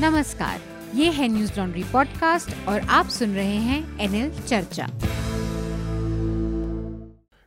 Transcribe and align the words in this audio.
नमस्कार 0.00 0.60
ये 0.94 1.10
है 1.10 1.26
न्यूज़ 1.28 1.52
लॉन्ड्री 1.58 1.82
पॉडकास्ट 1.84 2.68
और 2.68 2.80
आप 2.90 3.08
सुन 3.08 3.34
रहे 3.34 3.56
हैं 3.56 4.00
एनएल 4.00 4.30
चर्चा। 4.40 4.86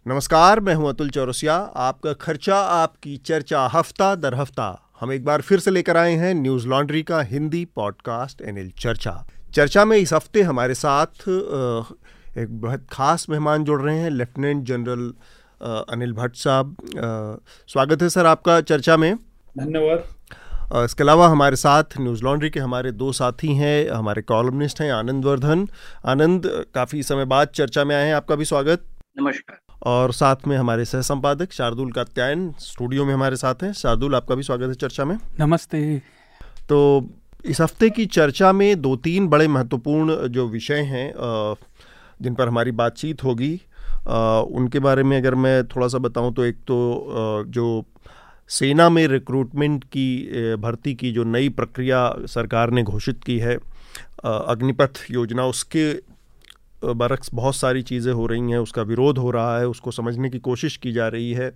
नमस्कार 0.05 0.60
मैं 0.60 0.75
हूँ 0.75 0.89
अतुल 0.89 1.10
चौरसिया। 1.10 1.55
आपका 1.55 2.13
खर्चा 2.13 2.57
आपकी 2.57 3.18
चर्चा 3.18 3.65
हफ़्ता 3.73 4.13
दर 4.15 4.36
हफ़्ता। 4.36 4.70
हम 4.99 5.12
एक 5.13 5.25
बार 5.25 5.41
फिर 5.41 5.60
से 5.60 5.71
लेकर 5.71 5.97
आए 5.97 6.13
हैं 6.13 6.33
न्यूज़ 6.33 6.68
लॉन्ड्री 6.68 7.04
का 7.04 7.21
हिंदी 7.21 7.65
पॉडकास्ट 7.75 8.41
एनएल 8.41 8.71
चर्चा। 8.79 9.25
चर्चा 9.54 9.86
में 9.86 9.98
इस 9.98 10.14
हफ़्ते 10.14 10.41
हमारे 10.41 10.73
साथ 10.73 11.29
एक 12.38 12.48
बहुत 12.61 12.88
खास 12.91 13.29
मेहमान 13.29 13.64
जुड़ 13.64 13.82
रहे 13.82 13.98
हैं 13.98 14.09
लेफ्टिनेंट 14.09 14.66
जनरल 14.66 15.14
अनिल 15.89 16.14
भट्ट 16.14 16.36
साहब। 16.36 16.75
स्वागत 17.68 18.02
है 18.02 18.09
सर 18.09 18.25
आपका 18.25 18.61
चर्चा 18.61 18.98
में। 18.98 19.16
धन्यवाद। 19.57 20.16
इसके 20.68 21.04
अलावा 21.04 21.27
हमारे 21.27 21.55
साथ 21.55 21.97
न्यूज़ 22.00 22.23
लॉन्ड्री 22.23 22.50
के 22.50 22.59
हमारे 22.59 22.91
दो 22.91 23.11
साथी 23.11 23.54
हैं 23.55 23.89
हमारे 23.89 24.21
कॉलमनिस्ट 24.21 24.82
हैं 24.82 24.92
आनंद 24.92 25.25
वर्धन। 25.25 25.68
आनंद 26.05 26.47
काफ़ी 26.75 27.04
समय 27.04 27.25
बाद 27.25 27.47
चर्चा 27.47 27.83
में 27.83 27.96
आए 27.96 28.07
हैं 28.07 28.15
आपका 28.15 28.36
भी 28.36 28.46
स्वागत। 28.46 28.83
नमस्कार। 29.18 29.59
और 29.87 30.11
साथ 30.14 30.47
में 30.47 30.56
हमारे 30.57 30.86
सह 30.86 31.01
संपादक 31.01 31.51
शार्दुल 31.51 31.92
कात्यायन 31.92 32.52
स्टूडियो 32.59 33.06
में 33.06 33.14
हमारे 33.14 33.36
साथ 33.36 33.64
हैं। 33.64 33.72
शार्दुल 33.73 34.16
आपका 34.16 34.36
भी 34.36 34.44
स्वागत 34.44 34.67
है 34.67 34.73
चर्चा 34.73 35.06
में। 35.06 35.17
नमस्ते। 35.39 35.97
तो 36.70 37.09
इस 37.45 37.61
हफ़्ते 37.61 37.89
की 37.89 38.06
चर्चा 38.06 38.52
में 38.52 38.81
दो 38.81 38.95
तीन 38.97 39.28
बड़े 39.28 39.47
महत्वपूर्ण 39.47 40.28
जो 40.28 40.47
विषय 40.50 40.81
हैं 40.86 41.11
जिन 42.22 42.36
पर 42.36 42.47
हमारी 42.47 42.72
बातचीत 42.73 43.23
होगी। 43.23 43.53
उनके 44.53 44.80
बारे 44.80 45.03
में 45.03 45.17
अगर 45.17 45.36
मैं 45.36 45.64
थोड़ा 45.67 45.88
सा 45.88 45.97
बताऊँ 46.00 46.34
तो 46.34 46.45
एक 46.45 46.58
तो 46.67 47.44
जो 47.47 47.86
सेना 48.50 48.89
में 48.89 49.08
रिक्रूटमेंट 49.08 49.83
की 49.86 50.56
भर्ती 50.58 50.94
की 50.95 51.11
जो 51.11 51.23
नई 51.25 51.50
प्रक्रिया 51.52 52.02
सरकार 52.28 52.72
ने 52.72 52.83
घोषित 52.83 53.23
की 53.23 53.38
है 53.39 53.56
अग्निपथ 54.25 55.03
योजना, 55.12 55.45
उसके 55.45 55.92
बरक्स 56.86 57.30
बहुत 57.34 57.56
सारी 57.56 57.81
चीज़ें 57.84 58.12
हो 58.14 58.25
रही 58.28 58.52
हैं, 58.52 58.58
उसका 58.59 58.81
विरोध 58.84 59.18
हो 59.18 59.31
रहा 59.31 59.58
है, 59.59 59.68
उसको 59.68 59.92
समझने 59.92 60.30
की 60.30 60.40
कोशिश 60.42 60.78
की 60.78 60.92
जा 60.92 61.08
रही 61.08 61.31
है। 61.34 61.52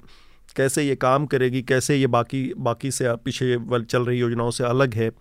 कैसे 0.56 0.84
ये 0.84 0.96
काम 0.98 1.26
करेगी, 1.26 1.62
कैसे 1.62 1.96
ये 1.96 2.08
बाकी 2.08 2.42
बाकी 2.60 2.92
से 2.92 3.16
पीछे 3.18 3.58
चल 3.82 4.06
रही 4.06 4.20
योजनाओं 4.20 4.52
से 4.52 4.64
अलग 4.66 4.94
है, 4.94 5.12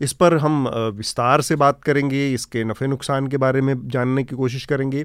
इस 0.00 0.12
पर 0.12 0.36
हम 0.38 0.66
विस्तार 0.94 1.40
से 1.40 1.56
बात 1.56 1.82
करेंगे, 1.84 2.28
इसके 2.34 2.64
नफ़े 2.64 2.86
नुकसान 2.86 3.26
के 3.26 3.36
बारे 3.38 3.60
में 3.60 3.76
जानने 3.88 4.24
की 4.24 4.36
कोशिश 4.36 4.64
करेंगे 4.66 5.04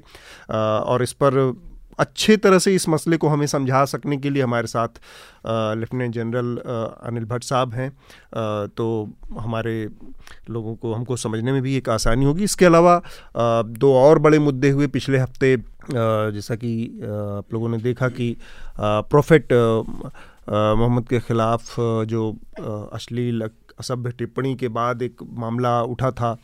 और 0.50 1.02
इस 1.02 1.12
पर 1.22 1.40
अच्छे 1.98 2.36
तरह 2.36 2.58
से 2.58 2.74
इस 2.74 2.88
मसले 2.88 3.16
को 3.16 3.28
हमें 3.28 3.46
समझा 3.46 3.84
सकने 3.84 4.16
के 4.16 4.30
लिए 4.30 4.42
हमारे 4.42 4.66
साथ 4.66 5.00
लेफ्टिनेंट 5.76 6.14
जनरल 6.14 6.56
अनिल 7.06 7.24
भट्ट 7.24 7.44
साहब 7.44 7.74
हैं। 7.74 7.90
तो 8.68 8.86
हमारे 9.38 9.74
लोगों 10.50 10.74
को, 10.74 10.92
हमको 10.92 11.16
समझने 11.16 11.52
में 11.52 11.60
भी 11.62 11.76
एक 11.76 11.88
आसानी 11.88 12.24
होगी। 12.24 12.44
इसके 12.44 12.64
अलावा 12.64 13.00
दो 13.36 13.92
और 13.94 14.18
बड़े 14.18 14.38
मुद्दे 14.38 14.70
हुए 14.70 14.86
पिछले 14.88 15.18
हफ़्ते। 15.18 15.56
जैसा 16.32 16.54
कि 16.56 17.00
आप 17.02 17.52
लोगों 17.52 17.68
ने 17.68 17.78
देखा 17.80 18.08
कि 18.10 18.36
प्रोफेट 18.80 19.52
मोहम्मद 19.52 21.08
के 21.08 21.18
ख़िलाफ़ 21.20 21.74
जो 22.06 22.30
अश्लील, 22.92 23.42
असभ्य 23.80 24.10
टिप्पणी 24.10 24.54
के 24.54 24.68
बाद 24.70 25.02
एक 25.02 25.22
मामला 25.38 25.80
उठा 25.84 26.10
था, 26.10 26.36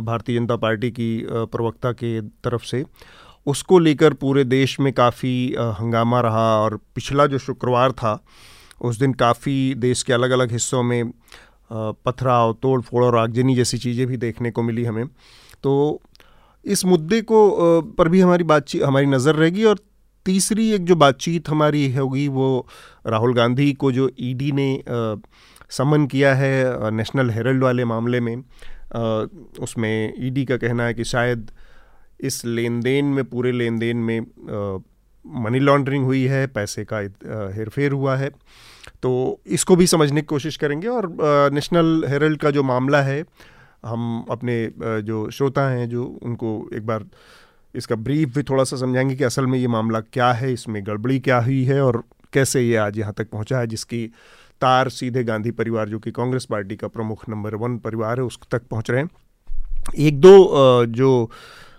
भारतीय 0.00 0.38
जनता 0.38 0.56
पार्टी 0.56 0.90
की 0.90 1.26
प्रवक्ता 1.26 1.92
के 1.92 2.20
तरफ़ 2.44 2.64
से। 2.64 2.84
उसको 3.46 3.78
लेकर 3.78 4.12
पूरे 4.14 4.44
देश 4.44 4.78
में 4.80 4.92
काफ़ी 4.92 5.54
हंगामा 5.58 6.20
रहा 6.20 6.48
और 6.58 6.76
पिछला 6.94 7.26
जो 7.26 7.38
शुक्रवार 7.38 7.92
था, 7.92 8.22
उस 8.80 8.98
दिन 8.98 9.12
काफ़ी 9.12 9.74
देश 9.74 10.02
के 10.02 10.12
अलग 10.12 10.30
अलग 10.30 10.52
हिस्सों 10.52 10.82
में 10.82 11.12
पथराव 11.72 12.52
तोड़ 12.62 12.80
फोड़ 12.80 13.04
और 13.04 13.16
आगजनी 13.16 13.54
जैसी 13.54 13.78
चीज़ें 13.78 14.06
भी 14.06 14.16
देखने 14.16 14.50
को 14.50 14.62
मिली 14.62 14.84
हमें। 14.84 15.06
तो 15.62 16.00
इस 16.64 16.84
मुद्दे 16.84 17.20
को 17.22 17.40
पर 17.98 18.08
भी 18.08 18.20
हमारी 18.20 18.44
बातचीत 18.44 18.82
हमारी 18.82 19.06
नज़र 19.06 19.34
रहेगी 19.34 19.64
और 19.64 19.78
तीसरी 20.26 20.70
एक 20.70 20.84
जो 20.84 20.96
बातचीत 20.96 21.48
हमारी 21.48 21.92
होगी 21.92 22.26
वो 22.28 22.66
राहुल 23.06 23.34
गांधी 23.34 23.72
को 23.72 23.92
जो 23.92 24.10
ईडी 24.20 24.52
ने 24.52 24.82
समन 25.70 26.06
किया 26.06 26.34
है 26.34 26.90
नेशनल 26.90 27.30
हेरल्ड 27.30 27.62
वाले 27.62 27.84
मामले 27.84 28.20
में 28.20 28.36
उसमें 29.60 30.14
ईडी 30.18 30.44
का 30.44 30.56
कहना 30.56 30.84
है 30.84 30.94
कि 30.94 31.04
शायद 31.04 31.50
इस 32.20 32.44
लेन 32.44 32.80
देन 32.80 33.04
में, 33.04 33.24
पूरे 33.24 33.52
लेन 33.52 33.78
देन 33.78 33.96
में 33.96 34.20
मनी 35.24 35.58
लॉन्ड्रिंग 35.58 36.04
हुई 36.04 36.22
है, 36.24 36.46
पैसे 36.46 36.84
का 36.84 36.98
हेरफेर 37.54 37.92
हुआ 37.92 38.16
है। 38.16 38.30
तो 39.02 39.40
इसको 39.46 39.76
भी 39.76 39.86
समझने 39.86 40.20
की 40.20 40.26
कोशिश 40.26 40.56
करेंगे 40.56 40.88
और 40.88 41.10
नेशनल 41.52 42.04
हेरल्ड 42.08 42.40
का 42.40 42.50
जो 42.50 42.62
मामला 42.62 43.02
है, 43.02 43.24
हम 43.86 44.24
अपने 44.30 44.70
जो 44.78 45.28
श्रोता 45.30 45.68
हैं, 45.70 45.88
जो 45.88 46.04
उनको 46.22 46.68
एक 46.74 46.86
बार 46.86 47.04
इसका 47.74 47.94
ब्रीफ 47.96 48.34
भी 48.34 48.42
थोड़ा 48.42 48.64
सा 48.64 48.76
समझाएँगे 48.76 49.14
कि 49.16 49.24
असल 49.24 49.46
में 49.46 49.58
ये 49.58 49.68
मामला 49.68 50.00
क्या 50.02 50.32
है, 50.32 50.52
इसमें 50.52 50.82
गड़बड़ी 50.86 51.18
क्या 51.20 51.38
हुई 51.38 51.62
है 51.64 51.80
और 51.82 52.02
कैसे 52.32 52.62
ये 52.62 52.76
आज 52.76 52.98
यहाँ 52.98 53.12
तक 53.12 53.30
पहुँचा 53.30 53.58
है, 53.58 53.66
जिसकी 53.66 54.06
तार 54.60 54.88
सीधे 54.88 55.22
गांधी 55.24 55.50
परिवार, 55.50 55.88
जो 55.88 55.98
कि 55.98 56.10
कांग्रेस 56.10 56.44
पार्टी 56.44 56.76
का 56.76 56.88
प्रमुख 56.88 57.28
नंबर 57.28 57.54
वन 57.54 57.76
परिवार 57.78 58.18
है, 58.18 58.24
उस 58.24 58.38
तक 58.50 58.62
पहुँच 58.70 58.90
रहे 58.90 59.02
हैं। 59.02 59.10
एक 59.98 60.20
दो 60.20 60.86
जो 60.86 61.30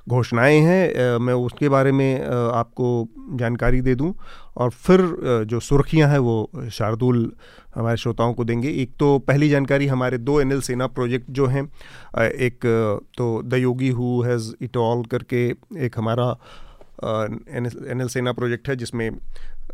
घोषणाएँ 0.07 0.59
हैं 0.61 1.17
मैं 1.19 1.33
उसके 1.35 1.69
बारे 1.69 1.91
में 1.91 2.21
आपको 2.23 3.07
जानकारी 3.39 3.81
दे 3.81 3.95
दूँ। 3.95 4.13
और 4.57 4.69
फिर 4.69 5.01
जो 5.45 5.59
सुर्खियाँ 5.59 6.09
हैं 6.09 6.19
वो 6.19 6.49
शार्दुल 6.71 7.31
हमारे 7.75 7.97
श्रोताओं 7.97 8.33
को 8.33 8.43
देंगे। 8.43 8.69
एक 8.71 8.91
तो 8.99 9.17
पहली 9.19 9.49
जानकारी, 9.49 9.87
हमारे 9.87 10.17
दो 10.17 10.39
एनएल 10.41 10.61
सेना 10.61 10.87
प्रोजेक्ट 10.87 11.29
जो 11.31 11.45
हैं 11.47 11.63
एक 12.21 12.65
तो 13.17 13.41
the 13.43 13.53
yogi 13.55 13.89
who 13.89 14.21
has 14.21 14.51
it 14.61 14.77
all 14.77 15.03
करके 15.05 15.45
एक 15.85 15.97
हमारा 15.97 16.29
एन 17.03 18.01
एल 18.01 18.07
सेना 18.07 18.31
प्रोजेक्ट 18.33 18.69
है, 18.69 18.75
जिसमें 18.75 19.11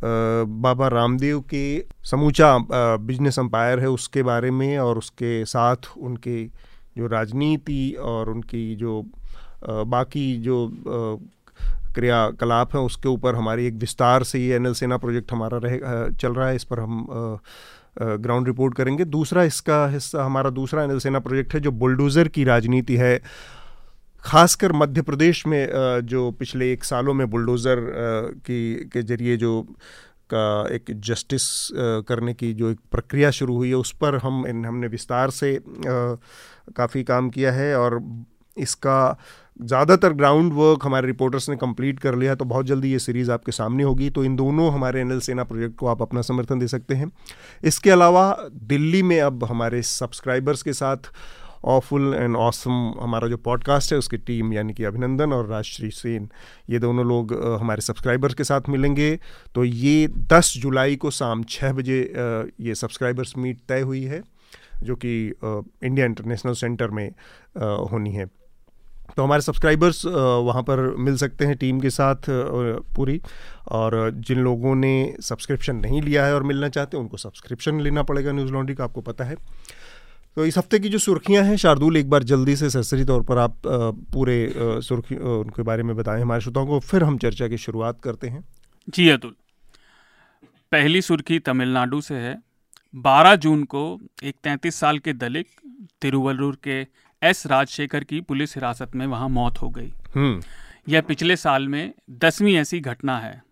बाबा 0.04 0.88
रामदेव 0.88 1.40
के 1.50 1.66
समूचा 2.04 2.58
बिज़नेस 2.72 3.40
एम्पायर 3.40 3.80
है 3.80 3.90
उसके 3.90 4.24
बारे 4.24 4.52
में 4.52 4.78
और 4.78 4.98
उसके 4.98 5.44
साथ 5.46 5.98
उनके 5.98 6.44
जो 6.98 7.08
राजनीति 7.08 7.96
और 8.00 8.30
उनकी 8.30 8.76
जो 8.76 9.02
बाकी 9.66 10.36
जो 10.40 10.68
क्रियाकलाप 11.96 12.76
हैं 12.76 12.82
उसके 12.84 13.10
ऊपर 13.10 13.36
हमारी 13.36 13.66
एक 13.68 13.74
विस्तार 13.80 14.24
से 14.24 14.40
ये 14.40 14.56
एन 14.56 14.74
सेना 14.74 14.98
प्रोजेक्ट 14.98 15.32
हमारा 15.32 15.58
रहे 15.64 15.80
चल 16.14 16.34
रहा 16.34 16.48
है, 16.48 16.56
इस 16.56 16.64
पर 16.64 16.80
हम 16.80 17.08
ग्राउंड 17.98 18.48
रिपोर्ट 18.48 18.76
करेंगे। 18.76 19.06
दूसरा 19.06 19.44
इसका 19.44 19.86
हिस्सा, 19.90 20.24
हमारा 20.26 20.50
दूसरा 20.52 20.84
एन 20.84 21.00
सेना 21.00 21.20
प्रोजेक्ट 21.20 21.54
है 21.54 21.60
जो 21.60 21.72
बुलडोज़र 21.74 22.28
की 22.28 22.44
राजनीति 22.44 22.96
है। 22.98 23.20
खासकर 24.24 24.72
मध्य 24.74 25.02
प्रदेश 25.02 25.46
में 25.48 25.68
जो 26.06 26.30
पिछले 26.32 26.72
एक 26.74 26.84
सालों 26.84 27.14
में 27.14 27.30
बुलडोज़र 27.30 27.80
की, 28.46 28.76
के 28.86 29.02
ज़रिए 29.04 29.38
जो 29.38 29.62
का 30.30 30.76
एक 30.76 30.86
जस्टिस 31.00 31.48
करने 32.08 32.34
की 32.34 32.54
जो 32.54 32.70
एक 32.72 32.80
प्रक्रिया 32.92 33.32
शुरू 33.32 33.56
हुई 33.56 33.70
है, 33.70 33.76
उस 33.76 33.92
पर 34.02 34.16
हम, 34.18 34.46
हमने 34.66 34.88
विस्तार 34.88 35.30
से 35.32 35.60
काफ़ी 35.68 37.04
काम 37.04 37.30
किया 37.30 37.52
है 37.54 37.76
और 37.78 38.02
इसका 38.58 39.18
ज़्यादातर 39.60 40.14
ग्राउंड 40.14 40.54
वर्क 40.54 40.86
हमारे 40.86 41.08
रिपोर्टर्स 41.08 41.50
ने 41.50 41.56
कंप्लीट 41.58 42.00
कर 42.00 42.16
लिया 42.16 42.36
तो 42.36 42.46
बहुत 42.46 42.66
जल्दी 42.66 42.92
ये 42.92 43.00
सीरीज़ 43.00 43.32
आपके 43.32 43.52
सामने 43.52 43.84
होगी। 43.84 44.10
तो 44.10 44.24
इन 44.24 44.36
दोनों 44.36 44.72
हमारे 44.74 45.02
एनएल 45.02 45.20
सेना 45.22 45.44
प्रोजेक्ट 45.44 45.76
को 45.78 45.88
आप 45.88 46.02
अपना 46.02 46.22
समर्थन 46.24 46.60
दे 46.60 46.68
सकते 46.68 46.96
हैं। 46.96 47.12
इसके 47.64 47.92
अलावा 47.92 48.26
दिल्ली 48.66 49.02
में 49.04 49.20
अब 49.22 49.44
हमारे 49.44 49.82
सब्सक्राइबर्स 49.84 50.64
के 50.64 50.74
साथ 50.74 51.12
ऑफुल 51.66 52.14
एंड 52.14 52.36
ऑसम 52.36 52.94
हमारा 53.02 53.28
जो 53.28 53.38
पॉडकास्ट 53.40 53.92
है, 53.94 53.98
उसकी 54.00 54.18
टीम 54.20 54.54
यानी 54.54 54.74
कि 54.74 54.84
अभिनंदन 54.84 55.34
और 55.34 55.48
राजश्री 55.48 55.90
सेन, 55.92 56.30
ये 56.70 56.80
दोनों 56.80 57.06
लोग 57.06 57.34
हमारे 57.62 57.82
सब्सक्राइबर्स 57.82 58.34
के 58.34 58.44
साथ 58.44 58.70
मिलेंगे। 58.70 59.16
तो 59.56 59.64
ये 59.64 60.08
10 60.30 60.54
जुलाई 60.58 60.96
को 60.96 61.12
शाम 61.14 61.44
छः 61.50 61.74
बजे 61.74 62.00
ये 62.62 62.76
सब्सक्राइबर्स 62.76 63.38
मीट 63.38 63.60
तय 63.70 63.82
हुई 63.82 64.04
है, 64.04 64.24
जो 64.84 64.96
कि 64.96 65.18
इंडिया 65.28 66.06
इंटरनेशनल 66.06 66.54
सेंटर 66.56 66.90
में 66.90 67.10
होनी 67.92 68.12
है। 68.12 68.30
तो 69.16 69.24
हमारे 69.24 69.42
सब्सक्राइबर्स 69.42 70.06
वहाँ 70.06 70.62
पर 70.64 70.80
मिल 71.00 71.16
सकते 71.18 71.46
हैं 71.46 71.56
टीम 71.58 71.80
के 71.80 71.90
साथ 71.90 72.30
पूरी। 72.96 73.20
और 73.70 74.12
जिन 74.18 74.40
लोगों 74.40 74.76
ने 74.76 74.94
सब्सक्रिप्शन 75.22 75.76
नहीं 75.78 76.02
लिया 76.02 76.26
है 76.26 76.36
और 76.36 76.44
मिलना 76.44 76.70
चाहते 76.70 76.98
हैं, 76.98 77.04
उनको 77.04 77.18
सब्सक्रिप्शन 77.18 77.82
लेना 77.82 78.04
पड़ेगा 78.04 78.32
न्यूज़ 78.32 78.52
लॉन्ड्री 78.54 78.76
का, 78.76 78.84
आपको 78.84 79.02
पता 79.02 79.24
है। 79.24 79.36
तो 80.38 80.46
इस 80.46 80.58
हफ़्ते 80.58 80.80
की 80.80 80.90
जो 80.90 80.98
सुर्खियाँ 80.98 81.44
हैं, 81.44 81.56
शार्दुल 81.58 81.98
एक 81.98 82.10
बार 82.10 82.24
जल्दी 82.26 82.56
से 82.56 82.70
सरसरी 82.70 83.06
तौर 83.06 83.22
पर 83.24 83.38
आप 83.38 83.62
पूरे 84.14 84.54
सुर्खी 84.84 85.16
उनके 85.16 85.64
बारे 85.64 85.84
में 85.84 85.96
बताएँ 85.96 86.22
हमारे 86.22 86.42
श्रोताओं 86.42 86.68
को, 86.68 86.80
फिर 86.80 87.04
हम 87.04 87.18
चर्चा 87.18 87.48
की 87.48 87.58
शुरुआत 87.58 88.02
करते 88.02 88.28
हैं। 88.28 88.44
जी, 88.88 89.08
अतुल। 89.10 89.36
पहली 90.72 91.02
सुर्खी 91.02 91.40
तमिलनाडु 91.42 92.02
से 92.02 92.16
है। 92.16 92.38
12 92.94 93.36
जून 93.36 93.64
को 93.66 94.00
एक 94.24 94.36
33 94.44 94.76
साल 94.76 95.00
के 95.00 95.14
दलित 95.14 95.48
तिरुवल्लुर 96.02 96.58
के 96.64 96.82
एस. 97.24 97.48
राजशेखर 97.48 98.04
की 98.04 98.22
पुलिस 98.22 98.56
हिरासत 98.56 98.96
में 98.96 99.08
वहाँ 99.08 99.30
मौत 99.30 99.62
हो 99.62 99.70
गई। 99.70 99.94
हम्म। 100.16 100.42
यह 100.90 101.02
पिछले 101.02 101.36
साल 101.36 101.68
में 101.68 101.94
दसवीं 102.10 102.56
ऐसी 102.56 102.80
घटना 102.80 103.20
है। 103.20 103.44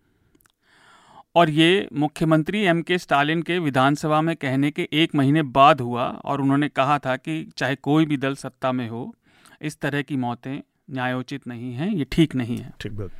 और 1.34 1.50
ये 1.50 1.88
मुख्यमंत्री 1.92 2.60
एम. 2.60 2.82
के. 2.82 2.98
स्टालिन 2.98 3.42
के 3.42 3.58
विधानसभा 3.58 4.20
में 4.20 4.36
कहने 4.36 4.70
के 4.70 4.88
एक 4.92 5.14
महीने 5.14 5.42
बाद 5.42 5.80
हुआ 5.80 6.04
और 6.04 6.40
उन्होंने 6.40 6.68
कहा 6.68 6.98
था 6.98 7.16
कि 7.16 7.52
चाहे 7.56 7.74
कोई 7.74 8.06
भी 8.06 8.16
दल 8.16 8.34
सत्ता 8.34 8.72
में 8.72 8.88
हो 8.88 9.14
इस 9.62 9.80
तरह 9.80 10.02
की 10.02 10.16
मौतें 10.16 10.62
न्यायोचित 10.90 11.46
नहीं 11.46 11.72
हैं 11.74 11.88
ये 11.88 12.06
ठीक 12.12 12.34
नहीं 12.34 12.58
है। 12.58 12.72
ठीक 12.80 12.92
बात। 12.92 13.10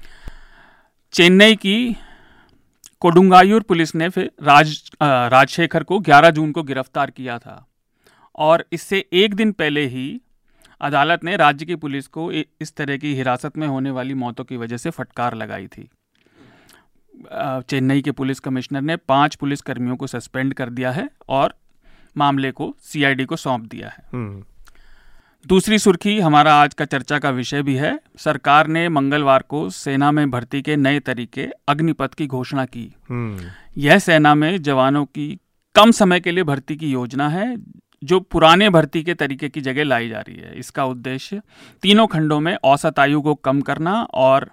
चेन्नई 1.13 1.57
की 1.57 1.97
कोडुंगायूर 3.01 3.63
पुलिस 3.63 3.95
ने 3.95 4.09
फिर 4.09 4.31
राज 4.43 4.91
राजशेखर 5.03 5.83
को 5.83 5.99
11 5.99 6.31
जून 6.31 6.53
को 6.53 6.63
गिरफ़्तार 6.63 7.11
किया 7.11 7.39
था। 7.39 7.67
और 8.37 8.65
इससे 8.73 9.09
एक 9.13 9.35
दिन 9.35 9.53
पहले 9.53 9.87
ही 9.87 10.21
अदालत 10.81 11.25
ने 11.25 11.37
राज्य 11.37 11.67
की 11.67 11.77
पुलिस 11.77 12.07
को 12.09 12.31
इस 12.33 12.75
तरह 12.77 12.97
की 12.97 13.15
हिरासत 13.15 13.57
में 13.57 13.67
होने 13.67 13.91
वाली 13.91 14.15
मौतों 14.17 14.45
की 14.45 14.57
वजह 14.57 14.77
से 14.77 14.91
फटकार 14.91 15.35
लगाई 15.35 15.67
थी 15.69 15.89
चेन्नई 17.65 18.03
के 18.03 18.11
पुलिस 18.13 18.41
कमिश्नर 18.41 18.81
ने 18.83 18.97
पाँच 19.09 19.35
पुलिस 19.35 19.61
कर्मियों 19.63 19.97
को 19.97 20.07
सस्पेंड 20.07 20.55
कर 20.55 20.71
दिया 20.71 20.91
है 20.93 21.09
और 21.31 21.55
मामले 22.17 22.51
को 22.53 22.75
सीआईडी 22.83 23.25
को 23.25 23.37
सौंप 23.37 23.63
दिया 23.67 23.89
है 23.89 24.05
हम्म। 24.13 24.43
दूसरी 25.47 25.79
सुर्खी 25.79 26.19
हमारा 26.21 26.55
आज 26.55 26.75
का 26.75 26.85
चर्चा 26.85 27.19
का 27.19 27.31
विषय 27.31 27.63
भी 27.63 27.75
है 27.77 27.99
सरकार 28.19 28.67
ने 28.67 28.89
मंगलवार 28.89 29.43
को 29.43 29.69
सेना 29.71 30.11
में 30.11 30.31
भर्ती 30.31 30.61
के 30.63 30.77
नए 30.77 31.01
तरीके 31.01 31.49
अग्निपथ 31.69 32.15
की 32.15 32.27
घोषणा 32.29 32.65
की 32.67 32.91
हम्म। 33.11 33.51
यह 33.77 33.99
सेना 33.99 34.35
में 34.35 34.63
जवानों 34.63 35.05
की 35.07 35.29
कम 35.75 35.91
समय 35.93 36.21
के 36.21 36.31
लिए 36.31 36.45
भर्ती 36.45 36.77
की 36.77 36.91
योजना 36.91 37.29
है 37.29 37.55
जो 38.05 38.21
पुराने 38.23 38.69
भर्ती 38.71 39.03
के 39.03 39.15
तरीके 39.15 39.49
की 39.49 39.61
जगह 39.61 39.85
लाई 39.85 40.09
जा 40.09 40.21
रही 40.21 40.37
है। 40.37 40.55
इसका 40.59 40.85
उद्देश्य 40.87 41.41
तीनों 41.83 42.07
खंडों 42.07 42.41
में 42.41 42.57
औसत 42.65 42.99
आयु 42.99 43.21
को 43.21 43.35
कम 43.37 43.61
करना 43.63 44.03
और 44.15 44.51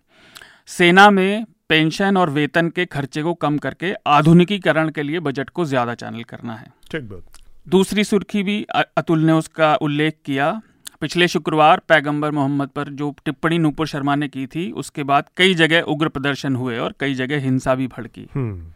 सेना 0.69 1.09
में 1.09 1.45
पेंशन 1.69 2.17
और 2.17 2.29
वेतन 2.29 2.69
के 2.69 2.85
खर्चे 2.87 3.21
को 3.23 3.33
कम 3.35 3.57
करके 3.57 3.93
आधुनिकीकरण 4.09 4.89
के 4.89 5.03
लिए 5.03 5.19
बजट 5.21 5.49
को 5.49 5.65
ज़्यादा 5.65 5.93
चैनल 5.95 6.23
करना 6.23 6.55
है। 6.55 6.67
ठीक 6.91 7.09
बात। 7.09 7.39
दूसरी 7.67 8.03
सुर्खी 8.03 8.43
भी 8.43 8.65
अतुल 8.97 9.23
ने 9.25 9.33
उसका 9.33 9.73
उल्लेख 9.81 10.17
किया। 10.25 10.51
पिछले 11.01 11.27
शुक्रवार 11.27 11.81
पैगंबर 11.87 12.31
मोहम्मद 12.31 12.69
पर 12.69 12.89
जो 12.91 13.13
टिप्पणी 13.25 13.57
नूपुर 13.57 13.87
शर्मा 13.87 14.15
ने 14.15 14.27
की 14.27 14.45
थी 14.47 14.69
उसके 14.73 15.03
बाद 15.03 15.29
कई 15.37 15.53
जगह 15.53 15.81
उग्र 15.87 16.09
प्रदर्शन 16.09 16.55
हुए 16.55 16.77
और 16.77 16.93
कई 16.99 17.13
जगह 17.13 17.39
हिंसा 17.39 17.75
भी 17.75 17.87
भड़की। 17.87 18.27
हम्म। 18.35 18.73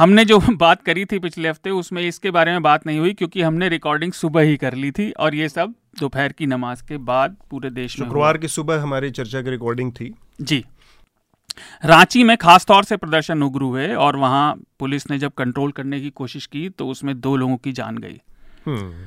हमने 0.00 0.24
जो 0.24 0.38
बात 0.50 0.82
करी 0.82 1.04
थी 1.04 1.18
पिछले 1.18 1.48
हफ़्ते 1.48 1.70
उसमें 1.70 2.02
इसके 2.02 2.30
बारे 2.30 2.52
में 2.52 2.62
बात 2.62 2.86
नहीं 2.86 2.98
हुई 2.98 3.12
क्योंकि 3.12 3.42
हमने 3.42 3.68
रिकॉर्डिंग 3.68 4.12
सुबह 4.12 4.42
ही 4.42 4.56
कर 4.56 4.74
ली 4.74 4.90
थी 4.90 5.10
और 5.10 5.34
ये 5.34 5.48
सब 5.48 5.74
दोपहर 6.00 6.32
की 6.32 6.46
नमाज़ 6.46 6.82
के 6.88 6.96
बाद 6.96 7.36
पूरे 7.50 7.70
देश 7.70 7.98
में 8.00 8.06
शुक्रवार 8.06 8.38
की 8.38 8.48
सुबह 8.48 8.80
हमारी 8.82 9.10
चर्चा 9.10 9.42
की 9.42 9.50
रिकॉर्डिंग 9.50 9.92
थी। 9.92 10.12
जी। 10.40 10.64
रांची 11.84 12.24
में 12.24 12.36
खास 12.36 12.66
तौर 12.66 12.84
से 12.84 12.96
प्रदर्शन 12.96 13.42
उग्र 13.42 13.62
हुए 13.62 13.94
और 13.94 14.16
वहाँ 14.16 14.60
पुलिस 14.78 15.10
ने 15.10 15.18
जब 15.18 15.32
कंट्रोल 15.32 15.72
करने 15.72 16.00
की 16.00 16.10
कोशिश 16.10 16.46
की 16.46 16.68
तो 16.68 16.86
उसमें 16.88 17.20
दो 17.20 17.36
लोगों 17.36 17.56
की 17.56 17.72
जान 17.72 17.98
गई। 17.98 18.20
हम्म। 18.66 19.06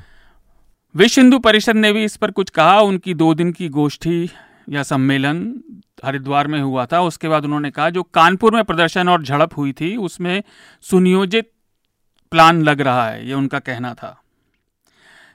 विश्व 0.94 1.20
हिंदू 1.20 1.38
परिषद 1.38 1.76
ने 1.76 1.92
भी 1.92 2.04
इस 2.04 2.16
पर 2.16 2.30
कुछ 2.30 2.50
कहा 2.50 2.80
उनकी 2.80 3.14
दो 3.14 3.34
दिन 3.34 3.52
की 3.52 3.68
गोष्ठी 3.68 4.30
या 4.70 4.82
सम्मेलन 4.82 5.60
हरिद्वार 6.04 6.46
में 6.46 6.60
हुआ 6.60 6.86
था। 6.86 7.00
उसके 7.00 7.28
बाद 7.28 7.44
उन्होंने 7.44 7.70
कहा, 7.70 7.90
जो 7.90 8.02
कानपुर 8.02 8.54
में 8.54 8.64
प्रदर्शन 8.64 9.08
और 9.08 9.22
झड़प 9.22 9.56
हुई 9.56 9.72
थी, 9.72 9.96
उसमें 9.96 10.42
सुनियोजित 10.82 11.50
प्लान 12.30 12.62
लग 12.62 12.80
रहा 12.80 13.10
है, 13.10 13.28
ये 13.28 13.34
उनका 13.34 13.58
कहना 13.58 13.94
था। 13.94 14.20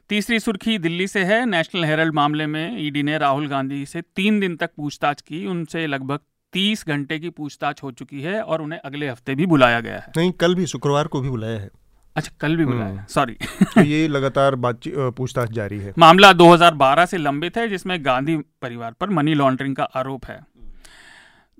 तीसरी 0.09 0.39
सुर्खी 0.39 0.77
दिल्ली 0.77 1.07
से 1.07 1.23
है। 1.23 1.45
नेशनल 1.45 1.85
हेरल्ड 1.85 2.13
मामले 2.13 2.45
में 2.45 2.81
ईडी 2.81 3.03
ने 3.03 3.17
राहुल 3.17 3.47
गांधी 3.47 3.85
से 3.85 4.01
तीन 4.01 4.39
दिन 4.39 4.55
तक 4.55 4.69
पूछताछ 4.77 5.21
की। 5.21 5.45
उनसे 5.45 5.87
लगभग 5.87 6.19
तीस 6.53 6.87
घंटे 6.87 7.19
की 7.19 7.29
पूछताछ 7.29 7.83
हो 7.83 7.91
चुकी 7.91 8.21
है 8.21 8.41
और 8.41 8.61
उन्हें 8.61 8.79
अगले 8.79 9.09
हफ़्ते 9.09 9.35
भी 9.35 9.45
बुलाया 9.45 9.79
गया 9.79 9.99
है। 9.99 10.11
नहीं, 10.17 10.31
कल 10.31 10.55
भी 10.55 10.65
शुक्रवार 10.65 11.07
को 11.07 11.21
भी 11.21 11.29
बुलाया 11.29 11.59
है। 11.59 11.69
अच्छा 12.15 12.31
कल 12.39 12.55
भी 12.55 12.65
बुलाया। 12.65 13.05
सॉरी 13.09 13.37
हम्म। 13.41 13.65
तो 13.65 13.81
ये 13.81 14.07
लगातार 14.07 14.55
बातचीत 14.55 14.93
पूछताछ 14.97 15.51
जारी 15.51 15.77
है। 15.79 15.93
मामला 15.97 16.33
2012 16.33 17.05
से 17.05 17.17
लंबित 17.17 17.57
है 17.57 17.67
जिसमें 17.69 18.05
गांधी 18.05 18.37
परिवार 18.37 18.91
पर 18.91 19.09
मनी 19.09 19.33
लॉन्ड्रिंग 19.33 19.75
का 19.75 19.83
आरोप 19.83 20.25
है। 20.25 20.39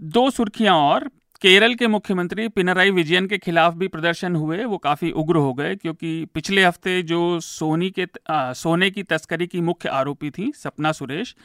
दो 0.01 0.29
सुर्खियाँ 0.29 0.75
और। 0.75 1.09
केरल 1.41 1.73
के 1.75 1.87
मुख्यमंत्री 1.87 2.47
पिनराई 2.47 2.91
विजयन 2.91 3.27
के 3.27 3.37
खिलाफ 3.37 3.73
भी 3.73 3.87
प्रदर्शन 3.87 4.35
हुए 4.35 4.63
वो 4.65 4.77
काफ़ी 4.77 5.11
उग्र 5.11 5.35
हो 5.35 5.53
गए 5.53 5.75
क्योंकि 5.75 6.25
पिछले 6.33 6.65
हफ़्ते 6.65 7.01
जो 7.01 7.39
सोनी 7.39 7.89
के 7.89 8.05
आ, 8.29 8.53
सोने 8.53 8.89
की 8.89 9.03
तस्करी 9.03 9.47
की 9.47 9.61
मुख्य 9.61 9.89
आरोपी 9.89 10.29
थी 10.29 10.51
सपना 10.55 10.91
सुरेश 10.91 11.35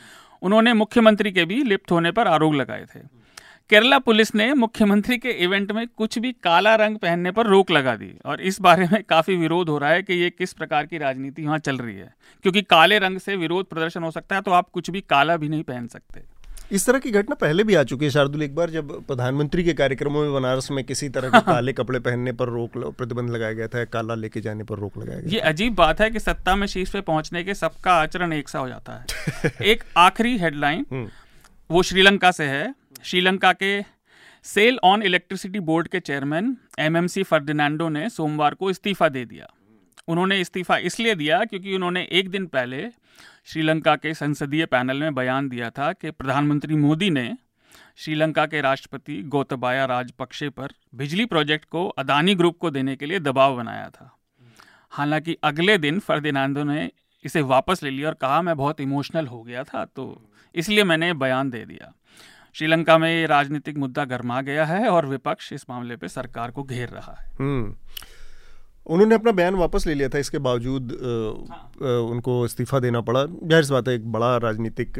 उन्होंने 0.42 0.72
मुख्यमंत्री 0.72 1.32
के 1.32 1.44
भी 1.44 1.62
लिप्त 1.62 1.92
होने 1.92 2.10
पर 2.10 2.28
आरोप 2.28 2.54
लगाए 2.54 2.86
थे। 2.96 3.00
केरला 3.70 3.98
पुलिस 3.98 4.34
ने 4.34 4.52
मुख्यमंत्री 4.54 5.16
के 5.18 5.30
इवेंट 5.44 5.72
में 5.72 5.86
कुछ 5.96 6.18
भी 6.18 6.32
काला 6.32 6.74
रंग 6.74 6.96
पहनने 6.96 7.30
पर 7.30 7.46
रोक 7.46 7.70
लगा 7.70 7.94
दी 7.96 8.12
और 8.26 8.40
इस 8.40 8.60
बारे 8.60 8.88
में 8.92 9.02
काफ़ी 9.04 9.36
विरोध 9.36 9.68
हो 9.68 9.78
रहा 9.78 9.90
है 9.90 10.02
कि 10.02 10.14
ये 10.14 10.30
किस 10.30 10.52
प्रकार 10.52 10.86
की 10.86 10.98
राजनीति 10.98 11.44
वहाँ 11.46 11.58
चल 11.58 11.76
रही 11.76 11.94
है। 11.96 12.14
क्योंकि 12.42 12.62
काले 12.62 12.98
रंग 12.98 13.18
से 13.18 13.36
विरोध 13.36 13.66
प्रदर्शन 13.66 14.02
हो 14.02 14.10
सकता 14.10 14.36
है 14.36 14.42
तो 14.42 14.50
आप 14.50 14.68
कुछ 14.70 14.90
भी 14.90 15.00
काला 15.00 15.36
भी 15.36 15.48
नहीं 15.48 15.62
पहन 15.62 15.86
सकते। 15.86 16.22
इस 16.72 16.86
तरह 16.86 16.98
की 16.98 17.10
घटना 17.10 17.34
पहले 17.34 17.64
भी 17.64 17.74
आ 17.74 17.82
चुकी 17.82 18.04
है 18.04 18.10
शार्दुल 18.10 18.42
एक 18.42 18.54
बार 18.54 18.70
जब 18.70 18.92
प्रधानमंत्री 19.06 19.64
के 19.64 19.72
कार्यक्रमों 19.72 20.22
में 20.22 20.32
बनारस 20.34 20.70
में 20.70 20.84
किसी 20.84 21.08
तरह 21.08 21.28
के 21.28 21.40
काले 21.46 21.72
कपड़े 21.72 21.98
पहनने 21.98 22.32
पर 22.32 22.48
रोक 22.48 22.78
प्रतिबंध 22.98 23.30
लगाया 23.30 23.52
गया 23.52 23.68
था 23.68 23.84
काला 23.84 24.14
लेके 24.14 24.40
जाने 24.40 24.64
पर 24.64 24.78
रोक 24.78 24.98
लगाया 24.98 25.20
गया 25.20 25.32
ये 25.32 25.40
अजीब 25.40 25.74
बात 25.74 26.00
है 26.00 26.10
कि 26.10 26.20
सत्ता 26.20 26.56
में 26.56 26.66
शीर्ष 26.66 26.90
पे 26.90 27.00
पहुँचने 27.00 27.44
के 27.44 27.54
सबका 27.54 27.92
आचरण 27.92 28.32
एक 28.32 28.48
सा 28.48 28.58
हो 28.58 28.68
जाता 28.68 28.92
है। 28.92 29.52
एक 29.62 29.84
आखिरी 29.96 30.38
हेडलाइन 30.38 30.86
हम्म। 30.92 31.08
वो 31.70 31.82
श्रीलंका 31.82 32.30
से 32.30 32.44
है। 32.44 32.74
श्रीलंका 33.04 33.52
के 33.52 33.82
सेल 34.44 34.78
ऑन 34.84 35.02
इलेक्ट्रिसिटी 35.02 35.60
बोर्ड 35.60 35.88
के 35.88 36.00
चेयरमैन 36.00 36.56
एमएमसी 36.78 37.22
फर्डिनांडो 37.22 37.88
ने 37.88 38.08
सोमवार 38.10 38.54
को 38.54 38.70
इस्तीफा 38.70 39.08
दे 39.08 39.24
दिया। 39.24 39.46
उन्होंने 40.08 40.40
इस्तीफा 40.40 40.76
इसलिए 40.76 41.14
दिया 41.14 41.44
क्योंकि 41.44 41.74
उन्होंने 41.74 42.06
एक 42.12 42.28
दिन 42.28 42.46
पहले 42.46 42.88
श्रीलंका 43.44 43.94
के 43.96 44.14
संसदीय 44.14 44.66
पैनल 44.66 45.00
में 45.00 45.14
बयान 45.14 45.48
दिया 45.48 45.70
था 45.70 45.92
कि 45.92 46.10
प्रधानमंत्री 46.10 46.76
मोदी 46.76 47.10
ने 47.10 47.36
श्रीलंका 47.96 48.46
के 48.46 48.60
राष्ट्रपति 48.60 49.20
गोतबाया 49.22 49.84
राजपक्षे 49.84 50.48
पर 50.48 50.72
बिजली 50.94 51.24
प्रोजेक्ट 51.24 51.68
को 51.68 51.86
अदानी 51.88 52.34
ग्रुप 52.34 52.58
को 52.58 52.70
देने 52.70 52.96
के 52.96 53.06
लिए 53.06 53.20
दबाव 53.20 53.56
बनाया 53.56 53.88
था। 53.90 54.10
हालाँकि 54.92 55.36
अगले 55.42 55.76
दिन 55.78 55.98
फर्दिनांडो 55.98 56.64
ने 56.64 56.90
इसे 57.24 57.40
वापस 57.42 57.82
ले 57.82 57.90
लिया 57.90 58.08
और 58.08 58.14
कहा, 58.14 58.42
मैं 58.42 58.56
बहुत 58.56 58.80
इमोशनल 58.80 59.26
हो 59.26 59.42
गया 59.42 59.64
था 59.64 59.84
तो 59.86 60.30
इसलिए 60.54 60.84
मैंने 60.84 61.12
बयान 61.14 61.50
दे 61.50 61.64
दिया। 61.64 61.92
श्रीलंका 62.54 62.96
में 62.98 63.08
ये 63.10 63.26
राजनीतिक 63.26 63.78
मुद्दा 63.78 64.04
गर्मा 64.06 64.40
गया 64.42 64.64
है 64.64 64.88
और 64.88 65.06
विपक्ष 65.06 65.52
इस 65.52 65.64
मामले 65.70 65.96
पे 65.96 66.08
सरकार 66.10 66.50
को 66.50 66.62
घेर 66.64 66.88
रहा 66.88 67.12
है 67.12 67.28
हम्म। 67.40 67.74
उन्होंने 68.86 69.14
अपना 69.14 69.32
बयान 69.32 69.54
वापस 69.54 69.86
ले 69.86 69.94
लिया 69.94 70.08
था 70.08 70.18
इसके 70.18 70.38
बावजूद 70.38 70.92
आ, 70.92 71.54
हाँ। 71.54 72.00
उनको 72.02 72.44
इस्तीफा 72.44 72.78
देना 72.80 73.00
पड़ा 73.00 73.24
ज़ाहिर 73.24 73.64
सी 73.64 73.72
बात 73.72 73.88
है 73.88 73.94
एक 73.94 74.10
बड़ा 74.12 74.36
राजनीतिक 74.38 74.98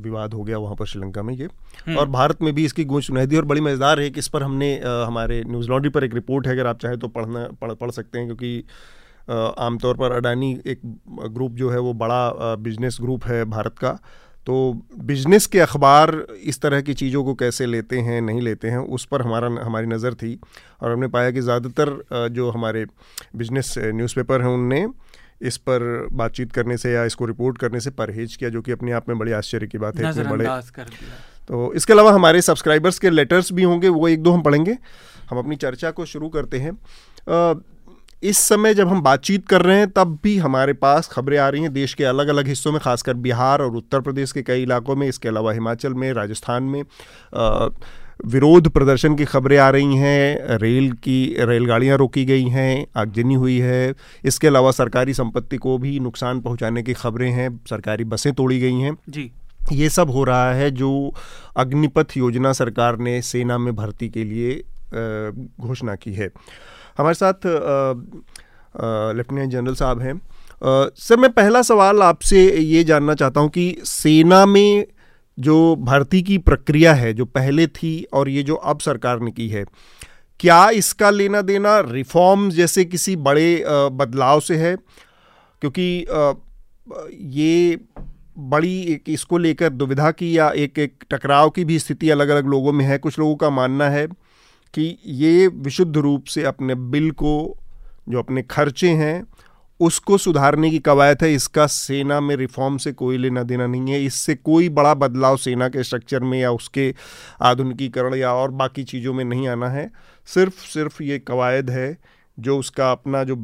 विवाद 0.00 0.34
हो 0.34 0.42
गया 0.42 0.58
वहाँ 0.58 0.76
पर 0.76 0.86
श्रीलंका 0.86 1.22
में 1.22 1.32
ये 1.34 1.44
हम्म। 1.86 1.96
और 1.96 2.08
भारत 2.10 2.42
में 2.42 2.52
भी 2.54 2.64
इसकी 2.64 2.84
गूंज 2.84 3.04
सुनाई 3.04 3.26
दी 3.26 3.36
और 3.36 3.44
बड़ी 3.44 3.60
मज़ेदार 3.60 4.00
है 4.00 4.10
कि 4.10 4.18
इस 4.18 4.28
पर 4.28 4.42
हमने 4.42 4.74
आ, 4.76 5.04
हमारे 5.04 5.42
न्यूज़ 5.44 5.68
लॉन्ड्री 5.68 5.90
पर 5.90 6.04
एक 6.04 6.14
रिपोर्ट 6.14 6.46
है 6.46 6.52
अगर 6.52 6.66
आप 6.66 6.80
चाहें 6.80 6.98
तो 6.98 7.08
पढ़ना 7.10 7.46
पढ़ 7.60 7.72
पढ़ 7.74 7.90
सकते 7.92 8.18
हैं 8.18 8.26
क्योंकि 8.26 8.64
आमतौर 9.60 9.96
पर 9.96 10.12
अडानी 10.12 10.52
एक 10.66 10.80
ग्रुप 11.30 11.52
जो 11.54 11.70
है 11.70 11.78
वो 11.80 11.92
बड़ा 11.96 12.54
बिज़नेस 12.58 12.98
ग्रुप 13.00 13.24
है 13.24 13.44
भारत 13.46 13.78
का 13.78 13.98
तो 14.46 14.54
बिज़नेस 15.04 15.46
के 15.46 15.60
अखबार 15.60 16.10
इस 16.44 16.60
तरह 16.60 16.80
की 16.80 16.94
चीज़ों 16.94 17.24
को 17.24 17.34
कैसे 17.34 17.66
लेते 17.66 17.98
हैं 18.00 18.20
नहीं 18.22 18.40
लेते 18.40 18.68
हैं 18.68 18.78
उस 18.78 19.04
पर 19.04 19.22
हमारा 19.22 19.48
हमारी 19.60 19.86
नज़र 19.86 20.14
थी। 20.14 20.38
और 20.82 20.92
हमने 20.92 21.08
पाया 21.08 21.30
कि 21.30 21.40
ज़्यादातर 21.40 22.28
जो 22.30 22.50
हमारे 22.50 22.84
बिज़नेस 23.36 23.74
न्यूज़पेपर 23.78 24.42
हैं 24.42 24.48
उनने 24.50 24.86
इस 25.42 25.56
पर 25.58 26.06
बातचीत 26.12 26.52
करने 26.52 26.76
से 26.76 26.92
या 26.92 27.04
इसको 27.04 27.26
रिपोर्ट 27.26 27.58
करने 27.58 27.80
से 27.80 27.90
परहेज 27.92 28.36
किया 28.36 28.50
जो 28.50 28.62
कि 28.62 28.72
अपने 28.72 28.92
आप 28.92 29.08
में 29.08 29.18
बड़ी 29.18 29.32
आश्चर्य 29.34 29.66
की 29.66 29.78
बात 29.78 29.98
है 29.98 30.10
इतने 30.10 30.24
बड़े। 30.26 30.46
तो 31.48 31.72
इसके 31.74 31.92
अलावा 31.92 32.12
हमारे 32.12 32.42
सब्सक्राइबर्स 32.42 32.98
के 32.98 33.10
लेटर्स 33.10 33.52
भी 33.52 33.62
होंगे 33.62 33.88
वो 33.90 34.08
एक 34.08 34.22
दो 34.22 34.32
हम 34.32 34.42
पढ़ेंगे। 34.42 34.76
हम 35.30 35.38
अपनी 35.38 35.56
चर्चा 35.56 35.90
को 35.90 36.04
शुरू 36.06 36.28
करते 36.28 36.58
हैं। 36.58 36.72
इस 38.26 38.38
समय 38.38 38.74
जब 38.74 38.88
हम 38.88 39.00
बातचीत 39.02 39.46
कर 39.48 39.62
रहे 39.62 39.78
हैं 39.78 39.90
तब 39.90 40.18
भी 40.22 40.36
हमारे 40.38 40.72
पास 40.72 41.08
खबरें 41.08 41.36
आ 41.38 41.48
रही 41.48 41.62
हैं 41.62 41.72
देश 41.72 41.94
के 41.94 42.04
अलग 42.04 42.28
अलग 42.28 42.48
हिस्सों 42.48 42.72
में 42.72 42.80
खासकर 42.80 43.14
बिहार 43.26 43.62
और 43.62 43.76
उत्तर 43.76 44.00
प्रदेश 44.00 44.32
के 44.32 44.42
कई 44.42 44.62
इलाकों 44.62 44.96
में। 44.96 45.06
इसके 45.08 45.28
अलावा 45.28 45.52
हिमाचल 45.52 45.94
में 45.94 46.12
राजस्थान 46.12 46.62
में 46.62 46.82
विरोध 48.26 48.68
प्रदर्शन 48.68 49.14
की 49.16 49.24
खबरें 49.24 49.56
आ 49.58 49.68
रही 49.70 49.96
हैं 49.96 50.58
रेल 50.58 50.92
की 51.04 51.18
रेलगाड़ियाँ 51.40 51.98
रोकी 51.98 52.24
गई 52.24 52.48
हैं 52.48 52.86
आगजनी 52.96 53.34
हुई 53.34 53.58
है। 53.58 53.94
इसके 54.24 54.46
अलावा 54.46 54.70
सरकारी 54.72 55.14
संपत्ति 55.14 55.56
को 55.56 55.78
भी 55.78 55.98
नुकसान 56.00 56.40
पहुँचाने 56.40 56.82
की 56.82 56.94
खबरें 56.94 57.30
हैं 57.32 57.48
सरकारी 57.70 58.04
बसें 58.04 58.32
तोड़ी 58.32 58.58
गई 58.60 58.80
हैं। 58.80 58.96
जी। 59.08 59.30
ये 59.72 59.88
सब 59.90 60.10
हो 60.10 60.24
रहा 60.24 60.52
है 60.54 60.70
जो 60.70 61.12
अग्निपथ 61.56 62.16
योजना 62.16 62.52
सरकार 62.52 62.98
ने 62.98 63.20
सेना 63.22 63.58
में 63.58 63.74
भर्ती 63.76 64.08
के 64.08 64.24
लिए 64.24 64.62
घोषणा 65.60 65.94
की 65.94 66.12
है। 66.12 66.30
हमारे 66.98 67.14
साथ 67.14 67.46
लेफ्टिनेंट 69.16 69.50
जनरल 69.52 69.74
साहब 69.74 70.00
हैं। 70.00 70.20
सर, 70.62 71.16
मैं 71.16 71.30
पहला 71.32 71.62
सवाल 71.62 72.02
आपसे 72.02 72.44
ये 72.52 72.84
जानना 72.84 73.14
चाहता 73.14 73.40
हूँ 73.40 73.48
कि 73.50 73.76
सेना 73.84 74.44
में 74.46 74.86
जो 75.38 75.76
भर्ती 75.76 76.22
की 76.22 76.38
प्रक्रिया 76.40 76.92
है, 76.94 77.12
जो 77.12 77.24
पहले 77.24 77.66
थी 77.68 78.06
और 78.12 78.28
ये 78.28 78.42
जो 78.42 78.54
अब 78.54 78.78
सरकार 78.80 79.20
ने 79.20 79.30
की 79.30 79.48
है, 79.48 79.64
क्या 80.40 80.68
इसका 80.70 81.10
लेना 81.10 81.40
देना 81.42 81.78
रिफॉर्म 81.80 82.48
जैसे 82.50 82.84
किसी 82.84 83.16
बड़े 83.18 83.64
बदलाव 83.68 84.40
से 84.40 84.56
है? 84.56 84.76
क्योंकि 85.62 86.06
ये 87.36 87.78
बड़ी 88.38 88.80
एक 88.84 89.08
इसको 89.08 89.38
लेकर 89.38 89.70
दुविधा 89.70 90.10
की 90.10 90.36
या 90.38 90.50
एक 90.56 90.78
एक 90.78 91.04
टकराव 91.10 91.50
की 91.50 91.64
भी 91.64 91.78
स्थिति 91.78 92.10
अलग 92.10 92.28
अलग 92.28 92.46
लोगों 92.46 92.72
में 92.72 92.84
है, 92.84 92.98
कुछ 92.98 93.18
लोगों 93.18 93.36
का 93.36 93.50
मानना 93.50 93.88
है। 93.90 94.06
कि 94.74 94.96
ये 95.06 95.46
विशुद्ध 95.46 95.96
रूप 95.96 96.24
से 96.24 96.44
अपने 96.44 96.74
बिल 96.74 97.10
को, 97.10 97.56
जो 98.08 98.18
अपने 98.18 98.42
खर्चे 98.42 98.90
हैं, 98.90 99.22
उसको 99.80 100.18
सुधारने 100.18 100.70
की 100.70 100.78
कवायद 100.78 101.22
है। 101.22 101.32
इसका 101.34 101.66
सेना 101.66 102.20
में 102.20 102.34
रिफॉर्म 102.36 102.76
से 102.76 102.92
कोई 102.92 103.18
लेना 103.18 103.42
देना 103.42 103.66
नहीं 103.66 103.92
है। 103.92 104.04
इससे 104.04 104.34
कोई 104.34 104.68
बड़ा 104.68 104.94
बदलाव 104.94 105.36
सेना 105.36 105.68
के 105.68 105.82
स्ट्रक्चर 105.82 106.20
में 106.20 106.38
या 106.40 106.52
उसके 106.52 106.94
आधुनिकीकरण 107.42 108.14
या 108.14 108.32
और 108.32 108.50
बाकी 108.50 108.84
चीज़ों 108.84 109.14
में 109.14 109.24
नहीं 109.24 109.48
आना 109.48 109.68
है। 109.68 109.90
सिर्फ़ 110.28 110.66
सिर्फ़ 110.66 111.02
ये 111.02 111.18
कवायद 111.18 111.70
है, 111.70 111.96
जो 112.38 112.58
उसका 112.58 112.90
अपना 112.92 113.24
जो 113.24 113.36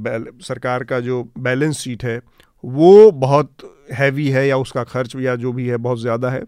सरकार 0.43 0.85
का 0.85 1.01
जो 1.01 1.23
बैलेंस 1.39 1.79
शीट 1.79 2.05
है, 2.05 2.21
वो 2.65 3.11
बहुत 3.11 3.57
हैवी 3.93 4.29
है 4.29 4.47
या 4.49 4.57
उसका 4.57 4.85
खर्च 4.85 5.17
या 5.17 5.37
जो 5.37 5.53
भी 5.53 5.67
है, 5.69 5.77
बहुत 5.77 6.01
ज़्यादा 6.01 6.31
है। 6.31 6.43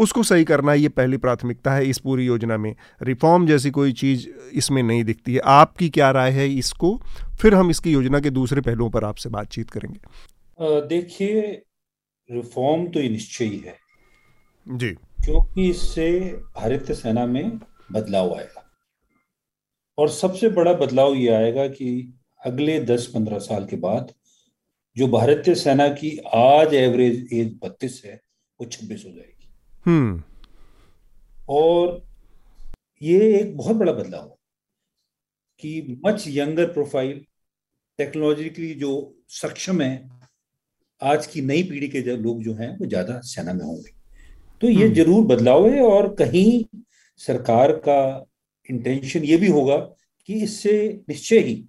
उसको 0.00 0.22
सही 0.22 0.44
करना 0.44 0.74
ये 0.74 0.88
पहली 0.90 1.16
प्राथमिकता 1.16 1.72
है 1.72 1.86
इस 1.86 1.98
पूरी 1.98 2.26
योजना 2.26 2.56
में। 2.56 2.74
रिफॉर्म 3.02 3.46
जैसी 3.46 3.70
कोई 3.70 3.92
चीज़ 3.92 4.28
इसमें 4.52 4.82
नहीं 4.82 5.04
दिखती 5.04 5.34
है। 5.34 5.40
आपकी 5.46 5.88
क्या 5.88 6.10
राय 6.10 6.30
है 6.30 6.48
इसको? 6.48 6.96
फिर 7.40 7.54
हम 7.54 7.70
इसकी 7.70 7.92
योजना 7.92 8.20
के 8.20 8.30
दूसरे 8.30 8.60
पहलुओं 8.60 8.90
पर 8.90 9.04
आपसे 9.04 9.28
बातचीत 9.28 9.70
करेंगे। 9.70 10.00
देखिए 10.88 11.40
रिफॉर्म 12.28 12.86
तो 12.86 13.00
निश्चय 13.00 13.44
ही 13.44 13.58
है। 13.58 13.76
जी। 14.66 14.90
क्योंकि 15.24 15.68
इससे 15.70 16.10
भारतीय 16.56 16.96
सेना 16.96 17.26
में 17.26 17.58
बदलाव 17.92 18.34
आएगा। 18.34 18.64
और 19.98 20.08
सबसे 20.08 20.48
बड़ा 20.50 20.72
बदलाव 20.74 21.14
ये 21.14 21.28
आएगा 21.28 21.66
कि 21.68 21.90
अगले 22.40 22.78
10-15 22.84 23.38
साल 23.40 23.64
के 23.64 23.76
बाद 23.76 24.12
जो 24.96 25.06
भारतीय 25.08 25.54
सेना 25.54 25.88
की 25.90 26.16
आज 26.34 26.74
एवरेज 26.74 27.28
एज 27.32 27.52
बत्तीस 27.62 28.02
है 28.06 28.20
वो 28.60 28.66
छब्बीस 28.66 29.02
हो 29.06 29.10
जाएगी। 29.10 29.39
हम्म। 29.86 30.22
और 31.48 32.02
ये 33.02 33.18
एक 33.40 33.56
बहुत 33.56 33.76
बड़ा 33.76 33.92
बदलाव 33.92 34.22
है 34.22 34.36
कि 35.62 36.00
मच 36.06 36.24
यंगर 36.28 36.72
प्रोफ़ाइल 36.72 37.24
टेक्नोलॉजिकली 37.98 38.72
जो 38.74 38.92
सक्षम 39.30 39.80
है 39.80 40.08
आज 41.02 41.26
की 41.26 41.40
नई 41.40 41.62
पीढ़ी 41.62 41.88
के 41.88 42.00
जो 42.00 42.16
लोग 42.16 42.42
जो 42.42 42.54
हैं 42.54 42.76
वो 42.78 42.86
ज़्यादा 42.86 43.20
सेना 43.24 43.52
में 43.52 43.64
होंगे। 43.64 43.92
तो 44.62 44.68
ये 44.68 44.84
हम्म। 44.84 44.94
ज़रूर 44.94 45.24
बदलाव 45.26 45.68
है 45.68 45.82
और 45.82 46.14
कहीं 46.14 46.80
सरकार 47.20 47.72
का 47.78 48.26
इंटेंशन 48.68 49.24
ये 49.24 49.36
भी 49.36 49.48
होगा 49.48 49.76
कि 50.28 50.42
इससे 50.42 51.02
निश्चय 51.08 51.38
ही 51.38 51.64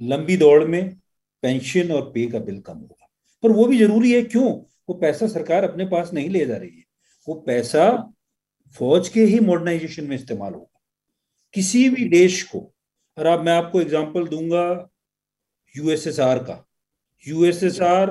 लंबी 0.00 0.36
दौड़ 0.36 0.64
में 0.64 0.96
पेंशन 1.42 1.92
और 1.92 2.02
पे 2.10 2.26
का 2.26 2.38
बिल 2.38 2.60
कम 2.60 2.76
होगा। 2.76 3.08
पर 3.42 3.50
वो 3.50 3.66
भी 3.66 3.78
ज़रूरी 3.78 4.12
है 4.12 4.22
क्यों? 4.22 4.52
वो 4.88 4.94
पैसा 4.94 5.26
सरकार 5.26 5.64
अपने 5.64 5.84
पास 5.86 6.12
नहीं 6.12 6.28
ले 6.30 6.44
जा 6.46 6.56
रही 6.56 6.70
है। 6.70 6.83
वो 7.28 7.34
पैसा 7.40 7.86
फौज 8.76 9.08
के 9.08 9.24
ही 9.24 9.38
मॉडर्नाइजेशन 9.40 10.04
में 10.04 10.16
इस्तेमाल 10.16 10.52
होगा। 10.52 10.80
किसी 11.54 11.88
भी 11.88 12.08
देश 12.08 12.42
को 12.42 12.60
और 13.18 13.26
अब 13.26 13.44
मैं 13.44 13.52
आपको 13.52 13.80
एग्जांपल 13.80 14.26
दूँगा 14.28 14.90
यूएसएसआर 15.74 16.38
का। 16.38 16.64
यूएसएसआर 17.26 18.10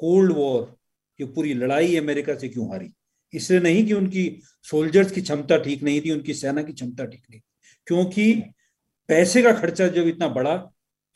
कोल्ड 0.00 0.32
वॉर 0.32 0.76
ये 1.20 1.26
पूरी 1.26 1.54
लड़ाई 1.54 1.96
अमेरिका 1.96 2.34
से 2.34 2.48
क्यों 2.48 2.68
हारी? 2.70 2.92
इसलिए 3.34 3.60
नहीं 3.60 3.86
कि 3.86 3.92
उनकी 3.92 4.40
सोल्जर्स 4.64 5.10
की 5.12 5.20
क्षमता 5.20 5.56
ठीक 5.58 5.82
नहीं 5.82 6.00
थी 6.00 6.10
उनकी 6.10 6.34
सेना 6.34 6.62
की 6.62 6.72
क्षमता 6.72 7.04
ठीक 7.04 7.22
नहीं 7.30 7.40
क्योंकि 7.86 8.32
पैसे 9.08 9.42
का 9.42 9.52
खर्चा 9.52 9.88
जब 9.88 10.06
इतना 10.06 10.28
बड़ा 10.28 10.56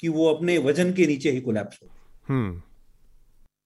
कि 0.01 0.09
वो 0.09 0.27
अपने 0.27 0.59
वज़न 0.59 0.93
के 0.93 1.07
नीचे 1.07 1.31
ही 1.31 1.41
कोलैप्स 1.41 1.79
हो 1.83 1.89
गए। 1.89 2.33
हम्म। 2.33 2.63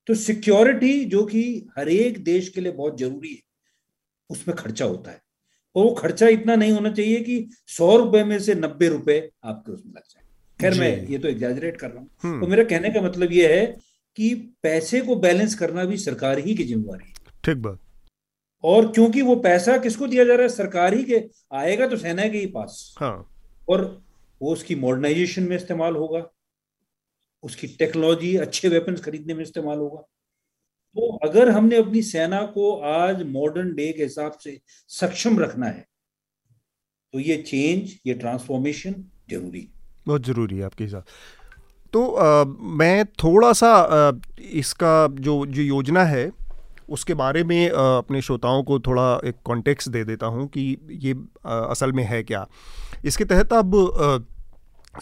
तो 0.07 0.15
सिक्योरिटी 0.15 1.05
जो 1.05 1.25
कि 1.25 1.43
हर 1.79 1.89
एक 1.89 2.23
देश 2.25 2.49
के 2.49 2.61
लिए 2.61 2.73
बहुत 2.73 2.99
ज़रूरी 2.99 3.35
है 3.35 3.43
उसमें 4.31 4.57
खर्चा 4.57 4.85
होता 4.85 5.11
है। 5.11 5.23
और 5.77 5.85
वो 5.85 5.91
खर्चा 5.91 6.29
इतना 6.29 6.57
नहीं 6.57 6.73
होना 6.73 6.93
चाहिए 6.93 7.21
कि 7.21 7.51
सौ 7.67 7.97
रुपए 7.97 8.25
में 8.25 8.39
से 8.39 8.55
नब्बे 8.55 8.89
रुपए 8.89 9.31
आपके 9.45 9.73
उसमें 9.73 9.93
लग 9.93 10.03
जाए। 10.11 10.25
खैर 10.61 10.81
मैं 10.81 11.07
ये 11.07 11.19
तो 11.19 11.29
एग्जैजरेट 11.29 11.77
कर 11.77 11.91
रहा 11.91 11.99
हूँ। 11.99 12.11
हम्म। 12.23 12.41
तो 12.41 12.47
मेरा 12.47 12.65
कहने 12.65 12.91
का 12.91 13.01
मतलब 13.01 13.33
ये 13.33 13.61
है 13.61 13.67
कि 14.17 14.35
पैसे 14.63 15.01
को 15.01 15.17
बैलेंस 15.17 15.55
करना 15.55 15.85
भी 15.85 15.97
सरकार 15.97 16.39
ही 16.39 16.55
की 16.55 16.65
जिम्मेवारी 16.65 17.09
है। 17.09 17.15
ठीक 17.45 17.57
बात। 17.57 17.79
और 18.65 18.93
क्योंकि 18.93 19.23
वो 19.23 19.37
पैसा 19.37 19.79
किसको 19.79 20.07
दिया 20.07 20.25
जा 20.25 20.33
रहा 20.33 20.43
है? 20.43 20.49
सरकार 20.49 20.95
ही 20.95 21.05
के। 21.05 21.25
आएगा 21.53 21.87
तो 21.87 21.97
सेना 21.97 22.29
के 22.29 22.39
ही 22.39 22.47
पास। 22.47 22.95
हाँ। 22.99 23.35
और 23.69 24.03
वो 24.43 24.53
उसकी 24.53 24.75
मॉडर्नाइजेशन 24.75 25.43
में 25.43 25.57
इस्तेमाल 25.57 25.97
होगा। 25.97 26.31
उसकी 27.43 27.67
टेक्नोलॉजी 27.67 28.37
अच्छे 28.37 28.69
वेपन्स 28.69 29.01
खरीदने 29.01 29.35
में 29.35 29.43
इस्तेमाल 29.43 29.79
होगा। 29.79 30.09
तो 30.97 31.17
अगर 31.17 31.49
हमने 31.51 31.77
अपनी 31.77 32.03
सेना 32.03 32.41
को 32.47 32.81
आज 32.81 33.23
मॉडर्न 33.23 33.75
डे 33.75 33.93
के 33.93 34.03
हिसाब 34.03 34.33
से 34.33 34.61
सक्षम 34.89 35.39
रखना 35.39 35.67
है 35.67 35.87
तो 37.15 37.21
ये 37.21 37.37
चेंज 37.37 37.95
ये 38.07 38.15
ट्रांसफॉर्मेशन 38.15 38.95
ज़रूरी 39.31 39.69
बहुत 40.07 40.27
ज़रूरी 40.27 40.57
है 40.57 40.65
आपके 40.65 40.85
हिसाब 40.85 41.05
तो 41.93 42.11
आ, 42.11 42.45
मैं 42.61 43.05
थोड़ा 43.07 43.53
सा 43.53 43.73
आ, 43.73 44.13
इसका 44.41 45.07
जो 45.21 45.47
जो 45.47 45.63
योजना 45.63 46.05
है 46.05 46.31
उसके 46.91 47.15
बारे 47.15 47.45
में 47.45 47.71
आ, 47.71 47.99
अपने 47.99 48.23
श्रोताओं 48.23 48.63
को 48.63 48.79
थोड़ा 48.81 49.21
एक 49.25 49.35
कॉन्टेक्स्ट 49.45 49.89
दे 49.89 50.05
देता 50.05 50.27
हूँ 50.27 50.49
कि 50.49 50.77
ये 50.91 51.15
आ, 51.47 51.59
असल 51.59 51.93
में 51.93 52.05
है 52.05 52.23
क्या। 52.23 52.47
इसके 53.05 53.25
तहत 53.25 53.53
अब 53.53 53.77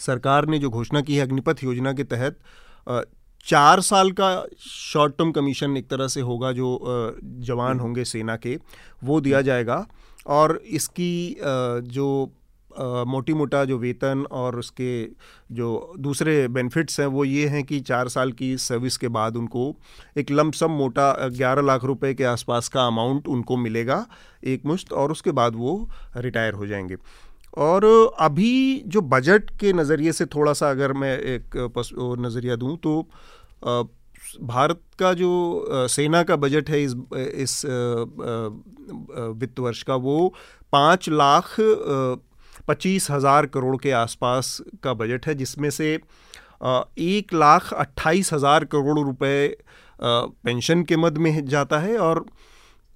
सरकार 0.01 0.45
ने 0.45 0.59
जो 0.59 0.69
घोषणा 0.69 1.01
की 1.01 1.15
है 1.15 1.21
अग्निपथ 1.21 1.63
योजना 1.63 1.93
के 1.93 2.03
तहत 2.03 2.39
चार 3.45 3.81
साल 3.81 4.11
का 4.11 4.45
शॉर्ट 4.59 5.17
टर्म 5.17 5.31
कमीशन 5.31 5.77
एक 5.77 5.87
तरह 5.87 6.07
से 6.07 6.21
होगा 6.21 6.51
जो 6.51 6.79
जवान 7.23 7.79
होंगे 7.79 8.03
सेना 8.05 8.35
के 8.35 8.57
वो 9.03 9.19
दिया 9.21 9.41
जाएगा। 9.41 9.85
और 10.27 10.57
इसकी 10.71 11.37
जो 11.87 12.31
मोटी 13.07 13.33
मोटा 13.33 13.63
जो 13.65 13.77
वेतन 13.77 14.25
और 14.31 14.57
उसके 14.59 15.03
जो 15.51 15.93
दूसरे 15.99 16.47
बेनिफिट्स 16.47 16.99
हैं 16.99 17.07
वो 17.07 17.25
ये 17.25 17.47
हैं 17.47 17.63
कि 17.63 17.79
चार 17.79 18.07
साल 18.07 18.31
की 18.31 18.55
सर्विस 18.57 18.97
के 18.97 19.07
बाद 19.07 19.35
उनको 19.35 19.75
एक 20.17 20.31
लमसम 20.31 20.71
मोटा 20.71 21.11
ग्यारह 21.27 21.61
लाख 21.61 21.83
रुपए 21.83 22.13
के 22.13 22.23
आसपास 22.23 22.67
का 22.67 22.85
अमाउंट 22.87 23.27
उनको 23.27 23.57
मिलेगा 23.57 24.05
एक 24.43 24.65
मुश्त 24.65 24.93
और 24.93 25.11
उसके 25.11 25.31
बाद 25.31 25.55
वो 25.55 25.89
रिटायर 26.17 26.53
हो 26.53 26.67
जाएँगे। 26.67 26.95
और 27.57 27.85
अभी 28.19 28.83
जो 28.87 29.01
बजट 29.01 29.49
के 29.59 29.73
नज़रिए 29.73 30.11
से 30.11 30.25
थोड़ा 30.25 30.53
सा 30.53 30.69
अगर 30.71 30.93
मैं 30.93 31.17
एक 31.17 31.57
नज़रिया 32.19 32.55
दूँ 32.55 32.77
तो 32.77 33.01
भारत 34.43 34.81
का 34.99 35.13
जो 35.13 35.87
सेना 35.89 36.23
का 36.23 36.35
बजट 36.35 36.69
है 36.69 36.83
इस 36.83 36.95
इस 37.13 37.61
वित्त 39.39 39.59
वर्ष 39.59 39.83
का 39.83 39.95
वो 39.95 40.33
पाँच 40.73 41.09
लाख 41.09 41.55
पच्चीस 42.67 43.09
हज़ार 43.11 43.45
करोड़ 43.45 43.75
के 43.77 43.91
आसपास 43.91 44.57
का 44.83 44.93
बजट 44.93 45.27
है, 45.27 45.35
जिसमें 45.35 45.69
से 45.69 45.93
एक 45.93 47.33
लाख 47.33 47.73
अट्ठाईस 47.73 48.33
हज़ार 48.33 48.65
करोड़ 48.65 48.99
रुपए 48.99 49.55
पेंशन 50.01 50.83
के 50.83 50.97
मद 50.97 51.17
में 51.17 51.45
जाता 51.45 51.79
है 51.79 51.97
और 51.97 52.25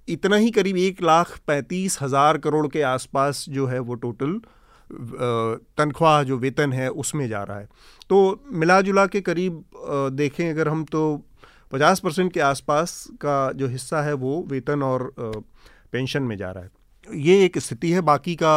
इतना 0.07 0.35
ही 0.35 0.51
करीब 0.51 0.77
एक 0.79 1.01
लाख 1.03 1.37
पैंतीस 1.47 1.97
हज़ार 2.01 2.37
करोड़ 2.37 2.67
के 2.67 2.81
आसपास 2.83 3.45
जो 3.49 3.65
है 3.67 3.79
वो 3.81 3.95
टोटल 3.97 4.39
तनख्वाह 5.77 6.21
जो 6.23 6.37
वेतन 6.37 6.73
है 6.73 6.89
उसमें 6.91 7.27
जा 7.27 7.43
रहा 7.43 7.57
है। 7.59 7.67
तो 8.09 8.39
मिला 8.53 8.79
जुला 8.81 9.05
के 9.05 9.21
करीब 9.21 9.63
देखें 10.13 10.49
अगर 10.49 10.67
हम 10.67 10.83
तो 10.85 11.01
पचास 11.71 11.99
परसेंट 11.99 12.31
के 12.33 12.39
आसपास 12.41 13.07
का 13.21 13.51
जो 13.53 13.67
हिस्सा 13.67 14.01
है 14.01 14.13
वो 14.15 14.41
वेतन 14.49 14.83
और 14.83 15.11
पेंशन 15.17 16.23
में 16.23 16.35
जा 16.37 16.51
रहा 16.51 16.63
है। 16.63 16.69
ये 17.19 17.43
एक 17.45 17.57
स्थिति 17.59 17.91
है। 17.91 18.01
बाकी 18.03 18.35
का 18.35 18.55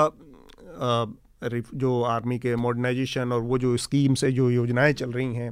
जो 1.42 2.02
आर्मी 2.04 2.38
के 2.38 2.54
मॉडर्नाइजेशन 2.58 3.32
और 3.32 3.40
वो 3.42 3.58
जो 3.58 3.76
स्कीम 3.78 4.14
से 4.14 4.30
जो 4.32 4.50
योजनाएँ 4.50 4.92
चल 4.92 5.12
रही 5.12 5.34
हैं 5.34 5.50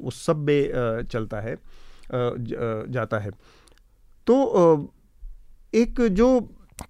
उस 0.00 0.24
सब 0.26 0.44
में 0.48 1.02
चलता 1.04 1.40
है 1.40 1.56
जाता 2.12 3.18
है। 3.18 3.30
तो 4.26 4.34
एक 5.74 6.00
जो 6.10 6.28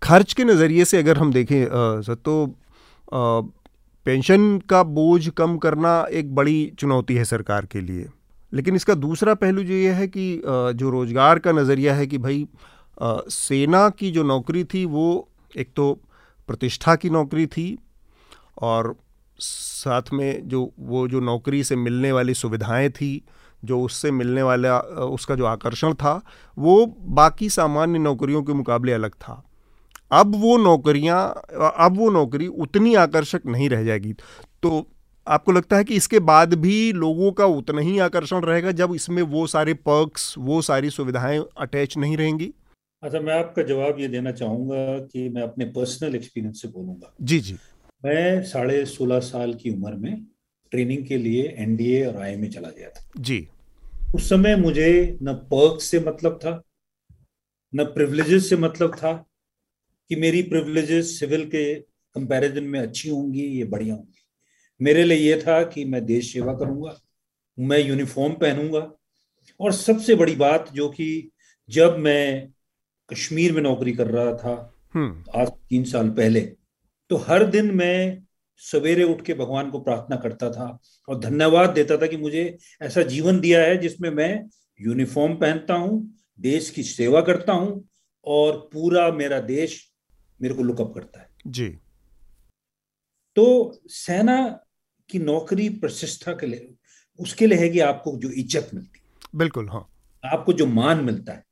खर्च 0.02 0.32
के 0.32 0.44
नज़रिए 0.44 0.84
से 0.84 0.98
अगर 0.98 1.18
हम 1.18 1.32
देखें 1.32 1.64
सर 2.02 2.14
तो 2.14 2.54
पेंशन 4.06 4.58
का 4.58 4.82
बोझ 4.82 5.28
कम 5.28 5.56
करना 5.56 6.06
एक 6.12 6.34
बड़ी 6.34 6.72
चुनौती 6.78 7.14
है 7.14 7.24
सरकार 7.24 7.66
के 7.66 7.80
लिए। 7.80 8.06
लेकिन 8.52 8.76
इसका 8.76 8.94
दूसरा 8.94 9.34
पहलू 9.34 9.62
जो 9.62 9.74
ये 9.74 9.92
है 9.92 10.08
कि 10.08 10.42
जो 10.46 10.90
रोज़गार 10.90 11.38
का 11.38 11.52
नज़रिया 11.52 11.94
है 11.94 12.06
कि 12.06 12.18
भाई 12.18 12.46
सेना 13.28 13.88
की 13.88 14.10
जो 14.10 14.22
नौकरी 14.22 14.64
थी 14.64 14.84
वो 14.84 15.28
एक 15.56 15.68
तो 15.76 15.92
प्रतिष्ठा 16.48 16.96
की 16.96 17.10
नौकरी 17.10 17.46
थी 17.46 17.78
और 18.62 18.94
साथ 19.38 20.12
में 20.12 20.48
जो, 20.48 20.72
वो 20.78 21.08
जो 21.08 21.20
नौकरी 21.20 21.64
से 21.64 21.76
मिलने 21.76 22.12
वाली 22.12 22.34
सुविधाएँ 22.34 22.90
थी 22.90 23.24
जो 23.64 23.80
उससे 23.82 24.10
मिलने 24.10 24.42
वाला 24.42 24.78
उसका 24.78 25.34
जो 25.34 25.44
आकर्षण 25.46 25.94
था 25.94 26.20
वो 26.56 26.86
बाकी 27.16 27.48
सामान्य 27.50 27.98
नौकरियों 27.98 28.42
के 28.42 28.52
मुकाबले 28.52 28.92
अलग 28.92 29.14
था। 29.14 29.42
अब 30.10 30.34
वो 30.36 30.56
नौकरियाँ 30.56 31.20
अब 31.76 31.96
वो 31.98 32.10
नौकरी 32.10 32.46
उतनी 32.46 32.94
आकर्षक 32.94 33.46
नहीं 33.46 33.68
रह 33.68 33.84
जाएगी। 33.84 34.12
तो 34.62 34.86
आपको 35.26 35.52
लगता 35.52 35.76
है 35.76 35.84
कि 35.84 35.94
इसके 35.94 36.18
बाद 36.20 36.54
भी 36.54 36.92
लोगों 36.92 37.30
का 37.32 37.46
उतना 37.46 37.80
ही 37.80 37.98
आकर्षण 37.98 38.40
रहेगा 38.40 38.72
जब 38.72 38.94
इसमें 38.94 39.22
वो 39.22 39.46
सारे 39.46 39.74
पर्क्स 39.74 40.34
वो 40.38 40.60
सारी 40.62 40.90
सुविधाएँ 40.90 41.42
अटैच 41.58 41.96
नहीं 41.96 42.16
रहेंगी? 42.16 42.52
अच्छा 43.02 43.20
मैं 43.20 43.34
आपका 43.34 43.62
जवाब 43.62 44.00
ये 44.00 44.08
देना 44.08 44.32
चाहूँगा 44.32 44.98
कि 45.06 45.28
मैं 45.28 45.42
अपने 45.42 45.64
पर्सनल 45.64 46.14
एक्सपीरियंस 46.14 46.62
से 46.62 46.68
बोलूँगा। 46.68 47.14
जी 47.22 47.40
जी। 47.40 47.56
मैं 48.04 48.42
साढ़े 48.42 48.84
सोलह 48.86 49.20
साल 49.20 49.54
की 49.54 49.70
उम्र 49.70 49.94
में 49.94 50.24
ट्रेनिंग 50.72 51.06
के 51.06 51.16
लिए 51.16 51.42
एनडीए 51.58 52.04
और 52.06 52.20
आई 52.22 52.36
में 52.36 52.48
चला 52.50 52.68
गया 52.68 52.88
था। 52.88 53.04
जी। 53.18 53.46
उस 54.14 54.28
समय 54.28 54.56
मुझे 54.56 55.18
न 55.22 55.32
पर्क 55.32 55.80
से 55.80 56.00
मतलब 56.00 56.38
था 56.44 56.62
न 57.74 57.84
प्रिविलेजेस 57.84 58.48
से 58.48 58.56
मतलब 58.56 58.94
था 58.94 59.12
कि 60.10 60.16
मेरी 60.16 60.42
प्रिविलेजेस 60.42 61.18
सिविल 61.20 61.44
के 61.46 61.74
कंपैरिजन 62.16 62.64
में 62.64 62.80
अच्छी 62.80 63.08
होंगी 63.08 63.42
ये 63.42 63.64
बढ़िया 63.64 63.94
होंगी। 63.94 64.24
मेरे 64.80 65.04
लिए 65.04 65.18
ये 65.18 65.40
था 65.40 65.62
कि 65.62 65.84
मैं 65.84 66.04
देश 66.04 66.32
सेवा 66.32 66.52
करूँगा 66.52 67.00
मैं 67.58 67.78
यूनिफॉर्म 67.78 68.34
पहनूँगा 68.34 68.90
और 69.60 69.72
सबसे 69.72 70.14
बड़ी 70.14 70.34
बात 70.36 70.70
जो 70.72 70.88
कि 70.88 71.30
जब 71.68 71.96
मैं 71.98 72.48
कश्मीर 73.08 73.52
में 73.52 73.62
नौकरी 73.62 73.92
कर 73.92 74.06
रहा 74.06 74.34
था 74.34 74.74
हम्म। 74.94 75.40
आज 75.40 75.48
तीन 75.48 75.84
साल 75.84 76.10
पहले 76.10 76.40
तो 77.10 77.16
हर 77.16 77.44
दिन 77.44 77.70
मैं 77.74 78.22
सवेरे 78.62 79.04
उठ 79.04 79.22
के 79.22 79.34
भगवान 79.34 79.70
को 79.70 79.80
प्रार्थना 79.80 80.16
करता 80.16 80.50
था 80.50 80.66
और 81.08 81.18
धन्यवाद 81.18 81.70
देता 81.70 81.96
था 81.96 82.06
कि 82.06 82.16
मुझे 82.16 82.44
ऐसा 82.82 83.02
जीवन 83.02 83.40
दिया 83.40 83.62
है 83.62 83.76
जिसमें 83.76 84.10
मैं 84.10 84.48
यूनिफॉर्म 84.80 85.34
पहनता 85.36 85.74
हूँ 85.74 86.16
देश 86.40 86.70
की 86.70 86.82
सेवा 86.82 87.20
करता 87.20 87.52
हूँ 87.52 87.84
और 88.26 88.56
पूरा 88.72 89.10
मेरा 89.12 89.40
देश 89.40 89.80
मेरे 90.40 90.54
को 90.54 90.62
लुकअप 90.62 90.92
करता 90.94 91.20
है। 91.20 91.28
जी। 91.46 91.68
तो 93.36 93.80
सेना 93.90 94.38
की 95.10 95.18
नौकरी 95.18 95.68
प्रतिष्ठा 95.68 96.32
के 96.32 96.46
लिए 96.46 96.74
उसके 97.18 97.46
लिए 97.46 97.58
है 97.58 97.68
कि 97.68 97.80
आपको 97.80 98.16
जो 98.16 98.30
इज़्ज़त 98.30 98.70
मिलती 98.74 98.98
है। 98.98 99.38
बिल्कुल 99.38 99.68
हाँ। 99.68 99.88
आपको 100.24 100.52
जो 100.52 100.66
मान 100.66 101.04
मिलता 101.04 101.32
है 101.32 101.44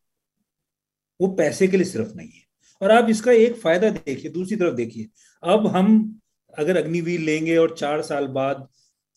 वो 1.21 1.29
पैसे 1.29 1.69
के 1.69 1.77
लिए 1.77 1.87
सिर्फ़ 1.87 2.15
नहीं 2.15 2.29
है। 2.29 2.43
और 2.83 2.91
आप 2.91 3.09
इसका 3.11 3.33
एक 3.33 3.57
फ़ायदा 3.57 3.91
देखिए 3.91 4.31
दूसरी 4.31 4.57
तरफ़ 4.57 4.75
देखिए 4.75 5.09
अब 5.43 5.67
हम 5.67 6.21
अगर 6.59 6.77
अग्निवीर 6.77 7.21
लेंगे 7.21 7.57
और 7.57 7.75
चार 7.79 8.03
साल 8.03 8.27
बाद 8.29 8.67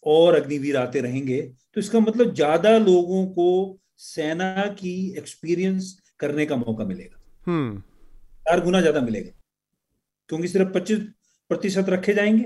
और 0.06 0.36
अग्निवीर 0.36 0.78
आते 0.78 1.02
रहेंगे 1.02 1.42
तो 1.42 1.80
इसका 1.82 2.00
मतलब 2.00 2.34
ज़्यादा 2.36 2.78
लोगों 2.78 3.26
को 3.28 3.80
सेना 4.00 4.66
की 4.80 4.96
एक्सपीरियंस 5.18 5.98
करने 6.20 6.46
का 6.46 6.56
मौका 6.56 6.86
मिलेगा। 6.86 7.22
हम्म। 7.48 7.80
चार 8.46 8.64
गुना 8.64 8.82
ज़्यादा 8.82 9.02
मिलेगा 9.02 9.32
क्योंकि 10.30 10.48
सिर्फ़ 10.48 10.70
पच्चीस 10.70 11.00
प्रतिशत 11.52 11.90
रखे 11.90 12.14
जाएँगे। 12.14 12.44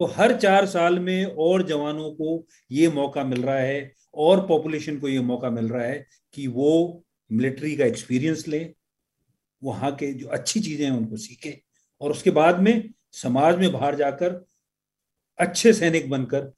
तो 0.00 0.06
हर 0.06 0.36
चार 0.36 0.66
साल 0.66 0.98
में 0.98 1.24
और 1.24 1.62
जवानों 1.66 2.10
को 2.12 2.46
ये 2.70 2.88
मौका 2.90 3.24
मिल 3.24 3.42
रहा 3.42 3.58
है 3.58 3.92
और 4.14 4.46
पॉपुलेशन 4.46 4.98
को 4.98 5.08
ये 5.08 5.20
मौका 5.22 5.50
मिल 5.50 5.68
रहा 5.68 5.84
है 5.84 6.06
कि 6.34 6.46
वो 6.46 7.02
मिलिट्री 7.30 7.74
का 7.76 7.84
एक्सपीरियंस 7.84 8.46
ले 8.48 8.58
वहाँ 9.62 9.90
के 9.96 10.12
जो 10.12 10.28
अच्छी 10.28 10.60
चीज़ें 10.60 10.84
हैं 10.84 10.92
उनको 10.92 11.16
सीखे 11.16 11.60
और 12.00 12.10
उसके 12.10 12.30
बाद 12.30 12.60
में 12.60 12.90
समाज 13.16 13.58
में 13.58 13.72
बाहर 13.72 13.94
जाकर 13.94 14.44
अच्छे 15.38 15.72
सैनिक 15.72 16.10
बनकर 16.10 16.52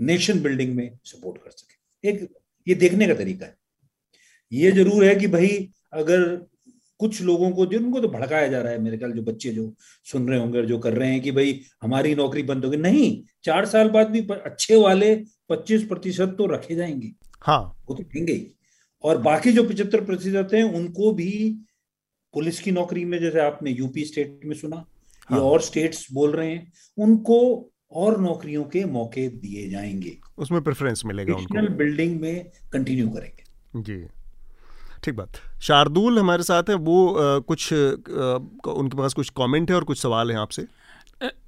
नेशन 0.00 0.40
बिल्डिंग 0.42 0.74
में 0.76 0.98
सपोर्ट 1.04 1.42
कर 1.44 1.50
सके। 1.50 2.08
एक 2.08 2.28
ये 2.66 2.74
देखने 2.74 3.06
का 3.06 3.14
तरीका 3.14 3.46
है। 3.46 3.56
ये 4.52 4.70
ज़रूर 4.72 5.04
है 5.04 5.14
कि 5.14 5.26
भाई 5.26 5.70
अगर 5.92 6.24
कुछ 7.00 7.20
लोगों 7.22 7.50
को 7.50 7.66
जिनको 7.66 8.00
तो 8.00 8.08
भड़काया 8.08 8.46
जा 8.46 8.60
रहा 8.62 8.72
है 8.72 8.78
मेरे 8.78 8.98
ख्याल 8.98 9.12
जो 9.12 9.22
बच्चे 9.22 9.50
जो 9.50 9.74
सुन 10.06 10.28
रहे 10.28 10.38
होंगे 10.38 10.62
जो 10.62 10.78
कर 10.78 10.92
रहे 10.92 11.10
हैं 11.10 11.20
कि 11.20 11.30
भाई 11.30 11.60
हमारी 11.82 12.14
नौकरी 12.14 12.42
बंद 12.42 12.64
होगी 12.64 12.76
नहीं 12.76 13.22
चार 13.44 13.66
साल 13.66 13.88
बाद 13.88 14.10
भी 14.10 14.20
अच्छे 14.34 14.76
वाले 14.76 15.14
पच्चीस 15.48 15.84
प्रतिशत 15.84 16.34
तो 16.38 16.46
रखे 16.46 16.74
जाएँगे। 16.74 17.12
हाँ। 17.40 17.84
वो 17.88 17.94
तो 17.94 18.02
देंगे 18.02 18.32
ही। 18.32 18.50
और 19.04 19.18
बाकी 19.18 19.52
जो 19.52 19.64
पिछहत्तर 19.68 20.04
प्रतिशत 20.04 20.54
हैं 20.54 20.62
उनको 20.64 21.12
भी 21.12 21.32
पुलिस 22.34 22.60
की 22.60 22.70
नौकरी 22.70 23.04
में 23.04 23.18
जैसे 23.20 23.40
आपने 23.40 23.70
यूपी 23.70 24.04
स्टेट 24.04 24.40
में 24.44 24.56
सुना 24.56 24.84
हाँ। 25.30 25.38
ये 25.38 25.44
और 25.44 25.60
स्टेट्स 25.60 26.06
बोल 26.12 26.32
रहे 26.32 26.50
हैं 26.50 26.72
उनको 26.98 27.38
और 27.92 28.20
नौकरियों 28.20 28.64
के 28.64 28.84
मौके 28.84 29.26
दिए 29.28 29.68
जाएँगे। 29.70 30.16
उसमें 30.38 30.60
प्रेफरेंस 30.62 31.02
मिलेगा 31.06 31.34
उनको। 31.34 31.68
बिल्डिंग 31.76 32.20
में 32.20 32.50
कंटिन्यू 32.72 33.08
करेंगे। 33.08 33.82
जी। 33.82 34.04
ठीक 35.04 35.14
बात। 35.14 35.40
शार्दुल 35.62 36.18
हमारे 36.18 36.42
साथ 36.42 36.70
है 36.70 36.74
वो 36.74 36.96
आ, 37.08 37.38
कुछ 37.38 37.72
आ, 37.72 38.72
उनके 38.72 38.96
पास 38.96 39.14
कुछ 39.14 39.30
कमेंट 39.36 39.70
है 39.70 39.76
और 39.76 39.84
कुछ 39.84 39.98
सवाल 39.98 40.30
है 40.30 40.36
आपसे? 40.38 40.66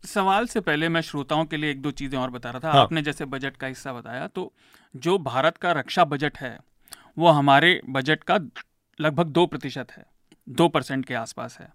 सवाल 0.07 0.47
से 0.47 0.61
पहले 0.61 0.89
मैं 0.89 1.01
श्रोताओं 1.01 1.45
के 1.45 1.57
लिए 1.57 1.71
एक 1.71 1.81
दो 1.83 1.91
चीज़ें 1.91 2.19
और 2.19 2.31
बता 2.31 2.51
रहा 2.51 2.61
था। 2.61 2.73
हाँ। 2.73 2.83
आपने 2.83 3.03
जैसे 3.03 3.25
बजट 3.25 3.57
का 3.57 3.67
हिस्सा 3.67 3.93
बताया 3.93 4.27
तो 4.27 4.53
जो 4.95 5.17
भारत 5.21 5.57
का 5.57 5.73
रक्षा 5.73 6.05
बजट 6.05 6.39
है 6.39 6.59
वो 7.19 7.29
हमारे 7.29 7.81
बजट 7.91 8.23
का 8.23 8.39
लगभग 8.99 9.27
दो 9.29 9.47
प्रतिशत 9.47 9.93
है 9.93 10.05
दो 10.49 10.69
परसेंट 10.69 11.05
के 11.05 11.15
आसपास 11.15 11.57
है। 11.61 11.69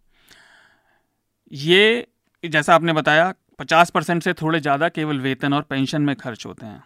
ये 1.51 2.07
जैसा 2.43 2.75
आपने 2.75 2.93
बताया 2.93 3.33
पचास 3.59 3.89
परसेंट 3.89 4.23
से 4.23 4.33
थोड़े 4.33 4.59
ज़्यादा 4.59 4.89
केवल 4.89 5.19
वेतन 5.19 5.53
और 5.53 5.61
पेंशन 5.61 6.01
में 6.01 6.15
खर्च 6.15 6.45
होते 6.45 6.65
हैं। 6.65 6.83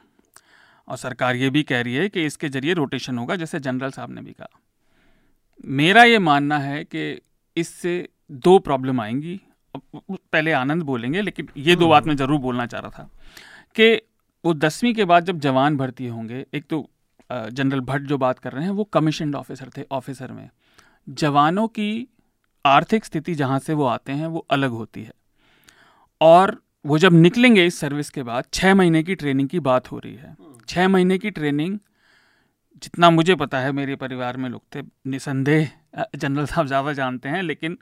और 0.87 0.97
सरकार 0.97 1.35
ये 1.35 1.49
भी 1.49 1.63
कह 1.63 1.81
रही 1.81 1.95
है 1.95 2.07
कि 2.09 2.25
इसके 2.25 2.49
ज़रिए 2.49 2.73
रोटेशन 2.73 3.17
होगा 3.17 3.35
जैसे 3.35 3.59
जनरल 3.59 3.91
साहब 3.91 4.11
ने 4.11 4.21
भी 4.21 4.31
कहा। 4.31 4.59
मेरा 5.65 6.03
ये 6.03 6.19
मानना 6.19 6.57
है 6.59 6.83
कि 6.85 7.21
इससे 7.57 8.07
दो 8.31 8.57
प्रॉब्लम 8.59 9.01
आएँगी। 9.01 9.39
पहले 9.75 10.51
आनंद 10.53 10.83
बोलेंगे 10.83 11.21
लेकिन 11.21 11.47
ये 11.57 11.75
दो 11.75 11.87
बात 11.87 12.05
मैं 12.05 12.15
ज़रूर 12.15 12.39
बोलना 12.39 12.65
चाह 12.65 12.81
रहा 12.81 12.91
था 12.91 13.09
कि 13.75 13.93
वो 14.43 14.53
दसवीं 14.55 14.93
के 14.93 15.05
बाद 15.05 15.25
जब 15.25 15.39
जवान 15.39 15.77
भर्ती 15.77 16.07
होंगे 16.07 16.45
एक 16.53 16.65
तो 16.69 16.87
जनरल 17.29 17.79
भट्ट 17.81 18.03
जो 18.03 18.17
बात 18.17 18.39
कर 18.39 18.53
रहे 18.53 18.63
हैं 18.63 18.71
वो 18.71 18.83
कमीशन 18.93 19.33
ऑफिसर 19.35 19.69
थे 19.77 19.85
ऑफिसर 19.91 20.31
में। 20.31 20.49
जवानों 21.09 21.67
की 21.69 22.07
आर्थिक 22.65 23.05
स्थिति 23.05 23.33
जहाँ 23.35 23.59
से 23.59 23.73
वो 23.73 23.85
आते 23.85 24.11
हैं, 24.11 24.27
वो 24.27 24.45
अलग 24.51 24.71
होती 24.71 25.03
है। 25.03 25.11
और 26.21 26.57
वो 26.85 26.97
जब 26.97 27.13
निकलेंगे 27.13 27.65
इस 27.65 27.79
सर्विस 27.79 28.09
के 28.09 28.23
बाद 28.23 28.45
छः 28.53 28.73
महीने 28.75 29.03
की 29.03 29.15
ट्रेनिंग 29.15 29.49
की 29.49 29.59
बात 29.61 29.91
हो 29.91 29.99
रही 29.99 30.15
है। 30.15 30.35
छः 30.67 30.87
महीने 30.87 31.17
की 31.17 31.31
ट्रेनिंग, 31.31 31.77
जितना 32.83 33.09
मुझे 33.09 33.35
पता 33.35 33.59
है, 33.59 33.71
मेरे 33.71 33.95
परिवार 33.95 34.37
में 34.37 34.49
लोग 34.49 34.61
थे, 34.75 34.81
निसंदेह 35.07 35.69
जनरल 36.15 36.45
साहब 36.45 36.67
ज़्यादा 36.67 36.93
जानते 36.93 37.29
हैं, 37.29 37.41
लेकिन 37.43 37.77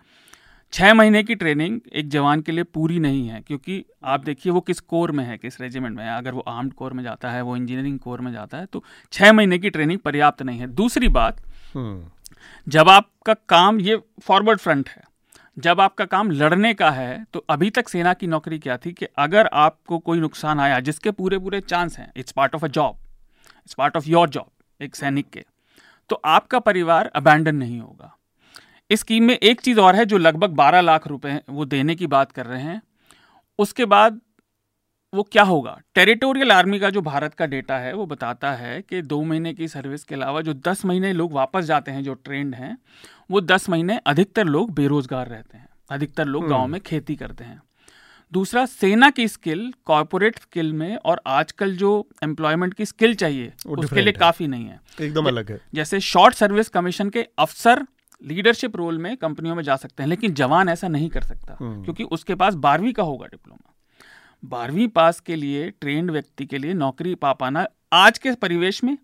छः 0.74 0.94
महीने 0.94 1.22
की 1.24 1.36
ट्रेनिंग 1.36 1.80
एक 1.94 2.10
जवान 2.10 2.42
के 2.42 2.52
लिए 2.52 2.64
पूरी 2.66 3.00
नहीं 3.00 3.28
है, 3.28 3.42
क्योंकि 3.42 3.84
आप 4.04 4.24
देखिए 4.24 4.52
वो 4.52 4.62
किस 4.62 4.80
कोर 4.80 5.12
में 5.12 5.24
है, 5.26 5.38
किस 5.38 5.60
रेजिमेंट 5.62 5.98
में 5.98 6.04
है। 6.04 6.18
अगर 6.18 6.34
वो 6.34 6.44
आर्म्ड 6.48 6.74
कोर 6.74 6.94
में 6.94 7.04
जाता 7.04 7.32
है, 7.32 7.42
वो 7.42 7.56
इंजीनियरिंग 7.58 8.00
कोर 8.00 8.22
में 8.22 8.32
जाता 8.32 8.58
है 8.58 8.66
तो 8.66 8.84
छः 9.14 9.32
महीने 9.34 9.60
की 9.60 9.70
ट्रेनिंग 9.70 10.00
पर्याप्त 10.00 10.42
नहीं 10.42 10.60
है। 10.60 10.68
दूसरी 10.68 11.08
बात 11.10 11.42
हम्म। 11.74 12.04
जब 12.68 12.90
आपका 12.90 13.34
काम 13.50 13.80
ये 13.80 14.02
फॉरवर्ड 14.22 14.60
फ्रंट 14.60 14.90
है, 14.90 15.04
जब 15.58 15.82
आपका 15.82 16.06
काम 16.06 16.32
लड़ने 16.32 16.74
का 16.74 16.90
है 16.92 17.26
तो 17.34 17.44
अभी 17.50 17.70
तक 17.70 17.90
सेना 17.90 18.14
की 18.14 18.28
नौकरी 18.28 18.60
क्या 18.60 18.78
थी 18.78 18.92
कि 18.94 19.06
अगर 19.18 19.48
आपको 19.48 20.00
कोई 20.00 20.20
नुकसान 20.20 20.60
आया, 20.60 20.80
जिसके 20.80 21.12
पूरे 21.12 21.40
पूरे 21.40 21.62
चांस 21.62 21.98
हैं 21.98 22.12
it's 22.16 22.32
part 22.32 22.56
of 22.56 22.66
a 22.66 22.68
job 22.70 22.98
it's 23.58 23.74
part 23.74 23.98
of 23.98 24.10
your 24.10 24.30
job 24.30 24.50
एक 24.80 24.96
सैनिक 24.96 25.30
के 25.30 25.44
तो 26.10 26.22
आपका 26.26 26.60
परिवार 26.60 27.12
अबैंडन 27.16 27.56
नहीं 27.56 27.80
होगा। 27.80 28.16
इस 28.90 29.00
स्कीम 29.00 29.24
में 29.24 29.36
एक 29.36 29.62
चीज़ 29.62 29.80
और 29.80 29.96
है 29.96 30.06
जो 30.06 30.18
लगभग 30.18 30.56
12 30.56 30.82
लाख 30.82 31.08
रुपए 31.08 31.40
वो 31.50 31.66
देने 31.66 31.96
की 31.96 32.08
बात 32.08 32.32
कर 32.32 32.46
रहे 32.46 32.62
हैं। 32.62 32.82
उसके 33.60 33.86
बाद 33.86 34.20
वो 35.14 35.24
क्या 35.24 35.44
होगा? 35.44 35.78
टेरिटोरियल 35.96 36.52
आर्मी 36.52 36.80
का 36.80 36.90
जो 36.90 37.02
भारत 37.02 37.34
का 37.34 37.46
डेटा 37.46 37.78
है 37.78 37.94
वो 37.94 38.06
बताता 38.06 38.52
है 38.52 38.82
कि 38.82 39.02
दो 39.02 39.22
महीने 39.24 39.54
की 39.54 39.68
सर्विस 39.68 40.04
के 40.04 40.16
अलावा 40.16 40.42
जो 40.42 40.54
दस 40.68 40.86
महीने 40.86 41.12
लोग 41.14 41.34
वापस 41.34 41.64
जाते 41.64 41.92
हैं 41.92 42.04
जो 42.04 42.14
ट्रेंड 42.14 42.56
हैं 42.56 42.78
वो 43.32 43.42
दस 43.42 43.70
महीने 43.70 44.00
अधिकतर 44.08 44.46
लोग 44.46 44.72
बेरोजगार 44.74 45.28
रहते 45.28 45.58
हैं 45.58 45.68
अधिकतर 45.90 46.26
लोग 46.26 46.48
गाँव 46.48 46.62
हम्म। 46.62 46.72
में 46.72 46.82
खेती 46.82 47.16
करते 47.16 47.44
हैं। 47.44 47.62
दूसरा 48.32 48.66
सेना 48.66 49.10
की 49.10 49.28
स्किल 49.28 49.74
कॉरपोरेट 49.86 50.40
स्किल 50.40 50.72
में 50.74 50.96
और 50.96 51.22
आजकल 51.28 51.76
जो 51.78 51.92
एम्प्लॉयमेंट 52.24 52.74
की 52.74 52.86
स्किल 52.86 53.16
चाहिए 53.16 53.52
उसके 53.68 54.02
लिए 54.02 54.14
काफ़ी 54.14 54.48
नहीं 54.48 54.66
है। 54.66 54.80
एकदम 55.02 55.26
अलग 55.26 55.52
है। 55.52 55.60
जैसे 55.74 56.00
शॉर्ट 56.00 56.36
सर्विस 56.36 56.70
कमीशन 56.70 57.10
के 57.10 57.26
अफसर 57.40 57.86
लीडरशिप 58.22 58.76
रोल 58.76 58.98
में 58.98 59.16
कंपनियों 59.18 59.56
में 59.56 59.64
जा 59.64 59.76
सकते 59.76 60.04
हैं 60.04 60.08
लेकिन 60.10 60.34
जवान 60.34 60.70
ऐसा 60.70 60.88
नहीं 60.88 61.10
कर 61.10 61.22
सकता 61.22 61.58
हम्म। 61.60 61.84
क्योंकि 61.84 62.04
उसके 62.04 62.36
पास 62.36 62.54
बारहवीं 62.54 62.94
का 62.94 63.04
होगा 63.04 63.28
डिप्लोमा 63.28 63.68
बारहवीं 64.44 64.88
पास 64.88 65.20
के 65.20 65.36
लिए 65.36 65.70
ट्रेंड 65.72 66.12
व्यक्ति 66.12 66.46
के 66.46 66.58
लिए 66.58 66.74
नौकरी 66.74 67.14
पा 67.16 67.34
पाना 67.34 67.66
आज 67.94 68.18
के 68.18 68.32
परिवेश 68.34 68.84
में 68.84 68.98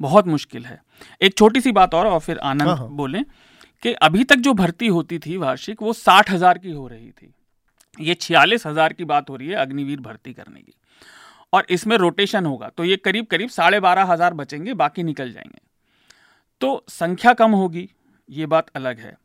बहुत 0.00 0.26
मुश्किल 0.26 0.64
है। 0.64 0.80
एक 1.22 1.36
छोटी 1.38 1.60
सी 1.60 1.72
बात 1.72 1.94
और 1.94 2.06
और 2.06 2.20
फिर 2.20 2.38
आनंद 2.40 2.68
हाँ, 2.68 2.76
हाँ। 2.76 2.88
बोलें 2.90 3.24
कि 3.82 3.92
अभी 3.92 4.24
तक 4.24 4.36
जो 4.36 4.52
भर्ती 4.54 4.86
होती 4.88 5.18
थी 5.18 5.36
वार्षिक 5.36 5.82
वो 5.82 5.92
साठ 5.92 6.30
हज़ार 6.30 6.58
की 6.58 6.70
हो 6.70 6.86
रही 6.88 7.10
थी। 7.10 7.32
ये 7.98 8.14
छियालीस 8.14 8.66
हज़ार 8.66 8.92
की 8.92 9.04
बात 9.04 9.30
हो 9.30 9.36
रही 9.36 9.48
है 9.48 9.56
अग्निवीर 9.56 10.00
भर्ती 10.00 10.32
करने 10.32 10.60
की। 10.60 10.72
और 11.52 11.66
इसमें 11.70 11.96
रोटेशन 11.96 12.46
होगा 12.46 12.68
तो 12.68 12.84
ये 12.84 12.96
करीब 12.96 13.26
करीब 13.26 13.48
साढ़े 13.50 13.80
बारह 13.80 14.04
हज़ार 14.04 14.34
बचेंगे 14.34 14.74
बाकी 14.74 15.02
निकल 15.02 15.32
जाएँगे। 15.32 15.60
तो 16.60 16.84
संख्या 16.88 17.32
कम 17.34 17.52
होगी 17.52 17.88
ये 18.28 18.46
बात 18.46 18.70
अलग 18.76 18.98
है। 18.98 19.16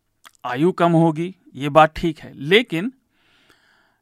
आयु 0.45 0.71
कम 0.73 0.91
होगी 0.93 1.33
ये 1.55 1.69
बात 1.69 1.93
ठीक 1.95 2.19
है। 2.19 2.31
लेकिन 2.35 2.91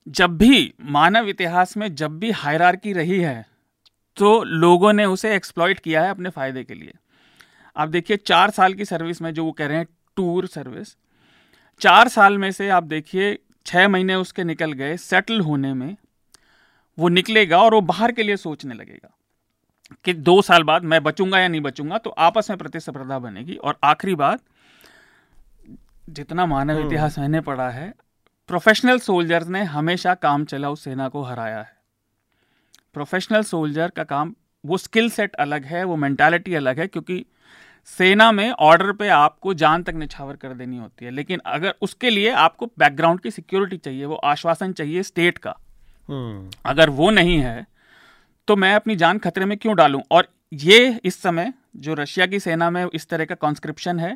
जब 0.08 0.38
भी 0.38 0.74
मानव 0.88 1.28
इतिहास 1.28 1.76
में 1.78 1.94
जब 1.96 2.18
भी 2.20 2.32
हायरार्की 2.34 2.94
रही 2.94 3.20
है 3.20 3.46
तो 4.18 4.42
लोगों 4.44 4.94
ने 4.94 5.06
उसे 5.06 5.36
एक्सप्लॉइट 5.36 5.80
किया 5.80 6.04
है 6.04 6.10
अपने 6.10 6.30
फ़ायदे 6.30 6.64
के 6.64 6.74
लिए 6.74 6.94
आप 7.76 7.90
देखिए 7.90 8.18
चार 8.18 8.52
साल 8.52 8.74
की 8.74 8.86
सर्विस 8.86 9.22
में 9.22 9.34
जो 9.34 9.46
वो 9.46 9.52
कह 9.52 9.68
रहे 9.68 9.78
हैं 9.78 9.88
टूर 10.18 10.48
सर्विस 10.48 10.96
चार 11.82 12.08
साल 12.08 12.38
में 12.38 12.52
से 12.52 12.70
आप 12.70 12.84
देखिए 12.86 13.38
छः 13.66 13.88
महीने 13.88 14.16
उसके 14.16 14.44
निकल 14.44 14.74
गए 14.74 14.96
सेटल 15.00 15.40
होने 15.42 15.74
में 15.74 15.96
वो 16.98 17.10
निकलेगा 17.10 17.62
और 17.62 17.74
वो 17.74 17.82
बाहर 17.84 18.12
के 18.12 18.24
लिए 18.24 18.38
सोचने 18.38 18.76
लगेगा 18.76 19.14
कि 20.06 20.14
दो 20.14 20.42
साल 20.42 20.64
बाद 20.64 20.84
मैं 20.86 21.04
बचूँगा 21.04 21.40
या 21.40 21.48
नहीं 21.48 21.62
बचूँगा 21.62 21.98
तो 21.98 22.10
आपस 22.20 22.50
में 22.50 22.58
प्रतिस्पर्धा 22.60 23.20
बनेगी 23.20 23.56
और 23.56 23.78
आखिरी 23.84 24.16
बात 24.16 24.42
जितना 26.10 26.46
मानव 26.46 26.76
हम्म। 26.76 26.88
इतिहास 26.88 27.18
मैंने 27.20 27.42
पढ़ा 27.42 27.70
है 27.70 27.94
प्रोफेशनल 28.50 29.00
सोल्जर्स 29.00 29.48
ने 29.48 29.64
हमेशा 29.64 30.14
काम 30.16 30.44
चलाऊ 30.46 30.76
सेना 30.76 31.08
को 31.10 31.22
हराया 31.22 31.58
है। 31.58 31.76
प्रोफेशनल 32.94 33.42
सोल्जर 33.42 33.90
का 33.90 34.04
काम 34.04 34.34
वो 34.64 34.78
स्किल 34.78 35.10
सेट 35.10 35.36
अलग 35.36 35.66
है 35.66 35.84
वो 35.84 35.96
मेंटालिटी 35.96 36.54
अलग 36.56 36.80
है 36.80 36.88
क्योंकि 36.88 37.26
सेना 37.86 38.32
में 38.32 38.50
ऑर्डर 38.52 38.92
पे 38.92 39.08
आपको 39.08 39.54
जान 39.54 39.84
तक 39.84 39.94
निछावर 39.94 40.36
कर 40.36 40.54
देनी 40.54 40.78
होती 40.78 41.06
है। 41.06 41.12
लेकिन 41.12 41.42
अगर 41.46 41.74
उसके 41.82 42.10
लिए 42.10 42.32
आपको 42.32 42.66
बैकग्राउंड 42.80 43.20
की 43.20 43.32
सिक्योरिटी 43.32 43.78
चाहिए 43.78 44.06
वो 44.06 44.16
आश्वासन 44.16 44.74
चाहिए 44.74 45.04
स्टेट 45.04 45.38
का। 45.38 45.56
हम्म। 46.10 46.52
अगर 46.66 46.90
वो 46.90 47.10
नहीं 47.12 47.38
है 47.38 47.66
तो 48.48 48.56
मैं 48.56 48.74
अपनी 48.76 48.96
जान 48.96 49.18
खतरे 49.18 49.46
में 49.46 49.58
क्यों 49.58 49.76
डालूं? 49.76 50.02
और 50.12 50.28
ये 50.54 51.00
इस 51.04 51.22
समय 51.22 51.54
जो 51.76 51.94
रशिया 51.94 52.26
की 52.26 52.40
सेना 52.40 52.70
में 52.70 52.86
इस 52.94 53.08
तरह 53.10 53.26
का 53.26 53.36
कॉन्स्क्रिप्शन 53.36 54.00
है 54.00 54.16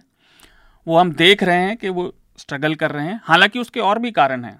वो 0.87 0.97
हम 0.97 1.11
देख 1.13 1.43
रहे 1.43 1.57
हैं 1.57 1.77
कि 1.77 1.89
वो 1.89 2.13
स्ट्रगल 2.41 2.75
कर 2.75 2.91
रहे 2.91 3.05
हैं, 3.05 3.21
हालाँकि 3.23 3.59
उसके 3.59 3.79
और 3.79 3.99
भी 3.99 4.11
कारण 4.11 4.45
हैं। 4.45 4.59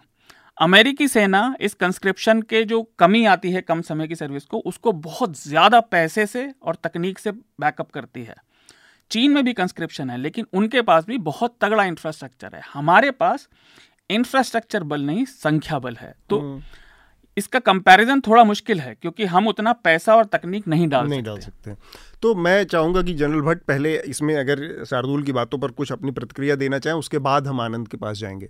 अमेरिकी 0.61 1.07
सेना 1.07 1.55
इस 1.61 1.73
कंस्क्रिप्शन 1.73 2.41
के 2.41 2.63
जो 2.63 2.81
कमी 2.99 3.25
आती 3.25 3.51
है 3.51 3.61
कम 3.61 3.81
समय 3.81 4.07
की 4.07 4.15
सर्विस 4.15 4.45
को, 4.45 4.57
उसको 4.57 4.91
बहुत 4.91 5.37
ज़्यादा 5.43 5.79
पैसे 5.79 6.25
से 6.25 6.53
और 6.63 6.75
तकनीक 6.75 7.19
से 7.19 7.31
बैकअप 7.31 7.91
करती 7.91 8.23
है। 8.23 8.35
चीन 9.11 9.31
में 9.31 9.43
भी 9.43 9.53
कंस्क्रिप्शन 9.53 10.09
है, 10.09 10.17
लेकिन 10.17 10.45
उनके 10.53 10.81
पास 10.81 11.05
भी 11.05 11.17
बहुत 11.17 11.57
तगड़ा 11.61 11.83
इंफ्रास्ट्रक्चर 11.83 12.55
है। 12.55 12.61
हमारे 12.73 13.11
पास 13.11 13.47
इंफ्रास्ट्रक्चर 14.09 14.83
बल 14.83 15.01
नहीं, 15.01 15.25
संख्या 15.25 15.79
बल 15.79 15.95
है। 15.95 16.13
तो 16.29 16.39
हम्म। 16.39 16.61
इसका 17.41 17.59
कंपैरिजन 17.61 18.21
थोड़ा 18.21 18.43
मुश्किल 18.43 18.79
है 18.79 18.93
क्योंकि 18.95 19.25
हम 19.25 19.47
उतना 19.47 19.73
पैसा 19.83 20.15
और 20.15 20.25
तकनीक 20.27 20.67
नहीं 20.67 20.87
डाल 20.87 21.07
नहीं 21.07 21.19
सकते। 21.19 21.29
डाल 21.29 21.39
सकते। 21.39 21.75
तो 22.21 22.33
मैं 22.37 22.63
चाहूँगा 22.65 23.01
कि 23.01 23.13
जनरल 23.15 23.41
भट्ट 23.41 23.63
पहले 23.65 23.95
इसमें 24.07 24.35
अगर 24.35 24.83
शार्दुल 24.85 25.23
की 25.23 25.31
बातों 25.33 25.59
पर 25.59 25.71
कुछ 25.73 25.91
अपनी 25.91 26.11
प्रतिक्रिया 26.11 26.55
देना 26.57 26.79
चाहें 26.79 26.97
उसके 26.97 27.19
बाद 27.21 27.47
हम 27.47 27.61
आनंद 27.61 27.87
के 27.87 27.97
पास 27.97 28.17
जाएँगे। 28.17 28.49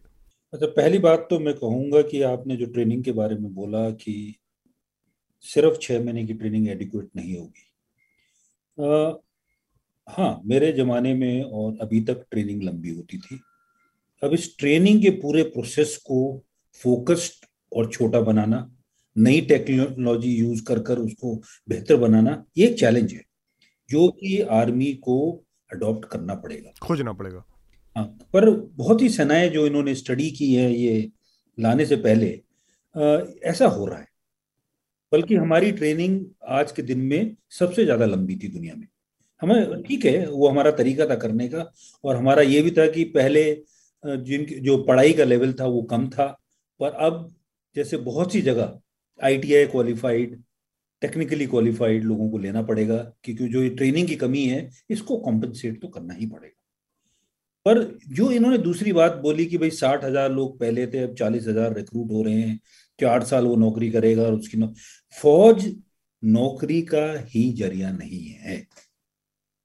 अच्छा 0.53 0.67
पहली 0.67 0.97
बात 0.99 1.27
तो 1.29 1.39
मैं 1.39 1.53
कहूँगा 1.53 2.01
कि 2.01 2.21
आपने 2.21 2.55
जो 2.57 2.65
ट्रेनिंग 2.67 3.03
के 3.03 3.11
बारे 3.11 3.35
में 3.35 3.53
बोला 3.53 3.89
कि 3.97 4.13
सिर्फ़ 5.45 5.77
छह 5.81 5.99
महीने 5.99 6.25
की 6.25 6.33
ट्रेनिंग 6.33 6.67
एडिक्वेट 6.69 7.07
नहीं 7.15 7.37
होगी। 7.37 7.67
हाँ 10.07 10.41
मेरे 10.45 10.71
ज़माने 10.73 11.13
में 11.13 11.43
और 11.43 11.77
अभी 11.81 12.01
तक 12.01 12.25
ट्रेनिंग 12.31 12.63
लंबी 12.63 12.89
होती 12.89 13.17
थी। 13.17 13.39
अब 14.21 14.33
इस 14.33 14.55
ट्रेनिंग 14.59 15.01
के 15.01 15.09
पूरे 15.21 15.43
प्रोसेस 15.49 15.95
को 16.05 16.19
फोकस्ड 16.79 17.45
और 17.71 17.89
छोटा 17.91 18.19
बनाना 18.21 18.57
नई 19.15 19.41
टेक्नोलॉजी 19.43 20.29
यूज़ 20.31 20.63
कर 20.65 20.79
कर 20.81 20.99
उसको 20.99 21.35
बेहतर 21.69 21.95
बनाना 21.97 22.43
ये 22.57 22.67
एक 22.67 22.77
चैलेंज 22.79 23.13
है 23.13 23.23
जो 23.89 24.07
कि 24.11 24.39
आर्मी 24.51 24.93
को 25.03 25.17
अडॉप्ट 25.71 26.05
करना 26.05 26.35
पड़ेगा। 26.35 26.71
खोजना 26.83 27.13
पड़ेगा। 27.13 27.43
हाँ 27.95 28.05
पर 28.33 28.49
बहुत 28.75 29.01
ही 29.01 29.09
सेनाएँ 29.09 29.49
जो 29.49 29.65
इन्होंने 29.67 29.95
स्टडी 29.95 30.29
की 30.31 30.53
है 30.53 30.71
ये 30.73 31.11
लाने 31.57 31.85
से 31.85 31.95
पहले 31.97 32.29
आ, 32.95 33.01
ऐसा 33.43 33.67
हो 33.67 33.85
रहा 33.85 33.99
है 33.99 34.07
बल्कि 35.11 35.35
हमारी 35.35 35.71
ट्रेनिंग 35.71 36.19
आज 36.49 36.71
के 36.71 36.81
दिन 36.81 36.99
में 37.01 37.35
सबसे 37.49 37.83
ज़्यादा 37.85 38.05
लंबी 38.05 38.35
थी 38.35 38.47
दुनिया 38.47 38.75
में। 38.75 38.87
हमें 39.41 39.81
ठीक 39.83 40.05
है 40.05 40.25
वो 40.27 40.47
हमारा 40.49 40.71
तरीका 40.71 41.05
था 41.05 41.15
करने 41.15 41.47
का 41.47 41.71
और 42.03 42.15
हमारा 42.15 42.41
ये 42.43 42.61
भी 42.61 42.71
था 42.71 42.85
कि 42.87 43.03
पहले 43.15 43.43
जिनकी 44.03 44.55
जो 44.59 44.77
पढ़ाई 44.83 45.13
का 45.13 45.23
लेवल 45.23 45.53
था 45.53 45.65
वो 45.67 45.81
कम 45.91 46.07
था 46.09 46.25
पर 46.79 46.93
अब 47.05 47.33
जैसे 47.75 47.97
बहुत 47.99 48.33
सी 48.33 48.41
जगह 48.41 48.79
आईटीआई 49.21 49.65
क्वालिफाइड 49.67 50.41
टेक्निकली 51.01 51.45
क्वालिफाइड 51.47 52.03
लोगों 52.03 52.29
को 52.29 52.37
लेना 52.37 52.61
पड़ेगा, 52.61 52.97
क्योंकि 53.23 53.47
जो 53.47 53.61
ये 53.63 53.69
ट्रेनिंग 53.71 54.07
की 54.07 54.15
कमी 54.17 54.45
है, 54.45 54.69
इसको 54.89 55.17
कॉम्पनसेट 55.19 55.81
तो 55.81 55.87
करना 55.87 56.13
ही 56.13 56.25
पड़ेगा। 56.25 56.57
पर 57.65 57.79
जो 58.09 58.29
इन्होंने 58.31 58.57
दूसरी 58.59 58.91
बात 58.93 59.15
बोली 59.17 59.45
कि 59.45 59.57
भाई 59.57 59.69
साठ 59.71 60.03
हज़ार 60.03 60.31
लोग 60.31 60.59
पहले 60.59 60.85
थे, 60.87 60.99
अब 60.99 61.15
चालीस 61.15 61.47
हज़ार 61.47 61.73
रिक्रूट 61.75 62.11
हो 62.11 62.21
रहे 62.23 62.33
हैं 62.35 62.59
चार 62.99 63.23
साल 63.23 63.45
वो 63.45 63.55
नौकरी 63.55 63.89
करेगा 63.91 64.23
और 64.23 64.33
उसकी 64.33 64.57
नौ... 64.57 64.67
फौज 65.15 65.65
नौकरी 66.23 66.81
का 66.83 67.05
ही 67.27 67.51
ज़रिया 67.53 67.91
नहीं 67.91 68.23
है। 68.29 68.65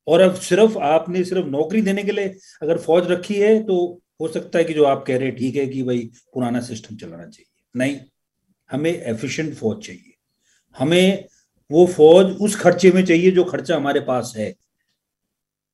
और 0.07 0.21
अब 0.21 0.35
सिर्फ़ 0.41 0.79
आपने 0.81 1.25
सिर्फ़ 1.25 1.47
नौकरी 1.49 1.83
देने 1.83 2.03
के 2.03 2.13
लिए 2.13 2.35
अगर 2.63 2.79
फौज 2.79 3.11
रखी 3.11 3.35
है 3.35 3.63
तो 3.65 3.77
हो 4.21 4.29
सकता 4.29 4.59
है 4.59 4.65
कि 4.65 4.75
जो 4.75 4.85
आप 4.85 5.05
कह 5.07 5.17
रहे 5.17 5.29
हैं, 5.29 5.37
ठीक 5.37 5.57
है 5.57 5.67
कि 5.67 5.83
भाई 5.83 6.11
पुराना 6.35 6.61
सिस्टम 6.63 6.97
चलाना 6.97 7.27
चाहिए। 7.27 7.47
नहीं। 7.75 7.99
हमें 8.71 8.93
एफिशिएंट 8.93 9.55
फौज 9.55 9.87
चाहिए। 9.87 10.13
हमें 10.79 11.25
वो 11.71 11.87
फौज 11.87 12.27
उस 12.27 12.57
खर्चे 12.57 12.91
में 12.91 13.05
चाहिए 13.05 13.31
जो 13.31 13.45
खर्चा 13.45 13.77
हमारे 13.77 14.01
पास 14.01 14.35
है। 14.37 14.55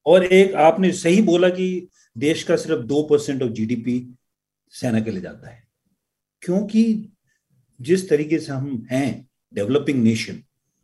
और 0.07 0.25
एक 0.25 0.55
आपने 0.55 0.93
सही 0.93 1.23
बोला 1.23 1.49
कि 1.49 1.89
देश 2.19 2.43
का 2.43 2.57
सिर्फ़ 2.57 2.83
दो 2.83 3.03
परसेंट 3.03 3.43
ऑफ़ 3.43 3.51
जीडीपी 3.51 4.15
सेना 4.71 5.01
के 5.01 5.11
लिए 5.11 5.21
जाता 5.21 5.51
है। 5.51 5.63
क्योंकि 6.43 7.09
जिस 7.81 8.09
तरीके 8.09 8.39
से 8.39 8.53
हम 8.53 8.87
हैं 8.91 9.29
डेवलपिंग 9.55 10.03
नेशन 10.03 10.35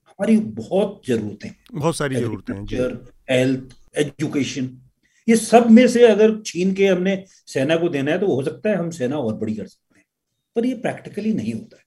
हमारी 0.09 0.37
बहुत 0.37 1.03
जरूरतें 1.07 1.51
बहुत 1.73 1.97
सारी 1.97 2.15
जरूरतें 2.15 2.55
हैं 2.55 2.67
हेल्थ 3.31 3.77
एजुकेशन 3.99 4.81
ये 5.29 5.37
सब 5.37 5.71
में 5.71 5.89
से 5.89 6.07
अगर 6.07 6.43
छीन 6.43 6.75
के 6.75 6.87
हमने 6.87 7.25
सेना 7.29 7.77
को 7.77 7.89
देना 7.89 8.11
है 8.11 8.19
तो 8.19 8.27
हो 8.27 8.43
सकता 8.43 8.71
है 8.71 8.77
हम 8.77 8.91
सेना 8.91 9.19
और 9.19 9.35
बड़ी 9.35 9.55
कर 9.55 9.67
सकते 9.67 9.99
हैं। 9.99 10.07
पर 10.57 10.67
ये 10.67 10.75
प्रैक्टिकली 10.75 11.33
नहीं 11.33 11.53
होता 11.53 11.77
है। 11.77 11.83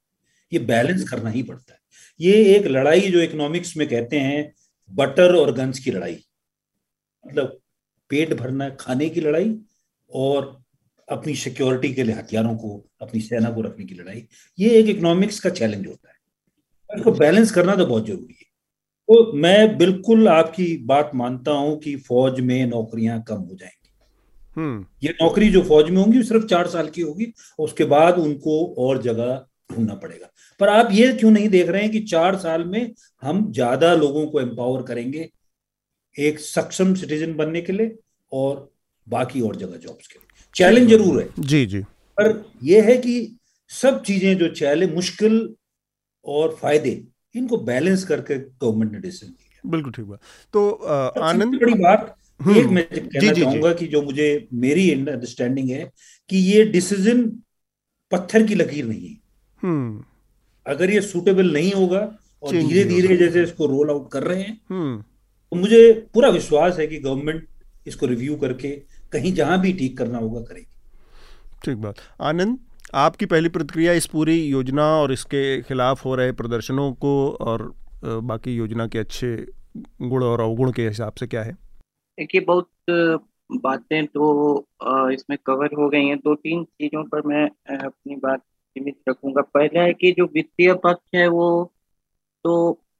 ये 0.53 0.59
बैलेंस 0.59 1.09
करना 1.09 1.29
ही 1.29 1.43
पड़ता 1.43 1.73
है। 1.73 1.79
ये 2.19 2.33
एक 2.55 2.67
लड़ाई 2.67 3.01
जो 3.01 3.19
इकोनॉमिक्स 3.19 3.77
में 3.77 3.87
कहते 3.89 4.19
हैं 4.19 4.53
बटर 4.91 5.35
और 5.35 5.51
गन्स 5.53 5.79
की 5.79 5.91
लड़ाई। 5.91 6.17
मतलब 7.25 7.59
पेट 8.09 8.33
भरना 8.33 8.69
खाने 8.69 9.09
की 9.09 9.21
लड़ाई 9.21 9.55
और 10.11 10.59
अपनी 11.07 11.35
सिक्योरिटी 11.35 11.93
के 11.93 12.03
लिए 12.03 12.15
हथियारों 12.15 12.55
को 12.55 12.85
अपनी 13.01 13.21
सेना 13.21 13.49
को 13.49 13.61
रखने 13.61 13.85
की 13.85 13.95
लड़ाई। 13.95 14.27
ये 14.59 14.69
एक 14.69 14.89
इकोनॉमिक्स 14.89 15.39
का 15.39 15.49
चैलेंज 15.49 15.87
होता 15.87 16.09
है। 16.09 16.15
इसको 16.89 17.11
बैलेंस 17.11 17.51
करना 17.51 17.75
तो 17.75 17.85
बहुत 17.85 18.07
ज़रूरी 18.07 18.37
है। 18.39 18.49
तो 19.09 19.33
मैं 19.33 19.77
बिल्कुल 19.77 20.27
आपकी 20.27 20.77
बात 20.77 21.11
मानता 21.15 21.51
हूँ 21.51 21.77
कि 21.79 21.95
फौज 21.95 22.39
में 22.39 22.65
नौकरियाँ 22.65 23.21
कम 23.21 23.35
हो 23.35 23.55
जाएँगी। 23.55 23.77
हम्म। 24.57 24.85
ये 25.03 25.15
नौकरी 25.21 25.49
जो 25.49 25.61
फौज 25.61 25.89
में 25.89 25.97
होंगी 25.97 26.23
सिर्फ़ 26.23 26.45
चार 26.45 26.67
साल 26.67 26.89
की 26.89 27.01
होगी 27.01 27.33
उसके 27.59 27.83
बाद 27.83 28.17
उनको 28.19 28.75
और 28.77 29.01
जगह 29.01 29.45
ढूंढना 29.71 29.93
पड़ेगा। 29.95 30.29
पर 30.60 30.69
आप 30.69 30.89
ये 30.91 31.12
क्यों 31.13 31.31
नहीं 31.31 31.49
देख 31.49 31.69
रहे 31.69 31.81
हैं 31.81 31.91
कि 31.91 31.99
चार 32.05 32.38
साल 32.38 32.63
में 32.65 32.93
हम 33.23 33.51
ज़्यादा 33.51 33.93
लोगों 33.95 34.25
को 34.27 34.41
एम्पावर 34.41 34.81
करेंगे 34.84 35.29
एक 36.15 36.39
सक्षम 36.39 36.93
सिटीजन 36.95 37.34
बनने 37.36 37.62
के 37.62 37.73
लिए 37.73 37.95
और 38.31 38.69
बाकी 39.07 39.41
और 39.41 39.55
जगह 39.55 39.77
जॉब्स 39.77 40.07
के 40.07 40.19
लिए। 40.19 40.49
चैलेंज 40.55 40.89
ज़रूर 40.89 41.21
है। 41.21 41.27
जी 41.39 41.65
जी। 41.65 41.79
पर 42.17 42.43
यह 42.63 42.84
है 42.86 42.97
कि 42.97 43.38
सब 43.71 44.01
चीज़ें 44.03 44.38
जो 44.38 44.47
चैलेंज 44.55 44.93
मुश्किल 44.93 45.55
और 46.25 46.55
फ़ायदे 46.55 47.01
इनको 47.36 47.57
बैलेंस 47.60 48.03
करके 48.03 48.38
गवर्नमेंट 48.38 48.91
ने 48.91 48.99
डिसीज़न 48.99 49.29
लिया 49.29 49.69
बिल्कुल 49.71 49.91
ठीक 49.91 50.05
बात। 50.05 50.19
तो 50.53 50.69
आनंद 51.21 51.55
बड़ी 51.55 51.73
बात 51.73 52.15
हम्म। 52.39 52.57
एक 52.57 52.65
मैं 52.67 52.84
कहना 52.89 53.31
चाहूँगा 53.34 53.73
कि 53.73 53.88
जो 53.88 54.01
मुझे 54.01 54.47
मेरी 54.62 54.89
अंडरस्टैंडिंग 54.91 55.69
है 55.69 55.91
कि 56.29 56.38
ये 56.38 56.63
डिसीज़न 56.71 57.21
पत्थर 58.12 58.43
की 58.43 58.55
लकीर 58.55 58.86
नहीं 58.86 59.01
है। 59.01 59.10
हम्म। 59.10 59.20
अगर 59.63 60.89
ये 60.89 61.02
सूटेबल 61.02 61.52
नहीं 61.54 61.71
होगा 61.74 62.00
और 62.43 62.52
धीरे 62.52 62.84
धीरे 62.86 63.17
जैसे 63.17 63.43
इसको 63.43 63.65
रोल 63.67 63.89
आउट 63.89 64.12
कर 64.12 64.24
रहे 64.24 64.41
हैं 64.41 64.60
हम्म। 64.69 65.02
तो 65.02 65.58
मुझे 65.58 65.91
पूरा 66.13 66.30
विश्वास 66.30 66.80
है 66.80 66.88
कि 66.88 66.97
गवर्नमेंट 67.00 67.47
इसको 67.88 68.06
रिव्यू 68.06 68.36
करके 68.38 68.69
कहीं 69.12 69.34
जहाँ 69.34 69.60
भी 69.62 69.74
ठीक 69.74 69.97
करना 69.97 70.17
होगा 70.17 70.41
करेगी। 70.41 70.67
ठीक 71.65 71.78
बात। 71.78 71.95
आनंद 72.21 72.60
आपकी 72.95 73.26
पहली 73.26 73.50
प्रतिक्रिया 73.50 73.93
इस 73.93 74.06
पूरी 74.08 74.38
योजना 74.45 74.86
और 75.02 75.12
इसके 75.13 75.62
खिलाफ 75.62 76.06
हो 76.06 76.15
रहे 76.15 76.32
प्रदर्शनों 76.34 76.91
को 77.02 77.13
और 77.41 77.74
बाकी 78.06 78.56
योजना 78.56 78.88
के 78.88 79.00
अच्छे 79.00 79.36
गुण 80.04 80.24
और 80.24 80.41
अवगुण 80.41 80.71
के 80.71 80.88
हिसाब 80.88 81.13
से 81.13 81.28
क्या 81.28 81.43
है? 81.43 81.54
देखिए 82.17 82.41
बहुत 82.41 82.69
बातें 83.63 84.06
तो 84.08 84.58
इसमें 85.13 85.38
कवर 85.45 85.76
हो 85.78 85.89
गई 85.89 86.06
हैं। 86.06 86.17
दो 86.17 86.36
तीन 86.36 86.63
चीज़ों 86.63 87.04
पर 87.06 87.28
मैं 87.28 87.43
अपनी 87.78 88.15
बात 88.15 88.41
सीमित 88.71 88.97
रखूँगा। 89.10 89.41
पहला 89.53 89.81
है 89.84 89.93
कि 89.93 90.12
जो 90.12 90.25
वित्तीय 90.34 90.73
पक्ष 90.84 91.15
है 91.15 91.27
वो 91.29 91.47
तो 92.45 92.53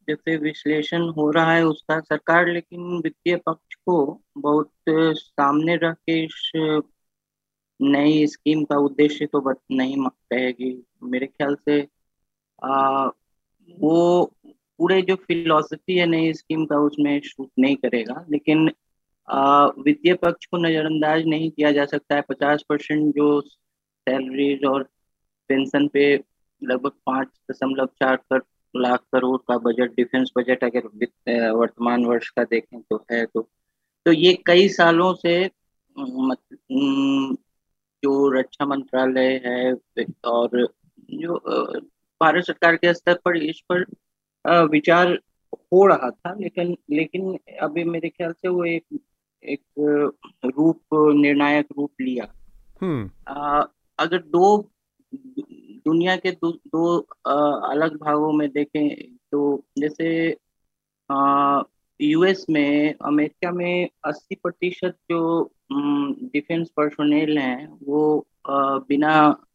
जैसे 0.08 0.36
विश्लेषण 0.38 1.08
हो 1.10 1.30
रहा 1.32 1.54
है 1.54 1.64
उसका 1.66 2.00
सरकार 2.00 2.48
लेकिन 2.48 3.02
वित्तीय 3.04 3.36
पक्ष 3.46 3.76
को 3.76 3.96
बहुत 4.38 4.72
सामने 4.90 5.76
रख 5.84 5.98
के 6.00 6.24
इस 6.26 6.52
नई 7.80 8.26
स्कीम 8.28 8.64
का 8.64 8.78
उद्देश्य 8.80 9.26
तो 9.26 9.42
बत 9.42 9.60
नहीं 9.72 9.96
कहेगी 10.08 10.74
मेरे 11.04 11.28
ख्याल 11.28 11.56
से 11.56 11.82
आ, 12.62 13.06
वो 13.70 14.26
पूरे 14.46 15.02
जो 15.02 15.16
फिलॉसफी 15.18 15.98
है 15.98 16.06
नई 16.06 16.34
स्कीम 16.34 16.66
का 16.66 16.78
उसमें 16.80 17.20
शूट 17.22 17.50
नहीं 17.60 17.76
करेगा। 17.76 18.26
लेकिन 18.32 18.72
वित्तीय 19.86 20.14
पक्ष 20.14 20.46
को 20.46 20.58
नज़रअंदाज 20.58 21.26
नहीं 21.28 21.50
किया 21.52 21.72
जा 21.72 21.86
सकता 21.86 22.16
है। 22.16 22.22
पचास 22.30 22.64
परसेंट 22.70 23.14
जो 23.16 23.42
सैलरीज 23.42 24.66
और 24.66 24.88
पेंशन 25.50 25.88
पे 25.88 26.04
लगभग 26.62 26.92
पाँच 27.06 27.28
दशमलव 27.52 27.86
चार 28.02 28.16
कर 28.32 28.42
लाख 28.74 29.00
करोड़ 29.14 29.38
का 29.48 29.58
बजट 29.60 29.96
डिफेंस 29.96 30.32
बजट 30.38 30.64
अगर 30.64 30.88
वर्तमान 31.52 32.06
वर्ष 32.06 32.30
का 32.30 32.44
देखें 32.44 32.82
तो 32.82 33.06
है 33.12 33.26
तो 33.26 33.48
तो 34.06 34.12
ये 34.12 34.34
कई 34.46 34.70
सालों 34.70 35.14
से 35.16 35.34
जो 38.04 38.30
रक्षा 38.30 38.66
मंत्रालय 38.66 39.42
है 39.46 39.74
और 40.26 40.68
जो 41.14 41.38
भारत 42.22 42.46
सरकार 42.46 42.76
के 42.76 42.94
स्तर 42.94 43.20
पर 43.26 43.38
इस 43.40 43.62
पर 43.72 43.86
विचार 44.66 45.18
हो 45.72 45.86
रहा 45.88 46.10
था 46.10 46.34
लेकिन 46.34 46.76
लेकिन 46.92 47.38
अभी 47.62 47.84
मेरे 47.84 48.10
ख्याल 48.10 48.34
से 48.34 48.48
वो 48.48 48.64
एक 48.66 49.00
एक 49.44 49.62
रूप 50.48 50.96
निर्णायक 51.16 51.68
रूप 51.78 52.02
लिया 52.02 52.28
हम्म। 52.82 53.10
अगर 54.00 54.22
दो 54.28 54.46
दुनिया 55.14 56.16
के 56.16 56.32
दो, 56.32 56.52
दो 56.52 56.98
अलग 57.28 57.96
भागों 57.98 58.32
में 58.34 58.50
देखें 58.52 59.18
तो 59.32 59.64
जैसे 59.80 60.38
यूएस 62.00 62.46
में 62.50 62.94
अमेरिका 63.02 63.52
में 63.52 63.90
80 64.08 64.36
प्रतिशत 64.44 64.96
जो 65.12 65.52
डिफेंस 66.34 66.70
पर्सोनेल 66.78 67.38
हैं 67.38 67.80
वो 67.84 68.28
आ, 68.50 68.78
बिना 68.80 69.14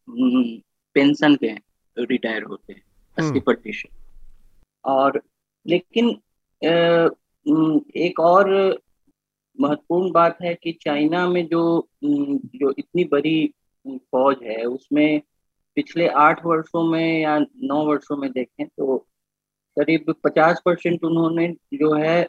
पेंशन 0.09 1.35
के 1.35 1.53
रिटायर 1.97 2.43
होते 2.43 2.73
हैं 2.73 2.81
अस्सी 3.17 3.29
हम्म। 3.29 3.39
प्रतिशत 3.39 3.89
और 4.85 5.21
लेकिन 5.65 6.09
आ, 6.61 7.09
एक 7.95 8.19
और 8.19 8.49
महत्वपूर्ण 9.59 10.11
बात 10.11 10.37
है 10.41 10.53
कि 10.55 10.71
चाइना 10.81 11.27
में 11.29 11.45
जो 11.47 11.89
जो 12.03 12.73
इतनी 12.77 13.03
बड़ी 13.03 13.53
फौज 13.87 14.43
है 14.43 14.63
उसमें 14.65 15.21
पिछले 15.77 16.07
आठ 16.19 16.45
वर्षों 16.45 16.83
में 16.83 17.19
या 17.21 17.37
नौ 17.63 17.83
वर्षों 17.85 18.17
में 18.17 18.29
देखें 18.31 18.65
तो 18.67 18.97
करीब 19.77 20.13
पचास 20.23 20.61
परसेंट 20.65 21.03
उन्होंने 21.03 21.47
जो 21.73 21.93
है 21.95 22.21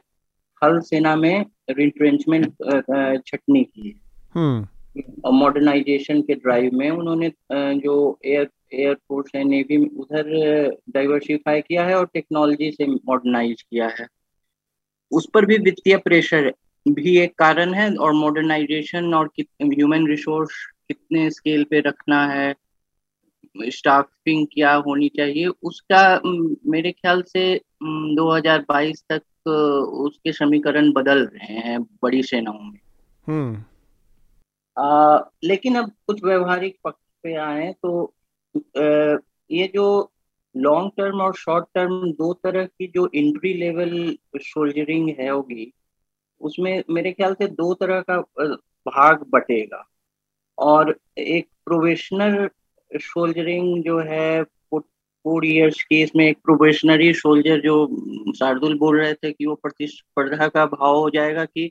हल 0.62 0.78
सेना 0.82 1.14
में 1.16 1.44
रिट्रेंचमेंट 1.70 2.52
छटनी 3.26 3.62
की 3.64 3.88
है 3.88 3.96
मॉडर्नाइजेशन 5.32 6.14
हम्म। 6.14 6.22
के 6.22 6.34
ड्राइव 6.36 6.74
में 6.74 6.90
उन्होंने 6.90 7.30
जो 7.78 7.96
एयर 8.26 8.48
एयरफोर्स 8.74 9.30
है 9.34 9.44
नेवी 9.44 9.76
में 9.76 9.88
उधर 9.96 10.30
डाइवर्सिफाई 10.90 11.60
किया 11.60 11.84
है 11.84 11.94
और 11.94 12.06
टेक्नोलॉजी 12.14 12.70
से 12.72 12.86
मॉडर्नाइज 12.86 13.62
किया 13.62 13.88
है 13.98 14.06
उस 15.12 15.28
पर 15.34 15.46
भी 15.46 15.58
वित्तीय 15.60 15.96
प्रेशर 16.04 16.52
भी 16.86 17.18
एक 17.18 17.38
कारण 17.38 17.74
है 17.74 17.94
और 17.96 18.12
मॉडर्नाइजेशन 18.14 19.14
और 19.14 19.30
ह्यूमन 19.38 20.06
रिसोर्स 20.06 20.64
कितने 20.88 21.30
स्केल 21.30 21.64
पे 21.64 21.80
रखना 21.80 22.26
है 22.26 22.54
स्टाफिंग 23.62 24.46
क्या 24.52 24.74
होनी 24.74 25.08
चाहिए। 25.08 25.46
उसका 25.46 26.20
मेरे 26.66 26.92
ख्याल 26.92 27.22
से 27.22 27.60
2022 28.14 29.04
तक 29.12 29.22
उसके 29.92 30.32
समीकरण 30.32 30.92
बदल 30.92 31.26
रहे 31.26 31.54
हैं 31.54 31.82
बड़ी 31.82 32.22
सेनाओं 32.22 32.60
में। 32.60 32.80
हम्म। 33.26 33.64
आ, 34.82 35.20
लेकिन 35.44 35.76
अब 35.76 35.90
कुछ 36.06 36.24
व्यवहारिक 36.24 36.78
पक्ष 36.84 37.02
पे 37.22 37.34
आए 37.34 37.74
तो 37.82 38.14
आ, 38.56 39.16
ये 39.50 39.72
जो 39.74 40.12
लॉन्ग 40.56 40.90
टर्म 40.96 41.20
और 41.20 41.34
शॉर्ट 41.34 41.64
टर्म 41.74 42.12
दो 42.12 42.32
तरह 42.34 42.64
की 42.64 42.86
जो 42.86 43.10
इंट्री 43.14 43.54
लेवल 43.54 44.18
सोल्जरिंग 44.36 45.08
है 45.08 45.28
होगी 45.28 45.72
उसमें 46.40 46.84
मेरे 46.90 47.12
ख्याल 47.12 47.34
से 47.34 47.46
दो 47.46 47.74
तरह 47.74 48.00
का 48.00 48.20
भाग 48.88 49.24
बटेगा। 49.28 49.88
और 50.58 50.98
एक 51.18 51.48
प्रोफेशनल 51.64 52.48
सोल्जरिंग 52.94 53.84
जो 53.84 53.98
है 53.98 54.42
फोर 55.24 55.44
इयर्स 55.44 55.82
की 55.82 56.02
इसमें 56.02 56.24
एक 56.28 56.38
प्रोफेशनरी 56.44 57.12
सोल्जर 57.14 57.60
जो 57.60 57.74
शार्दुल 58.32 58.78
बोल 58.78 59.00
रहे 59.00 59.14
थे 59.14 59.32
कि 59.32 59.46
वो 59.46 59.54
प्रतिस्पर्धा 59.54 60.48
का 60.48 60.66
भाव 60.66 60.96
हो 60.96 61.10
जाएगा 61.10 61.44
कि 61.44 61.70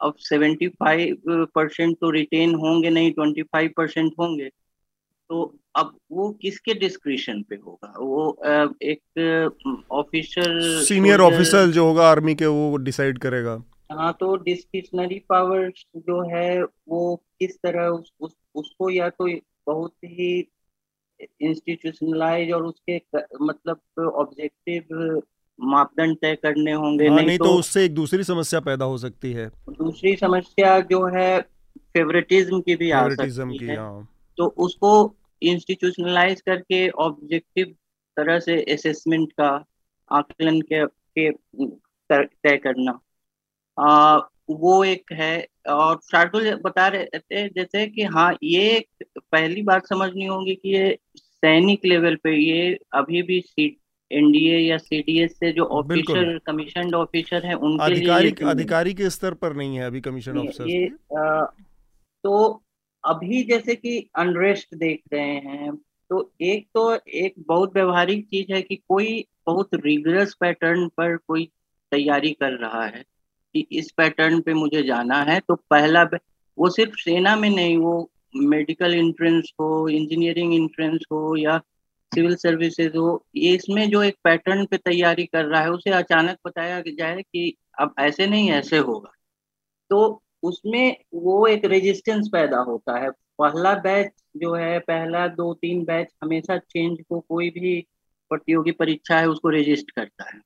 अब 0.00 0.14
सेवेंटी 0.18 0.68
फाइव 0.68 1.16
परसेंट 1.28 1.96
तो 2.00 2.10
रिटेन 2.10 2.54
होंगे 2.54 2.90
नहीं 2.90 3.12
ट्वेंटी 3.12 3.42
फाइव 3.42 3.70
परसेंट 3.76 4.12
होंगे। 4.20 4.48
तो 5.30 5.58
अब 5.76 5.96
वो 6.12 6.30
किसके 6.32 6.74
डिस्क्रिप्शन 6.74 7.42
पे 7.42 7.56
होगा? 7.56 7.94
वो 7.98 8.36
एक 8.82 9.82
ऑफिसर 9.90 10.60
सीनियर 10.84 11.20
ऑफिसर 11.20 11.66
जो 11.66 11.86
होगा 11.86 12.08
आर्मी 12.10 12.34
के 12.34 12.46
वो 12.46 12.76
डिसाइड 12.76 13.18
करेगा। 13.18 13.62
हाँ 13.92 14.12
तो 14.20 14.36
डिस्क्रिशनरी 14.36 15.18
पावर 15.28 15.70
जो 15.96 16.20
है 16.36 16.62
वो 16.62 17.16
किस 17.40 17.56
तरह 17.56 17.86
उस, 17.86 18.12
उस 18.20 18.36
उसको 18.54 18.90
या 18.90 19.08
तो 19.08 19.28
बहुत 19.66 19.94
ही 20.04 20.52
इंस्टीट्यूशनलाइज 21.40 22.52
और 22.52 22.62
उसके 22.62 23.00
मतलब 23.42 23.80
ऑब्जेक्टिव 23.98 25.22
मापदंड 25.60 26.16
तय 26.16 26.36
करने 26.36 26.72
होंगे 26.72 27.08
हाँ, 27.08 27.16
नहीं, 27.16 27.26
नहीं 27.26 27.38
तो, 27.38 27.44
तो 27.44 27.50
उससे 27.50 27.84
एक 27.84 27.94
दूसरी 27.94 28.24
समस्या 28.24 28.60
पैदा 28.60 28.84
हो 28.84 28.98
सकती 28.98 29.32
है। 29.32 29.48
दूसरी 29.48 30.16
समस्या 30.16 30.80
जो 30.80 31.06
है 31.06 31.40
फेवरेटिज्म 31.78 32.60
की 32.60 32.76
भी 32.76 32.90
आ 32.90 33.08
सकती 33.08 33.58
की, 33.58 33.64
है। 33.64 33.76
हाँ। 33.76 34.08
तो 34.36 34.46
उसको 34.46 35.14
इंस्टीट्यूशनलाइज 35.42 36.40
करके 36.40 36.88
ऑब्जेक्टिव 36.88 37.66
तरह 38.16 38.38
से 38.38 38.62
असेसमेंट 38.62 39.32
का 39.32 39.64
आकलन 40.12 40.60
के, 40.60 40.86
के 40.86 41.32
तय 42.24 42.56
करना। 42.56 43.00
आ, 43.78 44.18
वो 44.50 44.84
एक 44.84 45.12
है 45.12 45.48
और 45.68 46.00
शार्दुल 46.10 46.54
बता 46.54 46.88
रहे 46.88 47.18
थे 47.18 47.48
जैसे 47.48 47.86
कि 47.86 48.02
हाँ 48.02 48.36
ये 48.42 48.84
पहली 49.18 49.62
बात 49.62 49.86
समझनी 49.86 50.26
होगी 50.26 50.54
कि 50.54 50.74
ये 50.74 50.98
सैनिक 51.16 51.80
लेवल 51.84 52.16
पे 52.16 52.36
ये 52.36 52.78
अभी 52.92 53.22
भी 53.22 53.40
सी 53.40 53.80
एनडीए 54.12 54.58
या 54.58 54.78
सीडीएस 54.78 55.38
से 55.38 55.52
जो 55.52 55.64
ऑफिसर 55.64 56.38
कमीशन 56.38 56.94
ऑफिसर 56.94 57.46
है 57.46 57.54
उनके 57.54 57.90
आधिकारिक 57.90 58.38
लिए 58.38 58.48
अधिकारी 58.50 58.94
के 58.94 59.10
स्तर 59.10 59.34
पर 59.34 59.52
नहीं 59.52 59.76
है 59.76 59.84
अभी 59.84 60.00
कमीशन 60.00 60.38
ऑफिसर 60.38 60.68
ये 60.68 60.86
आ, 61.18 61.44
तो 62.24 62.62
अभी 63.04 63.44
जैसे 63.44 63.74
कि 63.76 64.10
अनरेस्ट 64.18 64.74
देख 64.74 65.02
रहे 65.12 65.30
हैं 65.30 65.76
तो 66.10 66.32
एक 66.40 66.68
तो 66.74 67.00
एक 67.08 67.34
बहुत 67.38 67.74
व्यवहारिक 67.74 68.26
चीज़ 68.26 68.52
है 68.52 68.62
कि 68.62 68.76
कोई 68.76 69.24
बहुत 69.46 69.68
रिगरस 69.74 70.34
पैटर्न 70.40 70.88
पर 70.88 71.16
कोई 71.16 71.50
तैयारी 71.92 72.30
कर 72.30 72.52
रहा 72.52 72.86
है। 72.86 73.04
कि 73.62 73.78
इस 73.78 73.92
पैटर्न 73.92 74.40
पे 74.40 74.54
मुझे 74.54 74.82
जाना 74.82 75.22
है 75.22 75.40
तो 75.40 75.54
पहला 75.54 76.02
वो 76.58 76.70
सिर्फ़ 76.70 76.92
सेना 76.94 77.36
में 77.36 77.50
नहीं, 77.50 77.76
वो 77.76 78.10
मेडिकल 78.36 78.94
इंट्रेंस 78.94 79.52
हो 79.60 79.88
इंजीनियरिंग 79.88 80.54
इंट्रेंस 80.54 81.00
हो 81.12 81.36
या 81.36 81.58
सिविल 82.14 82.36
सर्विसेज़ 82.36 82.96
हो 82.96 83.26
ये 83.36 83.54
इसमें 83.54 83.90
जो 83.90 84.02
एक 84.02 84.16
पैटर्न 84.24 84.66
पे 84.66 84.76
तैयारी 84.76 85.26
कर 85.26 85.44
रहा 85.44 85.60
है, 85.62 85.70
उसे 85.70 85.90
अचानक 85.90 86.38
बताया 86.46 86.80
जाए 86.80 87.22
कि 87.22 87.56
अब 87.78 87.94
ऐसे 87.98 88.26
नहीं, 88.26 88.50
ऐसे 88.50 88.78
होगा। 88.78 89.10
तो 89.90 90.22
उसमें 90.42 90.96
वो 91.14 91.46
एक 91.46 91.64
रेजिस्टेंस 91.64 92.28
पैदा 92.32 92.58
होता 92.58 92.98
है। 92.98 93.10
पहला 93.10 93.74
बैच 93.74 94.12
जो 94.36 94.54
है, 94.54 94.78
पहला 94.78 95.28
दो 95.28 95.54
तीन 95.54 95.84
बैच 95.84 96.08
हमेशा 96.24 96.58
चेंज 96.58 96.98
को 97.08 97.20
कोई 97.20 97.50
भी 97.50 97.86
प्रतियोगी 98.30 98.70
परीक्षा 98.70 99.18
है, 99.18 99.28
उसको 99.28 99.48
रजिस्ट 99.48 99.90
करता 99.90 100.24
है। 100.34 100.40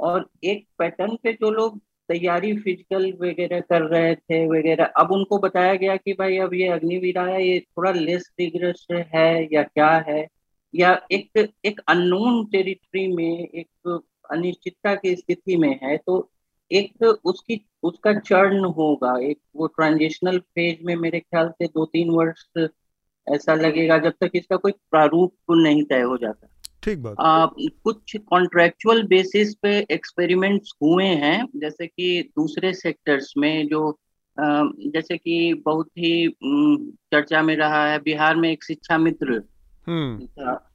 और 0.00 0.28
एक 0.44 0.66
पैटर्न 0.78 1.16
पे 1.16 1.32
जो 1.32 1.50
लोग 1.50 1.80
तैयारी 2.08 2.52
फ़िज़िकल 2.56 3.12
वगैरह 3.20 3.60
कर 3.60 3.82
रहे 3.82 4.14
थे, 4.14 4.46
वगैरह। 4.48 4.84
अब 4.84 5.12
उनको 5.12 5.38
बताया 5.38 5.74
गया 5.74 5.96
कि 5.96 6.12
भाई 6.12 6.36
अब 6.38 6.54
ये 6.54 6.68
अग्निवीर 6.68 7.18
आया 7.18 7.36
ये 7.36 7.58
थोड़ा 7.60 7.90
लेस 7.92 8.30
रिग्रेस 8.40 8.86
है 9.14 9.48
या 9.54 9.62
क्या 9.62 9.90
है? 10.08 10.26
या 10.74 11.00
एक 11.12 11.48
एक 11.64 11.80
अननोन 11.88 12.44
टेरिटरी 12.46 13.06
में, 13.16 13.48
एक 13.48 14.02
अनिश्चितता 14.30 14.94
की 14.94 15.14
स्थिति 15.16 15.56
में 15.56 15.78
है 15.82 15.96
तो 15.96 16.30
एक 16.70 17.02
उसकी, 17.24 17.60
उसका 17.82 18.12
चरण 18.20 18.64
होगा। 18.64 19.16
एक 19.22 19.38
वो 19.56 19.66
ट्रांजिशनल 19.66 20.38
फ़ेज़ 20.38 20.84
में 20.84 20.94
मेरे 20.96 21.20
ख्याल 21.20 21.48
से 21.48 21.66
दो 21.66 21.84
तीन 21.84 22.10
वर्ष 22.10 22.68
ऐसा 23.26 23.54
लगेगा 23.54 23.98
जब 23.98 24.12
तक 24.20 24.30
इसका 24.34 24.56
कोई 24.56 24.72
प्रारूप 24.72 25.34
नहीं 25.50 25.82
तय 25.84 26.00
हो 26.00 26.16
जाता। 26.16 26.48
ठीक 26.82 27.02
बात। 27.02 27.16
आ, 27.20 27.46
कुछ 27.84 28.16
कॉन्ट्रेक्चुअल 28.16 29.02
बेसिस 29.02 29.54
पे 29.54 29.86
एक्सपेरिमेंट्स 29.90 30.72
हुए 30.82 31.04
हैं 31.04 31.48
जैसे 31.56 31.86
कि 31.86 32.22
दूसरे 32.22 32.74
सेक्टर्स 32.74 33.34
में 33.38 33.68
जो 33.68 33.98
आ, 34.40 34.64
जैसे 34.86 35.16
कि 35.16 35.54
बहुत 35.54 35.86
ही 35.86 36.28
चर्चा 37.12 37.42
में 37.42 37.56
रहा 37.56 37.92
है 37.92 37.98
बिहार 37.98 38.36
में 38.36 38.50
एक 38.50 38.64
शिक्षा 38.64 38.98
मित्र। 38.98 39.42
हम्म। 39.86 40.28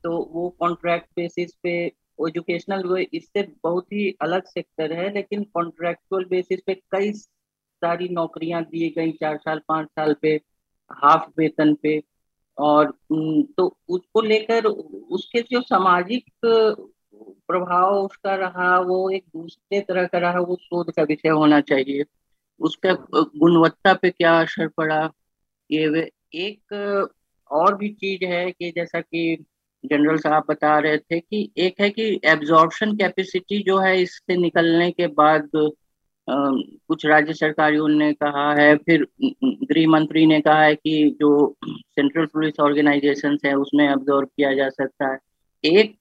तो 0.04 0.30
वो 0.34 0.50
कॉन्ट्रैक्ट 0.50 1.08
बेसिस 1.16 1.52
पे 1.64 1.86
एजुकेशनल 2.28 3.06
इससे 3.14 3.54
बहुत 3.64 3.86
ही 3.86 4.16
अलग 4.22 4.44
सेक्टर 4.44 4.94
है 4.94 5.14
लेकिन 5.14 5.44
कॉन्ट्रेक्चुअल 5.44 6.26
बेसिस 6.26 6.60
पे 6.68 6.74
कई 6.74 7.12
सारी 7.14 8.10
नौकरियाँ 8.10 8.64
दी 8.64 8.90
गई 8.90 9.12
चार 9.12 9.38
साल 9.38 9.62
पाँच 9.68 9.88
साल 9.88 10.16
पे 10.22 10.42
हाफ़ 10.94 11.30
वेतन 11.38 11.74
पे। 11.74 12.04
और 12.60 12.92
तो 13.58 13.78
उसको 13.90 14.22
लेकर 14.22 14.66
उसके 14.66 15.42
जो 15.42 15.62
सामाजिक, 15.62 16.26
प्रभाव 17.48 17.94
उसका 18.06 18.36
रहा, 18.36 18.80
वो 18.80 19.10
एक 19.10 19.24
दूसरे 19.36 19.80
तरह 19.82 20.06
का 20.08 20.18
रहा, 20.18 20.40
वो 20.40 20.56
शोध 20.56 20.92
का 20.92 21.04
विषय 21.04 21.30
होना 21.30 21.60
चाहिए। 21.62 22.04
उसका 22.60 22.94
गुणवत्ता 23.14 23.94
पे 23.94 24.10
क्या 24.10 24.40
असर 24.42 24.68
पड़ा? 24.68 25.12
ये 25.72 26.10
एक, 26.36 26.74
और 27.52 27.76
भी 27.78 27.90
चीज़ 27.90 28.26
है 28.26 28.52
कि 28.52 28.72
जैसा 28.72 29.00
कि 29.02 29.46
जनरल 29.86 30.18
साहब 30.18 30.44
बता 30.50 30.78
रहे 30.80 30.98
थे 30.98 31.20
कि 31.20 31.50
एक 31.58 31.82
है 31.82 31.90
कि 31.90 32.20
एब्जॉर्प्शन 32.26 32.96
कैपेसिटी 32.98 33.64
जो 33.64 33.78
है, 33.80 34.02
इससे 34.02 34.38
निकलने 34.38 34.92
के 34.92 35.08
बाद 35.08 35.50
कुछ 36.28 37.06
राज्य 37.06 37.34
सरकारों 37.34 37.88
ने 37.90 38.12
कहा 38.14 38.54
है, 38.54 38.76
फिर 38.76 39.06
गृह 39.44 39.88
मंत्री 39.90 40.26
ने 40.26 40.40
कहा 40.42 40.62
है 40.64 40.76
कि 40.76 41.18
जो 41.20 41.56
सेंट्रल 41.64 42.26
पुलिस 42.26 42.60
ऑर्गेनाइजेशन 42.60 43.38
है, 43.46 43.54
उसमें 43.54 43.88
ऑब्जॉर्व 43.90 44.28
किया 44.28 44.54
जा 44.54 44.70
सकता 44.70 45.12
है। 45.12 45.18
एक 45.64 45.96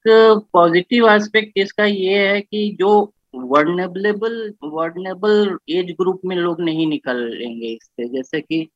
पॉजिटिव 0.52 1.08
एस्पेक्ट 1.10 1.58
इसका 1.58 1.84
ये 1.84 2.26
है 2.28 2.40
कि 2.40 2.76
जो 2.78 3.12
वर्नेबलेबल 3.34 4.52
वर्नेबल 4.64 5.56
एज 5.68 5.90
ग्रुप 6.00 6.20
में 6.24 6.36
लोग 6.36 6.60
नहीं 6.60 6.86
निकलेंगे 6.86 7.66
इससे, 7.66 8.08
जैसे 8.08 8.40
कि 8.40 8.68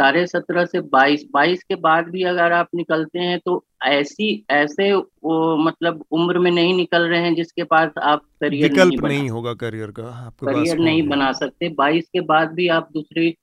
साढ़े 0.00 0.26
सत्रह 0.26 0.64
से 0.64 0.80
बाईस 0.80 1.24
बाईस 1.32 1.62
के 1.62 1.74
बाद 1.74 2.08
भी 2.08 2.22
अगर 2.22 2.52
आप 2.52 2.68
निकलते 2.74 3.18
हैं 3.18 3.40
तो 3.44 3.64
ऐसी 3.82 4.44
ऐसे 4.50 4.92
वो 4.92 5.56
मतलब 5.56 6.04
उम्र 6.10 6.38
में 6.38 6.50
नहीं 6.50 6.74
निकल 6.74 7.02
रहे 7.02 7.20
हैं 7.20 7.34
जिसके 7.34 7.64
पास 7.64 7.90
आप 8.02 8.22
करियर 8.40 8.70
विकल्प 8.70 9.04
नहीं, 9.04 9.18
नहीं 9.18 9.30
होगा 9.30 9.54
करियर 9.54 9.90
का 9.90 10.26
आपके 10.26 10.46
करियर 10.46 10.78
नहीं 10.78 11.02
बना 11.08 11.32
सकते। 11.32 11.68
बाईस 11.68 12.04
के 12.12 12.20
बाद 12.20 12.52
भी 12.52 12.68
आप 12.68 12.88
दूसरी 12.92 13.36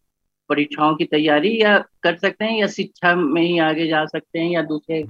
परीक्षाओं 0.50 0.96
की 0.96 1.06
तैयारी 1.06 1.62
या 1.62 1.78
कर 2.04 2.18
सकते 2.18 2.46
हैं 2.46 2.60
या 2.60 2.68
शिक्षा 2.68 3.16
में 3.16 3.42
ही 3.42 3.60
आगे 3.60 3.88
जा 3.88 4.06
सकते 4.06 4.40
हैं 4.40 4.50
या 4.50 4.62
दूसरे 4.62 5.04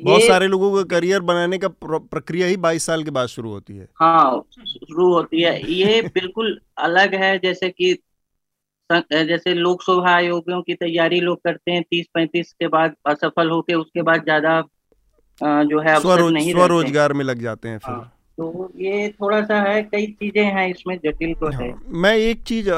बहुत 0.00 0.22
सारे 0.22 0.46
लोगों 0.48 0.74
का 0.76 0.82
करियर 0.82 1.20
बनाने 1.20 1.58
का 1.58 1.68
प्रक्रिया 1.84 2.46
ही 2.46 2.56
बाईस 2.56 2.86
साल 2.86 3.04
के 3.04 3.10
बाद 3.10 3.26
शुरू 3.26 3.50
होती 3.50 3.76
है। 3.76 3.88
हाँ 3.94 4.42
शुरू 4.66 5.12
होती 5.14 5.42
है। 5.42 5.72
ये 5.72 6.02
बिल्कुल 6.02 6.60
अलग 6.78 7.14
है 7.14 7.38
जैसे 7.38 7.70
कि 7.70 7.98
जैसे 8.90 9.54
लोकसभा 9.54 10.10
आयोगों 10.10 10.60
की 10.62 10.74
तैयारी 10.74 11.20
लोग 11.20 11.38
करते 11.44 11.72
हैं 11.72 11.82
तीस 11.82 12.06
पैंतीस 12.14 12.52
के 12.52 12.68
बाद 12.68 12.94
असफल 13.06 13.50
होके 13.50 13.74
उसके 13.74 14.02
बाद 14.02 14.24
ज़्यादा 14.24 14.60
जो 15.40 15.80
है 15.80 15.98
स्वरोज, 16.00 16.32
नहीं 16.32 16.52
स्वरोजगार 16.52 17.12
में 17.12 17.24
लग 17.24 17.40
जाते 17.42 17.68
हैं 17.68 17.78
फिर। 17.78 17.94
हाँ, 17.94 18.12
तो 18.38 18.72
ये 18.76 19.08
थोड़ा 19.10 19.40
सा 19.42 19.60
है 19.62 19.82
कई 19.84 20.06
चीज़ें 20.12 20.44
हैं 20.44 20.68
इसमें 20.68 20.96
जटिल 20.96 21.32
तो 21.34 21.48
है। 21.48 21.70
हाँ, 21.70 21.80
मैं 21.86 22.14
एक 22.16 22.42
चीज़ 22.42 22.68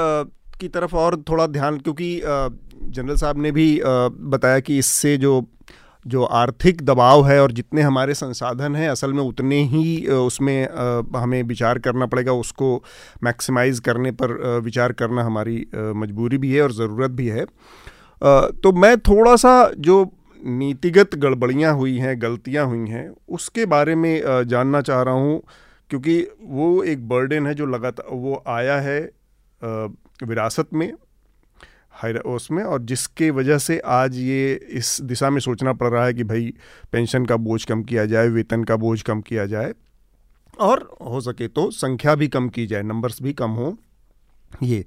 की 0.61 0.69
तरफ़ 0.69 0.95
और 0.97 1.17
थोड़ा 1.29 1.47
ध्यान 1.49 1.79
क्योंकि 1.79 2.21
जनरल 2.21 3.17
साहब 3.17 3.39
ने 3.39 3.51
भी 3.53 3.69
बताया 3.85 4.61
कि 4.61 4.79
इससे 4.79 5.17
जो 5.17 5.41
जो 6.07 6.25
आर्थिक 6.25 6.83
दबाव 6.83 7.27
है 7.27 7.41
और 7.43 7.53
जितने 7.53 7.83
हमारे 7.83 8.15
संसाधन 8.15 8.77
हैं, 8.77 8.89
असल 8.91 9.13
में 9.13 9.23
उतने 9.23 9.63
ही 9.65 10.07
उसमें 10.09 10.69
हमें 11.17 11.43
विचार 11.45 11.79
करना 11.79 12.07
पड़ेगा, 12.07 12.33
उसको 12.35 12.83
मैक्सिमाइज़ 13.23 13.81
करने 13.81 14.11
पर 14.13 14.61
विचार 14.65 14.93
करना 14.95 15.25
हमारी 15.25 15.67
मजबूरी 15.75 16.39
भी 16.39 16.53
है 16.55 16.63
और 16.63 16.73
ज़रूरत 16.75 17.11
भी 17.13 17.27
है। 17.29 17.45
तो 18.23 18.73
मैं 18.75 18.99
थोड़ा 19.01 19.35
सा 19.37 19.71
जो 19.81 20.03
नीतिगत 20.43 21.15
गड़बड़ियाँ 21.17 21.73
हुई 21.75 21.97
हैं, 21.99 22.21
गलतियाँ 22.23 22.67
हुई 22.67 22.89
हैं, 22.89 23.09
उसके 23.31 23.65
बारे 23.67 23.95
में 23.95 24.45
जानना 24.47 24.81
चाह 24.83 25.03
रहा 25.03 25.15
हूँ, 25.15 25.41
क्योंकि 25.91 26.21
वो 26.43 26.83
एक 26.85 27.09
बर्डन 27.09 27.47
है 27.47 27.55
जो 27.55 27.67
लगातार 27.67 28.15
वो 28.15 28.43
आया 28.49 28.79
है 28.81 29.01
विरासत 30.23 30.69
में। 30.73 30.93
उसमें 32.27 32.63
और 32.65 32.83
जिसके 32.83 33.31
वजह 33.31 33.59
से 33.59 33.79
आज 33.79 34.17
ये 34.17 34.53
इस 34.73 35.01
दिशा 35.03 35.31
में 35.31 35.41
सोचना 35.41 35.73
पड़ 35.73 35.89
रहा 35.89 36.05
है 36.05 36.15
कि 36.15 36.25
भाई, 36.25 36.53
पेंशन 36.93 37.25
का 37.25 37.37
बोझ 37.39 37.65
कम 37.65 37.83
किया 37.83 38.05
जाए, 38.07 38.29
वेतन 38.29 38.65
का 38.65 38.77
बोझ 38.77 39.01
कम 39.03 39.21
किया 39.21 39.47
जाए, 39.47 39.73
और 40.59 40.89
हो 41.03 41.21
सके 41.21 41.49
तो 41.49 41.71
संख्या 41.73 42.15
भी 42.15 42.29
कम 42.29 42.49
की 42.49 42.67
जाए 42.67 42.83
नंबर्स 42.83 43.23
भी 43.23 43.33
कम 43.33 43.51
हो, 43.53 43.77
ये। 44.63 44.85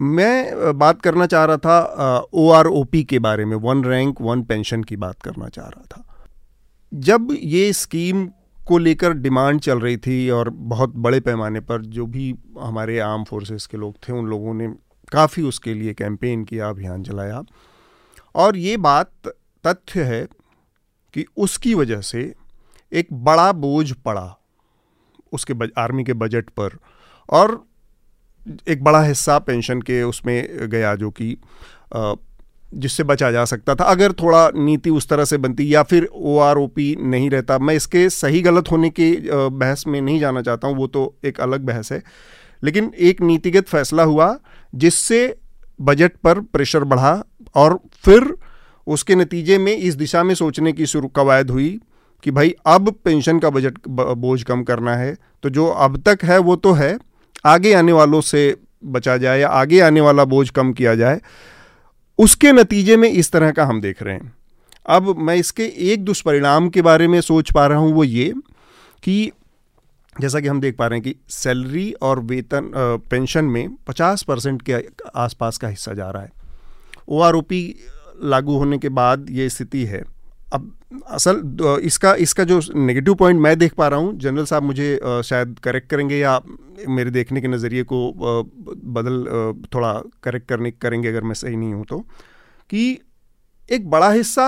मैं 0.00 0.78
बात 0.78 1.00
करना 1.02 1.26
चाह 1.26 1.44
रहा 1.44 1.56
था 1.56 2.28
ओ 2.34 2.48
आर 2.50 2.66
ओ 2.66 2.84
पी 2.84 3.02
के 3.04 3.18
बारे 3.20 3.44
में 3.44 3.56
वन 3.58 3.84
रैंक 3.84 4.20
वन 4.20 4.42
पेंशन 4.42 4.82
की 4.82 4.96
बात 4.98 5.20
करना 5.22 5.48
चाह 5.48 5.66
रहा 5.66 5.84
था। 5.86 6.04
जब 6.92 7.28
ये 7.32 7.72
स्कीम 7.72 8.26
को 8.60 8.78
लेकर 8.78 9.12
डिमांड 9.14 9.60
चल 9.60 9.80
रही 9.80 9.96
थी, 9.96 10.30
और 10.30 10.50
बहुत 10.50 10.96
बड़े 10.96 11.20
पैमाने 11.20 11.60
पर 11.60 11.82
जो 11.82 12.06
भी 12.06 12.34
हमारे 12.60 12.98
आर्म 13.00 13.24
फोर्सेस 13.24 13.66
के 13.66 13.76
लोग 13.76 13.96
थे, 13.98 14.12
उन 14.12 14.26
लोगों 14.26 14.54
ने 14.54 14.68
काफ़ी 15.12 15.42
उसके 15.42 15.74
लिए 15.74 15.94
कैंपेन 15.94 16.44
किया 16.44 16.68
अभियान 16.68 17.02
चलाया। 17.04 17.42
और 18.34 18.56
ये 18.56 18.76
बात 18.78 19.10
तथ्य 19.64 20.02
है 20.04 20.24
कि 21.14 21.24
उसकी 21.36 21.74
वजह 21.74 22.00
से 22.02 22.32
एक 22.92 23.12
बड़ा 23.12 23.50
बोझ 23.54 23.92
पड़ा 23.94 24.38
उसके 25.32 25.54
बज, 25.54 25.70
आर्मी 25.78 26.04
के 26.04 26.12
बजट 26.14 26.48
पर। 26.50 26.76
और 27.28 27.64
एक 28.68 28.82
बड़ा 28.84 29.02
हिस्सा 29.02 29.38
पेंशन 29.40 29.80
के 29.82 30.02
उसमें 30.02 30.68
गया 30.70 30.94
जो 30.96 31.10
कि 31.12 31.36
जिससे 32.74 33.04
बचा 33.04 33.30
जा 33.30 33.44
सकता 33.44 33.74
था। 33.74 33.84
अगर 33.84 34.12
थोड़ा 34.12 34.48
नीति 34.56 34.90
उस 34.90 35.08
तरह 35.08 35.24
से 35.24 35.36
बनती 35.38 35.74
या 35.74 35.82
फिर 35.82 36.08
ओ 36.12 36.38
आर 36.40 36.58
ओ 36.58 36.66
पी 36.66 36.94
नहीं 37.00 37.28
रहता 37.30 37.58
मैं 37.58 37.74
इसके 37.74 38.08
सही 38.10 38.40
गलत 38.42 38.70
होने 38.70 38.90
के 38.90 39.10
बहस 39.30 39.86
में 39.86 40.00
नहीं 40.00 40.18
जाना 40.20 40.42
चाहता 40.42 40.68
हूँ 40.68 40.76
वो 40.76 40.86
तो 40.86 41.14
एक 41.24 41.40
अलग 41.40 41.64
बहस 41.66 41.92
है। 41.92 42.02
लेकिन 42.62 42.92
एक 43.00 43.20
नीतिगत 43.20 43.68
फैसला 43.68 44.02
हुआ 44.04 44.28
जिससे 44.74 45.36
बजट 45.80 46.12
पर 46.24 46.40
प्रेशर 46.42 46.84
बढ़ा 46.84 47.22
और 47.54 47.78
फिर 47.94 48.34
उसके 48.86 49.14
नतीजे 49.14 49.58
में 49.58 49.76
इस 49.76 49.94
दिशा 49.94 50.22
में 50.22 50.34
सोचने 50.34 50.72
की 50.72 50.86
शुरू, 50.86 51.08
कवायद 51.08 51.50
हुई 51.50 51.78
कि 52.24 52.30
भाई 52.30 52.54
अब 52.66 52.90
पेंशन 53.04 53.38
का 53.38 53.50
बजट 53.50 53.78
बोझ 53.88 54.42
कम 54.42 54.62
करना 54.62 54.96
है। 54.96 55.16
तो 55.42 55.50
जो 55.50 55.66
अब 55.66 56.02
तक 56.02 56.24
है 56.24 56.38
वो 56.40 56.56
तो 56.56 56.72
है, 56.72 56.96
आगे 57.44 57.72
आने 57.74 57.92
वालों 57.92 58.20
से 58.20 58.54
बचा 58.84 59.16
जाए 59.16 59.40
या 59.40 59.48
आगे 59.50 59.80
आने 59.80 60.00
वाला 60.00 60.24
बोझ 60.24 60.48
कम 60.50 60.72
किया 60.72 60.94
जाए, 60.94 61.20
उसके 62.18 62.52
नतीजे 62.52 62.96
में 62.96 63.08
इस 63.10 63.30
तरह 63.32 63.50
का 63.50 63.64
हम 63.64 63.80
देख 63.80 64.02
रहे 64.02 64.14
हैं। 64.14 64.32
अब 64.88 65.14
मैं 65.18 65.34
इसके 65.36 65.64
एक 65.84 66.04
दुष्परिणाम 66.04 66.68
के 66.68 66.82
बारे 66.82 67.08
में 67.08 67.20
सोच 67.20 67.50
पा 67.52 67.66
रहा 67.66 67.78
हूँ 67.78 67.92
वो 67.92 68.04
ये 68.04 68.32
कि 69.02 69.30
जैसा 70.16 70.40
कि 70.40 70.48
हम 70.48 70.60
देख 70.60 70.76
पा 70.76 70.86
रहे 70.86 70.98
हैं 70.98 71.02
कि 71.04 71.14
सैलरी 71.30 71.90
और 72.02 72.20
वेतन 72.20 72.70
पेंशन 73.10 73.44
में 73.46 73.76
50 73.88 74.22
परसेंट 74.22 74.62
के 74.62 74.74
आसपास 75.16 75.58
का 75.58 75.68
हिस्सा 75.68 75.92
जा 75.92 76.10
रहा 76.10 76.22
है। 76.22 76.32
ओ 77.08 77.20
आर 77.20 77.42
लागू 78.24 78.56
होने 78.58 78.78
के 78.78 78.88
बाद 78.90 79.26
ये 79.30 79.48
स्थिति 79.48 79.84
है। 79.84 80.02
अब 80.52 80.72
असल 81.08 81.40
इसका 81.82 82.14
इसका 82.14 82.44
जो 82.44 82.60
नेगेटिव 82.76 83.14
पॉइंट 83.14 83.40
मैं 83.40 83.58
देख 83.58 83.74
पा 83.74 83.86
रहा 83.88 84.00
हूँ, 84.00 84.18
जनरल 84.18 84.44
साहब 84.44 84.62
मुझे 84.62 85.22
शायद 85.24 85.58
करेक्ट 85.62 85.88
करेंगे 85.90 86.18
या 86.18 86.40
मेरे 86.88 87.10
देखने 87.10 87.40
के 87.40 87.48
नज़रिए 87.48 87.82
को 87.84 88.12
बदल 88.12 89.24
थोड़ा 89.74 89.92
करेक्ट 90.22 90.48
करने, 90.48 90.70
करेंगे 90.72 91.08
अगर 91.08 91.22
मैं 91.22 91.34
सही 91.34 91.56
नहीं 91.56 91.72
हूँ 91.74 91.84
तो 91.84 91.98
कि 92.70 92.98
एक 93.68 93.88
बड़ा 93.90 94.10
हिस्सा 94.10 94.46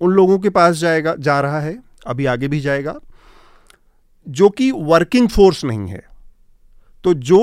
उन 0.00 0.12
लोगों 0.12 0.38
के 0.38 0.50
पास 0.50 0.76
जाएगा, 0.76 1.14
जा 1.18 1.40
रहा 1.40 1.60
है। 1.60 1.78
अभी 2.06 2.26
आगे 2.26 2.48
भी 2.48 2.60
जाएगा। 2.60 2.98
जो 4.26 4.48
कि 4.48 4.70
वर्किंग 4.70 5.28
फोर्स 5.28 5.64
नहीं 5.64 5.88
है 5.88 6.04
तो 7.04 7.14
जो 7.14 7.40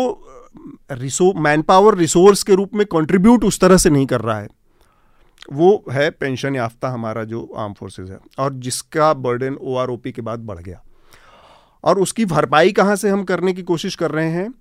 रिसो 0.91 1.31
मैन 1.33 1.61
पावर 1.61 1.97
रिसोर्स 1.97 2.43
के 2.43 2.55
रूप 2.55 2.73
में 2.73 2.85
कंट्रीब्यूट 2.85 3.43
उस 3.43 3.59
तरह 3.59 3.77
से 3.77 3.89
नहीं 3.89 4.05
कर 4.05 4.21
रहा 4.21 4.39
है, 4.39 4.47
वो 5.53 5.83
है 5.91 6.09
पेंशन 6.11 6.55
याफ्ता 6.55 6.89
हमारा 6.89 7.23
जो 7.23 7.43
आर्म 7.57 7.73
फोर्सेस 7.73 8.09
है, 8.09 8.17
और 8.39 8.53
जिसका 8.53 9.13
बर्डन 9.13 9.55
ओआरओपी 9.61 10.11
के 10.11 10.21
बाद 10.21 10.39
बढ़ 10.39 10.59
गया। 10.59 10.81
और 11.83 11.99
उसकी 11.99 12.25
भरपाई 12.25 12.71
कहाँ 12.71 12.95
से 12.95 13.09
हम 13.09 13.23
करने 13.23 13.53
की 13.53 13.63
कोशिश 13.63 13.95
कर 13.95 14.11
रहे 14.11 14.29
हैं? 14.29 14.53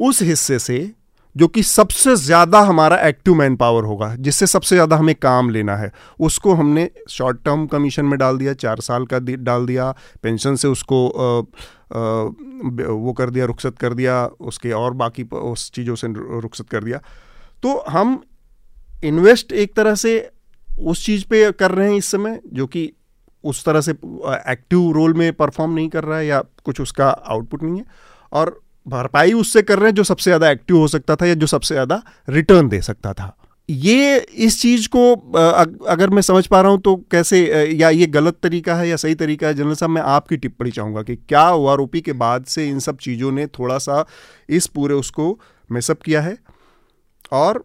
उस 0.00 0.22
हिस्से 0.22 0.58
से 0.58 0.92
जो 1.36 1.46
कि 1.48 1.62
सबसे 1.62 2.14
ज़्यादा 2.16 2.60
हमारा 2.60 2.96
एक्टिव 3.02 3.34
मैन 3.34 3.56
पावर 3.56 3.84
होगा 3.84 4.14
जिससे 4.16 4.46
सबसे 4.46 4.76
ज़्यादा 4.76 4.96
हमें 4.96 5.14
काम 5.14 5.50
लेना 5.50 5.76
है। 5.76 5.90
उसको 6.20 6.54
हमने 6.54 6.88
शॉर्ट 7.10 7.38
टर्म 7.44 7.66
कमीशन 7.66 8.04
में 8.04 8.18
डाल 8.18 8.38
दिया 8.38 8.52
चार 8.54 8.80
साल 8.80 9.06
का 9.06 9.18
डाल 9.18 9.66
दिया 9.66 9.90
पेंशन 10.22 10.56
से 10.56 10.68
उसको 10.68 11.08
आ, 11.08 11.38
आ, 11.38 12.00
वो 12.88 13.12
कर 13.12 13.30
दिया 13.30 13.46
रुखसत 13.46 13.78
कर 13.78 13.94
दिया 13.94 14.24
उसके 14.42 14.72
और 14.72 14.94
बाकी 14.94 15.22
उस 15.34 15.70
चीज़ों 15.70 15.94
से 15.94 16.08
रुखसत 16.40 16.68
कर 16.68 16.84
दिया। 16.84 16.98
तो 17.62 17.78
हम 17.88 18.22
इन्वेस्ट 19.04 19.52
एक 19.54 19.74
तरह 19.76 19.94
से 19.96 20.30
उस 20.80 21.04
चीज़ 21.06 21.24
पे 21.30 21.50
कर 21.52 21.70
रहे 21.70 21.88
हैं 21.88 21.96
इस 21.96 22.10
समय 22.10 22.40
जो 22.52 22.66
कि 22.66 22.90
उस 23.44 23.64
तरह 23.64 23.80
से 23.80 23.92
एक्टिव 23.92 24.90
रोल 24.92 25.14
में 25.14 25.32
परफॉर्म 25.34 25.72
नहीं 25.72 25.88
कर 25.88 26.04
रहा 26.04 26.18
है 26.18 26.26
या 26.26 26.42
कुछ 26.64 26.80
उसका 26.80 27.08
आउटपुट 27.08 27.62
नहीं 27.62 27.78
है। 27.78 27.84
और 28.32 28.60
भरपाई 28.86 29.32
उससे 29.32 29.62
कर 29.62 29.78
रहे 29.78 29.88
हैं 29.88 29.94
जो 29.94 30.04
सबसे 30.04 30.30
ज़्यादा 30.30 30.50
एक्टिव 30.50 30.76
हो 30.76 30.88
सकता 30.88 31.16
था 31.16 31.26
या 31.26 31.34
जो 31.34 31.46
सबसे 31.46 31.74
ज़्यादा 31.74 32.02
रिटर्न 32.28 32.68
दे 32.68 32.80
सकता 32.82 33.12
था। 33.12 33.36
ये 33.68 34.18
इस 34.18 34.60
चीज़ 34.62 34.88
को 34.88 35.14
अगर 35.86 36.10
मैं 36.10 36.22
समझ 36.22 36.46
पा 36.46 36.60
रहा 36.60 36.70
हूँ 36.70 36.80
तो 36.80 36.94
कैसे 37.10 37.40
या 37.72 37.90
ये 37.90 38.06
गलत 38.08 38.38
तरीका 38.42 38.74
है 38.74 38.88
या 38.88 38.96
सही 38.96 39.14
तरीका 39.14 39.46
है? 39.46 39.54
जनरल 39.54 39.74
साहब, 39.74 39.90
मैं 39.90 40.02
आपकी 40.02 40.36
टिप्पणी 40.36 40.70
चाहूँगा 40.70 41.02
कि 41.02 41.16
क्या 41.18 41.48
ओ 41.50 41.66
आर 41.66 41.86
के 41.96 42.12
बाद 42.14 42.44
से 42.44 42.68
इन 42.68 42.78
सब 42.78 42.98
चीज़ों 42.98 43.32
ने 43.32 43.46
थोड़ा 43.48 43.78
सा 43.78 44.04
इस 44.48 44.66
पूरे 44.66 44.94
उसको 44.94 45.38
मेसअप 45.70 46.02
किया 46.02 46.20
है? 46.20 46.36
और 47.32 47.64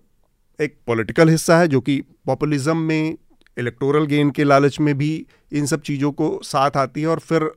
एक 0.59 0.78
पॉलिटिकल 0.88 1.30
हिस्सा 1.30 1.57
है 1.57 1.68
जो 1.68 1.82
कि 1.82 2.01
पॉपुलिज्म 2.26 2.78
में 2.78 3.15
इलेक्टोरल 3.57 4.05
गेन 4.05 4.30
के 4.32 4.43
लालच 4.43 4.80
में 4.80 4.97
भी 4.97 5.26
इन 5.51 5.65
सब 5.65 5.82
चीज़ों 5.82 6.11
को 6.11 6.39
साथ 6.43 6.78
आती 6.78 7.01
है 7.01 7.07
और 7.07 7.20
फिर 7.20 7.49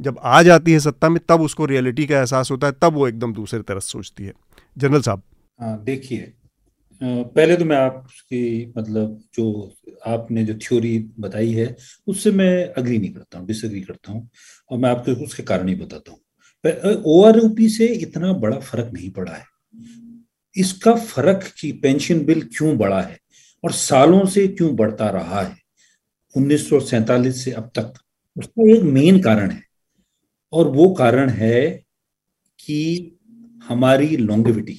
जब 0.00 0.18
आ 0.18 0.42
जाती 0.42 0.72
है 0.72 0.78
सत्ता 0.80 1.08
में, 1.08 1.20
तब 1.28 1.40
उसको 1.40 1.66
रियलिटी 1.66 2.06
का 2.06 2.18
एहसास 2.18 2.50
होता 2.50 2.66
है, 2.66 2.72
तब 2.72 2.94
वो 2.94 3.08
एकदम 3.08 3.32
दूसरे 3.34 3.60
तरह 3.62 3.80
सोचती 3.80 4.24
है। 4.24 4.32
जनरल 4.76 5.02
साहब। 5.02 5.22
देखिए 5.84 6.32
पहले 7.00 7.56
तो 7.56 7.64
मैं 7.64 7.76
आपकी 7.76 8.72
मतलब 8.76 9.18
जो 9.34 9.72
आपने 10.06 10.44
जो 10.44 10.54
थ्योरी 10.56 10.98
बताई 11.20 11.52
है, 11.52 11.74
उससे 12.06 12.30
मैं 12.30 12.72
अग्री 12.72 12.98
नहीं 12.98 13.12
करता 13.12 13.38
हूँ 13.38 13.46
डिसअग्री 13.46 13.80
करता 13.80 14.12
हूँ, 14.12 14.28
और 14.70 14.78
मैं 14.78 14.90
आपको 14.90 15.12
उसके 15.24 15.42
कारण 15.42 15.68
ही 15.68 15.74
बताता 15.74 16.12
हूँ। 16.12 16.18
ओ 17.04 17.22
आर 17.24 17.40
से 17.70 17.86
इतना 17.86 18.32
बड़ा 18.34 18.58
फ़र्क 18.60 18.92
नहीं 18.94 19.10
पड़ा 19.10 19.32
है। 19.32 19.44
इसका 20.56 20.94
फ़र्क 20.96 21.50
कि 21.60 21.72
पेंशन 21.82 22.24
बिल 22.24 22.42
क्यों 22.56 22.76
बढ़ा 22.78 23.00
है, 23.00 23.18
और 23.64 23.72
सालों 23.72 24.24
से 24.26 24.46
क्यों 24.48 24.74
बढ़ता 24.76 25.08
रहा 25.10 25.40
है, 25.40 25.56
उन्नीस 26.34 26.68
से 27.44 27.50
अब 27.52 27.70
तक, 27.74 27.92
उसका 28.36 28.70
एक 28.72 28.82
मेन 28.84 29.20
कारण 29.22 29.50
है। 29.50 29.62
और 30.52 30.68
वो 30.68 30.88
कारण 30.94 31.28
है 31.30 31.62
कि 32.58 33.18
हमारी 33.64 34.16
लॉन्गेविटी 34.16 34.78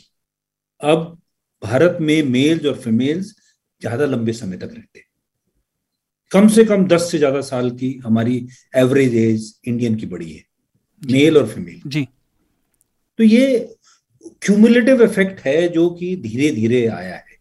अब 0.82 1.18
भारत 1.62 1.98
में 2.02 2.22
मेल्स 2.24 2.66
और 2.66 2.76
फीमेल्स 2.78 3.34
ज़्यादा 3.82 4.06
लंबे 4.06 4.34
समय 4.34 4.58
तक 4.58 4.70
रहते 4.74 5.00
हैं। 5.00 5.06
कम 6.32 6.48
से 6.48 6.64
कम 6.66 6.86
दस 6.88 7.10
से 7.12 7.18
ज़्यादा 7.18 7.42
साल 7.42 7.70
की 7.72 7.92
हमारी 8.06 8.36
एवरेज 8.78 9.16
एज 9.16 9.54
इंडियन 9.68 9.96
की 9.96 10.06
बड़ी 10.06 10.32
है। 10.32 10.44
मेल 11.02 11.38
और 11.38 11.48
फीमेल 11.48 11.82
जी। 11.88 12.08
तो 13.20 13.24
ये 13.24 13.76
क्यूमुलेटिव 14.42 15.04
इफ़ेक्ट 15.04 15.40
है 15.40 15.68
जो 15.68 15.90
कि 15.90 16.16
धीरे 16.16 16.52
धीरे 16.52 16.86
आया 16.88 17.16
है। 17.16 17.38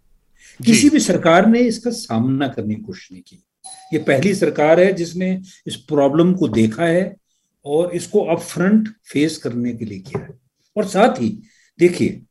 किसी 0.61 0.89
भी 0.91 1.01
सरकार 1.01 1.47
ने 1.47 1.61
इसका 1.61 1.91
सामना 1.91 2.49
करने 2.49 2.75
की 2.75 2.83
कोशिश 2.83 3.09
नहीं 3.13 3.23
की। 3.23 3.43
ये 3.93 3.99
पहली 4.01 4.35
सरकार 4.35 4.81
है 4.81 4.93
जिसने 4.93 5.31
इस 5.67 5.77
प्रॉब्लम 5.85 6.33
को 6.35 6.49
देखा 6.49 6.85
है 6.85 7.05
और 7.65 7.95
इसको 7.95 8.25
अप 8.25 8.41
फ्रंट 8.41 8.89
फेस 8.89 9.37
करने 9.37 9.73
के 9.73 9.85
लिए 9.85 9.99
किया 9.99 10.23
है। 10.23 10.39
और 10.77 10.85
साथ 10.85 11.21
ही, 11.21 11.43
देखिए, 11.79 12.23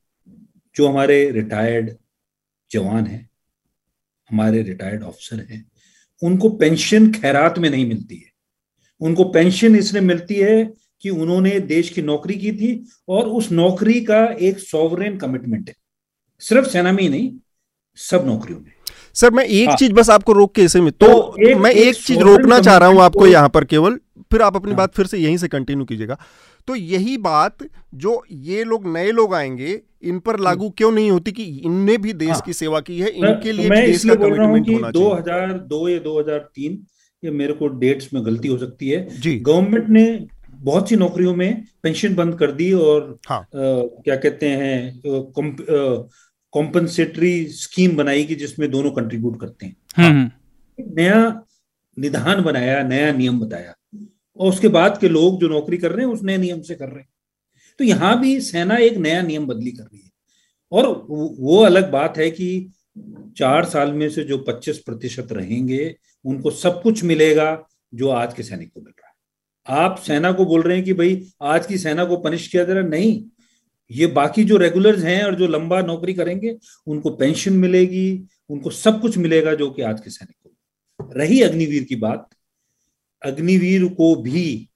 जो 0.75 0.87
हमारे 0.87 1.31
रिटायर्ड 1.31 1.95
जवान 2.71 3.05
हैं, 3.05 3.29
हमारे 4.31 4.61
रिटायर्ड 4.61 5.03
ऑफिसर 5.03 5.45
हैं, 5.49 5.71
उनको 6.23 6.49
पेंशन 6.49 7.11
खैरात 7.11 7.59
में 7.59 7.69
नहीं 7.69 7.87
मिलती 7.87 8.15
है। 8.15 8.31
उनको 9.01 9.23
पेंशन 9.23 9.75
इसलिए 9.75 10.01
मिलती 10.01 10.35
है 10.35 10.73
कि 11.01 11.09
उन्होंने 11.09 11.59
देश 11.59 11.89
की 11.89 12.01
नौकरी 12.01 12.33
की 12.33 12.51
थी 12.51 12.87
और 13.07 13.27
उस 13.27 13.51
नौकरी 13.51 14.05
का 14.05 14.25
एक 14.25 14.59
सॉवरेन 14.59 15.17
कमिटमेंट 15.17 15.69
है। 15.69 15.75
सिर्फ़ 16.39 16.69
सेना 16.69 16.91
में 16.91 17.03
ही 17.03 17.09
नहीं, 17.09 17.39
सब 17.95 18.25
नौकरियों 18.25 18.59
में। 18.59 18.71
सर 19.13 19.31
मैं 19.31 19.45
एक 19.45 19.69
हाँ, 19.69 19.77
चीज़ 19.77 19.93
बस 19.93 20.09
आपको 20.09 20.33
रोक 20.33 20.55
के 20.55 20.63
इसे 20.63 20.81
में 20.81 20.91
तो, 20.91 21.07
तो 21.07 21.49
एक, 21.49 21.57
मैं 21.57 21.71
एक, 21.71 21.87
एक 21.87 21.95
चीज़ 21.95 22.19
रोकना 22.19 22.59
चाह 22.59 22.77
रहा 22.77 22.89
हूँ 22.89 23.01
आपको 23.01 23.27
यहाँ 23.27 23.49
पर 23.49 23.63
केवल। 23.63 23.99
फिर 24.31 24.41
आप 24.41 24.55
अपनी 24.55 24.71
हाँ, 24.71 24.77
बात 24.77 24.95
फिर 24.95 25.05
से 25.05 25.17
यहीं 25.17 25.37
से 25.37 25.47
कंटिन्यू 25.47 25.85
कीजिएगा। 25.85 26.17
तो 26.67 26.75
यही 26.75 27.17
बात 27.17 27.57
जो 27.95 28.23
ये 28.31 28.63
लोग 28.63 28.87
नए 28.87 29.11
लोग 29.11 29.33
आएँगे 29.33 29.81
इन 30.03 30.19
पर 30.19 30.33
हम्म। 30.33 30.43
लागू 30.43 30.69
क्यों 30.69 30.91
नहीं 30.91 31.11
होती 31.11 31.31
कि 31.31 31.43
इनने 31.43 31.97
भी 31.97 32.13
देश 32.13 32.29
हाँ, 32.29 32.41
की 32.45 32.53
सेवा 32.53 32.79
की 32.79 32.99
है? 32.99 33.09
इनके 33.09 33.51
लिए 33.51 33.69
भी 33.69 33.75
देश 33.75 34.05
का 34.05 34.15
कमिटमेंट 34.15 34.69
होना 34.69 34.91
चाहिए। 34.91 35.09
2002 35.09 35.89
या 35.89 35.99
2003 35.99 36.71
ये 37.23 37.31
मेरे 37.31 37.53
को 37.53 37.67
डेट्स 37.67 38.13
में 38.13 38.25
गलती 38.25 38.47
हो 38.47 38.57
सकती 38.57 38.89
है। 38.89 39.19
जी। 39.19 39.39
गवर्नमेंट 39.39 39.89
ने 39.89 40.27
बहुत 40.55 40.89
सी 40.89 40.95
नौकरियों 40.95 41.35
में 41.35 41.65
पेंशन 41.83 42.15
बंद 42.15 42.35
कर 42.35 42.51
दी 42.51 42.73
और 42.73 43.19
हाँ. 43.29 43.39
आ, 43.39 43.45
क्या 43.81 44.15
कहते 44.15 44.45
हैं 44.45 45.01
कॉम्पनसेटरी 46.51 47.47
स्कीम 47.47 47.95
बनाई 47.95 48.23
कि 48.23 48.35
जिसमें 48.35 48.71
दोनों 48.71 48.91
कंट्रीब्यूट 48.91 49.41
करते 49.41 49.65
हैं। 49.65 49.77
हम्म, 49.97 50.07
हम्म। 50.07 50.31
नया 51.01 51.43
निधान 51.99 52.41
बनाया 52.41 52.83
नया 52.83 53.11
नियम 53.11 53.39
बताया। 53.39 53.75
और 54.37 54.49
उसके 54.49 54.67
बाद 54.67 54.97
के 55.01 55.09
लोग 55.09 55.39
जो 55.39 55.47
नौकरी 55.47 55.77
कर 55.77 55.91
रहे 55.91 56.05
हैं 56.05 56.13
उस 56.13 56.23
नए 56.23 56.37
नियम 56.37 56.61
से 56.61 56.75
कर 56.75 56.85
रहे 56.85 56.99
हैं। 56.99 57.09
तो 57.77 57.83
यहाँ 57.83 58.21
भी 58.21 58.41
सेना 58.41 58.75
एक 58.75 58.97
नया 58.97 59.21
नियम 59.21 59.47
बदली 59.47 59.71
कर 59.71 59.83
रही 59.83 60.01
है। 60.01 60.11
और 60.71 61.05
वो 61.39 61.63
अलग 61.63 61.91
बात 61.91 62.17
है 62.17 62.31
कि 62.31 62.71
चार 63.37 63.65
साल 63.65 63.93
में 63.93 64.09
से 64.09 64.23
जो 64.23 64.37
25 64.37 64.79
प्रतिशत 64.79 65.27
रहेंगे 65.31 65.95
उनको 66.25 66.51
सब 66.51 66.81
कुछ 66.81 67.03
मिलेगा 67.03 67.67
जो 67.93 68.09
आज 68.09 68.33
के 68.33 68.43
सैनिक 68.43 68.73
को 68.73 68.81
मिल 68.81 68.93
रहा 68.99 69.07
है। 69.07 69.15
आप 69.83 69.97
सेना 69.97 70.31
को 70.31 70.45
बोल 70.45 70.61
रहे 70.61 70.75
हैं 70.75 70.85
कि 70.85 70.93
भाई 70.93 71.27
आज 71.41 71.65
की 71.65 71.77
सेना 71.77 72.05
को 72.05 72.17
पनिश 72.17 72.47
किया 72.47 72.63
जा 72.63 72.73
रहा 72.73 72.83
नहीं। 72.83 73.25
ये 73.91 74.07
बाकी 74.07 74.43
जो 74.43 74.57
रेगुलर्स 74.57 75.03
हैं 75.03 75.23
और 75.23 75.35
जो 75.35 75.47
लंबा 75.47 75.81
नौकरी 75.81 76.13
करेंगे, 76.13 76.57
उनको 76.87 77.09
पेंशन 77.09 77.53
मिलेगी, 77.53 78.23
उनको 78.49 78.69
सब 78.69 79.01
कुछ 79.01 79.17
मिलेगा 79.17 79.53
जो 79.53 79.69
कि 79.71 79.81
आज 79.81 80.01
के 80.01 80.09
सैनिक 80.09 80.35
को। 80.43 81.13
रही 81.13 81.41
अग्निवीर 81.41 81.83
की 81.83 81.95
बात, 81.95 82.29
अग्निवीर 83.21 83.85
को 83.85 84.15
भी 84.15 84.67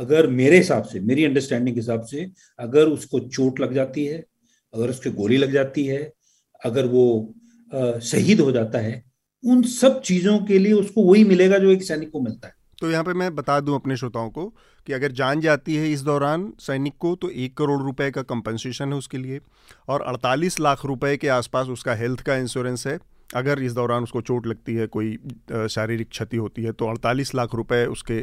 अगर 0.00 0.26
मेरे 0.26 0.56
हिसाब 0.56 0.84
से, 0.84 1.00
मेरी 1.00 1.24
अंडरस्टैंडिंग 1.24 1.76
के 1.76 1.80
हिसाब 1.80 2.02
से, 2.02 2.30
अगर 2.58 2.88
उसको 2.88 3.20
चोट 3.20 3.60
लग 3.60 3.74
जाती 3.74 4.04
है, 4.06 4.24
अगर 4.74 4.90
उसके 4.90 5.10
गोली 5.10 5.36
लग 5.36 5.52
जाती 5.52 5.84
है, 5.86 6.12
अगर 6.64 6.86
वो 6.86 7.34
शहीद 8.02 8.40
हो 8.40 8.52
जाता 8.52 8.78
है, 8.78 9.04
उन 9.44 9.62
सब 9.62 10.00
चीज़ों 10.02 10.38
के 10.38 10.58
लिए 10.58 10.72
उसको 10.72 11.02
वही 11.02 11.24
मिलेगा 11.24 11.58
जो 11.58 11.70
एक 11.70 11.82
सैनिक 11.82 12.10
को 12.10 12.20
मिलता 12.20 12.48
है। 12.48 12.55
तो 12.78 12.90
यहाँ 12.90 13.04
पे 13.04 13.12
मैं 13.12 13.34
बता 13.34 13.58
दूँ 13.60 13.74
अपने 13.74 13.96
श्रोताओं 13.96 14.30
को 14.30 14.46
कि 14.86 14.92
अगर 14.92 15.12
जान 15.12 15.40
जाती 15.40 15.74
है 15.76 15.90
इस 15.92 16.00
दौरान 16.02 16.52
सैनिक 16.60 16.96
को 16.98 17.14
तो 17.16 17.30
एक 17.30 17.56
करोड़ 17.56 17.80
रुपए 17.82 18.10
का 18.10 18.22
कंपनसेशन 18.24 18.92
है 18.92 18.98
उसके 18.98 19.18
लिए 19.18 19.40
और 19.88 20.04
48 20.08 20.58
लाख 20.60 20.84
रुपए 20.84 21.16
के 21.16 21.28
आसपास 21.28 21.68
उसका 21.68 21.94
हेल्थ 21.94 22.20
का 22.20 22.36
इंश्योरेंस 22.36 22.86
है। 22.86 22.98
अगर 23.34 23.62
इस 23.62 23.72
दौरान 23.72 24.02
उसको 24.02 24.20
चोट 24.20 24.46
लगती 24.46 24.74
है 24.74 24.86
कोई 24.86 25.16
शारीरिक 25.70 26.08
क्षति 26.08 26.36
होती 26.36 26.62
है 26.62 26.72
तो 26.72 26.86
48 26.86 27.34
लाख 27.34 27.54
रुपए 27.54 27.84
उसके 27.86 28.14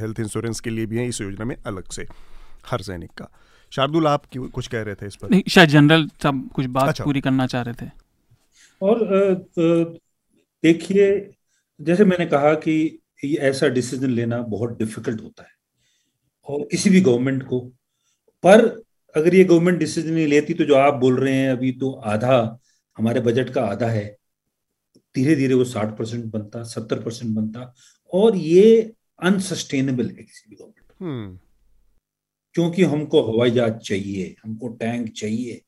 हेल्थ 0.00 0.20
इंश्योरेंस 0.20 0.60
के 0.60 0.70
लिए 0.70 0.86
भी 0.86 0.98
हैं 0.98 1.06
इस 1.08 1.20
योजना 1.20 1.44
में 1.44 1.56
अलग 1.56 1.90
से 1.90 2.06
हर 2.66 2.82
सैनिक 2.82 3.10
का। 3.10 3.28
शार्दुल 3.72 4.06
आप 4.06 4.22
कुछ 4.36 4.66
कह 4.66 4.82
रहे 4.82 4.94
थे 4.94 5.06
इस 5.06 5.16
पर? 5.16 5.30
नहीं 5.30 5.42
शायद 5.48 5.68
जनरल 5.68 6.08
सब 6.22 6.48
कुछ 6.54 6.66
बात 6.68 6.88
अच्छा। 6.88 7.04
पूरी 7.04 7.20
करना 7.20 7.46
चाह 7.46 7.62
रहे 7.62 7.74
थे। 7.74 7.90
और 8.82 9.98
देखिए 10.64 11.08
जैसे 11.80 12.04
मैंने 12.04 12.26
कहा 12.26 12.52
कि 12.56 12.76
ये 13.24 13.36
ऐसा 13.48 13.68
डिसीज़न 13.68 14.10
लेना 14.10 14.40
बहुत 14.48 14.78
डिफ़िकल्ट 14.78 15.20
होता 15.22 15.42
है। 15.42 15.50
और 16.48 16.66
किसी 16.70 16.90
भी 16.90 17.00
गवर्नमेंट 17.00 17.42
को। 17.42 17.60
पर 18.44 18.64
अगर 19.14 19.34
ये 19.34 19.44
गवर्नमेंट 19.44 19.78
डिसीज़न 19.78 20.12
नहीं 20.12 20.26
लेती 20.26 20.54
तो 20.54 20.64
जो 20.64 20.74
आप 20.74 20.94
बोल 20.94 21.18
रहे 21.20 21.34
हैं 21.34 21.50
अभी 21.52 21.72
तो 21.72 21.90
आधा 21.92 22.58
हमारे 22.96 23.20
बजट 23.20 23.50
का 23.50 23.62
आधा 23.62 23.86
है। 23.86 24.04
धीरे 25.14 25.34
धीरे 25.36 25.54
वो 25.54 25.64
साठ 25.64 25.96
परसेंट 25.98 26.24
बनता 26.24 26.62
सत्तर 26.62 27.02
परसेंट 27.02 27.34
बनता 27.34 27.72
और 28.12 28.36
ये 28.36 28.92
अनसस्टेनेबल 29.22 30.06
है 30.06 30.22
किसी 30.22 30.50
भी 30.50 30.56
गवर्नमेंट 30.56 30.92
हम्म। 31.00 31.38
क्योंकि 32.54 32.84
हमको 32.84 33.22
हवाई 33.22 33.50
जहाज़ 33.50 33.76
चाहिए 33.78 34.34
हमको 34.44 34.68
टैंक 34.76 35.10
चाहिए 35.12 35.60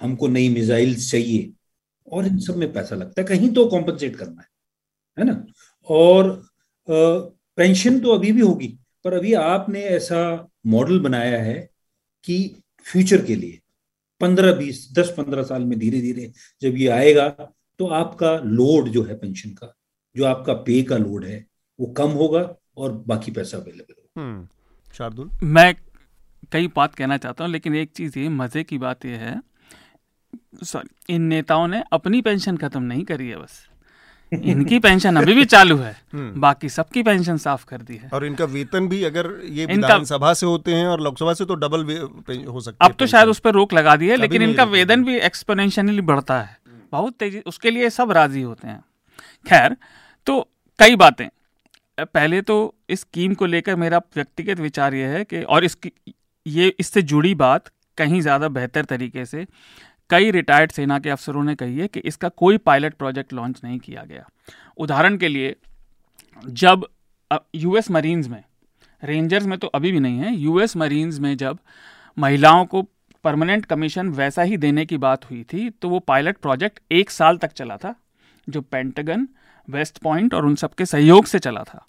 हमको 0.00 0.28
नई 0.28 0.48
मिसाइल 0.48 0.94
चाहिए 1.00 1.50
और 2.06 2.26
इन 2.26 2.38
सब 2.38 2.56
में 2.56 2.72
पैसा 2.72 2.96
लगता 2.96 3.20
है। 3.20 3.26
कहीं 3.28 3.52
तो 3.54 3.66
कॉम्पनसेट 3.68 4.16
करना 4.16 4.40
है 4.40 4.48
है 5.18 5.24
ना? 5.24 5.44
और 5.88 6.49
पेंशन 6.88 7.98
तो 8.00 8.14
अभी 8.14 8.32
भी 8.32 8.40
होगी 8.40 8.68
पर 9.04 9.14
अभी 9.14 9.32
आपने 9.34 9.80
ऐसा 9.80 10.20
मॉडल 10.66 11.00
बनाया 11.00 11.42
है 11.42 11.58
कि 12.24 12.38
फ्यूचर 12.86 13.24
के 13.24 13.34
लिए 13.34 13.58
पंद्रह 14.20 14.52
बीस 14.52 14.88
दस 14.92 15.14
पंद्रह 15.16 15.42
साल 15.42 15.64
में 15.64 15.78
धीरे 15.78 16.00
धीरे 16.00 16.32
जब 16.62 16.76
ये 16.76 16.88
आएगा 16.88 17.28
तो 17.78 17.86
आपका 17.86 18.36
लोड 18.38 18.88
जो 18.88 19.02
है 19.02 19.14
पेंशन 19.18 19.50
का 19.50 19.74
जो 20.16 20.24
आपका 20.24 20.52
पे 20.52 20.82
का 20.82 20.96
लोड 20.96 21.24
है 21.24 21.44
वो 21.78 21.86
कम 21.86 22.10
होगा 22.10 22.40
और 22.76 22.92
बाकी 23.06 23.32
पैसा 23.32 23.58
अवेलेबल 23.58 23.94
होगा। 23.98 24.22
हम्म, 24.22 24.48
शार्दुल? 24.94 25.30
मैं 25.42 25.74
कई 26.52 26.66
बात 26.66 26.94
कहना 26.94 27.16
चाहता 27.16 27.44
हूँ 27.44 27.52
लेकिन 27.52 27.74
एक 27.74 27.90
चीज़ 27.92 28.18
ये 28.18 28.28
मज़े 28.28 28.64
की 28.64 28.78
बात 28.78 29.04
यह 29.04 29.18
है 29.18 29.40
सॉरी 30.64 31.14
इन 31.14 31.22
नेताओं 31.22 31.66
ने 31.68 31.82
अपनी 31.92 32.20
पेंशन 32.22 32.56
खत्म 32.56 32.82
नहीं 32.82 33.04
करी 33.04 33.28
है 33.28 33.36
बस। 33.36 33.66
इनकी 34.32 34.78
पेंशन 34.78 35.16
अभी 35.16 35.34
भी 35.34 35.44
चालू 35.46 35.76
है। 35.76 35.94
हम्म। 36.12 36.40
बाकी 36.40 36.68
सबकी 36.68 37.02
पेंशन 37.02 37.36
साफ़ 37.38 37.64
कर 37.66 37.80
दी 37.80 37.96
है। 37.96 38.10
और 38.14 38.24
इनका 38.26 38.44
वेतन 38.46 38.88
भी 38.88 39.02
अगर 39.04 39.30
ये 39.50 39.66
विधानसभा 39.66 40.32
से 40.34 40.46
होते 40.46 40.74
हैं 40.74 40.86
और 40.86 41.00
लोकसभा 41.00 41.34
से 41.34 41.44
तो 41.44 41.54
डबल 41.56 41.84
हो 42.46 42.60
सकता 42.60 42.84
है 42.84 42.90
अब 42.90 42.96
तो 42.98 43.06
शायद 43.06 43.28
उस 43.28 43.38
पर 43.38 43.54
रोक 43.54 43.72
लगा 43.72 43.96
दी 43.96 44.08
है 44.08 44.16
लेकिन 44.16 44.42
इनका 44.42 44.64
वेतन 44.66 45.04
भी 45.04 45.16
एक्सपोनेंशियली 45.20 46.00
बढ़ता 46.02 46.40
है। 46.40 46.58
बहुत 46.92 47.14
तेज़ी 47.14 47.42
उसके 47.46 47.70
लिए 47.70 47.90
सब 47.90 48.12
राज़ी 48.12 48.42
होते 48.42 48.68
हैं। 48.68 48.80
खैर 49.46 49.76
तो 50.26 50.40
कई 50.78 50.96
बातें। 50.96 51.28
पहले 51.98 52.40
तो 52.42 52.56
इस 52.90 53.00
स्कीम 53.00 53.34
को 53.34 53.46
लेकर 53.46 53.76
मेरा 53.76 53.98
व्यक्तिगत 54.16 54.60
विचार 54.60 54.94
यह 54.94 55.08
है 55.08 55.24
कि 55.24 55.42
और 55.44 55.64
इसकी 55.64 55.92
ये 56.46 56.72
इससे 56.80 57.02
जुड़ी 57.04 57.34
बात 57.36 57.70
कहीं 57.98 58.20
ज़्यादा 58.20 58.48
बेहतर 58.50 58.84
तरीके 58.86 59.24
से 59.26 59.46
कई 60.10 60.30
रिटायर्ड 60.30 60.72
सेना 60.72 60.98
के 60.98 61.10
अफसरों 61.10 61.42
ने 61.44 61.54
कही 61.54 61.78
है 61.78 61.88
कि 61.88 62.00
इसका 62.00 62.28
कोई 62.28 62.58
पायलट 62.58 62.94
प्रोजेक्ट 62.94 63.32
लॉन्च 63.32 63.60
नहीं 63.64 63.78
किया 63.78 64.04
गया। 64.04 64.28
उदाहरण 64.76 65.16
के 65.16 65.28
लिए, 65.28 65.56
जब 66.46 66.86
यूएस 67.54 67.90
मरीन्स 67.90 68.28
में, 68.28 68.42
रेंजर्स 69.04 69.46
में 69.46 69.58
तो 69.58 69.66
अभी 69.66 69.92
भी 69.92 70.00
नहीं 70.00 70.18
है, 70.18 70.34
यूएस 70.36 70.76
मरीन्स 70.76 71.18
में 71.18 71.36
जब 71.36 71.58
महिलाओं 72.18 72.64
को 72.64 72.82
परमानेंट 73.24 73.66
कमीशन 73.66 74.08
वैसा 74.08 74.42
ही 74.42 74.56
देने 74.56 74.86
की 74.86 74.96
बात 74.96 75.30
हुई 75.30 75.44
थी 75.44 75.70
तो 75.70 75.88
वो 75.88 75.98
पायलट 75.98 76.36
प्रोजेक्ट 76.36 76.80
एक 76.92 77.10
साल 77.10 77.38
तक 77.38 77.52
चला 77.52 77.76
था, 77.76 77.94
जो 78.48 78.60
पेंटागन, 78.60 79.28
वेस्ट 79.68 79.98
पॉइंट 79.98 80.34
और 80.34 80.46
उन 80.46 80.54
सबके 80.54 80.86
सहयोग 80.86 81.24
से 81.24 81.38
चला 81.38 81.62
था। 81.62 81.86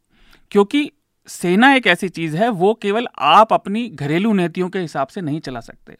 क्योंकि 0.51 0.91
सेना 1.27 1.73
एक 1.73 1.87
ऐसी 1.87 2.09
चीज़ 2.09 2.37
है, 2.37 2.49
वो 2.49 2.73
केवल 2.73 3.07
आप 3.19 3.53
अपनी 3.53 3.87
घरेलू 3.89 4.33
नीतियों 4.33 4.69
के 4.69 4.79
हिसाब 4.79 5.07
से 5.07 5.21
नहीं 5.21 5.39
चला 5.39 5.59
सकते। 5.59 5.97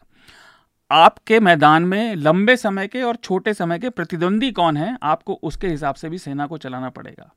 आपके 0.92 1.38
मैदान 1.40 1.82
में 1.82 2.14
लंबे 2.16 2.56
समय 2.56 2.88
के 2.88 3.02
और 3.02 3.16
छोटे 3.16 3.54
समय 3.54 3.78
के 3.78 3.90
प्रतिद्वंदी 3.90 4.50
कौन 4.52 4.76
है? 4.76 4.96
आपको 5.02 5.38
उसके 5.42 5.68
हिसाब 5.68 5.94
से 5.94 6.08
भी 6.08 6.18
सेना 6.18 6.46
को 6.46 6.58
चलाना 6.58 6.88
पड़ेगा। 6.90 7.30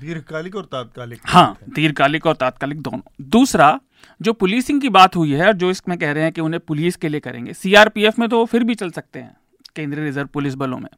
दीर्घकालिक 0.00 0.56
और 0.56 0.64
तात्कालिक 0.64 1.20
हाँ 1.24 1.58
दीर्घकालिक 1.70 2.26
और 2.26 2.34
तात्कालिक 2.34 2.80
दोनों। 2.82 3.00
दूसरा 3.30 3.78
जो 4.20 4.32
पुलिसिंग 4.32 4.80
की 4.80 4.88
बात 4.90 5.16
हुई 5.16 5.32
है 5.32 5.46
और 5.46 5.52
जो 5.54 5.70
इसमें 5.70 5.96
कह 5.98 6.12
रहे 6.12 6.22
हैं 6.22 6.32
कि 6.32 6.40
उन्हें 6.40 6.60
पुलिस 6.60 6.96
के 6.96 7.08
लिए 7.08 7.20
करेंगे 7.20 7.52
सीआरपीएफ 7.54 8.18
में 8.18 8.28
तो 8.28 8.38
वो 8.38 8.44
फिर 8.44 8.64
भी 8.64 8.74
चल 8.74 8.90
सकते 8.90 9.18
हैं 9.18 9.36
केंद्रीय 9.76 10.04
रिज़र्व 10.04 10.28
पुलिस 10.28 10.54
बलों 10.54 10.78
में। 10.78 10.88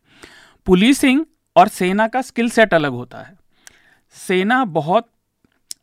पुलिसिंग 0.67 1.25
और 1.57 1.69
सेना 1.71 2.07
का 2.09 2.23
स्किल 2.23 2.51
सेट 2.51 2.75
अलग 2.75 2.93
होता 2.93 3.19
है। 3.19 3.37
सेना 4.17 4.65
बहुत 4.67 5.09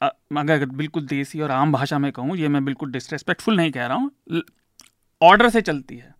अगर 0.01 0.65
बिल्कुल 0.67 1.05
देसी 1.07 1.41
और 1.41 1.51
आम 1.51 1.71
भाषा 1.71 1.99
में 1.99 2.11
कहूँ 2.11 2.37
ये 2.37 2.47
मैं 2.47 2.63
बिल्कुल 2.65 2.91
डिसरेस्पेक्टफुल 2.91 3.57
नहीं 3.57 3.71
कह 3.71 3.85
रहा 3.85 3.97
हूँ 3.97 4.11
ऑर्डर 5.21 5.49
से 5.49 5.61
चलती 5.61 5.95
है। 5.95 6.13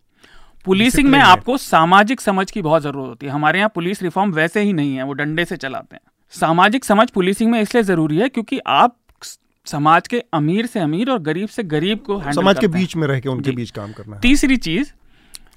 पुलिसिंग 0.66 1.08
में 1.08 1.18
आपको 1.18 1.56
सामाजिक 1.56 2.20
समझ 2.20 2.50
की 2.50 2.62
बहुत 2.62 2.82
ज़रूरत 2.82 3.08
होती 3.08 3.26
है। 3.26 3.32
हमारे 3.32 3.58
यहाँ 3.58 3.70
पुलिस 3.74 4.02
रिफॉर्म 4.02 4.32
वैसे 4.32 4.60
ही 4.60 4.72
नहीं 4.72 4.96
है 4.96 5.02
वो 5.02 5.12
डंडे 5.12 5.44
से 5.44 5.56
चलाते 5.56 5.96
हैं। 5.96 6.02
सामाजिक 6.32 6.84
समझ 6.84 7.08
पुलिसिंग 7.10 7.50
में 7.50 7.60
इसलिए 7.60 7.82
ज़रूरी 7.84 8.18
है 8.18 8.28
क्योंकि 8.28 8.58
आप 8.66 8.96
समाज 9.66 10.08
के 10.08 10.22
अमीर 10.34 10.66
से 10.66 10.80
अमीर 10.80 11.10
और 11.10 11.18
गरीब 11.22 11.48
से 11.48 11.62
गरीब 11.62 11.98
को 11.98 12.20
समाज 12.32 12.58
के 12.58 12.68
बीच 12.68 12.96
में 12.96 13.06
रह 13.08 13.20
के 13.20 13.28
उनके 13.28 13.50
बीच 13.50 13.70
काम 13.70 13.92
करना 13.92 14.14
है। 14.14 14.20
तीसरी 14.20 14.56
चीज़ 14.58 14.92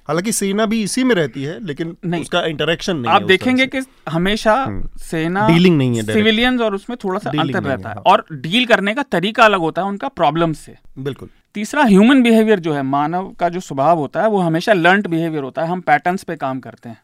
हालाँकि 0.07 0.31
सेना 0.31 0.65
भी 0.65 0.81
इसी 0.83 1.03
में 1.03 1.13
रहती 1.15 1.43
है 1.43 1.59
लेकिन 1.65 1.95
नहीं। 2.05 2.21
उसका 2.21 2.41
इंटरेक्शन 2.45 2.97
नहीं 2.97 3.13
आप 3.13 3.21
देखेंगे 3.21 3.65
कि 3.65 3.81
हमेशा 4.09 4.53
हम्म। 4.55 4.89
सेना 5.01 5.47
डीलिंग 5.47 5.77
नहीं 5.77 5.97
है 5.97 6.03
सिविलियंस 6.03 6.61
और 6.61 6.75
उसमें 6.75 6.97
थोड़ा 7.03 7.19
सा 7.19 7.29
अंतर 7.29 7.63
रहता 7.63 7.89
है, 7.89 7.95
है। 7.95 8.01
और 8.01 8.25
डील 8.31 8.65
करने 8.65 8.93
का 8.93 9.03
तरीका 9.11 9.45
अलग 9.45 9.59
होता 9.59 9.81
है 9.81 9.87
उनका 9.87 10.07
प्रॉब्लम 10.07 10.53
से। 10.53 10.75
बिल्कुल। 10.99 11.29
तीसरा 11.55 11.83
ह्यूमन 11.83 12.21
बिहेवियर 12.21 12.59
जो 12.59 12.73
है 12.73 12.81
मानव 12.81 13.27
का 13.29 13.47
जो 13.49 13.59
स्वभाव 13.59 13.97
होता 13.97 14.21
है 14.21 14.29
वो 14.29 14.39
हमेशा 14.39 14.73
लर्नड 14.73 15.07
बिहेवियर 15.07 15.43
होता 15.43 15.61
है। 15.61 15.67
हम 15.67 15.81
पैटर्न्स 15.81 16.23
पे 16.23 16.35
काम 16.35 16.59
करते 16.59 16.89
हैं। 16.89 16.97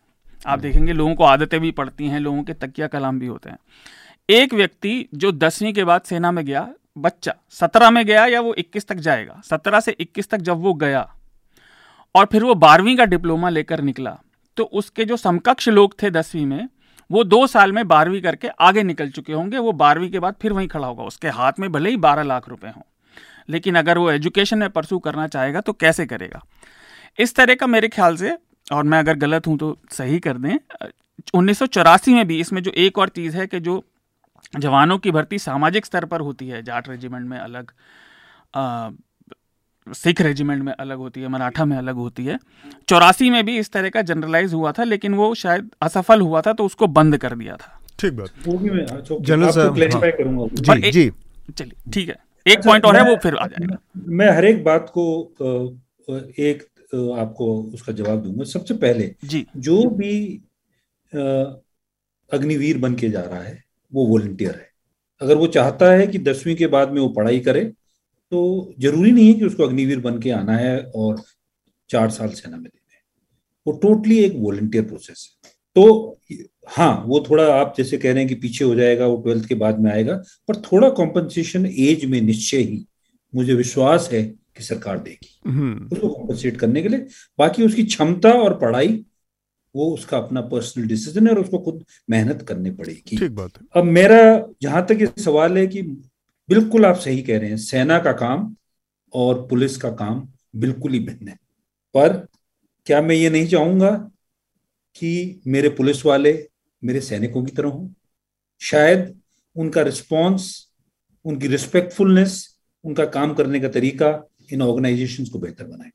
आप 0.45 0.52
हम्म। 0.52 0.62
देखेंगे 0.62 0.93
लोगों 0.93 1.16
को 1.16 1.24
आदतें 1.24 1.60
भी 1.60 1.72
पड़ती 1.72 2.08
हैं 2.08 2.20
लोगों 2.20 2.43
के 2.43 2.54
तकिया 2.54 2.88
कलाम 2.88 3.20
भी 3.20 3.28
होते 3.28 3.49
हैं। 3.49 3.58
एक 4.30 4.54
व्यक्ति 4.54 5.08
जो 5.16 5.32
दसवीं 5.32 5.74
के 5.74 5.84
बाद 5.84 6.02
सेना 6.02 6.32
में 6.32 6.45
गया 6.45 6.68
बच्चा 6.97 7.36
सत्रह 7.49 7.89
में 7.89 8.06
गया 8.06 8.26
या 8.26 8.41
वो 8.41 8.54
इक्कीस 8.54 8.88
तक 8.88 8.95
जाएगा? 8.95 9.41
सत्रह 9.45 9.80
से 9.80 9.95
इक्कीस 9.99 10.30
तक 10.30 10.38
जब 10.38 10.58
वो 10.58 10.74
गया 10.74 11.08
और 12.16 12.26
फिर 12.26 12.43
वो 12.43 12.56
बारहवीं 12.58 12.97
का 12.97 13.06
डिप्लोमा 13.06 13.49
लेकर 13.49 13.82
निकला 13.82 14.18
तो 14.58 14.64
उसके 14.64 15.06
जो 15.06 15.18
समकक्ष 15.18 15.70
लोग 15.70 15.95
थे 16.04 16.12
दसवीं 16.12 16.45
में 16.45 16.68
वो 17.10 17.24
दो 17.24 17.45
साल 17.47 17.72
में 17.72 17.88
बारहवीं 17.88 18.22
करके 18.22 18.47
आगे 18.47 18.84
निकल 18.84 19.10
चुके 19.10 19.34
होंगे। 19.34 19.58
वो 19.58 19.72
बारहवीं 19.72 20.12
के 20.12 20.20
बाद 20.20 20.36
फिर 20.41 20.54
वहीं 20.54 20.68
खड़ा 20.68 20.88
होगा। 20.88 21.04
उसके 21.04 21.30
हाथ 21.30 21.54
में 21.60 21.72
भले 21.72 21.89
ही 21.89 21.97
बारह 21.97 22.24
लाख 22.24 22.49
रुपए 22.49 22.68
हों। 22.68 22.82
लेकिन 23.50 23.76
अगर 23.76 23.98
वो 23.98 24.10
एजुकेशन 24.12 24.58
में 24.58 24.70
परसू 24.70 25.00
करना 25.00 25.28
चाहेगा 25.28 25.62
तो 25.62 25.74
कैसे 25.76 26.06
करेगा? 26.06 26.42
इस 27.20 27.36
तरह 27.36 27.56
का 27.56 27.68
मेरे 27.68 27.88
ख्याल 27.89 28.16
से 28.18 28.38
और 28.68 28.84
मैं 28.84 29.00
अगर 29.00 29.16
गलत 29.18 29.48
हूँ 29.48 29.58
तो 29.58 29.78
सही 29.92 30.20
कर 30.20 30.38
दें 30.38 30.56
उन्नीस 31.34 31.60
सौ 31.60 31.66
चौरासी 31.68 32.14
में 32.14 32.26
भी 32.28 32.39
इसमें 32.39 32.62
जो 32.64 32.72
एक 32.78 32.98
और 32.98 33.10
चीज़ 33.10 33.38
है 33.38 33.48
कि 33.48 33.60
जो 33.60 33.84
जवानों 34.54 34.98
की 34.98 35.12
भर्ती 35.12 35.39
सामाजिक 35.39 35.86
स्तर 35.86 36.06
पर 36.06 36.22
होती 36.22 36.48
है 36.48 36.62
जाट 36.64 36.89
रेजिमेंट 36.89 37.28
में 37.28 37.38
अलग 37.39 37.72
सिख 39.88 40.22
रेजिमेंट 40.22 40.64
में 40.64 40.72
अलग 40.74 40.98
होती 40.98 41.22
है 41.22 41.28
मराठा 41.28 41.66
में 41.66 41.76
अलग 41.78 41.96
होती 41.96 42.26
है। 42.26 42.38
चौरासी 42.89 43.30
में 43.30 43.44
भी 43.46 43.58
इस 43.58 43.72
तरह 43.72 43.89
का 43.89 44.02
जनरलाइज 44.04 44.54
हुआ 44.54 44.72
था 44.72 44.84
लेकिन 44.84 45.14
वो 45.16 45.34
शायद 45.36 45.70
असफल 45.82 46.22
हुआ 46.22 46.42
था 46.42 46.54
तो 46.54 46.66
उसको 46.66 46.88
बंद 46.89 47.18
कर 47.18 47.36
दिया 47.36 47.56
था। 47.56 47.80
ठीक 48.00 48.14
बात। 48.14 48.48
वो 48.48 48.58
भी 48.58 48.70
मैं 48.70 48.86
जनरल 48.86 49.50
साहब 49.50 49.74
क्लैरिफाई 49.76 50.12
करूँगा। 50.12 50.76
जी 50.76 50.92
जी। 50.92 51.12
चलिए 51.52 51.92
ठीक 51.94 52.10
है। 52.10 52.16
एक 52.46 52.58
अच्छा, 52.58 52.70
पॉइंट 52.70 52.86
और 52.86 52.96
है 52.96 53.04
वो 53.10 53.16
फिर 53.24 53.36
आ 53.36 53.46
जाएगा। 53.48 53.78
मैं 53.98 54.30
हर 54.32 54.46
एक 54.46 54.64
बात 54.64 54.92
को 54.98 55.06
एक 56.42 56.64
आपको 57.16 57.54
उसका 57.64 57.94
जवाब 57.94 58.24
दूँगा। 58.24 58.44
सबसे 58.46 58.74
पहले 58.76 59.14
जी। 59.26 59.46
जो 59.58 59.84
भी 59.92 60.14
अग्निवीर 62.32 62.78
बन 62.78 62.96
के 62.96 63.10
जा 63.10 63.22
रहा 63.22 63.42
है 63.42 63.64
वो 63.92 64.06
वॉल्टियर 64.08 64.52
है। 64.52 64.70
अगर 65.22 65.36
वो 65.36 65.48
चाहता 65.50 65.92
है 65.92 66.08
कि 66.08 66.20
दसवीं 66.22 66.56
के 66.56 66.68
बाद 66.70 66.92
में 66.92 67.02
वो 67.02 67.08
पढ़ाई 67.12 67.39
करे 67.39 67.64
तो 68.32 68.74
ज़रूरी 68.80 69.12
नहीं 69.12 69.28
है 69.28 69.34
कि 69.34 69.46
उसको 69.46 69.64
अग्निवीर 69.64 70.00
बन 70.00 70.20
के 70.20 70.32
आना 70.32 70.58
है 70.58 70.78
और 70.86 71.22
चार 71.89 72.10
साल 72.10 72.30
सेना 72.32 72.58
में 72.58 72.64
देने। 72.64 73.00
वो 73.68 73.74
टोटली 73.80 74.18
एक 74.20 74.34
वॉल्टियर 74.38 74.84
प्रोसेस 74.84 75.30
है। 75.46 75.51
तो 75.76 76.17
हाँ 76.67 77.03
वो 77.07 77.26
थोड़ा 77.30 77.43
आप 77.53 77.74
जैसे 77.78 77.97
कह 77.97 78.11
रहे 78.11 78.19
हैं 78.19 78.28
कि 78.28 78.36
पीछे 78.36 78.65
हो 78.65 78.76
जाएगा 78.76 79.05
वो 79.05 79.17
ट्वेल्थ 79.17 79.47
के 79.47 79.55
बाद 79.55 79.80
में 79.80 79.91
आएगा 79.91 80.15
पर 80.47 80.55
थोड़ा 80.61 80.89
कॉम्पनसेशन 80.89 81.65
एज 81.65 82.05
में 82.05 82.19
निश्चय 82.22 82.57
ही 82.57 82.86
मुझे 83.36 83.53
विश्वास 83.53 84.09
है 84.13 84.24
कि 84.24 84.63
सरकार 84.63 84.99
देगी। 84.99 85.39
हम्म। 85.47 85.88
उसको 85.88 86.09
कॉम्पनसेट 86.09 86.57
करने 86.57 86.82
के 86.82 86.89
लिए। 86.89 87.05
बाकी 87.39 87.63
उसकी 87.63 87.84
क्षमता 87.84 88.32
और 88.34 88.57
पढ़ाई 88.57 89.05
वो 89.76 89.89
उसका 89.93 90.17
अपना 90.17 90.41
पर्सनल 90.41 90.88
डिसीज़न 90.88 91.28
है 91.28 91.34
और 91.34 91.39
उसको 91.39 91.59
खुद 91.59 91.84
मेहनत 92.09 92.41
करनी 92.41 92.72
पड़ेगी। 92.72 93.17
ठीक 93.17 93.32
बात 93.32 93.51
है। 93.57 93.67
अब 93.76 93.84
मेरा 93.84 94.47
जहाँ 94.61 94.86
तक 94.86 94.97
ये 95.01 95.22
सवाल 95.22 95.57
है 95.57 95.67
कि 95.67 95.82
बिल्कुल 96.49 96.86
आप 96.86 96.95
सही 96.95 97.22
कह 97.22 97.38
रहे 97.39 97.49
हैं 97.49 97.57
सेना 97.57 97.99
का 97.99 98.11
काम 98.11 98.55
और 99.13 99.47
पुलिस 99.47 99.78
का 99.78 99.89
काम 99.91 100.28
बिल्कुल 100.55 100.93
ही 100.93 100.99
भिन्न 100.99 101.28
है। 101.28 101.38
पर 101.93 102.28
क्या 102.86 103.01
मैं 103.01 103.15
ये 103.15 103.30
नहीं 103.30 103.47
चाहूँगा 103.47 104.11
कि 104.96 105.42
मेरे 105.48 105.70
पुलिस 105.70 106.06
वाले 106.06 106.48
मेरे 106.84 107.02
सैनिकों 107.02 107.44
की 107.44 107.52
तरह 107.52 107.70
हों। 107.70 107.89
शायद 108.62 109.20
उनका 109.56 109.82
रिस्पॉन्स 109.82 110.68
उनकी 111.26 111.48
रिस्पेक्टफुलनेस 111.48 112.58
उनका 112.84 113.06
काम 113.06 113.34
करने 113.34 113.60
का 113.60 113.68
तरीका 113.68 114.30
इन 114.54 114.62
ऑर्गेनाइजेशंस 114.62 115.30
को 115.30 115.39
बेहतर 115.39 115.64
बनाए। 115.64 115.89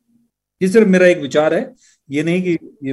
ये 0.63 0.69
सिर्फ़ 0.69 0.89
मेरा 0.89 1.07
एक 1.07 1.19
विचार 1.19 1.55
है। 1.55 1.75
ये 2.11 2.23
नहीं 2.23 2.43
कि 2.43 2.59
ये 2.85 2.93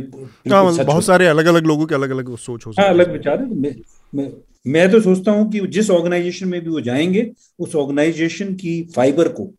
हाँ, 0.51 0.85
बहुत 0.85 1.05
सारे 1.05 1.27
अलग 1.27 1.45
अलग 1.45 1.65
लोगों 1.65 1.85
के 1.85 1.95
अलग 1.95 2.09
अलग 2.09 2.37
सोच 2.37 2.65
हो 2.65 2.71
हाँ, 2.71 2.89
अलग 2.89 3.11
विचार 3.11 3.39
है। 3.39 3.49
मैं, 3.49 3.75
मैं 4.15 4.31
मैं 4.67 4.91
तो 4.91 5.01
सोचता 5.01 5.31
हूँ 5.31 5.51
कि 5.51 5.59
जिस 5.59 5.89
ऑर्गेनाइजेशन 5.89 6.47
में 6.47 6.61
भी 6.61 6.69
वो 6.69 6.81
जाएँगे 6.81 7.33
उस 7.59 7.75
ऑर्गेनाइजेशन 7.75 8.55
की 8.55 8.83
फाइबर 8.95 9.27
को 9.27 9.53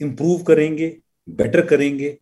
इम्प्रूव 0.00 0.42
करेंगे 0.42 0.98
बेटर 1.28 1.66
करेंगे 1.66 2.18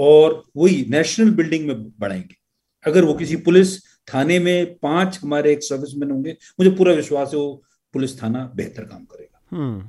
और 0.00 0.44
वही 0.56 0.86
नेशनल 0.88 1.30
बिल्डिंग 1.30 1.66
में 1.66 1.88
बढ़ाएँगे। 1.98 2.37
अगर 2.84 3.04
वो 3.04 3.14
किसी 3.14 3.36
पुलिस 3.42 3.76
थाने 4.08 4.38
में 4.38 4.74
पाँच 4.78 5.18
हमारे 5.22 5.52
एक 5.52 5.62
सर्विसमैन 5.62 6.10
होंगे 6.10 6.36
मुझे 6.60 6.70
पूरा 6.70 6.92
विश्वास 6.92 7.30
है 7.34 7.38
वो 7.38 7.62
पुलिस 7.94 8.22
थाना 8.22 8.44
बेहतर 8.56 8.84
काम 8.84 9.04
करेगा। 9.04 9.56
हम्म, 9.56 9.88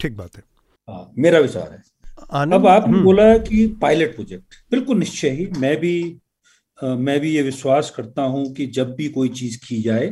ठीक 0.00 0.16
बात 0.16 0.36
है। 0.36 0.42
हाँ 0.88 1.12
मेरा 1.18 1.38
विचार 1.38 1.72
है। 1.72 1.82
अब 2.52 2.66
आपने 2.66 2.92
हम्म। 2.92 3.04
बोला 3.04 3.36
कि 3.38 3.66
पायलट 3.82 4.14
प्रोजेक्ट 4.14 4.54
बिल्कुल 4.70 4.98
निश्चय 4.98 5.30
ही 5.30 5.46
मैं 5.58 5.76
भी 5.76 5.94
आ, 6.78 6.94
मैं 6.96 7.18
भी 7.20 7.30
ये 7.34 7.42
विश्वास 7.42 7.90
करता 7.90 8.22
हूँ 8.22 8.52
कि 8.54 8.66
जब 8.66 8.94
भी 8.94 9.08
कोई 9.08 9.28
चीज़ 9.28 9.58
की 9.66 9.80
जाए 9.82 10.06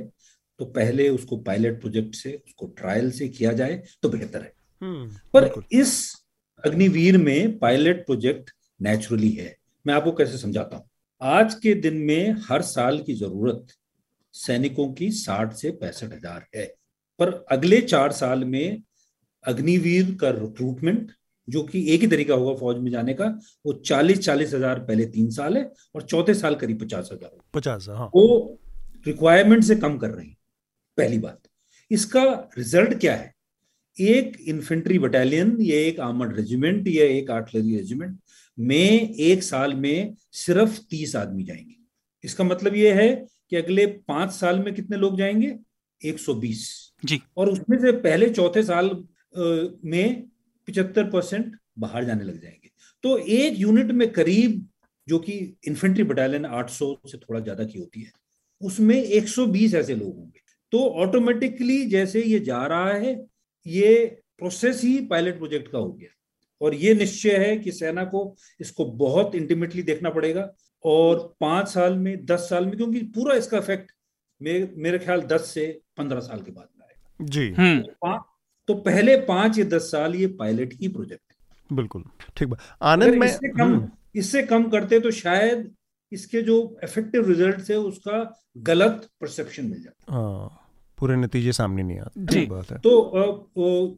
तो 0.60 0.64
पहले 0.64 1.08
उसको 1.08 1.36
पायलट 1.36 1.80
प्रोजेक्ट 1.80 2.14
से 2.14 2.32
उसको 2.46 2.66
ट्रायल 2.78 3.10
से 3.10 3.28
किया 3.28 3.52
जाए 3.52 3.82
तो 4.02 4.08
बेहतर 4.08 4.42
है। 4.42 4.52
हम्म, 4.82 5.08
पर 5.34 5.50
इस 5.72 5.92
अग्निवीर 6.64 7.18
में 7.18 7.58
पायलट 7.58 8.04
प्रोजेक्ट 8.06 8.50
नेचुरली 8.80 9.30
है। 9.30 9.56
मैं 9.86 9.94
आपको 9.94 10.12
कैसे 10.12 10.38
समझाता 10.38 10.76
हूँ? 10.76 10.89
आज 11.22 11.54
के 11.54 11.72
दिन 11.74 11.96
में 11.98 12.36
हर 12.42 12.62
साल 12.62 12.98
की 12.98 13.14
ज़रूरत 13.14 13.72
सैनिकों 14.34 14.86
की 14.92 15.10
साठ 15.12 15.52
से 15.52 15.70
पैंसठ 15.70 16.12
हज़ार 16.12 16.46
है। 16.56 16.64
पर 17.20 17.32
अगले 17.52 17.80
चार 17.82 18.12
साल 18.12 18.44
में 18.44 18.82
अग्निवीर 19.44 20.14
का 20.20 20.30
रिक्रूटमेंट 20.30 21.10
जो 21.48 21.62
कि 21.62 21.84
एक 21.94 22.00
ही 22.00 22.06
तरीका 22.06 22.34
होगा 22.34 22.54
फौज 22.60 22.78
में 22.78 22.90
जाने 22.90 23.14
का 23.14 23.26
वो 23.66 23.72
चालीस 23.72 24.20
चालीस 24.20 24.54
हज़ार 24.54 24.78
पहले 24.80 25.06
तीन 25.08 25.30
साल 25.30 25.56
है 25.56 25.70
और 25.94 26.02
चौथे 26.02 26.34
साल 26.34 26.54
करीब 26.54 26.82
पचास 26.84 27.10
हज़ार 27.12 27.36
पचास 27.54 27.88
हाँ। 27.88 28.10
वो 28.14 28.58
रिक्वायरमेंट 29.06 29.64
से 29.64 29.76
कम 29.76 29.98
कर 29.98 30.10
रहे 30.10 30.26
हैं 30.26 30.36
पहली 30.98 31.18
बात। 31.18 31.40
इसका 31.90 32.24
रिज़ल्ट 32.58 32.98
क्या 33.00 33.14
है? 33.14 33.32
एक 33.96 34.36
इन्फेंट्री 34.48 34.98
बटालियन 34.98 35.56
या 35.60 35.78
एक 35.78 36.00
आर्मर्ड 36.00 36.36
रेजिमेंट 36.36 36.88
या 36.88 37.04
एक 37.06 37.30
आर्टलरी 37.30 37.76
रेजिमेंट 37.76 38.18
में 38.60 39.14
एक 39.14 39.42
साल 39.42 39.74
में 39.74 40.14
सिर्फ़ 40.32 40.78
तीस 40.90 41.14
आदमी 41.16 41.44
जाएँगे। 41.44 41.76
इसका 42.24 42.44
मतलब 42.44 42.74
यह 42.76 42.94
है 42.94 43.08
कि 43.50 43.56
अगले 43.56 43.86
पाँच 43.86 44.30
साल 44.30 44.58
में 44.58 44.74
कितने 44.74 44.96
लोग 44.96 45.16
जाएँगे? 45.18 45.56
120 46.00 46.92
जी। 47.02 47.20
और 47.36 47.48
उसमें 47.48 47.78
से 47.78 47.92
पहले 47.92 48.28
चौथे 48.30 48.62
साल 48.62 48.90
में 49.34 50.22
पिचहत्तर 50.68 51.10
परसेंट 51.10 51.56
बाहर 51.78 52.04
जाने 52.04 52.24
लग 52.24 52.40
जाएँगे। 52.42 52.70
तो 53.04 53.16
एक 53.18 53.58
यूनिट 53.58 53.90
में 53.92 54.10
करीब 54.12 54.66
जो 55.08 55.18
कि 55.18 55.32
इन्फेंट्री 55.68 56.04
बटालियन 56.04 56.44
800 56.46 56.94
से 57.06 57.18
थोड़ा 57.18 57.40
ज़्यादा 57.40 57.64
की 57.64 57.78
होती 57.78 58.02
है 58.02 58.12
उसमें 58.60 58.96
120 58.96 59.74
ऐसे 59.74 59.94
लोग 59.94 60.16
होंगे। 60.16 60.40
तो 60.72 60.78
ऑटोमेटिकली 61.02 61.84
जैसे 61.86 62.22
ये 62.22 62.40
जा 62.40 62.64
रहा 62.66 62.92
है 62.92 63.14
ये 63.66 64.04
प्रोसेस 64.38 64.82
ही 64.84 64.98
पायलट 65.06 65.38
प्रोजेक्ट 65.38 65.70
का 65.72 65.78
हो 65.78 65.92
गया। 65.92 66.08
और 66.60 66.74
ये 66.74 66.94
निश्चय 66.94 67.36
है 67.38 67.56
कि 67.56 67.72
सेना 67.72 68.04
को 68.04 68.34
इसको 68.60 68.84
बहुत 68.96 69.34
इंटीमेटली 69.34 69.82
देखना 69.82 70.10
पड़ेगा। 70.10 70.48
और 70.84 71.18
पाँच 71.40 71.68
साल 71.68 71.96
में 71.98 72.24
दस 72.26 72.48
साल 72.50 72.66
में 72.66 72.76
क्योंकि 72.76 73.00
पूरा 73.14 73.34
इसका 73.34 73.58
इफ़ेक्ट 73.58 73.92
मेरे 74.40 74.72
मेरे 74.76 74.98
ख्याल 74.98 75.22
दस 75.22 75.50
से 75.54 75.66
पंद्रह 75.98 76.20
साल 76.20 76.40
के 76.42 76.52
बाद 76.52 76.68
में 76.78 76.86
आएगा। 76.86 77.24
जी। 77.26 77.50
हम्म। 77.52 78.18
तो 78.68 78.74
पहले 78.82 79.16
पाँच 79.24 79.58
या 79.58 79.64
दस 79.66 79.90
साल 79.90 80.14
ये 80.14 80.26
पायलट 80.38 80.72
ही 80.72 80.88
प्रोजेक्ट 80.88 81.22
है। 81.22 81.76
बिल्कुल 81.76 82.04
ठीक 82.36 82.54
आनंद 82.82 83.14
में 83.14 83.26
इससे 83.26 83.48
कम 83.48 83.62
हम्म। 83.64 83.90
इससे 84.14 84.42
कम 84.42 84.68
करते 84.70 85.00
तो 85.00 85.10
शायद 85.10 85.70
इसके 86.12 86.42
जो 86.42 86.56
इफ़ेक्टिव 86.84 87.28
रिज़ल्ट 87.28 87.70
है 87.70 87.76
उसका 87.78 88.24
गलत 88.58 89.08
परसेप्शन 89.20 89.64
मिल 89.64 89.82
जाता। 89.82 90.12
हाँ। 90.12 90.59
पूरे 91.00 91.16
नतीजे 91.16 91.52
सामने 91.52 91.82
नहीं 91.82 91.98
आते 91.98 92.20
जी 92.20 92.46
बात 92.46 92.70
है। 92.72 92.78
तो, 92.78 93.00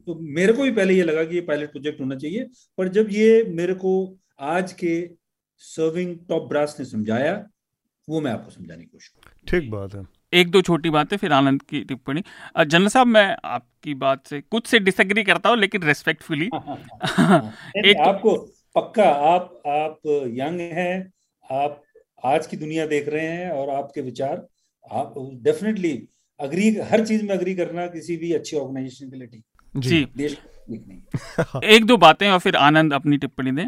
तो 0.07 0.19
मेरे 0.21 0.53
को 0.53 0.63
भी 0.63 0.71
पहले 0.71 0.93
ये 0.93 1.03
लगा 1.03 1.23
कि 1.23 1.35
ये 1.35 1.41
पायलट 1.41 1.71
प्रोजेक्ट 1.71 2.01
होना 2.01 2.15
चाहिए 2.15 2.49
पर 2.77 2.87
जब 2.87 3.07
ये 3.11 3.43
मेरे 3.43 3.73
को 3.73 4.17
आज 4.39 4.73
के 4.73 5.09
सर्विंग 5.57 6.17
टॉप 6.29 6.49
ब्रास 6.49 6.75
ने 6.79 6.85
समझाया 6.85 7.45
वो 8.09 8.21
मैं 8.21 8.31
आपको 8.31 8.51
समझाने 8.51 8.83
की 8.83 8.85
कोशिश 8.85 9.13
ठीक 9.47 9.71
बात 9.71 9.95
है। 9.95 10.03
एक 10.33 10.51
दो 10.51 10.61
छोटी 10.61 10.89
बातें 10.89 11.17
फिर 11.17 11.31
आनंद 11.31 11.61
की 11.61 11.81
टिप्पणी। 11.81 12.23
जनरल 12.65 12.87
साहब 12.87 13.07
मैं 13.07 13.37
आपकी 13.45 13.93
बात 13.93 14.27
से 14.27 14.41
कुछ 14.41 14.67
से 14.67 14.79
डिसएग्री 14.79 15.23
करता 15.23 15.49
हूँ 15.49 15.57
लेकिन 15.57 15.83
रेस्पेक्टफुली 15.83 16.45
एक 16.45 17.97
तो, 17.97 18.03
आपको 18.03 18.35
पक्का 18.75 19.09
आप 19.09 19.61
आप 19.67 19.99
यंग 20.27 20.59
हैं 20.59 21.13
आप 21.51 21.83
आज 22.25 22.47
की 22.47 22.57
दुनिया 22.57 22.85
देख 22.87 23.07
रहे 23.07 23.27
हैं 23.27 23.51
और 23.51 23.69
आपके 23.69 24.01
विचार 24.01 24.47
आप 24.91 25.13
डेफिनेटली 25.17 26.07
अग्री 26.39 26.69
हर 26.81 27.05
चीज़ 27.05 27.23
में 27.23 27.35
अग्री 27.35 27.53
करना 27.55 27.85
किसी 27.87 28.17
भी 28.17 28.31
अच्छी 28.33 28.57
ऑर्गेनाइजेशन 28.57 29.09
के 29.09 29.15
लिए 29.15 29.27
ठीक 29.27 29.43
जी। 29.75 30.07
देश 30.17 30.37
एक 31.65 31.85
दो 31.85 31.97
बातें 31.97 32.29
और 32.29 32.39
फिर 32.39 32.55
आनंद 32.55 32.93
अपनी 32.93 33.17
टिप्पणी 33.17 33.51
दें। 33.51 33.67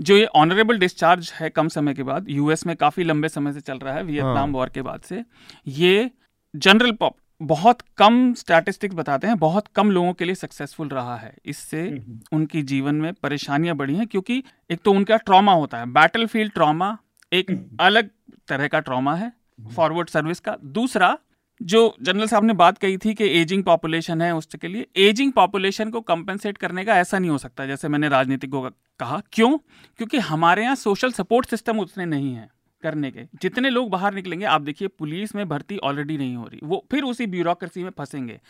जो 0.00 0.16
ये 0.16 0.24
ऑनरेबल 0.36 0.78
डिस्चार्ज 0.78 1.32
है 1.34 1.50
कम 1.50 1.68
समय 1.68 1.94
के 1.94 2.02
बाद 2.02 2.26
यूएस 2.28 2.66
में 2.66 2.74
काफ़ी 2.76 3.04
लंबे 3.04 3.28
समय 3.28 3.52
से 3.52 3.60
चल 3.60 3.78
रहा 3.78 3.94
है 3.94 4.02
वियतनाम 4.02 4.52
वॉर 4.52 4.66
हाँ। 4.66 4.72
के 4.74 4.82
बाद 4.82 5.00
से। 5.00 5.22
ये 5.66 6.10
जनरल 6.54 6.92
पॉप 6.92 7.16
बहुत 7.42 7.80
कम 7.98 8.32
स्टैटिस्टिक्स 8.34 8.94
बताते 8.94 9.26
हैं 9.26 9.36
बहुत 9.38 9.66
कम 9.68 9.90
लोगों 9.90 10.12
के 10.12 10.24
लिए 10.24 10.34
सक्सेसफुल 10.34 10.88
रहा 10.88 11.16
है। 11.16 11.34
इससे 11.44 11.82
हम्म, 11.82 11.98
हम्म। 11.98 12.20
उनकी 12.32 12.62
जीवन 12.64 12.94
में 12.94 13.12
परेशानियाँ 13.12 13.76
बढ़ी 13.76 13.96
हैं 13.96 14.06
क्योंकि 14.06 14.42
एक 14.70 14.80
तो 14.84 14.92
उनका 14.92 15.16
ट्रॉमा 15.16 15.52
होता 15.52 15.78
है। 15.78 15.86
बैटल 15.92 16.26
फ़ील्ड 16.26 16.52
ट्रॉमा 16.52 16.96
एक 17.32 17.50
हम्म, 17.50 17.76
अलग 17.80 18.10
तरह 18.48 18.68
का 18.68 18.80
ट्रॉमा 18.80 19.14
है 19.16 19.32
फॉरवर्ड 19.76 20.08
सर्विस 20.08 20.40
का। 20.40 20.56
दूसरा 20.64 21.16
जो 21.62 21.96
जनरल 22.02 22.26
साहब 22.26 22.44
ने 22.44 22.52
बात 22.52 22.78
कही 22.78 22.96
थी 22.96 23.14
कि 23.14 23.24
एजिंग 23.24 23.64
पॉपुलेशन 23.64 24.22
है 24.22 24.34
उसके 24.34 24.68
लिए 24.68 24.86
एजिंग 24.96 25.32
पॉपुलेशन 25.32 25.90
को 25.90 26.00
कंपेंसेट 26.00 26.58
करने 26.58 26.84
का 26.84 26.98
ऐसा 26.98 27.18
नहीं 27.18 27.30
हो 27.30 27.38
सकता, 27.38 27.66
जैसे 27.66 27.88
मैंने 27.88 28.08
राजनीतिक 28.08 28.50
को 28.50 28.70
कहा। 28.98 29.22
क्यों? 29.32 29.58
क्योंकि 29.96 30.18
हमारे 30.18 30.62
यहाँ 30.62 30.74
सोशल 30.74 31.12
सपोर्ट 31.12 31.46
सिस्टम 31.46 31.78
उतने 31.78 32.04
नहीं 32.04 32.34
है 32.34 32.48
करने 32.82 33.10
के। 33.10 33.20
जितने 33.40 33.70
लोग 33.70 33.90
बाहर 33.90 34.14
निकलेंगे, 34.14 34.44
आप 34.44 34.60
देखिए, 34.60 34.88
पुलिस 34.88 35.34
में 35.34 35.48
भर्ती 35.48 35.78
ऑलरेडी 35.78 36.18
नहीं 36.18 36.36
हो 36.36 36.44
रही। 36.44 36.60
वो 36.64 36.86
फिर 36.90 37.02
उसी 37.02 37.26
ब्यूरोक्रेसी 37.26 37.82
में 37.82 37.90
फंसेंगे। 37.90 38.40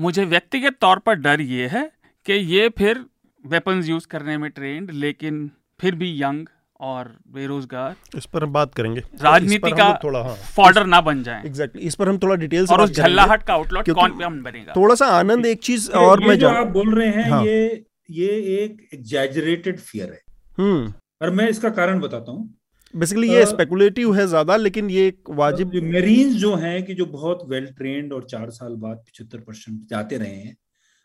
मुझे 0.00 0.24
व्यक्तिगत 0.24 0.76
तौर 0.80 0.98
पर 0.98 1.14
डर 1.14 1.40
ये 1.40 1.66
है 1.68 1.92
कि 2.26 2.32
ये 2.32 2.68
फिर 2.68 3.04
वेपन्स 3.46 3.88
यूज़ 3.88 4.06
करने 4.06 4.38
में 4.38 4.50
ट्रेंड 4.50 4.90
लेकिन 4.90 5.50
फिर 5.80 5.94
भी 5.94 6.22
यंग 6.22 6.46
और 6.80 7.08
बेरोजगार। 7.28 7.94
इस 8.16 8.26
पर 8.26 8.42
हम 8.42 8.52
बात 8.52 8.74
करेंगे। 8.74 9.00
राजनीति 9.22 9.70
का 9.70 9.92
थोड़ा 10.04 10.22
हाँ, 10.22 10.34
फॉर्डर 10.56 10.86
ना 10.86 11.00
बन 11.00 11.22
जाए। 11.22 11.42
एग्जैक्टली 11.46 11.82
इस 11.82 11.94
पर 11.94 12.08
हम 12.08 12.18
थोड़ा 12.18 12.34
डिटेल 12.36 12.66
और 12.72 12.82
उस 12.82 12.90
झल्लाहट 12.92 13.42
का 13.42 13.54
आउटलॉट 13.54 13.90
कौन 13.90 14.18
पे 14.18 14.24
हम 14.24 14.42
बनेगा? 14.42 14.72
थोड़ा 14.76 14.94
सा 14.94 15.06
आनंद 15.14 15.46
एक 15.46 15.62
चीज़ 15.62 15.90
और 15.92 16.20
मैं 16.26 16.38
जो 16.38 16.48
आप 16.48 16.66
बोल 16.66 16.94
रहे 16.94 17.08
हैं 17.08 17.30
हाँ. 17.30 17.44
ये 17.44 17.84
ये 18.10 18.28
एक 18.58 18.88
एग्जैजरेटेड 18.94 19.78
फियर 19.80 20.12
है। 20.12 20.20
हम्म। 20.58 20.92
और 21.22 21.30
मैं 21.30 21.48
इसका 21.48 21.70
कारण 21.70 22.00
बताता 22.00 22.32
हूँ। 22.32 22.54
बेसिकली 22.94 23.28
ये 23.28 23.44
स्पेकुलेटिव 23.46 24.14
है 24.14 24.26
ज़्यादा 24.26 24.56
लेकिन 24.56 24.90
ये 24.90 25.06
एक 25.06 25.30
वाजिब 25.30 25.72
मेरीन्स 25.84 26.34
जो 26.34 26.54
हैं 26.56 26.82
कि 26.82 26.94
जो 26.94 27.06
बहुत 27.06 27.42
वेल 27.48 27.66
ट्रेंड 27.78 28.12
और 28.12 28.24
चार 28.24 28.50
साल 28.50 28.74
बाद 28.76 28.96
पिछहत्तर 28.96 29.38
परसेंट 29.38 29.80
जाते 29.90 30.18
रहे 30.18 30.36
हैं 30.36 30.56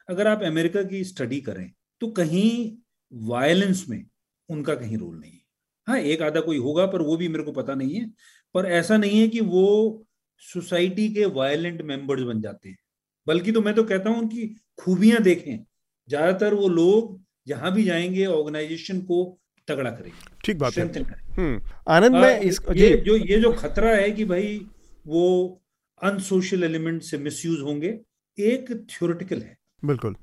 अगर 0.08 0.28
आप 0.28 0.44
अमेरिका 0.44 0.84
की 0.84 1.04
स्टडी 1.04 1.40
करें 1.42 1.70
तो 2.02 2.08
कहीं 2.12 2.50
वायलेंस 3.12 3.86
में 3.90 4.04
उनका 4.50 4.76
कहीं 4.76 4.98
रोल 4.98 5.16
नहीं 5.16 5.32
हाँ। 5.32 5.43
एक 5.88 6.22
आधा 6.22 6.42
कोई 6.42 6.58
होगा 6.58 6.86
पर 6.86 7.02
वो 7.02 7.18
भी 7.18 7.28
मेरे 7.28 7.44
को 7.44 7.52
पता 7.52 7.76
नहीं 7.76 7.96
है। 7.96 8.12
पर 8.54 8.66
ऐसा 8.66 8.98
नहीं 8.98 9.20
है 9.20 9.28
कि 9.28 9.40
वो 9.42 10.06
सोसाइटी 10.38 11.10
के 11.10 11.26
वायलेंट 11.26 11.82
मेंबर्स 11.82 12.22
बन 12.22 12.42
जाते 12.42 12.70
हैं। 12.70 12.78
बल्कि 13.28 13.52
तो 13.52 13.62
मैं 13.62 13.74
तो 13.76 13.84
कहता 13.84 14.10
हूँ 14.10 14.20
उनकी 14.20 14.48
खूबियाँ 14.80 15.22
देखें। 15.22 15.66
ज़्यादातर 16.10 16.54
वो 16.54 16.68
लोग 16.68 17.22
जहाँ 17.48 17.74
भी 17.74 17.84
जाएँगे 17.84 18.26
ऑर्गेनाइजेशन 18.26 19.02
को 19.02 19.40
तगड़ा 19.68 19.92
करेंगे। 19.92 20.36
ठीक 20.46 20.58
बात 20.58 20.78
है। 20.78 20.84
हम्म, 21.38 21.62
आनंद 21.88 22.16
में 22.16 22.40
इस 22.40 22.60
ये 22.76 22.98
जो 22.98 23.16
ये 23.16 23.40
जो 23.40 23.52
खतरा 23.52 23.90
है 23.90 24.12
कि 24.12 24.26
भाई 24.26 24.66
वो 25.08 25.62
अनसोशल 26.02 26.64
एलिमेंट 26.64 27.02
से 27.02 27.18
मिसयूज 27.18 27.62
होंगे 27.62 28.00
एक 28.40 28.88
थ्योरेटिकल 28.90 29.42
है। 29.42 29.58
बिल्कुल। 29.86 30.16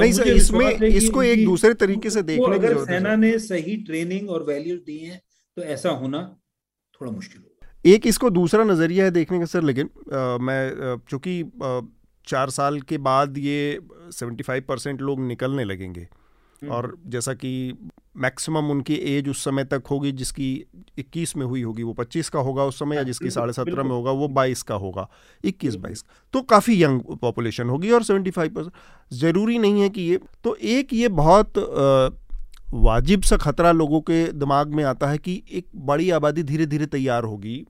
नहीं 0.00 0.12
सर 0.12 0.28
इसमें 0.28 0.66
इसको 0.80 1.22
एक 1.22 1.44
दूसरे 1.44 1.74
तरीके 1.74 2.10
से 2.10 2.22
देखने 2.22 2.56
अगर 2.56 2.84
सेना 2.84 3.14
ने 3.16 3.38
सही 3.40 3.76
ट्रेनिंग 3.84 4.30
और 4.30 4.42
वैल्यूज़ 4.42 4.80
दी 4.80 4.98
हैं 4.98 5.20
तो 5.56 5.62
ऐसा 5.68 5.90
होना 5.96 6.22
थोड़ा 7.00 7.12
मुश्किल 7.12 7.40
होगा। 7.40 7.54
एक 7.84 8.06
इसको 8.06 8.30
दूसरा 8.30 8.64
नज़रिया 8.64 9.04
है 9.04 9.10
देखने 9.10 9.38
का 9.38 9.44
सर 9.46 9.62
लेकिन 9.62 9.90
आ, 10.14 10.38
मैं 10.38 10.96
चूँकि 11.10 11.42
चार 12.26 12.50
साल 12.50 12.80
के 12.82 12.98
बाद 13.00 13.38
ये 13.38 13.80
सेवेंटी 14.12 14.42
फाइव 14.42 14.64
परसेंट 14.68 15.00
लोग 15.00 15.20
निकलने 15.20 15.64
लगेंगे 15.64 16.08
हम्म। 16.62 16.72
और 16.72 16.96
जैसा 17.06 17.32
कि 17.34 17.50
मैक्सिमम 18.16 18.70
उनकी 18.70 18.94
एज 19.08 19.28
उस 19.28 19.44
समय 19.44 19.64
तक 19.64 19.86
होगी 19.90 20.10
जिसकी 20.12 20.48
21 20.98 21.34
में 21.36 21.44
हुई 21.46 21.62
होगी 21.62 21.82
वो 21.82 21.94
25 22.00 22.28
का 22.28 22.40
होगा 22.40 22.64
उस 22.64 22.78
समय 22.78 22.96
या 22.96 23.02
जिसकी 23.02 23.30
साढ़े 23.30 23.52
सत्रह 23.52 23.82
में 23.82 23.90
होगा 23.90 24.10
वो 24.12 24.28
22 24.38 24.62
का 24.62 24.74
होगा 24.74 25.06
21 25.44 25.76
22 25.76 26.04
तो 26.34 26.42
काफ़ी 26.44 26.82
यंग 26.82 27.00
पॉपुलेशन 27.20 27.68
होगी 27.68 27.90
और 27.90 28.04
75 28.04 28.48
परसेंट 28.48 28.72
ज़रूरी 29.12 29.58
नहीं 29.58 29.82
है 29.82 29.88
कि 29.88 30.02
ये 30.02 30.18
तो 30.44 30.54
एक 30.68 30.92
ये 30.92 31.08
बहुत 31.08 31.58
वाजिब 32.74 33.22
सा 33.22 33.36
खतरा 33.36 33.72
लोगों 33.72 34.00
के 34.00 34.24
दिमाग 34.32 34.74
में 34.74 34.84
आता 34.84 35.08
है 35.08 35.18
कि 35.18 35.42
एक 35.52 35.66
बड़ी 35.86 36.10
आबादी 36.10 36.42
धीरे 36.42 36.66
धीरे 36.66 36.86
तैयार 36.86 37.24
होगी 37.24 37.64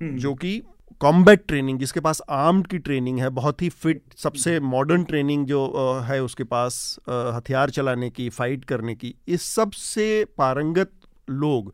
हम्म। 0.00 0.16
जो 0.16 0.34
कि 0.34 0.60
कॉम्बैट 1.00 1.46
ट्रेनिंग 1.48 1.78
जिसके 1.78 2.00
पास 2.00 2.20
आर्म्ड 2.30 2.66
की 2.66 2.78
ट्रेनिंग 2.78 3.18
है 3.18 3.28
बहुत 3.30 3.62
ही 3.62 3.68
फिट 3.68 4.02
सबसे 4.16 4.58
मॉडर्न 4.66 5.04
ट्रेनिंग 5.04 5.46
जो 5.46 5.64
है 6.02 6.22
उसके 6.22 6.44
पास 6.44 6.78
हथियार 7.08 7.70
चलाने 7.70 8.10
की 8.10 8.28
फाइट 8.28 8.64
करने 8.64 8.94
की 8.94 9.14
इस 9.28 9.42
सबसे 9.42 10.24
पारंगत 10.38 10.92
लोग 11.28 11.64
हम्म। 11.64 11.72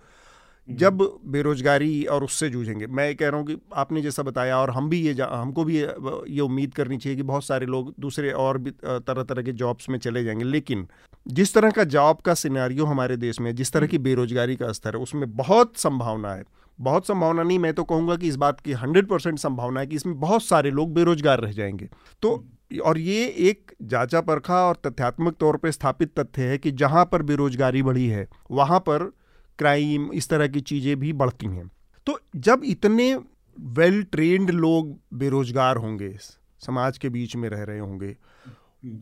जब 0.69 0.99
बेरोजगारी 1.27 2.05
और 2.05 2.25
उससे 2.25 2.49
जूझेंगे। 2.49 2.87
मैं 2.87 3.15
कह 3.17 3.29
रहा 3.29 3.39
हूँ 3.39 3.47
कि 3.47 3.57
आपने 3.75 4.03
जैसा 4.03 4.23
बताया 4.23 4.59
और 4.59 4.71
हम 4.71 4.89
भी 4.89 5.01
ये 5.01 5.15
हमको 5.23 5.65
भी 5.65 5.77
ये, 5.77 6.41
उम्मीद 6.41 6.75
करनी 6.75 6.99
चाहिए 6.99 7.17
कि 7.17 7.23
बहुत 7.23 7.45
सारे 7.45 7.67
लोग 7.67 7.93
दूसरे 8.01 8.31
और 8.33 8.59
भी 8.59 8.71
तरह 8.71 9.23
तरह 9.23 9.43
के 9.43 9.53
जॉब्स 9.53 9.89
में 9.89 9.99
चले 9.99 10.25
जाएँगे। 10.25 10.45
लेकिन 10.45 10.87
जिस 11.27 11.55
तरह 11.55 11.71
का 11.71 11.85
जॉब 11.87 12.21
का 12.21 12.35
सिनेरियो 12.35 12.85
हमारे 12.85 13.17
देश 13.17 13.41
में 13.41 13.55
जिस 13.55 13.73
तरह 13.73 13.87
की 13.87 13.97
हम्म। 13.97 14.05
बेरोजगारी 14.05 14.57
का 14.57 14.73
स्तर 14.73 14.97
है 14.97 15.03
उसमें 15.03 15.31
बहुत 15.37 15.77
संभावना 15.77 16.35
है। 16.35 16.45
बहुत 16.79 17.07
संभावना 17.07 17.43
नहीं 17.43 17.59
मैं 17.59 17.73
तो 17.75 17.85
कहूँगा 17.85 18.17
कि 18.17 18.29
इस 18.29 18.37
बात 18.37 18.61
की 18.61 18.73
हंड्रेड 18.73 19.09
परसेंट 19.09 19.39
संभावना 19.39 19.81
है 19.81 19.87
कि 19.87 19.97
इसमें 19.97 20.19
बहुत 20.21 20.43
सारे 20.43 20.71
लोग 20.71 20.95
बेरोजगार 20.95 21.41
रह 21.41 21.53
जाएँगे। 21.53 21.89
तो 22.23 22.45
और 22.85 22.99
ये 22.99 23.25
एक 23.41 23.73
जांचा 23.83 24.21
परखा 24.21 24.65
और 24.65 24.77
तथ्यात्मक 24.87 25.37
तौर 25.37 25.57
पर 25.57 25.71
स्थापित 25.71 26.19
तथ्य 26.21 26.43
है 26.43 26.59
कि 26.59 26.71
जहाँ 26.73 27.05
पर 27.05 27.23
बेरोजगारी 27.23 27.83
बढ़ी 27.83 28.07
है 28.07 28.29
वहाँ 28.51 28.79
पर 28.79 29.11
क्राइम, 29.59 30.11
इस 30.13 30.29
तरह 30.29 30.49
की 30.49 30.61
चीज़ें 30.63 30.99
भी 30.99 31.13
बढ़ती 31.15 31.47
हैं। 31.47 31.71
तो 32.07 32.19
जब 32.37 32.63
इतने 32.65 33.15
वेल 33.59 34.03
ट्रेंड 34.03 34.51
लोग 34.51 34.97
बेरोजगार 35.15 35.77
होंगे, 35.77 36.17
समाज 36.61 36.99
के 36.99 37.09
बीच 37.09 37.37
में 37.37 37.49
रह 37.49 37.63
रहे 37.63 37.79
होंगे 37.79 38.17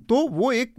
तो 0.09 0.27
वो 0.29 0.51
एक 0.53 0.75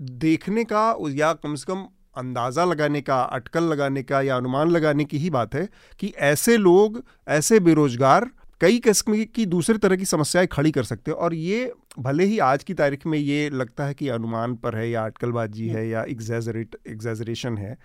देखने 0.00 0.64
का 0.64 0.94
या 1.10 1.32
कम 1.34 1.54
से 1.54 1.64
कम 1.66 1.86
अंदाज़ा 2.16 2.64
लगाने 2.64 3.00
का, 3.00 3.20
अटकल 3.22 3.64
लगाने 3.64 4.02
का 4.02 4.20
या 4.22 4.36
अनुमान 4.36 4.70
लगाने 4.70 5.04
की 5.04 5.18
ही 5.18 5.30
बात 5.30 5.54
है 5.54 5.68
कि 6.00 6.12
ऐसे 6.22 6.56
लोग, 6.56 7.02
ऐसे 7.28 7.60
बेरोजगार 7.60 8.30
कई 8.60 8.78
किस्म 8.78 9.24
की 9.34 9.46
दूसरे 9.46 9.78
तरह 9.78 9.96
की 9.96 10.04
समस्याएँ 10.04 10.46
खड़ी 10.46 10.70
कर 10.70 10.84
सकते 10.84 11.10
हैं। 11.10 11.18
और 11.18 11.34
ये 11.34 11.72
भले 11.98 12.24
ही 12.24 12.38
आज 12.40 12.64
की 12.64 12.74
तारीख 12.74 13.06
में 13.06 13.18
ये 13.18 13.48
लगता 13.50 13.86
है 13.86 13.94
कि 13.94 14.08
अनुमान 14.08 14.54
पर 14.56 14.76
है 14.76 14.88
या 14.90 15.04
अटकलबाजी 15.06 15.68
है 15.68 15.88
या 15.88 16.04
एग्जैजरेट 16.08 16.76
एग्जैजरेशन 16.88 17.58
है 17.58 17.76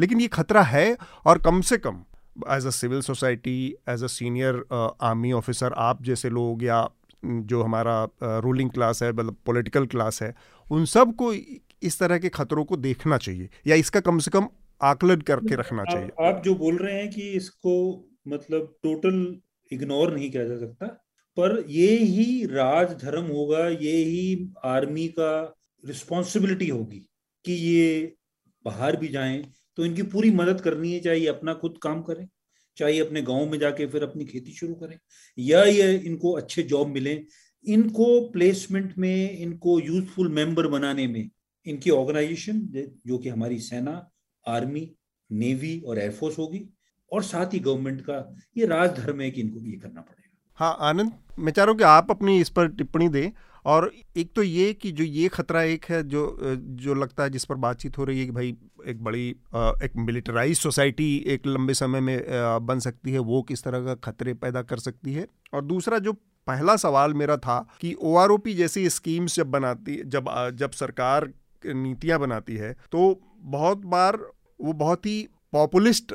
लेकिन 0.00 0.20
ये 0.20 0.28
खतरा 0.28 0.62
है 0.62 0.96
और 1.26 1.38
कम 1.38 1.60
से 1.60 1.78
कम 1.78 2.04
as 2.50 2.66
a 2.66 2.70
civil 2.70 3.00
society 3.00 3.74
as 3.88 4.04
a 4.04 4.06
senior 4.06 4.64
army 5.02 5.32
officer 5.32 5.72
आप 5.72 6.02
जैसे 6.02 6.30
लोग 6.30 6.62
या 6.62 6.90
जो 7.24 7.62
हमारा 7.62 8.08
रूलिंग 8.22 8.68
uh, 8.68 8.74
क्लास 8.74 9.02
है 9.02 9.12
मतलब 9.12 9.36
पॉलिटिकल 9.46 9.86
क्लास 9.86 10.22
है 10.22 10.34
उन 10.70 10.84
सबको 10.84 11.32
इस 11.82 11.98
तरह 11.98 12.18
के 12.18 12.28
खतरों 12.28 12.64
को 12.64 12.76
देखना 12.76 13.16
चाहिए 13.18 13.48
या 13.66 13.76
इसका 13.76 14.00
कम 14.00 14.18
से 14.18 14.30
कम 14.30 14.48
आकलन 14.82 15.20
करके 15.20 15.54
रखना 15.54 15.84
चाहिए। 15.84 16.08
आप, 16.08 16.36
आप 16.36 16.42
जो 16.44 16.54
बोल 16.54 16.76
रहे 16.76 16.94
हैं 16.94 17.10
कि 17.10 17.22
इसको 17.22 17.74
मतलब 18.28 18.76
टोटल 18.82 19.40
इग्नोर 19.72 20.14
नहीं 20.14 20.30
किया 20.30 20.44
जा 20.44 20.58
सकता 20.58 20.86
पर 21.36 21.64
ये 21.68 21.96
ही 21.96 22.46
राज 22.46 22.90
धर्म 22.90 23.24
होगा 23.24 23.68
ये 23.68 23.96
ही 24.04 24.52
आर्मी 24.64 25.08
का 25.08 25.56
रिस्पॉन्सिबिलिटी 25.86 26.68
होगी 26.68 27.08
कि 27.44 27.52
ये 27.52 28.16
बाहर 28.64 28.96
भी 28.96 29.08
जाएँ 29.08 29.52
तो 29.80 29.84
इनकी 29.84 30.02
पूरी 30.12 30.30
मदद 30.30 30.60
करनी 30.60 30.92
है, 30.92 31.00
चाहे 31.00 31.26
अपना 31.26 31.52
खुद 31.54 31.78
काम 31.82 32.00
करें, 32.02 32.26
चाहे 32.76 32.98
अपने 33.00 33.20
गाँव 33.22 33.46
में 33.50 33.58
जाके 33.58 33.86
फिर 33.86 34.02
अपनी 34.02 34.24
खेती 34.24 34.52
शुरू 34.52 34.74
करें, 34.74 34.98
या 35.38 35.62
ये 35.64 35.92
इनको 35.96 36.32
अच्छे 36.32 36.62
जॉब 36.62 36.88
मिले, 36.88 37.14
इनको 37.64 38.08
प्लेसमेंट 38.30 38.92
में, 38.98 39.38
इनको 39.38 39.78
यूजफुल 39.80 40.28
मेंबर 40.28 40.66
बनाने 40.66 41.06
में, 41.06 41.30
इनकी 41.66 41.90
ऑर्गेनाइजेशन 41.90 42.60
जो 43.06 43.18
कि 43.18 43.28
हमारी 43.28 43.58
सेना 43.60 43.94
आर्मी 44.46 44.90
नेवी 45.30 45.78
और 45.80 45.98
एयरफोर्स 45.98 46.38
होगी, 46.38 46.62
और 47.12 47.22
साथ 47.22 47.54
ही 47.54 47.58
गवर्नमेंट 47.60 48.00
का, 48.00 48.36
ये 48.56 48.66
राजधर्म 48.66 49.20
है 49.20 49.30
कि 49.30 49.40
इनको 49.40 49.60
ये 49.60 49.76
करना 49.78 50.00
पड़ेगा। 50.00 50.36
हाँ 50.58 50.76
आनंद, 50.90 51.12
मैं 51.38 51.52
चाह 51.52 51.64
रहा 51.64 51.70
हूँ 51.70 51.78
कि 51.78 51.84
आप 51.86 52.10
अपनी 52.10 52.40
इस 52.40 52.50
पर 52.50 52.68
टिप्पणी 52.68 53.08
दें 53.08 53.30
और 53.64 53.90
एक 54.16 54.32
तो 54.36 54.42
ये 54.42 54.72
कि 54.72 54.92
जो 54.92 55.04
ये 55.04 55.28
खतरा 55.28 55.62
एक 55.62 55.84
है, 55.84 56.02
जो 56.02 56.38
जो 56.80 56.94
लगता 56.94 57.22
है 57.22 57.30
जिस 57.30 57.44
पर 57.44 57.54
बातचीत 57.56 57.98
हो 57.98 58.04
रही 58.04 58.20
है 58.20 58.24
कि 58.26 58.32
भाई 58.32 58.56
एक 58.86 59.02
बड़ी 59.04 59.28
एक 59.84 59.96
मिलिटराइज 59.96 60.58
सोसाइटी 60.58 61.16
एक 61.26 61.46
लंबे 61.46 61.74
समय 61.74 62.00
में 62.00 62.24
बन 62.66 62.78
सकती 62.78 63.12
है, 63.12 63.18
वो 63.18 63.42
किस 63.42 63.62
तरह 63.62 63.84
का 63.84 63.94
खतरे 64.04 64.34
पैदा 64.34 64.62
कर 64.62 64.78
सकती 64.78 65.12
है? 65.12 65.26
और 65.54 65.64
दूसरा 65.64 65.98
जो 65.98 66.12
पहला 66.46 66.76
सवाल 66.76 67.14
मेरा 67.14 67.36
था 67.36 67.58
कि 67.80 67.94
ओ 68.02 68.16
आर 68.16 68.30
ओ 68.30 68.36
पी 68.38 68.54
जैसी 68.54 68.88
स्कीम्स 68.90 69.36
जब 69.36 69.50
बनाती, 69.50 70.02
जब 70.06 70.30
जब 70.54 70.70
सरकार 70.70 71.30
नीतियाँ 71.64 72.18
बनाती 72.20 72.56
है 72.56 72.72
तो 72.92 73.20
बहुत 73.38 73.78
बार 73.86 74.16
वो 74.60 74.72
बहुत 74.72 75.06
ही 75.06 75.28
पॉपुलिस्ट 75.52 76.12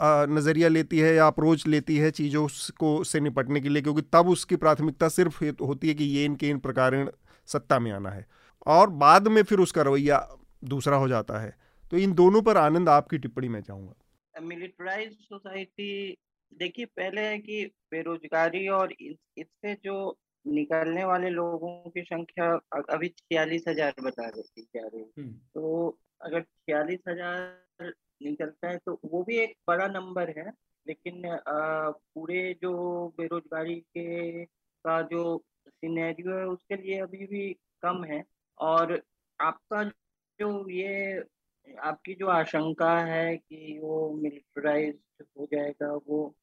नज़रिया 0.00 0.68
लेती 0.68 0.98
है 0.98 1.14
या 1.14 1.26
अप्रोच 1.26 1.66
लेती 1.66 1.96
है 1.96 2.10
चीज़ों 2.12 2.46
को 2.78 2.92
से 3.04 3.20
निपटने 3.20 3.60
के 3.60 3.68
लिए 3.68 3.82
क्योंकि 3.82 4.02
तब 4.12 4.28
उसकी 4.28 4.56
प्राथमिकता 4.56 5.08
सिर्फ़ 5.10 5.44
होती 5.62 5.88
है 5.88 5.94
कि 5.94 6.04
ये 6.06 6.24
इनके 6.24 6.48
इन 6.48 6.58
प्रकार 6.58 7.12
सत्ता 7.48 7.78
में 7.78 7.90
आना 7.92 8.10
है। 8.10 8.26
और 8.66 8.90
बाद 8.98 9.28
में 9.28 9.42
फिर 9.42 9.58
उसका 9.58 9.82
रवैया 9.82 10.26
दूसरा 10.64 10.96
हो 10.96 11.08
जाता 11.08 11.40
है। 11.40 11.54
तो 11.92 11.96
इन 11.96 12.12
दोनों 12.14 12.42
पर 12.42 12.56
आनंद 12.56 12.88
आपकी 12.88 13.18
टिप्पणी 13.18 13.48
में 13.48 13.60
चाहूँगा। 13.60 14.40
मिलिट्राइज 14.40 15.12
सोसाइटी 15.12 16.16
देखिए 16.52 16.84
पहले 16.86 17.20
है 17.20 17.38
कि 17.38 17.64
बेरोजगारी 17.92 18.66
और 18.70 18.92
इससे 19.00 19.74
जो 19.84 19.96
निकलने 20.44 21.04
वाले 21.04 21.30
लोगों 21.30 21.90
की 21.90 22.02
संख्या 22.02 22.52
अभी 22.90 23.08
छियालीस 23.08 23.64
हज़ार 23.68 23.94
बता 24.02 24.28
रही 24.28 24.62
जा 24.64 24.86
रही 24.86 25.02
हम्म। 25.18 25.32
तो 25.54 25.98
अगर 26.20 26.40
छियालीस 26.40 27.00
हज़ार 27.08 27.92
निकलता 28.20 28.68
है 28.68 28.78
तो 28.78 28.98
वो 29.04 29.22
भी 29.24 29.38
एक 29.38 29.54
बड़ा 29.68 29.86
नंबर 29.88 30.30
है, 30.38 30.50
लेकिन 30.86 31.22
पूरे 31.48 32.52
जो 32.62 32.72
बेरोजगारी 33.18 33.74
के 33.96 34.44
का 34.44 35.00
जो 35.04 35.42
सिनेरियो 35.68 36.38
है, 36.38 36.44
उसके 36.46 36.76
लिए 36.76 36.98
अभी 37.00 37.26
भी 37.26 37.52
कम 37.82 38.04
है। 38.04 38.22
और 38.58 39.00
आपका 39.40 39.82
जो 39.84 40.68
ये, 40.70 41.22
आपकी 41.68 42.14
जो 42.14 42.26
आशंका 42.28 42.98
है 43.00 43.36
कि 43.36 43.78
वो 43.82 44.10
मिलिटराइज 44.14 44.98
हो 45.38 45.46
जाएगा, 45.52 45.92
वो 46.08 46.34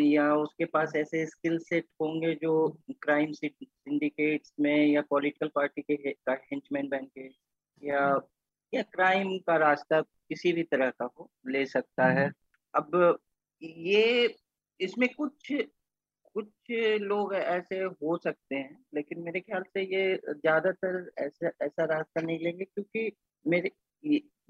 या 0.00 0.34
उसके 0.34 0.64
पास 0.64 0.92
ऐसे 0.96 1.24
स्किल 1.26 1.58
सेट 1.60 1.86
होंगे 2.00 2.34
जो 2.34 2.52
क्राइम 3.02 3.32
सिंडिकेट्स 3.34 4.52
में 4.60 4.86
या 4.86 5.02
पॉलिटिकल 5.10 5.50
पार्टी 5.54 5.82
के 5.82 5.94
हेंचमैन 6.30 6.88
बन 6.88 7.04
के, 7.18 7.26
या 7.82 8.14
या 8.74 8.82
क्राइम 8.82 9.38
का 9.38 9.56
रास्ता 9.56 10.00
किसी 10.00 10.52
भी 10.52 10.62
तरह 10.62 10.90
का 10.90 11.08
हो 11.18 11.30
ले 11.48 11.66
सकता 11.66 12.06
है। 12.06 12.32
अब 12.74 13.18
ये 13.62 14.36
इसमें 14.80 15.08
कुछ 15.08 15.52
कुछ 16.34 16.46
लोग 17.00 17.34
ऐसे 17.34 17.78
हो 17.78 18.16
सकते 18.16 18.54
हैं 18.54 18.84
लेकिन 18.94 19.20
मेरे 19.20 19.40
ख्याल 19.40 19.62
से 19.62 19.82
ये 19.82 20.16
ज़्यादातर 20.28 21.10
ऐसा 21.18 21.50
ऐसा 21.62 21.84
रास्ता 21.84 22.20
नहीं 22.20 22.38
लेंगे 22.38 22.64
क्योंकि 22.64 23.12
मेरे 23.46 23.70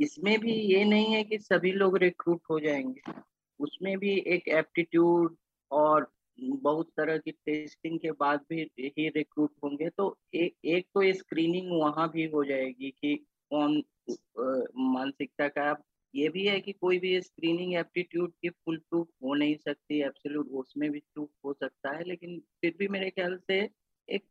इसमें 0.01 0.41
भी 0.41 0.53
ये 0.53 0.85
नहीं 0.85 1.14
है 1.14 1.25
कि 1.25 1.39
सभी 1.39 1.73
लोग 1.73 1.97
रिक्रूट 1.97 2.41
हो 2.51 2.61
जाएँगे। 2.61 3.12
उसमें 3.61 3.99
भी 3.99 4.14
एक 4.27 4.49
एप्टीट्यूड 4.49 5.37
और 5.70 6.11
बहुत 6.41 6.91
तरह 6.97 7.18
की 7.18 7.31
टेस्टिंग 7.31 7.99
के 8.01 8.11
बाद 8.11 8.41
भी 8.51 8.70
ही 8.79 9.09
रिक्रूट 9.09 9.51
होंगे 9.64 9.89
तो 9.89 10.18
एक 10.35 10.55
एक 10.64 10.87
तो 10.87 11.12
स्क्रीनिंग 11.12 11.81
वहाँ 11.81 12.11
भी 12.11 12.25
हो 12.25 12.45
जाएगी 12.45 12.91
कि 12.91 13.27
कौन 13.53 13.83
मानसिकता 14.93 15.49
का 15.49 15.75
ये 16.15 16.29
भी 16.29 16.45
है 16.47 16.59
कि 16.61 16.73
कोई 16.73 16.99
भी 16.99 17.21
स्क्रीनिंग 17.21 17.75
एप्टीट्यूड 17.75 18.33
की 18.43 18.49
फुल 18.49 18.77
प्रूफ 18.91 19.09
हो 19.23 19.35
नहीं 19.35 19.57
सकती 19.57 20.01
एब्सोल्यूट 20.03 20.49
उसमें 20.61 20.91
भी 20.91 20.99
प्रूफ 21.15 21.29
हो 21.45 21.53
सकता 21.53 21.97
है, 21.97 22.05
लेकिन 22.05 22.39
फिर 22.61 22.75
भी 22.79 22.89
मेरे 22.89 23.11
ख्याल 23.11 23.39
से 23.47 23.59
एक 24.09 24.25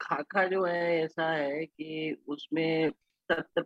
खाका 0.00 0.44
जो 0.46 0.64
है, 0.64 1.04
ऐसा 1.04 1.30
है 1.30 1.64
कि 1.66 2.16
उसमें 2.28 2.90
सत्तर 3.30 3.62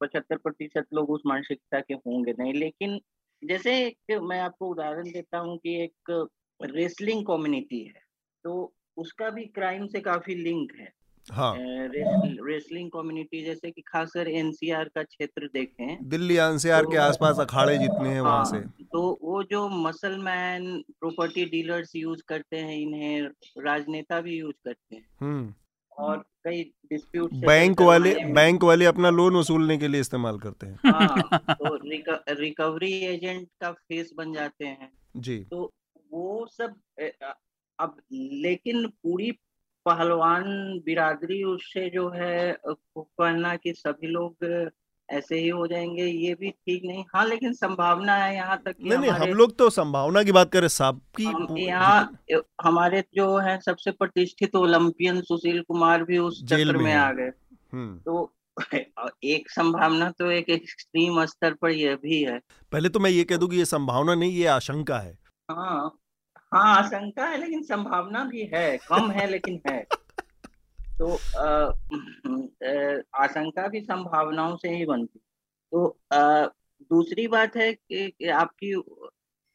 पचहत्तर 0.00 0.36
प्रतिशत 0.36 0.86
लोग 0.94 1.10
उस 1.10 1.22
मानसिकता 1.26 1.80
के 1.80 1.94
होंगे 1.96 2.34
नहीं। 2.38 2.52
लेकिन 2.54 3.00
जैसे 3.42 3.76
एक, 3.86 4.18
मैं 4.22 4.40
आपको 4.40 4.68
उदाहरण 4.70 5.10
देता 5.12 5.38
हूँ 5.38 5.56
कि 5.58 5.74
एक 5.82 6.28
रेसलिंग 6.60 7.24
कम्युनिटी 7.26 7.80
है 7.84 8.02
तो 8.44 8.74
उसका 8.96 9.30
भी 9.30 9.44
क्राइम 9.54 9.86
से 9.86 10.00
काफ़ी 10.00 10.34
लिंक 10.34 10.72
है। 10.74 10.92
हाँ। 11.32 11.54
रेसलिंग 11.58 12.90
कम्युनिटी 12.90 13.44
जैसे 13.44 13.70
कि 13.70 13.80
खासकर 13.80 14.28
एनसीआर 14.28 14.84
का 14.84 15.02
क्षेत्र 15.02 15.48
देखें 15.54 16.08
दिल्ली 16.08 16.36
एनसीआर 16.36 16.84
तो, 16.84 16.90
के 16.90 16.96
आसपास 16.96 17.38
अखाड़े 17.40 17.78
जितने 17.78 18.08
हैं 18.08 18.20
हाँ, 18.22 18.30
वहाँ 18.30 18.44
से। 18.44 18.84
तो 18.84 19.18
वो 19.22 19.42
जो 19.42 19.68
muscle 19.68 20.18
man 20.18 20.84
property 21.00 21.44
dealers 21.44 21.96
use 21.96 22.22
करते 22.28 22.56
हैं 22.56 22.76
इन्हें 22.76 23.22
राजनेता 23.58 24.20
भी 24.20 24.38
यूज़ 24.38 24.56
करते 24.64 24.96
हैं। 24.96 25.06
हम्म। 25.20 25.54
और 25.98 26.24
कई 26.44 26.62
डिस्प्यूट 26.62 27.32
बैंक 27.32 27.80
वाले 27.80 28.14
बैंक 28.24 28.64
वाले 28.64 28.84
अपना 28.84 29.10
लोन 29.10 29.36
वसूलने 29.36 29.78
के 29.78 29.88
लिए 29.88 30.00
इस्तेमाल 30.00 30.38
करते 30.38 30.66
हैं। 30.66 30.78
हाँ, 30.86 31.44
तो 31.50 31.76
रिकवरी 32.34 32.92
एजेंट 32.92 33.48
का 33.60 33.72
फेस 33.72 34.10
बन 34.16 34.32
जाते 34.32 34.66
हैं। 34.66 34.92
जी। 35.16 35.38
तो 35.44 35.72
वो 36.12 36.46
सब 36.46 36.74
अब 37.80 37.96
लेकिन 38.12 38.86
पूरी 38.86 39.30
पहलवान 39.84 40.42
बिरादरी 40.86 41.42
उससे 41.44 41.90
जो 41.90 42.08
है 42.08 42.58
कहना 42.68 43.56
कि 43.56 43.72
सभी 43.72 44.06
लोग 44.06 44.36
ऐसे 45.10 45.38
ही 45.38 45.48
हो 45.48 45.66
जाएँगे 45.66 46.04
ये 46.04 46.34
भी 46.34 46.50
ठीक 46.50 46.82
नहीं। 46.84 47.04
हाँ 47.14 47.26
लेकिन 47.26 47.52
संभावना 47.52 48.14
है 48.14 48.34
यहाँ 48.34 48.62
तक 48.64 48.74
नहीं 48.80 48.98
नहीं 48.98 49.10
हम 49.10 49.28
लोग 49.28 49.58
तो 49.58 49.70
संभावना 49.70 50.22
की 50.22 50.32
बात 50.32 50.52
करें 50.52 50.68
साहब 50.68 51.00
की 51.20 51.64
यहाँ 51.64 52.18
हमारे 52.64 53.04
जो 53.14 53.38
है 53.38 53.60
सबसे 53.60 53.90
प्रतिष्ठित 53.90 54.56
ओलंपियन 54.56 55.20
सुशील 55.20 55.62
कुमार 55.62 56.04
भी 56.04 56.18
उस 56.18 56.44
चक्र 56.44 56.76
में, 56.76 56.94
आ 56.94 57.12
गए। 57.12 57.32
हम्म। 57.72 57.98
तो 57.98 58.32
एक 59.24 59.50
संभावना 59.50 60.10
तो 60.10 60.30
एक 60.30 60.50
एक्सट्रीम 60.50 61.24
स्तर 61.24 61.54
पर 61.54 61.70
यह 61.70 61.96
भी 61.96 62.22
है। 62.22 62.40
पहले 62.72 62.88
तो 62.88 63.00
मैं 63.00 63.10
ये 63.10 63.24
कह 63.24 63.36
दूँ 63.36 63.48
कि 63.48 63.56
ये 63.56 63.64
संभावना 63.64 64.14
नहीं 64.14 64.32
ये 64.32 64.46
आशंका 64.46 64.98
है। 64.98 65.18
हाँ। 65.50 65.98
हाँ 66.54 66.76
आशंका 66.76 67.26
है 67.26 67.38
लेकिन 67.38 67.62
संभावना 67.62 68.24
भी 68.24 68.50
है। 68.54 68.76
कम 68.76 69.10
है 69.10 69.26
लेकिन 69.30 69.60
है। 69.66 69.84
तो 70.98 71.14
आशंका 73.14 73.68
भी 73.68 73.80
संभावनाओं 73.80 74.56
से 74.56 74.68
ही 74.68 74.84
बनती 74.84 75.20
तो 75.72 75.98
आ, 76.12 76.46
दूसरी 76.82 77.26
बात 77.26 77.56
है 77.56 77.72
कि, 77.72 78.10
कि 78.10 78.28
आपकी 78.28 78.82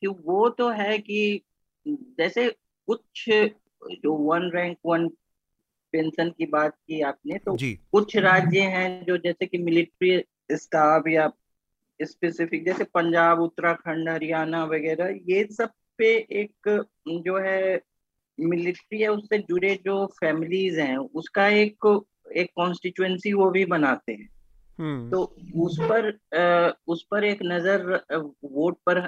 कि 0.02 0.08
वो 0.08 0.50
तो 0.50 0.70
है 0.70 0.98
कि 0.98 1.42
जैसे 1.88 2.50
कुछ 2.88 3.30
जो 3.84 4.14
वन 4.14 4.52
रैंक 4.56 4.78
वन 4.86 5.08
पेंशन 5.92 6.30
की 6.30 6.46
बात 6.46 6.76
की 6.76 7.02
आपने 7.02 7.38
तो 7.38 7.58
कुछ 7.64 8.18
राज्य 8.18 8.62
हैं 8.62 9.06
जो 9.06 9.18
जैसे 9.18 9.46
कि 9.46 9.58
मिलिट्री 9.58 10.24
स्टाफ 10.52 11.04
या 11.08 11.32
स्पेसिफिक 12.02 12.66
जैसे 12.66 12.84
पंजाब 12.84 13.40
उत्तराखंड 13.40 14.10
हरियाणा 14.10 14.64
वगैरह 14.66 15.20
ये 15.28 15.48
सब 15.52 15.70
पे 16.00 16.16
एक 16.42 16.70
जो 17.26 17.38
है 17.40 17.80
मिलिट्री 18.38 19.02
है 19.02 19.08
उससे 19.08 19.38
जुड़े 19.44 19.76
जो 19.86 20.06
फैमिलीज़ 20.16 20.80
हैं 20.80 20.98
उसका 20.98 21.48
एक 21.56 21.86
एक 22.38 22.50
कॉन्स्टिट्युएंसी 22.56 23.34
वो 23.34 23.50
भी 23.52 23.66
बनाते 23.66 24.12
हैं 24.12 24.30
हम्म। 24.80 25.10
तो 25.10 25.24
उस 25.58 25.78
पर 25.82 26.10
उस 26.88 27.04
पर 27.12 27.24
एक 27.24 27.40
नज़र 27.44 27.82
वोट 28.46 28.78
पर 28.86 29.00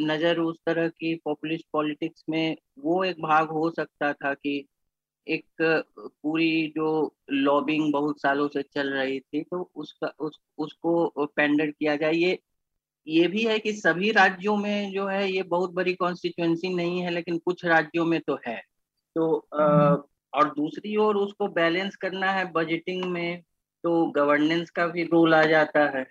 नज़र 0.00 0.38
उस 0.38 0.58
तरह 0.66 0.88
की 0.88 1.14
पॉपुलिस्ट 1.24 1.66
पॉलिटिक्स 1.72 2.24
में 2.30 2.56
वो 2.78 3.02
एक 3.04 3.20
भाग 3.22 3.50
हो 3.50 3.70
सकता 3.70 4.12
था 4.14 4.32
कि 4.34 4.56
एक 5.26 5.62
पूरी 5.62 6.50
जो 6.76 6.90
लॉबिंग 7.30 7.92
बहुत 7.92 8.20
सालों 8.20 8.46
से 8.48 8.62
चल 8.64 8.92
रही 8.92 9.18
थी 9.20 9.42
तो 9.42 9.70
उसका 9.76 10.12
उस 10.18 10.38
उसको 10.58 11.26
पेंडर 11.26 11.70
किया 11.70 11.96
जाए 11.96 12.12
ये 12.14 12.38
ये 13.06 13.26
भी 13.28 13.44
है 13.44 13.58
कि 13.58 13.72
सभी 13.72 14.10
राज्यों 14.12 14.56
में 14.56 14.90
जो 14.92 15.06
है 15.06 15.30
ये 15.30 15.42
बहुत 15.44 15.72
बड़ी 15.74 15.94
कॉन्स्टिट्युएंसी 15.94 16.74
नहीं 16.74 17.00
है 17.00 17.10
लेकिन 17.10 17.38
कुछ 17.38 17.64
राज्यों 17.64 18.04
में 18.04 18.20
तो 18.20 18.38
है 18.46 18.56
तो 19.16 19.26
हम्म। 19.54 20.02
और 20.32 20.48
दूसरी 20.54 20.96
ओर 20.96 21.16
उसको 21.16 21.48
बैलेंस 21.50 21.96
करना 21.96 22.30
है 22.32 22.44
बजटिंग 22.52 23.04
में 23.04 23.40
तो 23.84 24.04
गवर्नेंस 24.12 24.70
का 24.70 24.86
भी 24.86 25.04
रोल 25.04 25.34
आ 25.34 25.42
जाता 25.44 25.84
है 25.96 26.04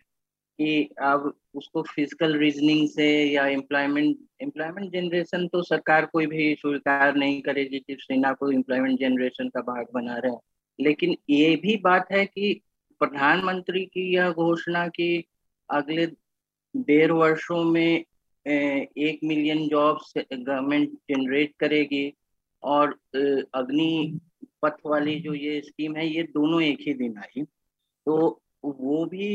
कि 0.59 0.89
अब 1.01 1.33
उसको 1.55 1.81
फ़िज़िकल 1.85 2.37
रीजनिंग 2.37 2.87
से 2.89 3.07
या 3.25 3.45
एम्प्लॉयमेंट 3.47 4.17
एम्प्लॉयमेंट 4.41 4.91
जनरेशन 4.93 5.47
तो 5.47 5.61
सरकार 5.63 6.05
कोई 6.05 6.25
भी 6.27 6.53
स्वीकार 6.55 7.15
नहीं 7.15 7.41
करेगी 7.41 7.79
कि 7.79 7.97
सेना 8.01 8.31
को 8.33 8.51
एम्प्लॉयमेंट 8.51 8.99
जनरेशन 8.99 9.49
का 9.49 9.61
भाग 9.63 9.85
बना 9.93 10.17
रहे 10.17 10.31
हैं 10.31 10.39
लेकिन 10.79 11.15
ये 11.29 11.55
भी 11.55 11.75
बात 11.83 12.11
है 12.11 12.25
कि 12.25 12.53
प्रधानमंत्री 13.01 13.85
की 13.85 14.13
यह 14.15 14.31
घोषणा 14.31 14.87
कि 14.87 15.23
अगले 15.69 16.05
डेढ़ 16.75 17.11
वर्षों 17.11 17.63
में 17.63 18.03
एक 18.45 19.19
मिलियन 19.23 19.67
जॉब्स 19.69 20.13
गवर्नमेंट 20.17 20.89
जनरेट 21.11 21.53
करेगी 21.59 22.13
और 22.63 22.89
अग्नि 23.55 24.19
पथ 24.63 24.77
वाली 24.85 25.19
जो 25.19 25.33
ये 25.33 25.61
स्कीम 25.61 25.95
है, 25.95 26.07
ये 26.07 26.23
दोनों 26.23 26.61
एक 26.61 26.77
ही 26.81 26.93
दिन 26.93 27.17
आई। 27.17 27.43
तो 28.07 28.41
वो 28.63 29.05
भी 29.05 29.27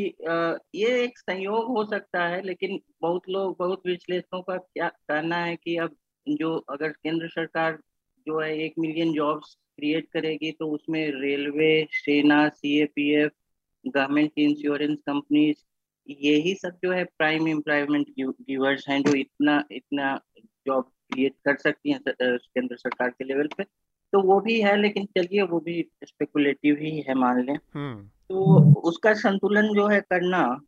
ये 0.74 1.02
एक 1.04 1.18
संयोग 1.18 1.66
हो 1.76 1.84
सकता 1.84 2.26
है, 2.28 2.42
लेकिन 2.42 2.80
बहुत 3.02 3.28
लोग, 3.28 3.56
बहुत 3.58 3.82
विश्लेषकों 3.86 4.40
का 4.42 4.56
क्या 4.56 4.88
कहना 4.88 5.36
है 5.36 5.56
कि 5.56 5.76
अब 5.76 5.96
जो 6.26 6.56
अगर 6.70 6.88
केंद्र 6.88 7.28
सरकार 7.28 7.78
जो 8.26 8.40
है 8.40 8.56
एक 8.64 8.74
मिलियन 8.78 9.12
जॉब्स 9.12 9.56
क्रिएट 9.76 10.08
करेगी 10.12 10.50
तो 10.52 10.68
उसमें 10.70 11.00
रेलवे 11.20 11.86
सेना 11.90 12.48
सी 12.48 12.84
गवर्नमेंट 12.84 14.32
इंश्योरेंस 14.38 14.98
कंपनीज़ 15.06 15.64
यही 16.08 16.54
सब 16.54 16.78
जो 16.84 16.92
है 16.92 17.04
प्राइम 17.04 17.48
एम्प्लॉयमेंट 17.48 18.06
गिवर्स 18.20 18.88
हैं 18.88 19.02
जो 19.02 19.14
इतना 19.14 19.64
इतना 19.72 20.20
जॉब 20.66 20.84
क्रिएट 21.10 21.34
कर 21.44 21.56
सकती 21.56 21.90
हैं 21.90 22.00
केंद्र 22.10 22.76
सरकार 22.76 23.10
के 23.10 23.24
लेवल 23.24 23.48
पे। 23.58 23.64
तो 24.12 24.22
वो 24.22 24.40
भी 24.40 24.60
है 24.60 24.76
लेकिन 24.76 25.06
चलिए 25.06 25.42
वो 25.42 25.60
भी 25.60 25.90
स्पेकुलेटिव 26.04 26.76
ही 26.80 27.00
है 27.00 27.14
मान 27.14 27.44
लें। 27.44 27.58
हम्म। 27.74 28.06
तो 28.06 28.36
उसका 28.80 29.14
संतुलन 29.14 29.74
जो 29.74 29.86
है 29.86 30.00
करना 30.00 30.60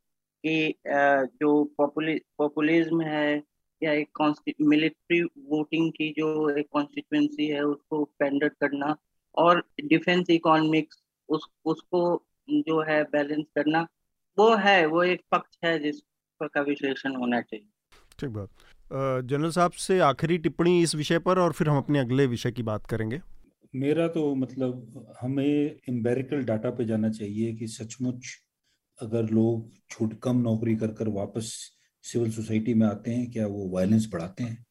कि 0.47 0.75
जो 1.41 1.65
पॉपुलिज्म 1.81 3.01
है 3.01 3.43
या 3.83 3.93
एक 3.93 4.35
मिलिट्री 4.61 5.23
वोटिंग 5.23 5.93
की 5.93 6.11
जो 6.11 6.51
एक 6.51 6.69
कॉन्स्टिट्युएंसी 6.73 7.47
है 7.47 7.63
उसको 7.63 8.05
पेंडर 8.05 8.49
करना 8.49 8.97
और 9.35 9.65
डिफेंस 9.85 10.31
इकोनॉमिक्स 10.31 11.03
उस 11.29 11.47
उसको 11.65 12.27
जो 12.51 12.83
है 12.83 13.05
बैलेंस 13.05 13.47
करना। 13.55 13.87
वो 14.39 14.55
है 14.57 14.85
वो 14.87 15.03
एक 15.03 15.21
पक्ष 15.33 15.59
है 15.65 15.79
जिस 15.79 16.01
पर 16.41 16.49
का 16.49 16.61
विश्लेषण 16.61 17.15
होना 17.17 17.41
चाहिए। 17.41 17.67
ठीक 18.19 18.31
बात। 18.31 18.49
जनरल 19.25 19.51
साहब 19.51 19.73
से 19.73 19.99
आखिरी 20.01 20.39
टिप्पणी 20.39 20.81
इस 20.83 20.95
विषय 20.95 21.19
पर 21.19 21.39
और 21.39 21.53
फिर 21.53 21.69
हम 21.69 21.77
अपने 21.77 21.99
अगले 21.99 22.27
विषय 22.27 22.53
की 22.53 22.63
बात 22.63 22.87
करेंगे। 22.87 23.21
मेरा 23.75 24.09
तो 24.09 24.35
मतलब 24.35 25.15
हमें 25.21 25.45
एम्बेरिकल 25.89 26.43
डाटा 26.43 26.71
पे 26.71 26.85
जाना 26.85 27.11
चाहिए 27.11 27.55
कि 27.55 27.67
सचमुच 27.67 28.27
अगर 28.99 29.31
लोग 29.31 29.71
छूट 29.91 30.19
कम 30.23 30.41
नौकरी 30.41 30.77
कर 30.77 30.93
कर 30.93 31.09
वापस 31.09 31.53
सिविल 32.05 32.31
सोसाइटी 32.33 32.75
में 32.75 32.87
आते 32.87 33.11
हैं 33.11 33.31
क्या 33.31 33.47
वो 33.47 33.69
वायलेंस 33.71 34.09
बढ़ाते 34.13 34.45
हैं? 34.45 34.65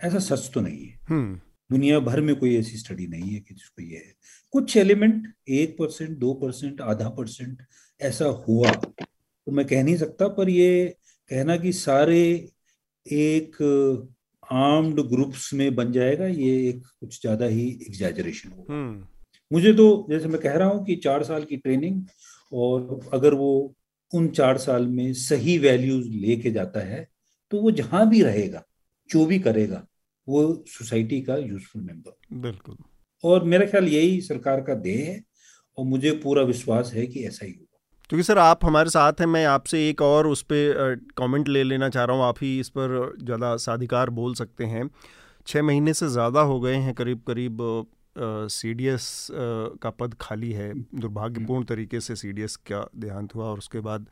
ऐसा 0.00 0.18
सच 0.26 0.50
तो 0.54 0.60
नहीं 0.60 0.86
है। 0.86 0.98
हम्म। 1.08 1.40
दुनिया 1.70 1.98
भर 2.00 2.20
में 2.20 2.34
कोई 2.36 2.56
ऐसी 2.56 2.76
स्टडी 2.76 3.06
नहीं 3.06 3.30
है 3.30 3.40
कि 3.40 3.54
जिसको 3.54 3.82
ये 3.82 3.96
है। 3.96 4.14
कुछ 4.54 4.76
एलिमेंट 4.76 5.26
एक 5.48 5.76
परसेंट 5.78 6.16
दो 6.18 6.32
परसेंट 6.34 6.80
आधा 6.80 7.08
परसेंट 7.08 7.62
ऐसा 8.00 8.24
हुआ 8.48 8.70
तो 9.48 9.52
मैं 9.52 9.64
कह 9.66 9.82
नहीं 9.82 9.96
सकता 9.96 10.26
पर 10.28 10.48
ये 10.48 10.96
कहना 11.30 11.56
कि 11.56 11.72
सारे 11.72 12.20
एक 13.06 13.56
आर्म्ड 14.42 15.00
ग्रुप्स 15.00 15.52
में 15.54 15.74
बन 15.74 15.92
जाएगा 15.92 16.26
ये 16.26 16.50
एक 16.68 16.82
कुछ 17.00 17.20
ज़्यादा 17.20 17.46
ही 17.46 17.68
एग्जैजरेशन 17.82 18.50
होगा। 18.50 18.74
हम्म। 18.74 19.06
मुझे 19.50 19.72
तो 19.72 20.06
जैसे 20.10 20.28
मैं 20.28 20.40
कह 20.40 20.56
रहा 20.56 20.68
हूँ 20.68 20.84
कि 20.84 20.96
चार 20.96 21.24
साल 21.24 21.44
की 21.44 21.56
ट्रेनिंग 21.56 22.02
और 22.52 23.08
अगर 23.12 23.34
वो 23.34 23.52
उन 24.12 24.28
चार 24.28 24.58
साल 24.58 24.86
में 24.86 25.12
सही 25.12 25.56
वैल्यूज़ 25.58 26.08
लेके 26.08 26.50
जाता 26.50 26.80
है 26.80 27.06
तो 27.52 27.60
वो 27.60 27.70
जहाँ 27.70 28.08
भी 28.10 28.22
रहेगा 28.22 28.62
जो 29.10 29.24
भी 29.26 29.38
करेगा 29.38 29.86
वो 30.28 30.42
सोसाइटी 30.68 31.20
का 31.20 31.36
यूजफुल 31.36 31.82
मेंबर 31.82 32.36
बिल्कुल। 32.40 32.76
और 33.24 33.44
मेरा 33.44 33.66
ख्याल 33.66 33.88
यही 33.88 34.20
सरकार 34.20 34.60
का 34.60 34.74
देह 34.74 35.04
है 35.06 35.22
और 35.78 35.84
मुझे 35.84 36.10
पूरा 36.24 36.42
विश्वास 36.42 36.92
है 36.94 37.06
कि 37.06 37.24
ऐसा 37.24 37.46
ही 37.46 37.52
होगा। 37.52 37.67
क्योंकि 38.10 38.22
सर 38.24 38.38
आप 38.38 38.64
हमारे 38.64 38.90
साथ 38.90 39.20
हैं 39.20 39.26
मैं 39.26 39.44
आपसे 39.46 39.88
एक 39.88 40.02
और 40.02 40.26
उस 40.26 40.42
पर 40.42 41.00
कॉमेंट 41.16 41.48
ले 41.48 41.62
लेना 41.64 41.88
चाह 41.88 42.04
रहा 42.04 42.16
हूँ। 42.16 42.24
आप 42.24 42.36
ही 42.42 42.58
इस 42.60 42.68
पर 42.68 43.16
ज़्यादा 43.22 43.56
साधिकार 43.58 44.10
बोल 44.12 44.34
सकते 44.34 44.64
हैं। 44.66 44.88
छः 45.46 45.62
महीने 45.62 45.94
से 45.94 46.08
ज़्यादा 46.08 46.40
हो 46.42 46.58
गए 46.60 46.74
हैं 46.76 46.94
करीब 46.94 47.22
करीब 47.28 47.58
सी 48.50 48.72
डी 48.74 48.86
एस 48.88 49.06
का 49.32 49.90
पद 49.90 50.14
खाली 50.20 50.52
है। 50.52 50.72
दुर्भाग्यपूर्ण 50.74 51.64
तरीके 51.64 52.00
से 52.00 52.16
सी 52.16 52.32
डी 52.32 52.42
एस 52.42 52.56
का 52.70 52.84
देहांत 52.96 53.34
हुआ 53.34 53.44
और 53.46 53.58
उसके 53.58 53.80
बाद 53.80 54.06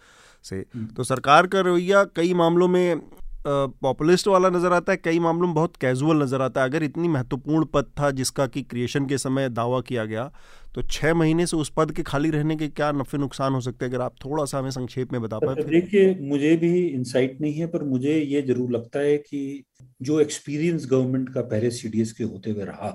से। 0.44 0.57
हम्म। 0.74 0.86
तो 0.86 1.05
सरकार 1.05 1.47
का 1.47 1.61
रवैया 1.61 2.05
कई 2.16 2.34
मामलों 2.34 2.68
में 2.68 3.01
पॉपुलिस्ट 3.47 4.28
वाला 4.28 4.49
नज़र 4.51 4.72
आता 4.72 4.92
है 4.92 4.99
कई 4.99 5.18
मामलों 5.18 5.47
में 5.47 5.55
बहुत 5.55 5.76
कैजुअल 5.76 6.22
नज़र 6.22 6.42
आता 6.42 6.61
है। 6.61 6.68
अगर 6.68 6.82
इतनी 6.82 7.09
महत्वपूर्ण 7.09 7.64
पद 7.74 7.90
था 8.01 8.11
जिसका 8.12 8.47
कि 8.47 8.62
क्रिएशन 8.64 9.07
के 9.07 9.18
समय 9.18 9.49
दावा 9.51 9.80
किया 9.80 10.05
गया 10.05 10.30
तो 10.77 10.83
छः 10.83 11.14
महीने 11.14 11.47
से 11.47 11.57
उस 11.57 11.72
पद 11.77 11.93
के 11.93 12.03
खाली 12.03 12.31
रहने 12.31 12.57
के 12.57 12.68
क्या 12.68 12.93
नफे 12.93 13.18
नुकसान 13.18 13.53
हो 13.53 13.61
सकते 13.61 13.85
हैं 13.85 13.93
अगर 13.93 14.03
आप 14.03 14.14
थोड़ा 14.24 14.45
सा 14.45 14.59
हमें 14.59 14.70
संक्षेप 14.70 15.12
में 15.12 15.22
बता 15.22 15.39
पाए 15.39 15.55
देखिए 15.55 16.14
मुझे 16.20 16.57
भी 16.57 16.87
इंसाइट 16.87 17.41
नहीं 17.41 17.55
है 17.55 17.66
पर 17.66 17.85
मुझे 17.85 18.18
ये 18.20 18.43
ज़रूर 18.43 18.72
लगता 18.72 18.99
है 18.99 19.16
कि 19.18 19.64
जो 20.03 20.20
एक्सपीरियंस 20.20 20.87
गवर्नमेंट 20.87 21.35
का 21.35 21.43
पहले 21.43 21.70
सीडीएस 21.70 22.12
के 22.12 22.24
होते 22.24 22.51
हुए 22.51 22.64
रहा 22.64 22.91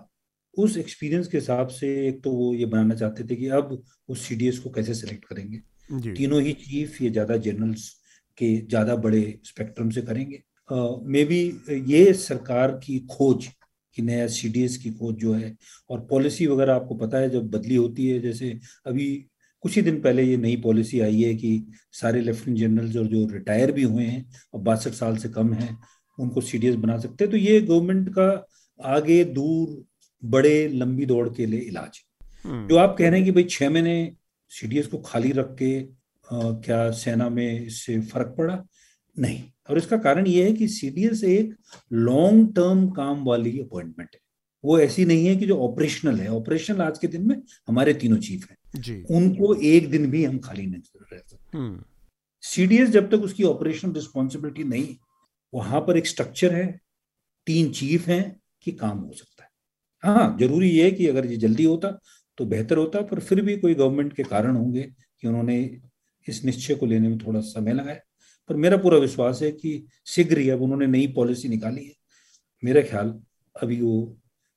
उस 0.57 0.77
एक्सपीरियंस 0.77 1.27
के 1.27 1.38
हिसाब 1.38 1.67
से 1.67 2.07
एक 2.07 2.23
तो 2.23 2.32
वो 2.32 2.53
ये 2.53 2.65
बनाना 2.65 2.95
चाहते 2.95 3.23
थे 3.23 3.36
कि 3.36 3.47
अब 3.47 3.84
उस 4.09 4.21
सीडीएस 4.21 4.59
को 4.59 4.69
कैसे 4.69 4.93
सिलेक्ट 4.93 5.25
करेंगे? 5.25 5.57
तीनों 6.13 6.41
ही 6.41 6.53
चीफ 6.53 7.01
ये 7.01 7.09
ज़्यादा 7.09 7.38
जनरल्स 7.38 7.89
के 8.38 8.55
ज़्यादा 8.67 8.95
बड़े 8.95 9.39
स्पेक्ट्रम 9.43 9.89
से 9.89 10.01
करेंगे। 10.01 10.41
मे 10.73 11.23
uh, 11.23 11.29
बी 11.29 11.93
ये 11.93 12.13
सरकार 12.13 12.71
की 12.71 12.99
खोज 13.11 13.47
कि 13.95 14.01
नया 14.01 14.27
सीडीएस 14.27 14.77
की 14.77 14.91
खोज 14.91 15.15
जो 15.15 15.33
है 15.33 15.55
और 15.89 16.07
पॉलिसी 16.09 16.47
वगैरह 16.47 16.73
आपको 16.73 16.95
पता 16.95 17.17
है 17.17 17.29
जब 17.29 17.49
बदली 17.49 17.75
होती 17.75 18.07
है 18.07 18.19
जैसे 18.19 18.59
अभी 18.85 19.25
कुछ 19.61 19.75
ही 19.75 19.81
दिन 19.81 20.01
पहले 20.01 20.23
ये 20.23 20.37
नई 20.37 20.55
पॉलिसी 20.55 20.99
आई 20.99 21.21
है 21.21 21.35
कि 21.35 21.71
सारे 21.91 22.21
लेफ्टिनेंट 22.21 22.59
जनरल्स 22.59 22.97
और 22.97 23.07
जो 23.07 23.27
रिटायर 23.33 23.71
भी 23.71 23.83
हुए 23.83 24.03
हैं 24.03 24.31
और 24.53 24.61
बासठ 24.61 24.91
साल 24.91 25.17
से 25.17 25.29
कम 25.29 25.53
हैं 25.53 25.79
उनको 26.19 26.41
सीडीएस 26.41 26.75
बना 26.75 26.97
सकते 26.97 27.23
हैं। 27.23 27.31
तो 27.31 27.37
ये 27.37 27.61
गवर्नमेंट 27.61 28.09
का 28.09 28.47
आगे 28.83 29.23
दूर 29.23 29.85
बड़े 30.25 30.67
लंबी 30.67 31.05
दौड़ 31.05 31.29
के 31.29 31.45
लिए 31.45 31.59
इलाज 31.59 31.91
है। 31.95 32.29
हम्म। 32.51 32.67
जो 32.67 32.77
आप 32.77 32.95
कह 32.99 33.09
रहे 33.09 33.15
हैं 33.15 33.25
कि 33.25 33.31
भाई 33.31 33.43
छह 33.43 33.69
महीने 33.69 34.15
सीडीएस 34.49 34.87
को 34.87 34.97
खाली 34.97 35.31
रख 35.31 35.55
के 35.59 36.01
आ, 36.33 36.51
क्या 36.51 36.91
सेना 36.91 37.29
में 37.29 37.65
इससे 37.65 38.01
फ़र्क 38.01 38.35
पड़ा? 38.37 38.65
नहीं। 39.19 39.50
और 39.70 39.78
इसका 39.78 39.97
कारण 39.97 40.28
यह 40.28 40.45
है 40.45 40.53
कि 40.53 40.68
सीडीएस 40.68 41.24
एक 41.24 41.55
लॉन्ग 41.93 42.55
टर्म 42.55 42.89
काम 42.89 43.24
वाली 43.26 43.59
अपॉइंटमेंट 43.59 44.09
है। 44.14 44.20
वो 44.66 44.80
ऐसी 44.80 45.05
नहीं 45.05 45.26
है 45.26 45.36
कि 45.36 45.45
जो 45.45 45.57
ऑपरेशनल 45.57 46.20
है। 46.20 46.28
ऑपरेशनल 46.28 46.82
आज 46.82 46.97
के 46.97 47.07
दिन 47.07 47.28
में 47.28 47.41
हमारे 47.68 47.93
तीनों 47.93 48.18
चीफ 48.18 48.49
हैं। 48.49 48.57
उनको 49.12 49.55
एक 49.55 49.89
दिन 49.89 50.12
भी 50.12 50.26
हम 50.26 50.38
खाली 50.38 50.66
नहीं 50.66 50.82
रह 51.14 51.18
सकते। 51.18 51.57
सीडीएस 52.41 52.82
हम्म। 52.82 52.91
जब 52.91 53.09
तक 53.09 53.18
उसकी 53.18 53.43
ऑपरेशनल 53.43 53.93
रिस्पॉन्सिबिलिटी 53.93 54.64
नहीं 54.64 54.95
वहाँ 55.53 55.82
पर 55.82 55.97
एक 55.97 56.07
स्ट्रक्चर 56.07 56.55
है 56.55 56.80
तीन 57.45 57.72
चीफ 57.72 58.07
हैं 58.07 58.41
कि 58.62 58.72
काम 58.72 58.97
हो 58.97 59.14
सकता 59.14 59.43
है। 59.43 59.49
हाँ 60.03 60.38
ज़रूरी 60.39 60.70
ये 60.70 60.84
है 60.84 60.91
कि 60.91 61.07
अगर 61.07 61.26
ये 61.26 61.38
जल्दी 61.38 61.64
होता 61.64 61.99
तो 62.38 62.45
बेहतर 62.45 62.78
होता 62.78 63.01
पर 63.01 63.20
फिर 63.20 63.41
भी 63.41 63.57
कोई 63.57 63.74
गवर्नमेंट 63.74 64.14
के 64.14 64.24
कारण 64.24 64.55
होंगे 64.55 64.84
कि 65.22 65.28
उन्होंने 65.28 65.82
इस 66.28 66.43
निश्चय 66.45 66.76
को 66.76 66.86
लेने 66.86 67.09
में 67.09 67.18
थोड़ा 67.18 67.39
समय 67.39 67.74
लगाया। 67.74 67.99
पर 68.49 68.55
मेरा 68.57 68.77
पूरा 68.77 68.97
विश्वास 68.97 69.41
है 69.41 69.51
कि 69.53 69.83
शीघ्र 70.05 70.37
ही 70.37 70.49
अब 70.49 70.61
उन्होंने 70.61 70.87
नई 70.87 71.07
पॉलिसी 71.15 71.49
निकाली 71.49 71.85
है। 71.85 71.93
मेरा 72.63 72.81
ख्याल 72.81 73.13
अभी 73.55 73.81
वो 73.81 73.93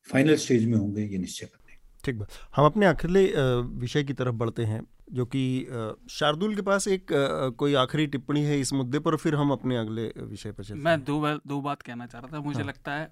फाइनल 0.08 0.36
स्टेज 0.36 0.64
में 0.66 0.76
होंगे 0.78 1.02
ये 1.02 1.18
निश्चय 1.18 1.46
करने 1.46 1.62
ठीक 2.04 2.18
बात। 2.18 2.30
हम 2.56 2.66
अपने 2.66 2.86
अगले 2.86 3.24
विषय 3.80 4.04
की 4.04 4.12
तरफ़ 4.12 4.34
बढ़ते 4.34 4.64
हैं 4.64 4.82
जो 5.12 5.24
कि 5.26 5.42
शार्दुल 6.10 6.54
के 6.56 6.62
पास 6.62 6.88
एक 6.88 7.06
कोई 7.58 7.74
आखिरी 7.74 8.06
टिप्पणी 8.06 8.42
है 8.42 8.58
इस 8.60 8.72
मुद्दे 8.72 8.98
पर 8.98 9.16
फिर 9.16 9.34
हम 9.34 9.50
अपने 9.52 9.76
अगले 9.76 10.06
विषय 10.18 10.52
पर 10.52 10.64
चलते 10.64 10.80
मैं 10.82 11.02
दो 11.04 11.20
बार 11.20 11.40
दो 11.46 11.60
बात 11.60 11.82
कहना 11.82 12.06
चाह 12.06 12.20
रहा 12.20 12.32
था। 12.32 12.40
मुझे 12.40 12.60
हाँ। 12.60 12.68
लगता 12.68 12.92
है 12.92 13.10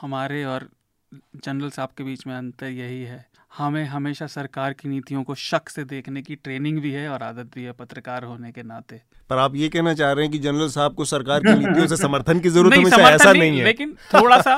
हमारे 0.00 0.44
और 0.44 0.68
जनरल 1.12 1.70
साहब 1.70 1.88
के 1.96 2.04
बीच 2.04 2.26
में 2.26 2.34
अंतर 2.34 2.66
यही 2.68 3.02
है। 3.02 3.24
हमें 3.58 3.84
हमेशा 3.84 4.26
सरकार 4.26 4.72
की 4.72 4.88
नीतियों 4.88 5.24
को 5.24 5.34
शक 5.34 5.68
से 5.68 5.84
देखने 5.84 6.22
की 6.22 6.36
ट्रेनिंग 6.36 6.80
भी 6.80 6.92
है 6.92 7.08
और 7.08 7.22
आदत 7.22 7.50
भी 7.54 7.62
है 7.62 7.72
पत्रकार 7.72 8.24
होने 8.24 8.52
के 8.52 8.62
नाते। 8.62 9.00
पर 9.30 9.38
आप 9.38 9.54
ये 9.56 9.68
कहना 9.68 9.94
चाह 9.94 10.12
रहे 10.12 10.24
हैं 10.24 10.32
कि 10.32 10.38
जनरल 10.38 10.68
साहब 10.68 10.94
को 10.94 11.04
सरकार 11.04 11.40
की 11.40 11.54
नीतियों 11.54 11.86
से 11.86 11.96
समर्थन 11.96 12.40
की 12.40 12.48
ज़रूरत 12.48 12.72
नहीं, 12.76 12.90
समर्थन 12.90 13.14
ऐसा 13.14 13.32
नहीं, 13.32 13.42
नहीं 13.42 13.58
है। 13.58 13.64
लेकिन 13.64 13.92
थोड़ा 13.92 14.40
सा 14.40 14.56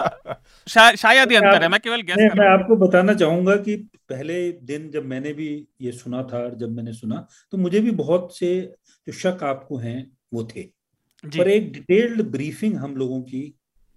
शा, 0.68 0.94
शायद 0.94 1.30
ही 1.30 1.36
अंतर 1.36 1.62
है 1.62 1.68
मैं 1.68 1.80
केवल 1.80 2.00
गैस 2.00 2.16
मैं 2.16 2.48
आपको 2.48 2.76
बताना 2.76 3.14
चाहूँगा 3.14 3.56
कि 3.56 3.76
पहले 4.08 4.52
दिन 4.52 4.90
जब 4.90 5.06
मैंने 5.06 5.32
भी 5.32 5.68
ये 5.80 5.92
सुना 5.92 6.22
था 6.22 6.48
जब 6.48 6.70
मैंने 6.70 6.92
सुना 6.92 7.28
तो 7.50 7.58
मुझे 7.58 7.80
भी 7.80 7.90
बहुत 7.90 8.36
से 8.36 8.60
जो 9.06 9.12
शक 9.12 9.38
आपको 9.42 9.76
हैं 9.76 10.12
वो 10.34 10.44
थे। 10.56 10.62
पर 11.24 11.48
एक 11.48 11.72
डिटेल्ड 11.72 12.22
ब्रीफिंग 12.22 12.76
हम 12.76 12.96
लोगों 12.96 13.22
की 13.22 13.54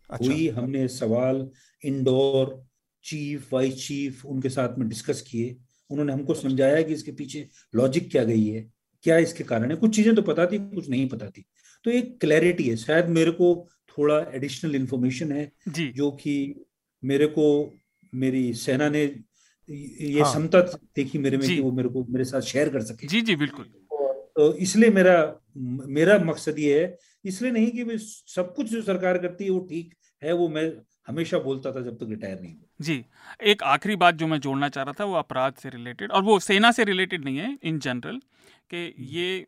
अच्छा। 0.09 0.25
हुई 0.25 0.47
हमने 0.49 0.87
सवाल 0.87 1.49
इंडोर 1.85 2.66
चीफ 3.07 3.53
वाइस 3.53 3.87
चीफ 3.87 4.25
उनके 4.25 4.49
साथ 4.49 4.77
में 4.79 4.87
डिस्कस 4.89 5.21
किए। 5.21 5.55
उन्होंने 5.89 6.13
हमको 6.13 6.33
समझाया 6.33 6.81
कि 6.81 6.93
इसके 6.93 7.11
पीछे 7.11 7.47
लॉजिक 7.75 8.09
क्या 8.11 8.23
गई 8.23 8.45
है 8.45 8.69
क्या 9.03 9.17
इसके 9.17 9.43
कारण 9.43 9.71
है। 9.71 9.75
कुछ 9.77 9.95
चीज़ें 9.95 10.13
तो 10.15 10.21
पता 10.21 10.45
थी 10.45 10.57
कुछ 10.69 10.89
नहीं 10.89 11.07
पता 11.09 11.29
थी। 11.29 11.45
तो 11.85 11.91
एक 11.91 12.17
क्लैरिटी 12.21 12.69
है। 12.69 12.75
शायद 12.75 13.09
मेरे 13.09 13.31
को 13.31 13.67
थोड़ा 13.89 14.19
एडिशनल 14.33 14.75
इन्फॉर्मेशन 14.75 15.31
है 15.31 15.51
जो। 15.69 16.11
कि 16.11 16.65
मेरे 17.03 17.27
को 17.27 17.45
मेरी 18.13 18.53
सेना 18.53 18.89
ने 18.89 19.03
ये 19.69 20.21
हाँ। 20.21 20.33
समता 20.33 20.61
देखी 20.95 21.17
मेरे 21.17 21.37
में 21.37 21.47
कि 21.47 21.59
वो 21.61 21.71
मेरे 21.71 21.89
को 21.89 22.05
मेरे 22.09 22.25
साथ 22.25 22.41
शेयर 22.41 22.69
कर 22.69 22.81
सके। 22.81 23.07
जी 23.07 23.21
जी 23.21 23.35
बिल्कुल। 23.35 23.65
तो 24.35 24.53
इसलिए 24.55 24.89
मेरा 24.89 25.17
मेरा 25.57 26.17
मकसद 26.19 26.59
ये 26.59 26.79
है। 26.81 26.97
इसलिए 27.25 27.51
नहीं 27.51 27.71
कि 27.71 27.97
सब 27.97 28.53
कुछ 28.55 28.69
जो 28.71 28.81
सरकार 28.81 29.17
करती 29.17 29.43
है 29.43 29.49
वो 29.49 29.59
ठीक 29.69 29.93
है 30.21 30.33
वो 30.33 30.47
मैं 30.49 30.69
हमेशा 31.07 31.39
बोलता 31.39 31.71
था 31.71 31.81
जब 31.81 31.97
तक 31.97 32.09
रिटायर 32.09 32.39
नहीं 32.39 32.53
हुआ 32.53 32.67
जी 32.81 33.03
एक 33.43 33.63
आखिरी 33.65 33.95
बात 33.97 34.15
जो 34.15 34.27
मैं 34.27 34.39
जोड़ना 34.39 34.69
चाह 34.69 34.83
रहा 34.83 34.93
था 34.99 35.05
वो 35.05 35.13
अपराध 35.17 35.53
से 35.55 35.69
रिलेटेड 35.69 36.11
और 36.11 36.23
वो 36.23 36.39
सेना 36.41 36.71
से 36.71 36.83
रिलेटेड 36.83 37.25
नहीं 37.25 37.37
है 37.37 37.57
इन 37.63 37.79
जनरल 37.79 38.19
कि 38.69 38.85
हम्म। 38.87 39.07
ये 39.07 39.45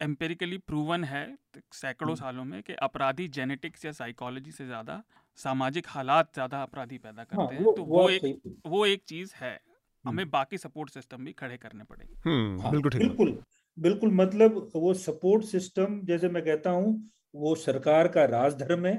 एम्पेरिकली 0.00 0.58
प्रूवन 0.60 1.04
है 1.04 1.26
सैकड़ों 1.56 2.08
हम्म। 2.08 2.18
सालों 2.18 2.44
में 2.44 2.62
कि 2.62 2.72
अपराधी 2.82 3.28
जेनेटिक्स 3.30 3.84
या 3.84 3.92
साइकोलॉजी 3.94 4.50
से 4.50 4.66
ज़्यादा 4.66 5.02
सामाजिक 5.38 5.86
हालात 5.88 6.32
ज़्यादा 6.34 6.62
अपराधी 6.62 6.98
पैदा 6.98 7.22
हाँ, 7.22 7.26
करते 7.26 7.54
हाँ, 7.54 7.64
हैं 7.64 7.74
तो 7.74 7.82
वो, 7.84 8.02
वो 8.02 8.08
एक 8.08 8.58
वो 8.66 8.84
एक 8.86 9.02
चीज़ 9.04 9.32
है 9.36 9.58
हमें 10.04 10.22
हम्म। 10.22 10.30
बाकी 10.30 10.58
सपोर्ट 10.58 10.90
सिस्टम 10.90 11.24
भी 11.24 11.32
खड़े 11.32 11.56
करने 11.56 11.84
पड़ेंगे 11.84 12.30
हाँ, 12.62 12.70
बिल्कुल 12.70 12.98
बिल्कुल 12.98 13.38
बिल्कुल 13.78 14.12
मतलब 14.14 14.70
वो 14.76 14.92
सपोर्ट 14.96 15.44
सिस्टम 15.44 16.00
जैसे 16.04 16.28
मैं 16.28 16.42
कहता 16.44 16.70
हूँ 16.70 16.92
वो 17.34 17.54
सरकार 17.54 18.08
का 18.08 18.24
राजधर्म 18.26 18.86
है 18.86 18.96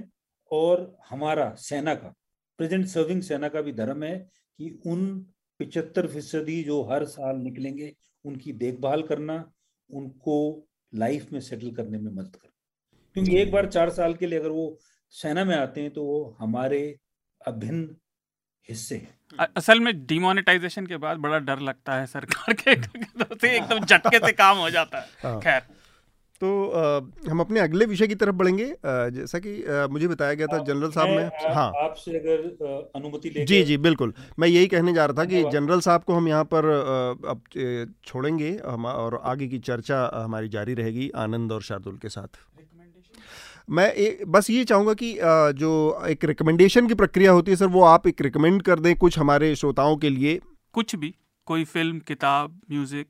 और 0.51 0.97
हमारा 1.09 1.53
सेना 1.53 1.95
का 1.95 2.13
प्रेजेंट 2.57 2.85
सर्विंग 2.85 3.21
सेना 3.21 3.47
का 3.47 3.61
भी 3.61 3.71
धर्म 3.71 4.03
है 4.03 4.17
कि 4.59 4.79
उन 4.85 5.07
पिचहत्तर 5.59 6.07
फ़ीसदी 6.07 6.63
जो 6.63 6.83
हर 6.83 7.05
साल 7.05 7.37
निकलेंगे 7.37 7.95
उनकी 8.25 8.53
देखभाल 8.53 9.01
करना 9.01 9.51
उनको 9.89 10.67
लाइफ 10.95 11.31
में 11.33 11.39
सेटल 11.39 11.71
करने 11.71 11.97
में 11.97 12.11
मदद 12.11 12.35
करना। 12.35 12.51
क्योंकि 13.13 13.37
एक 13.37 13.51
बार 13.51 13.65
चार 13.65 13.89
साल 13.89 14.13
के 14.13 14.25
लिए 14.25 14.39
अगर 14.39 14.49
वो 14.49 14.77
सेना 15.09 15.43
में 15.45 15.55
आते 15.55 15.81
हैं 15.81 15.91
तो 15.91 16.03
वो 16.03 16.37
हमारे 16.39 16.99
अभिन्न 17.47 17.95
हिस्से 18.69 18.95
हैं। 18.95 19.47
असल 19.55 19.79
में 19.79 20.05
डिमोनेटाइजेशन 20.05 20.85
के 20.87 20.97
बाद 20.97 21.17
बड़ा 21.17 21.39
डर 21.39 21.59
लगता 21.59 21.95
है 21.95 22.05
सरकार 22.07 22.53
के 22.53 22.71
एकदम 23.55 23.85
झटके 23.85 24.19
से 24.19 24.31
काम 24.31 24.57
हो 24.57 24.69
जाता 24.69 24.99
है। 24.99 25.07
हाँ। 25.23 25.39
खैर। 25.41 25.76
तो 26.41 26.47
आ, 26.69 27.29
हम 27.29 27.39
अपने 27.39 27.59
अगले 27.59 27.85
विषय 27.85 28.07
की 28.07 28.15
तरफ़ 28.15 28.35
बढ़ेंगे। 28.35 28.65
जैसा 28.85 29.39
कि 29.39 29.51
आ, 29.63 29.87
मुझे 29.87 30.07
बताया 30.07 30.33
गया 30.33 30.47
था 30.47 30.57
जनरल 30.63 30.91
साहब 30.91 31.09
ने 31.09 31.53
हाँ। 31.53 31.71
आपसे 31.83 32.17
अगर 32.17 32.91
अनुमति 32.95 33.29
ले 33.29 33.45
जी 33.45 33.63
जी 33.63 33.77
बिल्कुल। 33.79 34.13
मैं 34.39 34.47
यही 34.47 34.67
कहने 34.67 34.93
जा 34.93 35.05
रहा 35.05 35.17
था 35.17 35.25
कि 35.25 35.43
जनरल 35.51 35.79
साहब 35.81 36.03
को 36.03 36.13
हम 36.13 36.27
यहाँ 36.27 36.43
पर 36.53 36.65
अब 37.27 37.41
छोड़ेंगे 38.05 38.49
हम 38.65 38.85
और 38.87 39.19
आगे 39.25 39.47
की 39.47 39.59
चर्चा 39.61 40.09
हमारी 40.15 40.49
जारी 40.49 40.73
रहेगी 40.73 41.09
आनंद 41.17 41.51
और 41.51 41.61
शार्दुल 41.63 41.97
के 41.97 42.09
साथ। 42.09 42.39
मैं 43.69 43.91
ए, 43.93 44.23
बस 44.27 44.49
ये 44.49 44.63
चाहूँगा 44.65 44.93
कि 44.93 45.13
जो 45.57 45.71
एक 46.07 46.23
रिकमेंडेशन 46.25 46.87
की 46.87 46.93
प्रक्रिया 46.95 47.31
होती 47.31 47.51
है 47.51 47.57
सर 47.57 47.67
वो 47.69 47.81
आप 47.85 48.07
एक 48.07 48.21
रिकमेंड 48.21 48.61
कर 48.63 48.79
दें 48.79 48.95
कुछ 48.97 49.17
हमारे 49.19 49.55
श्रोताओं 49.55 49.97
के 49.97 50.09
लिए। 50.09 50.39
कुछ 50.73 50.95
भी 50.95 51.13
कोई 51.47 51.63
फ़िल्म 51.65 51.99
किताब 52.07 52.59
म्यूज़िक 52.71 53.07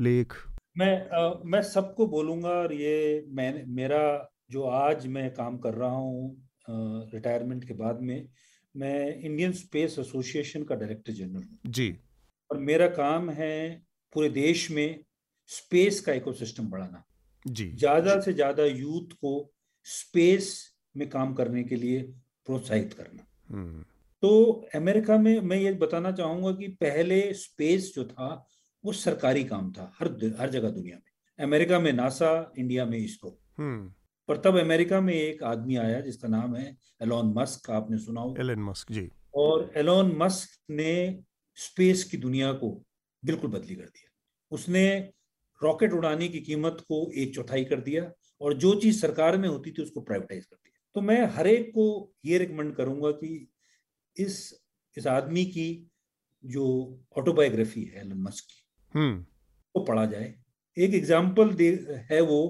लेख। 0.00 0.34
मैं 0.76 1.08
आ, 1.10 1.32
मैं 1.44 1.62
सबको 1.62 2.06
बोलूँगा 2.06 2.48
और 2.48 2.72
ये 2.72 3.24
मैं 3.28 3.64
मेरा 3.66 4.32
जो 4.50 4.62
आज 4.62 5.06
मैं 5.06 5.30
काम 5.34 5.56
कर 5.58 5.74
रहा 5.74 5.90
हूँ 5.90 6.48
रिटायरमेंट 7.12 7.64
के 7.64 7.74
बाद 7.74 8.00
में 8.00 8.28
मैं 8.74 9.14
इंडियन 9.14 9.52
स्पेस 9.52 9.98
एसोसिएशन 9.98 10.62
का 10.62 10.74
डायरेक्टर 10.74 11.12
जनरल 11.12 11.42
हूँ। 11.42 11.58
जी। 11.66 11.96
और 12.50 12.58
मेरा 12.58 12.86
काम 12.88 13.30
है 13.30 13.82
पूरे 14.12 14.28
देश 14.28 14.70
में 14.70 15.00
स्पेस 15.50 16.00
का 16.00 16.12
इकोसिस्टम 16.12 16.66
बढ़ाना। 16.66 17.04
जी। 17.46 17.70
ज़्यादा 17.70 18.20
से 18.20 18.32
ज़्यादा 18.32 18.64
यूथ 18.64 19.12
को 19.14 19.52
स्पेस 19.86 20.50
में 20.96 21.08
काम 21.08 21.34
करने 21.34 21.62
के 21.64 21.76
लिए 21.76 22.02
प्रोत्साहित 22.46 22.92
करना। 22.92 23.26
हम्म। 23.50 23.84
तो 24.22 24.68
अमेरिका 24.74 25.16
में 25.18 25.40
मैं 25.40 25.56
ये 25.56 25.72
बताना 25.72 26.12
चाहूँगा 26.12 26.52
कि 26.52 26.68
पहले 26.80 27.32
स्पेस 27.34 27.92
जो 27.94 28.04
था 28.04 28.28
वो 28.86 28.92
सरकारी 28.92 29.44
काम 29.44 29.72
था 29.72 29.92
हर 30.00 30.36
हर 30.40 30.50
जगह 30.50 30.70
दुनिया 30.70 30.96
में। 30.96 31.44
अमेरिका 31.44 31.80
में 31.80 31.92
नासा 31.92 32.52
इंडिया 32.58 32.84
में 32.84 32.98
इसरो। 32.98 33.38
हम्म। 33.58 33.94
पर 34.28 34.36
तब 34.36 34.58
अमेरिका 34.58 35.00
में 35.00 35.14
एक 35.14 35.42
आदमी 35.42 35.76
आया 35.76 36.00
जिसका 36.00 36.28
नाम 36.28 36.56
है 36.56 36.76
एलोन 37.02 37.34
मस्क 37.34 37.70
आपने 37.70 37.98
सुना 37.98 38.20
हो 38.20 38.36
एलन 38.40 38.60
मस्क 38.60 38.92
जी। 38.92 39.10
और 39.34 39.72
एलोन 39.76 40.16
मस्क 40.16 40.48
ने 40.70 41.20
स्पेस 41.54 42.04
की 42.04 42.16
दुनिया 42.16 42.52
को 42.52 42.84
बिल्कुल 43.24 43.50
बदली 43.50 43.74
कर 43.74 43.84
दिया। 43.84 44.10
उसने 44.50 45.12
रॉकेट 45.62 45.92
उड़ाने 45.92 46.28
की 46.28 46.40
कीमत 46.40 46.76
को 46.80 47.10
एक 47.10 47.34
चौथाई 47.34 47.64
कर 47.64 47.80
दिया 47.80 48.12
और 48.40 48.54
जो 48.54 48.74
चीज़ 48.74 49.00
सरकार 49.00 49.36
में 49.36 49.48
होती 49.48 49.70
थी 49.70 49.82
उसको 49.82 50.00
प्राइवेटाइज 50.00 50.44
कर 50.44 50.56
दिया। 50.56 50.88
तो 50.94 51.00
मैं 51.00 51.26
हर 51.26 51.46
एक 51.46 51.70
को 51.70 52.12
ये 52.24 52.38
रिकमेंड 52.38 52.76
करूँगा 52.76 53.10
कि 53.10 53.48
इस 54.16 54.60
इस 54.98 55.06
आदमी 55.06 55.44
की 55.44 55.90
जो 56.44 56.64
ऑटोबायोग्राफी 57.18 57.84
है 57.84 58.00
एलन 58.00 58.22
मस्क 58.22 58.44
की। 58.44 58.65
वो 58.94 59.84
पढ़ा 59.84 60.04
जाए। 60.06 60.34
एक 60.76 60.94
एग्ज़ाम्पल 60.94 61.52
दे 61.54 61.68
है 62.10 62.20
वो 62.22 62.40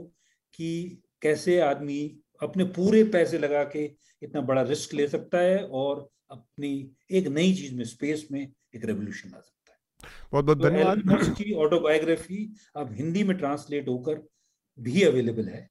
कि 0.55 1.03
कैसे 1.22 1.59
आदमी 1.61 2.01
अपने 2.43 2.64
पूरे 2.72 3.03
पैसे 3.11 3.39
लगा 3.39 3.62
के 3.66 3.84
इतना 4.22 4.41
बड़ा 4.43 4.62
रिस्क 4.64 4.95
ले 4.95 5.07
सकता 5.09 5.39
है 5.39 5.62
और 5.64 6.09
अपनी 6.30 6.70
एक 7.11 7.26
नई 7.28 7.53
चीज़ 7.55 7.74
में 7.74 7.84
स्पेस 7.84 8.26
में 8.32 8.41
एक 8.41 8.84
रेवोल्यूशन 8.84 9.28
ला 9.28 9.39
सकता 9.39 9.72
है। 9.72 10.11
बहुत 10.32 10.45
बहुत 10.45 10.59
तो 10.59 10.64
धन्यवाद। 10.64 11.34
की 11.39 11.53
ऑटोबायोग्राफी 11.64 12.39
अब 12.76 12.93
हिंदी 12.93 13.24
में 13.24 13.37
ट्रांसलेट 13.39 13.89
होकर 13.89 14.22
भी 14.78 15.03
अवेलेबल 15.03 15.49
है 15.49 15.68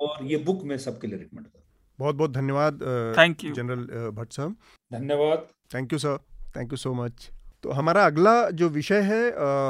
और 0.00 0.24
ये 0.26 0.36
बुक 0.46 0.64
मैं 0.64 0.78
सबके 0.78 1.06
लिए 1.06 1.18
रिकमेंड 1.18 1.46
करूँ 1.46 1.64
बहुत 1.98 2.16
बहुत 2.16 2.30
धन्यवाद 2.32 2.82
थैंक 3.18 3.44
यू 3.44 3.52
जनरल 3.54 4.10
भट्ट 4.12 4.32
साहब। 4.32 4.56
धन्यवाद। 4.90 5.46
Thank 5.74 5.92
you 5.92 5.98
sir 5.98 6.18
thank 6.56 6.72
you 6.72 6.76
so 6.76 6.92
much 6.94 7.30
तो 7.64 7.70
हमारा 7.70 8.04
अगला 8.06 8.34
जो 8.50 8.68
विषय 8.68 9.00
है 9.02 9.22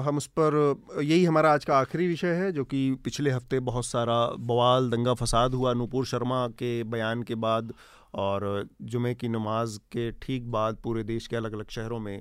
हम 0.04 0.16
उस 0.16 0.26
पर, 0.38 0.54
यही 1.02 1.24
हमारा 1.24 1.52
आज 1.52 1.64
का 1.64 1.78
आखिरी 1.78 2.06
विषय 2.08 2.32
है, 2.34 2.50
जो 2.52 2.64
कि 2.64 2.80
पिछले 3.04 3.30
हफ़्ते 3.30 3.60
बहुत 3.60 3.86
सारा 3.86 4.14
बवाल, 4.40 4.90
दंगा 4.90 5.14
फसाद 5.14 5.54
हुआ 5.54 5.74
नूपुर 5.74 6.06
शर्मा 6.06 6.46
के 6.58 6.72
बयान 6.86 7.22
के 7.22 7.34
बाद 7.36 7.72
और 8.14 8.68
जुमे 8.82 9.14
की 9.14 9.28
नमाज़ 9.28 9.78
के 9.92 10.10
ठीक 10.22 10.50
बाद 10.50 10.76
पूरे 10.84 11.02
देश 11.04 11.26
के 11.26 11.36
अलग 11.36 11.52
अलग 11.52 11.70
शहरों 11.70 11.98
में 12.00 12.18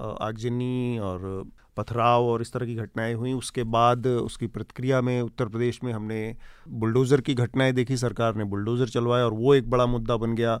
आगजनी 0.00 0.98
और 0.98 1.44
पथराव 1.76 2.24
और 2.24 2.42
इस 2.42 2.52
तरह 2.52 2.66
की 2.66 2.74
घटनाएँ 2.76 3.14
हुई। 3.14 3.32
उसके 3.32 3.64
बाद 3.66 4.06
उसकी 4.06 4.46
प्रतिक्रिया 4.48 5.00
में 5.00 5.20
उत्तर 5.22 5.48
प्रदेश 5.48 5.80
में 5.84 5.92
हमने 5.92 6.36
बुलडोज़र 6.68 7.20
की 7.20 7.34
घटनाएँ 7.34 7.72
देखी, 7.72 7.96
सरकार 7.96 8.36
ने 8.36 8.44
बुलडोज़र 8.44 8.88
चलवाया 8.88 9.24
और 9.24 9.34
वो 9.34 9.54
एक 9.54 9.70
बड़ा 9.70 9.86
मुद्दा 9.86 10.16
बन 10.16 10.34
गया। 10.34 10.60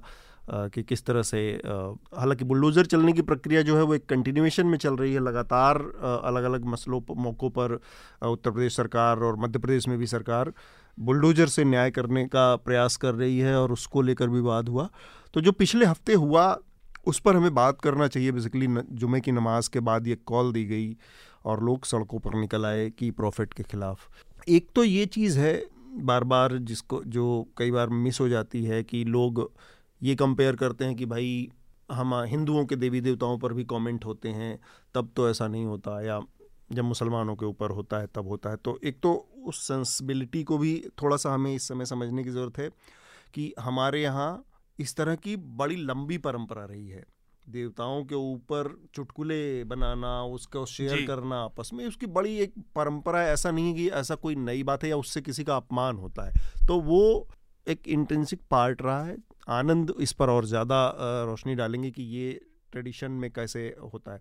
कि 0.50 0.82
किस 0.82 1.04
तरह 1.04 1.22
से 1.22 1.40
हालाँकि 1.64 2.44
बुलडोज़र 2.44 2.86
चलने 2.86 3.12
की 3.12 3.22
प्रक्रिया 3.22 3.62
जो 3.62 3.76
है 3.76 3.82
वो 3.82 3.94
एक 3.94 4.06
कंटिन्यूएशन 4.06 4.66
में 4.66 4.76
चल 4.78 4.96
रही 4.96 5.12
है 5.14 5.20
लगातार 5.20 5.76
अलग 6.24 6.44
अलग 6.44 6.64
मसलों 6.66 7.00
मौक़ों 7.16 7.50
पर 7.50 7.78
उत्तर 8.22 8.50
प्रदेश 8.50 8.76
सरकार 8.76 9.18
और 9.18 9.36
मध्य 9.36 9.58
प्रदेश 9.58 9.88
में 9.88 9.96
भी 9.98 10.06
सरकार 10.06 10.52
बुलडोज़र 10.98 11.46
से 11.48 11.64
न्याय 11.64 11.90
करने 11.90 12.26
का 12.26 12.54
प्रयास 12.56 12.96
कर 12.96 13.14
रही 13.14 13.38
है 13.38 13.54
और 13.56 13.72
उसको 13.72 14.02
लेकर 14.02 14.28
विवाद 14.28 14.68
हुआ। 14.68 14.88
तो 15.34 15.40
जो 15.40 15.52
पिछले 15.52 15.86
हफ़्ते 15.86 16.14
हुआ, 16.14 16.56
उस 17.06 17.20
पर 17.20 17.36
हमें 17.36 17.54
बात 17.54 17.80
करना 17.80 18.08
चाहिए। 18.08 18.32
बेसिकली 18.32 18.66
जुमे 18.92 19.20
की 19.20 19.32
नमाज़ 19.32 19.70
के 19.70 19.80
बाद 19.80 20.06
ये 20.08 20.16
कॉल 20.26 20.52
दी 20.52 20.64
गई 20.64 20.96
और 21.44 21.62
लोग 21.64 21.84
सड़कों 21.84 22.18
पर 22.18 22.34
निकल 22.40 22.66
आए 22.66 22.88
कि 22.90 23.10
प्रॉफिट 23.12 23.52
के 23.52 23.62
ख़िलाफ़। 23.62 24.08
एक 24.48 24.68
तो 24.74 24.84
ये 24.84 25.06
चीज़ 25.08 25.38
है 25.38 25.62
बार 25.96 26.24
बार 26.24 26.56
जिसको, 26.58 27.02
जो 27.04 27.46
कई 27.58 27.70
बार 27.70 27.88
मिस 27.88 28.20
हो 28.20 28.28
जाती 28.28 28.64
है 28.64 28.82
कि 28.84 29.04
लोग 29.06 29.50
ये 30.02 30.14
कंपेयर 30.14 30.56
करते 30.56 30.84
हैं 30.84 30.96
कि 30.96 31.06
भाई 31.06 31.48
हम 31.92 32.14
हिंदुओं 32.24 32.64
के 32.66 32.76
देवी 32.76 33.00
देवताओं 33.00 33.38
पर 33.38 33.52
भी 33.52 33.64
कमेंट 33.64 34.04
होते 34.04 34.28
हैं 34.28 34.58
तब 34.94 35.10
तो 35.16 35.28
ऐसा 35.30 35.48
नहीं 35.48 35.64
होता 35.64 36.00
या 36.02 36.20
जब 36.72 36.84
मुसलमानों 36.84 37.34
के 37.36 37.46
ऊपर 37.46 37.70
होता 37.70 37.98
है 37.98 38.06
तब 38.06 38.28
होता 38.28 38.50
है। 38.50 38.56
तो 38.56 38.78
एक 38.84 39.00
तो 39.02 39.12
उस 39.46 39.66
सेंसिबिलिटी 39.68 40.42
को 40.44 40.58
भी 40.58 40.72
थोड़ा 41.02 41.16
सा 41.16 41.34
हमें 41.34 41.54
इस 41.54 41.68
समय 41.68 41.84
समझने 41.84 42.24
की 42.24 42.30
ज़रूरत 42.30 42.58
है 42.58 42.68
कि 43.34 43.52
हमारे 43.60 44.02
यहाँ 44.02 44.44
इस 44.78 44.96
तरह 44.96 45.14
की 45.14 45.36
बड़ी 45.36 45.76
लंबी 45.76 46.18
परंपरा 46.18 46.64
रही 46.64 46.88
है। 46.88 47.04
देवताओं 47.48 48.04
के 48.04 48.14
ऊपर 48.14 48.74
चुटकुले 48.94 49.64
बनाना 49.64 50.22
उसको 50.24 50.64
शेयर 50.66 51.04
करना 51.06 51.36
आपस 51.36 51.70
में 51.74 51.86
उसकी 51.86 52.06
बड़ी 52.06 52.36
एक 52.38 52.54
परंपरा 52.76 53.20
है। 53.20 53.32
ऐसा 53.32 53.50
नहीं 53.50 53.68
है 53.68 53.74
कि 53.74 53.88
ऐसा 53.90 54.14
कोई 54.14 54.34
नई 54.36 54.62
बात 54.62 54.84
है 54.84 54.90
या 54.90 54.96
उससे 54.96 55.20
किसी 55.20 55.44
का 55.44 55.56
अपमान 55.56 55.96
होता 55.96 56.28
है। 56.28 56.66
तो 56.68 56.80
वो 56.80 57.28
एक 57.66 57.88
इंटेंसिक 57.88 58.40
पार्ट 58.50 58.82
रहा 58.82 59.04
है। 59.04 59.16
आनंद 59.50 59.94
इस 60.00 60.12
पर 60.12 60.30
और 60.30 60.44
ज़्यादा 60.46 60.86
रोशनी 61.26 61.54
डालेंगे 61.54 61.90
कि 61.90 62.02
ये 62.04 62.40
ट्रेडिशन 62.72 63.12
में 63.12 63.30
कैसे 63.30 63.66
होता 63.84 64.12
है। 64.12 64.20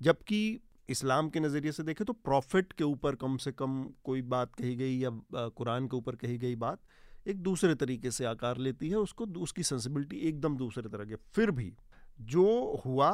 जबकि 0.00 0.60
इस्लाम 0.88 1.28
के 1.28 1.40
नज़रिए 1.40 1.72
से 1.72 1.82
देखें 1.82 2.04
तो 2.06 2.12
प्रॉफिट 2.14 2.72
के 2.72 2.84
ऊपर 2.84 3.14
कम 3.16 3.36
से 3.36 3.52
कम 3.52 3.82
कोई 4.04 4.22
बात 4.24 4.54
कही 4.54 4.74
गई 4.76 4.96
या 4.98 5.10
कुरान 5.50 5.86
के 5.88 5.96
ऊपर 5.96 6.16
कही 6.16 6.38
गई 6.38 6.56
बात 6.56 6.80
एक 7.28 7.42
दूसरे 7.42 7.74
तरीके 7.74 8.10
से 8.10 8.24
आकार 8.24 8.58
लेती 8.58 8.88
है। 8.88 8.96
उसको, 8.96 9.26
उसकी 9.26 9.62
सेंसिबिलिटी 9.62 10.16
एकदम 10.28 10.56
दूसरे 10.56 10.88
तरह 10.88 11.04
के 11.04 11.16
फिर 11.34 11.50
भी 11.50 11.72
जो 12.26 12.82
हुआ 12.86 13.10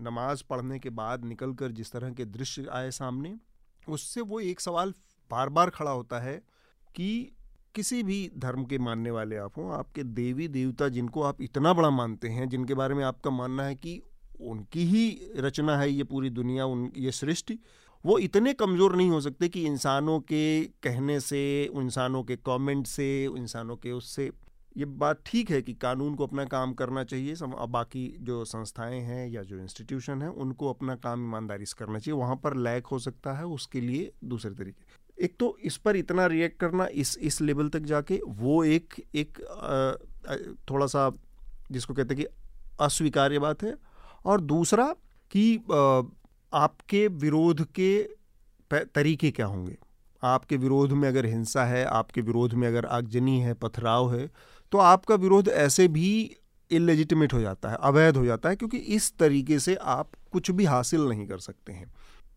नमाज़ 0.00 0.42
पढ़ने 0.50 0.78
के 0.78 0.90
बाद 0.92 1.24
निकल 1.24 1.52
कर 1.54 1.72
जिस 1.72 1.92
तरह 1.92 2.10
के 2.12 2.24
दृश्य 2.26 2.66
आए 2.72 2.90
सामने, 2.92 3.36
उससे 3.88 4.20
वो 4.22 4.40
एक 4.42 4.60
सवाल 4.60 4.94
बार 5.30 5.48
बार 5.50 5.70
खड़ा 5.70 5.90
होता 5.90 6.20
है 6.20 6.36
कि 6.94 7.36
किसी 7.74 8.02
भी 8.02 8.30
धर्म 8.38 8.64
के 8.64 8.78
मानने 8.78 9.10
वाले 9.10 9.36
आप 9.36 9.56
हों 9.56 9.72
आपके 9.72 10.02
देवी 10.02 10.48
देवता 10.48 10.88
जिनको 10.88 11.22
आप 11.22 11.42
इतना 11.42 11.72
बड़ा 11.72 11.90
मानते 11.90 12.28
हैं 12.28 12.48
जिनके 12.48 12.74
बारे 12.74 12.94
में 12.94 13.04
आपका 13.04 13.30
मानना 13.30 13.64
है 13.64 13.74
कि 13.74 14.00
उनकी 14.40 14.84
ही 14.84 15.32
रचना 15.36 15.78
है 15.78 15.90
ये 15.90 16.04
पूरी 16.04 16.30
दुनिया 16.30 16.66
उन 16.66 16.90
ये 16.96 17.12
सृष्टि 17.12 17.58
वो 18.04 18.18
इतने 18.18 18.52
कमज़ोर 18.52 18.96
नहीं 18.96 19.10
हो 19.10 19.20
सकते 19.20 19.48
कि 19.48 19.66
इंसानों 19.66 20.20
के 20.20 20.64
कहने 20.82 21.20
से 21.20 21.40
इंसानों 21.64 22.22
के 22.22 22.36
कमेंट 22.36 22.86
से 22.86 23.24
इंसानों 23.24 23.76
के 23.76 23.92
उससे। 23.92 24.30
ये 24.76 24.84
बात 24.84 25.22
ठीक 25.26 25.50
है 25.50 25.62
कि 25.62 25.74
कानून 25.74 26.14
को 26.14 26.26
अपना 26.26 26.44
काम 26.44 26.72
करना 26.72 27.04
चाहिए 27.04 27.34
सम, 27.34 27.54
बाकी 27.68 28.16
जो 28.20 28.44
संस्थाएँ 28.44 29.00
हैं 29.00 29.28
या 29.28 29.42
जो 29.42 29.58
इंस्टीट्यूशन 29.58 30.22
हैं 30.22 30.28
उनको 30.28 30.72
अपना 30.72 30.96
काम 30.96 31.24
ईमानदारी 31.24 31.66
से 31.66 31.74
करना 31.78 31.98
चाहिए। 31.98 32.20
वहाँ 32.20 32.36
पर 32.36 32.56
लैक 32.56 32.86
हो 32.86 32.98
सकता 32.98 33.32
है 33.32 33.46
उसके 33.46 33.80
लिए 33.80 34.12
दूसरे 34.24 34.54
तरीके। 34.54 35.03
एक 35.18 35.36
तो 35.40 35.56
इस 35.64 35.76
पर 35.76 35.96
इतना 35.96 36.26
रिएक्ट 36.26 36.58
करना, 36.60 36.86
इस 36.86 37.16
इस 37.18 37.40
लेवल 37.40 37.68
तक 37.68 37.80
जाके 37.82 38.20
वो 38.26 38.62
एक 38.66 38.94
एक 39.14 39.38
थोड़ा 40.70 40.86
सा 40.86 41.10
जिसको 41.70 41.94
कहते 41.94 42.14
हैं 42.14 42.24
कि 42.24 42.30
अस्वीकार्य 42.80 43.38
बात 43.38 43.62
है। 43.62 43.74
और 44.24 44.40
दूसरा 44.42 44.86
कि 45.32 45.56
आपके 46.52 47.06
विरोध 47.08 47.64
के 47.70 48.02
तरीके 48.70 49.30
क्या 49.30 49.46
होंगे? 49.46 49.76
आपके 50.22 50.56
विरोध 50.56 50.92
में 50.92 51.08
अगर 51.08 51.26
हिंसा 51.26 51.64
है, 51.64 51.84
आपके 51.84 52.20
विरोध 52.20 52.54
में 52.54 52.66
अगर 52.68 52.86
आगजनी 52.86 53.38
है, 53.40 53.54
पथराव 53.54 54.14
है 54.14 54.30
तो 54.72 54.78
आपका 54.80 55.14
विरोध 55.16 55.48
ऐसे 55.48 55.86
भी 55.88 56.36
इलेजिटिमेट 56.70 57.32
हो 57.32 57.40
जाता 57.40 57.70
है, 57.70 57.76
अवैध 57.80 58.16
हो 58.16 58.24
जाता 58.26 58.48
है, 58.48 58.56
क्योंकि 58.56 58.76
इस 58.76 59.12
तरीके 59.18 59.58
से 59.58 59.74
आप 59.74 60.10
कुछ 60.32 60.50
भी 60.50 60.64
हासिल 60.64 61.00
नहीं 61.00 61.26
कर 61.26 61.38
सकते 61.38 61.72
हैं। 61.72 61.92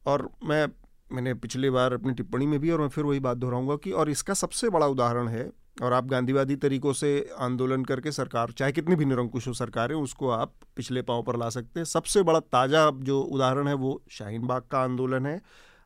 और 0.05 0.29
मैं 0.43 0.67
मैंने 1.11 1.33
पिछली 1.33 1.69
बार 1.69 1.93
अपनी 1.93 2.13
टिप्पणी 2.13 2.45
में 2.45 2.59
भी 2.59 2.71
और 2.71 2.81
मैं 2.81 2.87
फिर 2.87 3.03
वही 3.03 3.19
बात 3.19 3.37
दोहराऊँगा 3.37 3.75
कि 3.75 3.91
और 3.91 4.09
इसका 4.09 4.33
सबसे 4.33 4.69
बड़ा 4.69 4.87
उदाहरण 4.87 5.27
है 5.27 5.49
और 5.83 5.93
आप 5.93 6.05
गांधीवादी 6.05 6.55
तरीकों 6.55 6.93
से 6.93 7.09
आंदोलन 7.39 7.83
करके 7.85 8.11
सरकार 8.11 8.51
चाहे 8.51 8.71
कितनी 8.71 8.95
भी 8.95 9.05
निरंकुश 9.05 9.47
हो 9.47 9.53
सरकार 9.53 9.91
है 9.91 9.97
उसको 9.97 10.29
आप 10.29 10.53
पिछले 10.75 11.01
पाँव 11.01 11.23
पर 11.23 11.37
ला 11.37 11.49
सकते 11.49 11.79
हैं। 11.79 11.85
सबसे 11.85 12.23
बड़ा 12.23 12.39
ताज़ा 12.39 12.89
जो 13.01 13.21
उदाहरण 13.21 13.67
है 13.67 13.73
वो 13.73 14.01
शाहीन 14.09 14.47
बाग 14.47 14.63
का 14.71 14.79
आंदोलन 14.79 15.25
है। 15.25 15.41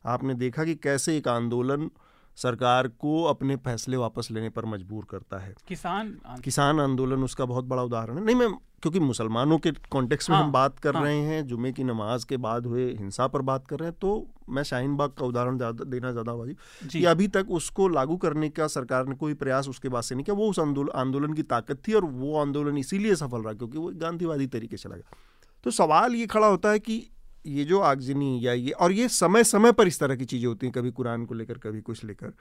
आपने 0.05 0.33
देखा 0.33 0.63
कि 0.63 0.75
कैसे 0.75 1.17
एक 1.17 1.27
आंदोलन 1.27 1.89
सरकार 2.37 2.87
को 2.87 3.23
अपने 3.23 3.55
फैसले 3.55 3.97
वापस 3.97 4.27
लेने 4.31 4.49
पर 4.49 4.65
मजबूर 4.65 5.05
करता 5.09 5.37
है। 5.37 5.53
किसान 5.67 6.17
किसान 6.43 6.79
आंदोलन 6.79 7.23
उसका 7.23 7.45
बहुत 7.45 7.65
बड़ा 7.65 7.83
उदाहरण 7.83 8.17
है। 8.17 8.23
नहीं 8.25 8.35
मैं 8.35 8.47
क्योंकि 8.83 8.99
मुसलमानों 8.99 9.57
के 9.57 9.71
कॉन्टेक्स 9.71 10.29
में 10.29 10.37
हाँ, 10.37 10.45
हम 10.45 10.51
बात 10.51 10.79
कर 10.79 10.95
हाँ, 10.95 11.03
रहे 11.03 11.17
हैं 11.17 11.45
जुमे 11.47 11.71
की 11.71 11.83
नमाज़ 11.83 12.25
के 12.25 12.37
बाद 12.37 12.65
हुए 12.65 12.85
हिंसा 12.93 13.27
पर 13.27 13.41
बात 13.41 13.67
कर 13.67 13.79
रहे 13.79 13.89
हैं 13.89 13.97
तो 14.01 14.27
मैं 14.49 14.63
शाहीन 14.63 14.95
बाग 14.97 15.09
का 15.09 15.25
उदाहरण 15.25 15.57
ज़्यादा 15.57 15.83
देना 15.83 16.11
ज़्यादा 16.11 16.33
वाजिब 16.33 16.89
कि 16.91 17.05
अभी 17.05 17.27
तक 17.27 17.51
उसको 17.51 17.87
लागू 17.87 18.17
करने 18.17 18.49
का 18.49 18.67
सरकार 18.67 19.07
ने 19.07 19.15
कोई 19.15 19.33
प्रयास 19.33 19.67
उसके 19.67 19.89
बाद 19.89 20.03
से 20.03 20.15
नहीं 20.15 20.25
किया 20.25 20.35
वो 20.35 20.49
उस 20.49 20.59
आंदोलन 20.59 21.33
की 21.33 21.43
ताकत 21.43 21.87
थी 21.87 21.93
और 21.93 22.05
वो 22.05 22.37
आंदोलन 22.39 22.77
इसीलिए 22.77 23.15
सफल 23.15 23.41
रहा 23.41 23.53
क्योंकि 23.53 23.77
वो 23.77 23.91
गांधीवादी 23.95 24.47
तरीके 24.47 24.77
से 24.77 24.89
लगा। 24.89 25.17
तो 25.63 25.71
सवाल 25.71 26.15
ये 26.15 26.27
खड़ा 26.27 26.47
होता 26.47 26.69
है 26.69 26.79
कि 26.79 27.09
ये 27.45 27.63
जो 27.63 27.79
आगजनी 27.79 28.39
या 28.41 28.53
ये 28.53 28.71
और 28.71 28.91
ये 28.91 29.07
समय 29.09 29.43
समय 29.43 29.71
पर 29.71 29.87
इस 29.87 29.99
तरह 29.99 30.15
की 30.15 30.25
चीज़ें 30.25 30.47
होती 30.47 30.65
हैं 30.65 30.73
कभी 30.73 30.91
कुरान 30.91 31.25
को 31.25 31.33
लेकर 31.33 31.57
कभी 31.57 31.81
कुछ 31.81 32.03
लेकर। 32.03 32.33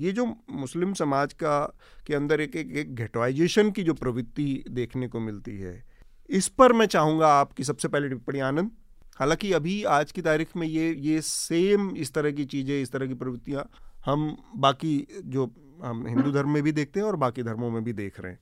ये 0.00 0.12
जो 0.12 0.26
मुस्लिम 0.50 0.92
समाज 0.92 1.32
का 1.32 1.58
के 2.06 2.14
अंदर 2.14 2.40
एक 2.40 2.56
एक, 2.56 2.76
एक 2.76 2.94
घेटवाइजेशन 2.94 3.70
की 3.70 3.82
जो 3.82 3.94
प्रवृत्ति 3.94 4.64
देखने 4.70 5.08
को 5.08 5.20
मिलती 5.20 5.56
है 5.58 5.82
इस 6.30 6.48
पर 6.48 6.72
मैं 6.72 6.86
चाहूँगा 6.86 7.28
आपकी 7.30 7.64
सबसे 7.64 7.88
पहले 7.88 8.08
टिप्पणी 8.08 8.40
आनंद। 8.40 8.70
हालाँकि 9.16 9.52
अभी 9.52 9.82
आज 9.84 10.12
की 10.12 10.22
तारीख 10.22 10.56
में 10.56 10.66
ये 10.66 10.92
ये 10.94 11.20
सेम 11.22 11.90
इस 11.96 12.12
तरह 12.12 12.30
की 12.30 12.44
चीज़ें 12.46 12.80
इस 12.82 12.92
तरह 12.92 13.06
की 13.06 13.14
प्रवृत्तियाँ 13.14 13.68
हम 14.04 14.36
बाकी 14.56 15.06
जो 15.24 15.44
हम 15.84 16.06
हिंदू 16.06 16.32
धर्म 16.32 16.50
में 16.50 16.62
भी 16.62 16.72
देखते 16.72 17.00
हैं 17.00 17.06
और 17.06 17.16
बाकी 17.16 17.42
धर्मों 17.42 17.70
में 17.70 17.82
भी 17.84 17.92
देख 17.92 18.20
रहे 18.20 18.32
हैं। 18.32 18.40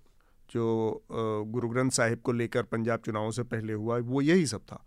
जो 0.51 1.05
गुरु 1.49 1.69
ग्रंथ 1.69 1.91
साहिब 1.91 2.21
को 2.21 2.33
लेकर 2.33 2.62
पंजाब 2.62 3.01
चुनावों 3.01 3.31
से 3.31 3.43
पहले 3.45 3.73
हुआ 3.73 3.99
वो 3.99 4.21
यही 4.23 4.47
सब 4.47 4.61
था। 4.62 4.85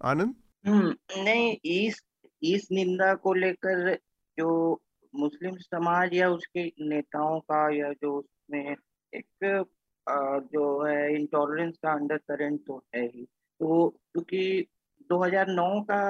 आनंद? 0.00 0.34
नहीं 0.64 1.56
इस 1.66 2.00
इस 2.44 2.68
निंदा 2.72 3.14
को 3.14 3.32
लेकर 3.34 3.94
जो 4.38 4.50
मुस्लिम 5.14 5.56
समाज 5.56 6.14
या 6.14 6.28
उसके 6.30 6.66
नेताओं 6.88 7.38
का 7.40 7.68
या 7.74 7.92
जो 7.92 8.18
उसमें 8.18 8.74
एक 9.12 9.66
जो 10.52 10.64
है 10.84 11.14
इंटॉलरेंस 11.14 11.78
का 11.82 11.92
अंडर 11.92 12.16
करंट 12.16 12.60
तो 12.66 12.82
है 12.94 13.04
ही 13.06 13.24
तो 13.24 13.88
क्योंकि 14.12 14.66
2009 15.10 15.82
का 15.82 16.00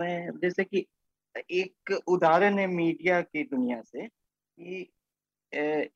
मैं 0.00 0.30
जैसे 0.38 0.64
कि 0.64 0.84
एक 1.52 1.92
उदाहरण 2.08 2.58
है 2.58 2.66
मीडिया 2.66 3.20
की 3.22 3.42
दुनिया 3.44 3.80
से 3.82 4.06
कि 4.06 4.86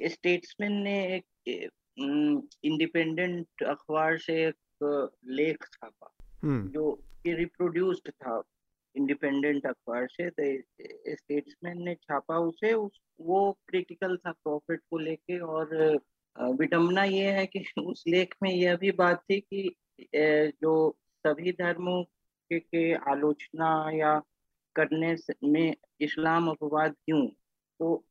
स्टेट्समैन 0.06 0.72
ने 0.82 0.98
एक 1.06 1.70
इंडिपेंडेंट 2.64 3.62
अखबार 3.62 4.18
से 4.18 4.34
एक 4.46 5.14
लेख 5.30 5.64
छापा 5.64 6.14
हम्म। 6.42 6.68
जो 6.68 6.98
कि 7.24 7.34
रिप्रोड्यूस्ड 7.34 8.10
था। 8.10 8.42
इंडिपेंडेंट 8.96 9.66
अखबार 9.66 10.08
से 10.10 10.30
स्टेट्समैन 11.14 11.82
ने 11.82 11.94
छापा 11.94 12.38
उसे 12.38 12.72
उस 12.72 13.00
वो 13.20 13.58
क्रिटिकल 13.68 14.16
था 14.16 14.32
प्रॉफिट 14.32 14.80
को 14.90 14.98
लेके 14.98 15.38
और 15.38 15.98
विडम्बना 16.40 17.04
ये 17.04 17.30
है 17.32 17.46
कि 17.46 17.64
उस 17.86 18.04
लेख 18.08 18.34
में 18.42 18.50
यह 18.50 18.76
भी 18.76 18.90
बात 18.90 19.22
थी 19.30 19.40
कि 19.40 19.76
जो 20.62 20.96
सभी 21.26 21.52
धर्मों 21.52 22.02
के, 22.50 22.60
के 22.60 22.94
आलोचना 22.94 23.90
या 23.94 24.22
करने 24.76 25.16
में 25.44 25.74
इस्लाम 26.00 26.48
अपवाद 26.48 26.92
क्यों? 26.92 27.26
तो 27.78 28.04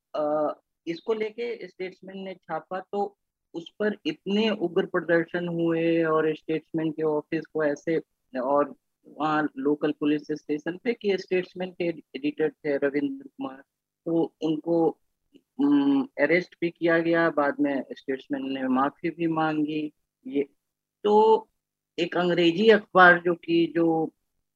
इसको 0.88 1.14
लेके 1.14 1.68
स्टेट्समैन 1.68 2.18
ने 2.18 2.34
छापा 2.34 2.80
तो 2.80 3.18
उस 3.54 3.70
पर 3.80 3.98
इतने 4.06 4.50
उग्र 4.50 4.86
प्रदर्शन 4.86 5.48
हुए 5.48 6.04
और 6.04 6.36
स्टेट्समैन 6.36 6.92
के 6.92 7.04
ऑफ़िस 7.04 7.46
को 7.46 7.64
ऐसे 7.64 8.02
और 8.40 8.76
वहाँ 9.18 9.50
लोकल 9.58 9.92
पुलिस 9.92 10.32
स्टेशन 10.32 10.78
पे 10.84 10.94
कि 10.94 11.18
स्टेट्समैन 11.18 11.72
के 11.72 11.88
एडिटर 11.88 12.50
थे 12.50 12.78
रविंद्र 12.78 13.28
कुमार 13.28 13.64
तो 14.06 14.34
उनको 14.42 14.90
अरेस्ट 16.22 16.56
भी 16.62 16.70
किया 16.70 17.00
गया 17.00 17.30
बाद 17.30 17.56
में 17.60 17.84
स्टेट्समैन 17.92 18.52
ने 18.54 18.68
माफ़ी 18.68 19.10
भी 19.10 19.28
मांगी 19.28 19.92
ये। 20.26 20.44
तो 21.04 21.50
एक 22.00 22.18
अंग्रेज़ी 22.18 22.70
अखबार 22.70 23.20
जो 23.20 23.36
कि 23.36 23.74
जो 23.76 24.14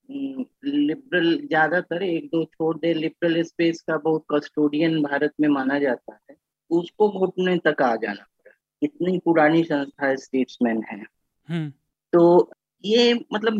लिबरल 0.10 1.36
ज़्यादातर 1.47 2.04
एक 2.04 2.26
दो 2.26 2.43
छोड़ 2.45 2.78
दे 2.78 2.93
लिबरल 2.93 3.41
स्पेस 3.43 3.82
का 3.82 3.97
बहुत 3.97 4.26
कस्टोडियन 4.32 5.01
भारत 5.04 5.34
में 5.41 5.47
माना 5.49 5.80
जाता 5.80 6.20
है 6.30 6.36
उसको 6.70 7.10
घुटने 7.20 7.58
तक 7.58 7.82
आ 7.82 7.95
जाना 7.95 8.24
पड़ा। 8.24 8.51
इतनी 8.84 9.18
पुरानी 9.20 9.64
संस्था 9.64 10.16
स्टेट्समैन 10.16 10.84
है। 10.84 11.04
हम्म। 11.49 11.70
तो 12.14 12.51
ये 12.84 13.13
मतलब 13.34 13.53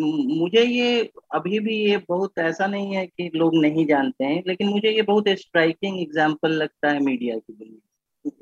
मुझे 0.00 0.62
ये 0.62 1.00
अभी 1.34 1.58
भी 1.58 1.76
ये 1.80 1.96
बहुत 2.08 2.38
ऐसा 2.38 2.66
नहीं 2.66 2.94
है 2.96 3.06
कि 3.06 3.30
लोग 3.34 3.54
नहीं 3.56 3.86
जानते 3.86 4.24
हैं 4.24 4.42
लेकिन 4.46 4.68
मुझे 4.68 4.90
ये 4.90 5.02
बहुत 5.02 5.28
स्ट्राइकिंग 5.38 5.98
एग्ज़ाम्पल 5.98 6.52
लगता 6.52 6.90
है 6.90 7.00
मीडिया 7.00 7.36
की 7.36 7.52
दुनिया 7.52 7.90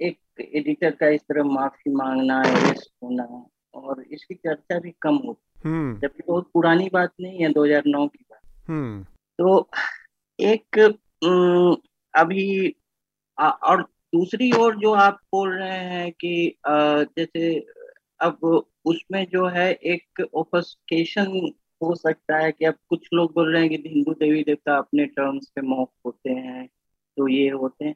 एक 0.01 0.19
एडिटर 0.55 0.91
का 0.91 1.09
इस 1.09 1.21
तरह 1.23 1.45
माफ़ी 1.45 1.95
मांगना 1.95 2.41
अरेस्ट 2.43 2.91
होना 3.03 3.27
और 3.75 4.03
इसकी 4.03 4.35
चर्चा 4.37 4.79
भी 4.79 4.93
कम 5.03 5.17
होती 5.17 5.69
हम्म। 5.69 5.99
जबकि 5.99 6.23
बहुत 6.29 6.51
पुरानी 6.55 6.89
बात 6.93 7.13
नहीं 7.21 7.43
है 7.43 7.53
2009 7.53 8.07
की 8.09 8.25
बात 8.31 8.41
हम्म। 8.69 9.03
तो 9.39 9.69
एक 10.39 10.79
अभी 12.15 12.75
और 13.39 13.83
दूसरी 14.15 14.51
ओर 14.53 14.77
जो 14.77 14.93
आप 14.97 15.19
बोल 15.33 15.53
रहे 15.53 15.79
हैं 15.87 16.11
कि 16.13 16.55
जैसे 16.65 17.59
अब 18.21 18.67
उसमें 18.85 19.27
जो 19.33 19.47
है 19.47 19.73
एक 19.73 20.27
ओफस्केशन 20.35 21.53
हो 21.83 21.95
सकता 21.95 22.37
है 22.37 22.53
कि 22.53 22.65
अब 22.65 22.75
कुछ 22.89 23.09
लोग 23.15 23.35
बोल 23.35 23.53
रहे 23.53 23.63
हैं 23.63 23.71
कि 23.71 23.89
हिंदू 23.89 24.13
देवी 24.13 24.43
देवता 24.43 24.77
अपने 24.77 25.07
टर्म्स 25.07 25.47
पे 25.55 25.61
मौक 25.61 25.93
होते 26.07 26.31
हैं 26.31 26.67
तो 27.17 27.29
ये 27.29 27.49
होते 27.51 27.85
हैं। 27.85 27.95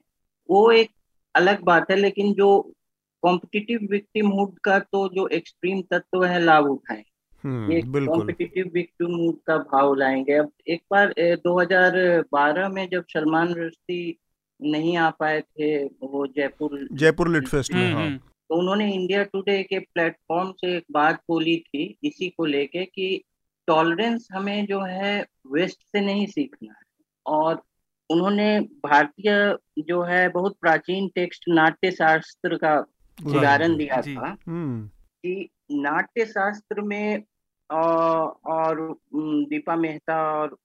वो 0.51 0.71
एक 0.73 0.91
अलग 1.35 1.63
बात 1.63 1.91
है 1.91 1.97
लेकिन 1.97 2.33
जो 2.35 2.75
कॉम्पिटिटिव 3.23 3.89
विक्टिमहुड 3.91 4.59
का 4.59 4.79
तो 4.79 5.09
जो 5.09 5.29
एक्सट्रीम 5.29 5.83
तत्व 5.83 6.25
है 6.25 6.41
लाभ 6.41 6.65
उठाए 6.65 7.05
हम्म, 7.45 7.73
एक 7.73 7.85
कॉम्पिटिटिव 7.87 8.71
विक्टिमहुड 8.75 9.37
का 9.47 9.57
भाव 9.59 9.95
लाएँगे। 9.95 10.33
अब 10.33 10.53
एक 10.69 10.83
बार 10.91 11.15
2012 11.47 12.69
में 12.69 12.89
जब 12.89 13.05
सलमान 13.09 13.55
रश्दी 13.55 14.19
नहीं 14.63 14.97
आ 14.97 15.11
पाए 15.11 15.41
थे 15.41 15.85
वो 15.85 16.27
जयपुर 16.27 16.89
जयपुर 16.93 17.29
लिट 17.29 17.49
फेस्ट 17.49 17.73
में 17.75 17.93
हाँ। 17.93 18.32
तो 18.53 18.57
उन्होंने 18.57 18.95
इंडिया 18.95 19.23
टुडे 19.23 19.63
के 19.63 19.79
प्लेटफॉर्म 19.79 20.53
से 20.53 20.77
एक 20.77 20.85
बात 20.91 21.21
बोली 21.29 21.57
थी 21.57 21.99
इसी 22.05 22.29
को 22.29 22.45
लेके 22.45 22.85
कि 22.85 23.23
टॉलरेंस 23.67 24.29
हमें 24.33 24.67
जो 24.67 24.81
है 24.81 25.27
वेस्ट 25.47 25.83
से 25.83 26.01
नहीं 26.01 26.27
सीखना 26.27 26.73
है। 26.73 26.81
और 27.27 27.63
उन्होंने 28.11 28.61
भारतीय 28.61 29.57
जो 29.79 30.03
है 30.03 30.29
बहुत 30.29 30.57
प्राचीन 30.61 31.09
टेक्स्ट 31.09 31.45
नाट्य 31.49 31.91
शास्त्र 31.91 32.57
का 32.57 32.79
उदाहरण 33.27 33.77
दिया 33.77 34.01
था 34.03 34.37
हम्म। 34.47 34.87
कि 35.25 35.49
नाट्य 35.73 36.27
शास्त्र 36.27 36.81
में 36.81 37.23
और 37.71 39.01
दीपा 39.49 39.77
मेहता 39.77 40.23
और 40.33 40.57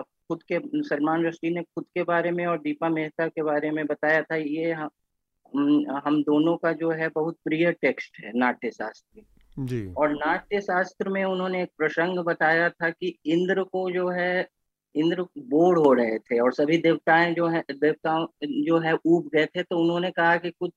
खुद 0.00 0.42
के 0.52 0.58
सलमान 0.82 1.26
रश्दी 1.26 1.50
ने 1.50 1.62
खुद 1.62 1.84
के 1.84 2.02
बारे 2.02 2.30
में 2.30 2.46
और 2.46 2.58
दीपा 2.58 2.88
मेहता 2.88 3.28
के 3.28 3.42
बारे 3.42 3.70
में 3.70 3.86
बताया 3.86 4.22
था 4.22 4.36
ये 4.36 4.72
हम 6.06 6.22
दोनों 6.22 6.56
का 6.56 6.72
जो 6.72 6.90
है 6.90 7.08
बहुत 7.08 7.36
प्रिय 7.44 7.72
टेक्स्ट 7.72 8.24
है 8.24 8.32
नाट्य 8.34 8.70
शास्त्र 8.70 9.22
जी। 9.58 9.92
और 9.92 10.12
नाट्य 10.12 10.60
शास्त्र 10.60 11.08
में 11.08 11.24
उन्होंने 11.24 11.62
एक 11.62 11.70
प्रसंग 11.78 12.18
बताया 12.18 12.70
था 12.70 12.90
कि 12.90 13.18
इंद्र 13.26 13.62
को 13.62 13.90
जो 13.90 14.08
है 14.08 14.48
इंद्र 14.94 15.22
बोर 15.22 15.78
हो 15.78 15.92
रहे 15.92 16.18
थे 16.18 16.38
और 16.38 16.52
सभी 16.52 16.78
देवताएँ 16.78 17.34
जो 17.34 17.48
है 17.48 17.64
देवताओं 17.72 18.26
जो 18.44 18.78
है 18.78 18.94
ऊब 19.06 19.30
गए 19.34 19.46
थे 19.46 19.62
तो 19.62 19.78
उन्होंने 19.78 20.10
कहा 20.10 20.36
कि 20.36 20.50
कुछ 20.50 20.70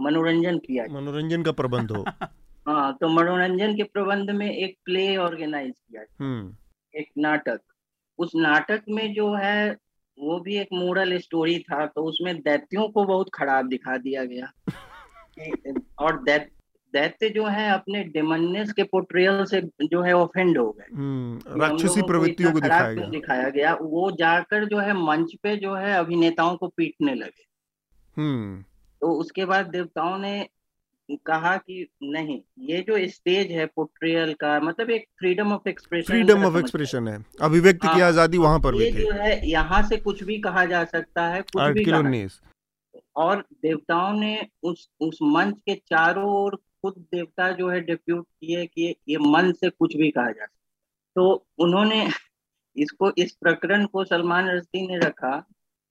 मनोरंजन 0.00 0.58
किया 0.58 0.84
मनोरंजन 0.90 1.42
का 1.42 1.52
प्रबंध 1.52 1.90
हो। 1.90 2.04
हाँ 2.68 2.98
तो 3.00 3.08
मनोरंजन 3.08 3.76
के 3.76 3.82
प्रबंध 3.82 4.30
में 4.30 4.50
एक 4.50 4.78
प्ले 4.84 5.16
ऑर्गेनाइज 5.16 5.72
किया 5.90 6.02
हम्म। 6.20 6.56
एक 6.94 7.08
नाटक। 7.18 7.60
उस 8.18 8.32
नाटक 8.36 8.82
में 8.88 9.14
जो 9.14 9.34
है 9.34 9.76
वो 10.22 10.40
भी 10.40 10.56
एक 10.56 10.68
मोरल 10.72 11.18
स्टोरी 11.18 11.58
था 11.58 11.86
तो 11.86 12.04
उसमें 12.04 12.42
दैत्यों 12.42 12.88
को 12.88 13.04
बहुत 13.04 13.30
खराब 13.34 13.68
दिखा 13.68 13.96
दिया 13.96 14.24
गया। 14.24 14.52
और 15.98 16.22
दैत 16.22 16.50
दैत्य 16.92 17.28
जो 17.28 17.46
है 17.46 17.70
अपने 17.70 18.04
डेमननेस 18.04 18.72
के 18.72 18.82
पोर्ट्रियल 18.82 19.44
से 19.44 19.60
जो 19.62 20.02
है 20.02 20.12
ऑफेंड 20.12 20.58
हो 20.58 20.70
गए। 20.70 20.96
हम्म, 20.96 21.60
राक्षसी 21.60 22.02
प्रवृत्तियों 22.02 22.52
को 22.52 22.60
दिखाया 22.60 22.92
गया। 22.92 23.06
दिखाया 23.06 23.48
गया 23.48 23.74
वो 23.74 24.10
जाकर 24.10 24.64
जो 24.64 24.78
है 24.78 24.92
मंच 24.92 25.32
पे 25.42 25.56
जो 25.56 25.74
है 25.74 25.92
अभिनेताओं 25.92 26.56
को 26.56 26.68
पीटने 26.68 27.14
लगे। 27.14 27.46
हम्म। 28.16 28.64
तो 29.00 29.12
उसके 29.12 29.44
बाद 29.44 29.66
देवताओं 29.66 30.18
ने 30.18 30.48
कहा 31.10 31.56
कि 31.56 31.86
नहीं 32.02 32.40
ये 32.58 32.80
जो 32.80 33.08
स्टेज 33.08 33.50
है 33.52 33.66
पोर्ट्रियल 33.66 34.34
का 34.34 34.60
मतलब 34.60 34.90
एक 34.90 35.06
freedom 35.18 35.52
of 35.52 35.68
expression 35.68 36.12
freedom 36.12 36.44
of 36.44 36.56
expression 36.58 37.08
है। 37.08 37.24
अभिव्यक्ति 37.42 37.88
की 37.88 38.00
हाँ, 38.00 38.08
आज़ादी 38.08 38.38
वहाँ 38.38 38.60
पर 38.60 38.74
भी 38.74 38.92
थी। 38.92 39.02
जो 39.02 39.12
है 39.12 39.48
यहाँ 39.48 39.82
से 39.82 39.96
कुछ 39.96 40.22
भी 40.24 40.38
कहा 40.38 40.64
जा 40.64 40.84
सकता 40.84 41.28
है 41.28 41.42
कुछ 41.42 41.62
भी 41.72 41.84
कहा 41.84 42.26
और 43.16 43.44
देवताओं 43.62 44.12
ने 44.12 44.46
उस 44.62 44.90
उस 45.00 45.18
मंच 45.22 45.54
के 45.58 45.74
चारों 45.74 46.30
ओर 46.34 46.56
खुद 46.56 46.94
देवता 47.12 47.52
जो 47.52 47.68
है 47.68 47.80
डिप्यूट 47.80 48.26
किए 48.26 48.66
कि 48.66 48.96
ये 49.08 49.18
मन 49.18 49.52
से 49.52 49.70
कुछ 49.70 49.96
भी 49.96 50.10
कहा 50.10 50.26
जा 50.26 50.44
सकता 50.44 50.58
तो 51.16 51.46
उन्होंने 51.58 52.08
इसको 52.76 53.12
इस 53.18 53.32
प्रकरण 53.32 53.86
को 53.86 54.04
सलमान 54.04 54.48
रश्दी 54.48 54.86
ने 54.86 54.98
रखा 54.98 55.36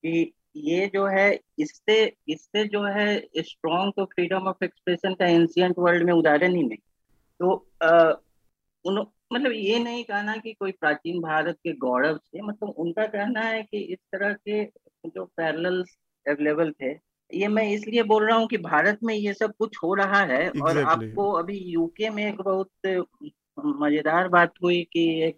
कि 0.04 0.34
ये 0.56 0.88
जो 0.94 1.06
है 1.06 1.40
इससे 1.60 2.04
इससे 2.30 2.64
जो 2.68 2.84
है 2.84 3.08
स्ट्रॉन्ग 3.38 3.94
तो 3.98 4.06
फ्रीडम 4.06 4.48
ऑफ़ 4.48 4.64
एक्सप्रेशन 4.64 5.14
का 5.14 5.26
एंशियंट 5.26 5.76
वर्ल्ड 5.80 6.04
में 6.04 6.14
उदाहरण 6.14 6.56
ही 6.56 6.64
नहीं 6.64 6.78
तो 7.40 7.56
आ, 7.84 8.14
उन 8.86 9.06
मतलब 9.34 9.52
ये 9.52 9.80
नहीं 9.80 10.04
कहना 10.04 10.36
कि 10.38 10.54
कोई 10.54 10.72
प्राचीन 10.72 11.22
भारत 11.22 11.58
के 11.64 11.74
गौरव 11.74 12.18
थे 12.18 12.42
मतलब 12.42 12.70
उनका 12.78 13.06
कहना 13.06 13.42
है 13.42 13.64
कि 13.64 13.78
इस 13.78 14.00
तरह 14.12 14.34
के 14.34 14.64
जो 15.08 15.26
पैरल 15.26 15.84
अवेलेबल 16.26 16.72
थे 16.72 16.92
ये 17.32 17.48
मैं 17.48 17.68
इसलिए 17.70 18.04
बोल 18.04 18.28
रहा 18.28 18.38
हूँ 18.38 18.48
कि 18.48 18.58
भारत 18.58 19.00
में 19.04 19.14
ये 19.16 19.34
सब 19.34 19.54
कुछ 19.60 19.78
हो 19.84 19.94
रहा 19.94 20.22
है 20.22 20.52
exactly. 20.52 20.62
और 20.62 20.78
आपको 20.84 21.32
अभी 21.32 21.58
यूके 21.58 22.10
में 22.10 22.26
एक 22.28 22.42
बहुत 22.42 22.70
मज़ेदार 23.60 24.28
बात 24.28 24.54
हुई 24.64 24.84
कि 24.94 25.04
एक 25.24 25.38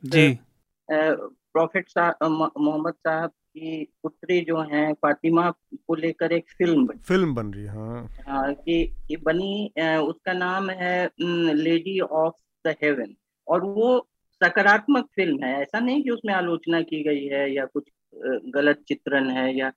प्रॉफिट 0.90 1.90
मोहम्मद 1.98 2.94
साहब 2.94 3.32
की 3.58 3.84
पुत्री 4.04 4.42
जो 4.42 4.62
है 4.62 4.94
फातिमा 4.94 5.52
को 5.74 5.96
लेकर 5.96 6.32
एक 6.32 6.46
फ़िल्म 6.58 6.86
बनी। 6.86 7.00
फ़िल्म 7.00 7.36
बन 7.36 7.54
रही 7.54 7.64
है 7.64 7.70
हाँ, 7.70 8.10
हाँ 8.28 8.54
कि, 8.54 8.96
कि 9.08 9.18
बनी 9.18 9.74
उसका 9.98 10.34
नाम 10.34 10.70
है 10.70 11.10
लेडी 11.54 12.00
ऑफ़ 12.00 12.68
द 12.68 12.76
हेवन। 12.84 13.16
और 13.48 13.64
वो 13.64 14.08
सकारात्मक 14.44 15.06
फ़िल्म 15.06 15.44
है 15.44 15.62
ऐसा 15.62 15.80
नहीं 15.80 16.04
कि 16.04 16.10
उसमें 16.10 16.34
आलोचना 16.34 16.82
की 16.82 17.04
गई 17.04 17.26
है 17.26 17.54
या 17.54 17.66
कुछ 17.66 17.84
गलत 18.48 18.84
चित्रण 18.88 19.30
है 19.30 19.58
या 19.58 19.72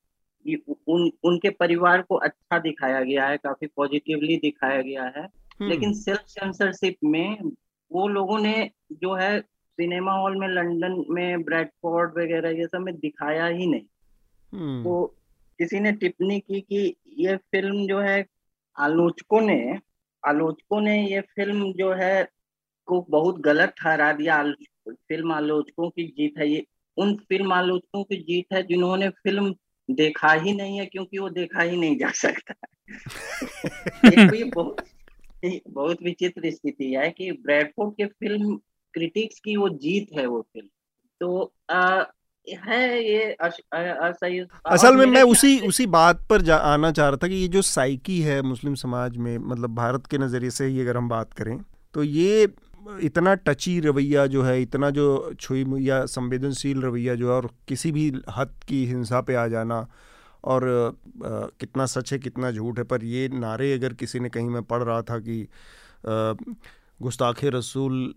उन 0.89 1.11
उनके 1.25 1.51
परिवार 1.51 2.03
को 2.03 2.15
अच्छा 2.15 2.59
दिखाया 2.59 3.01
गया 3.01 3.27
है 3.27 3.37
काफ़ी 3.37 3.67
पॉजिटिवली 3.67 4.37
दिखाया 4.37 4.83
गया 4.83 5.05
है। 5.05 5.23
हम्म। 5.23 5.69
लेकिन 5.69 5.93
सेल्फ 5.93 6.23
सेंसरशिप 6.27 6.97
में 7.05 7.53
वो 7.93 8.09
लोगों 8.09 8.39
ने 8.39 8.71
जो 8.93 9.15
है 9.15 9.43
सिनेमा 9.81 10.13
हॉल 10.13 10.37
में 10.37 10.49
लंदन 10.49 11.05
में 11.11 11.43
ब्रैडफोर्ड 11.43 12.19
वगैरह 12.19 12.51
ये 12.51 12.67
सब 12.67 12.81
में 12.81 12.97
दिखाया 12.97 13.47
ही 13.47 13.67
नहीं। 13.67 13.83
हम्म। 14.53 14.85
तो 14.85 15.15
किसी 15.59 15.81
ने 15.81 15.93
टिप्पणी 15.93 16.41
की 16.41 16.61
कि 16.61 16.97
ये 17.19 17.37
फ़िल्म 17.37 17.87
जो 17.87 18.01
है 18.01 18.27
आलोचकों 18.79 19.41
ने 19.41 19.79
आलोचकों 20.27 20.81
ने 20.81 21.09
ये 21.09 21.21
फ़िल्म 21.21 21.73
जो 21.73 21.93
है 21.93 22.29
को 22.87 23.07
बहुत 23.11 23.41
गलत 23.41 23.75
ठहरा 23.83 24.13
दिया। 24.13 24.53
फ़िल्म 24.89 25.33
आलोचकों 25.33 25.91
की 25.91 26.05
जीत 26.05 26.35
है 26.39 26.49
ये। 26.51 26.67
उन 26.97 27.17
फ़िल्म 27.17 27.53
आलोचकों 27.53 28.05
की 28.05 28.17
जीत 28.17 28.47
है 28.53 28.63
जिन्होंने 28.63 29.09
फ़िल्म 29.09 29.55
देखा 29.91 30.33
ही 30.33 30.53
नहीं 30.53 30.79
है 30.79 30.87
क्योंकि 30.87 31.19
वो 31.19 31.29
देखा 31.31 31.63
ही 31.63 31.77
नहीं 31.77 31.99
जा 31.99 32.11
सकता। 32.11 32.55
ये 34.35 34.45
बहुत 34.45 34.77
बहुत 35.69 36.03
विचित्र 36.03 36.51
स्थिति 36.51 36.95
है 36.95 37.11
कि 37.11 37.33
ब्रैडफोर्ड 37.33 37.95
के 37.95 38.07
फ़िल्म 38.07 38.61
क्रिटिक्स 38.97 39.41
की 39.41 39.57
वो 39.57 39.69
जीत 39.69 40.19
है 40.19 40.27
वो 40.27 40.41
फ़िल्म। 40.43 40.69
तो 41.21 41.53
आ, 41.71 42.05
है 42.47 43.05
ये 43.05 43.33
असही 43.33 44.39
असल 44.67 44.97
में 44.97 45.07
मैं 45.07 45.23
उसी 45.23 45.59
उसी 45.69 45.87
बात 45.87 46.27
पर 46.31 46.43
जा, 46.43 46.57
आना 46.57 46.91
चाह 46.93 47.09
रहा 47.09 47.19
था 47.23 47.29
कि 47.29 47.35
ये 47.35 47.49
जो 47.49 47.63
साइकी 47.63 48.21
है 48.21 48.41
मुस्लिम 48.43 48.75
समाज 48.75 49.17
में 49.17 49.37
मतलब 49.39 49.75
भारत 49.75 50.07
के 50.07 50.19
नज़रिए 50.19 50.51
से 50.51 50.67
ही 50.67 50.81
अगर 50.81 50.97
हम 50.97 51.09
बात 51.09 51.33
करें 51.33 51.59
तो 51.95 52.03
ये 52.03 52.49
इतना 53.03 53.35
टची 53.47 53.79
रवैया 53.81 54.27
जो 54.27 54.43
है 54.43 54.61
इतना 54.63 54.91
जो 54.91 55.07
छुई 55.41 55.65
या 55.81 56.05
संवेदनशील 56.07 56.83
रवैया 56.83 57.15
जो 57.15 57.29
है 57.29 57.35
और 57.35 57.51
किसी 57.69 57.93
भी 57.93 58.13
हद 58.31 58.55
की 58.69 58.85
हिंसा 58.87 59.21
पे 59.21 59.35
आ 59.35 59.47
जाना 59.47 59.87
और 60.45 60.65
आ, 60.65 61.31
कितना 61.61 61.87
सच 61.87 62.13
है 62.13 62.19
कितना 62.19 62.51
झूठ 62.51 62.79
है 62.79 62.85
पर 62.85 63.05
ये 63.05 63.29
नारे 63.29 63.73
अगर 63.73 63.95
किसी 63.95 64.21
ने 64.21 64.29
कहीं 64.29 64.49
मैं 64.49 64.63
पढ़ 64.63 64.83
रहा 64.83 65.03
था 65.03 65.19
कि 65.19 65.47
गुस्ताखे 67.03 67.51
रसूल 67.51 68.15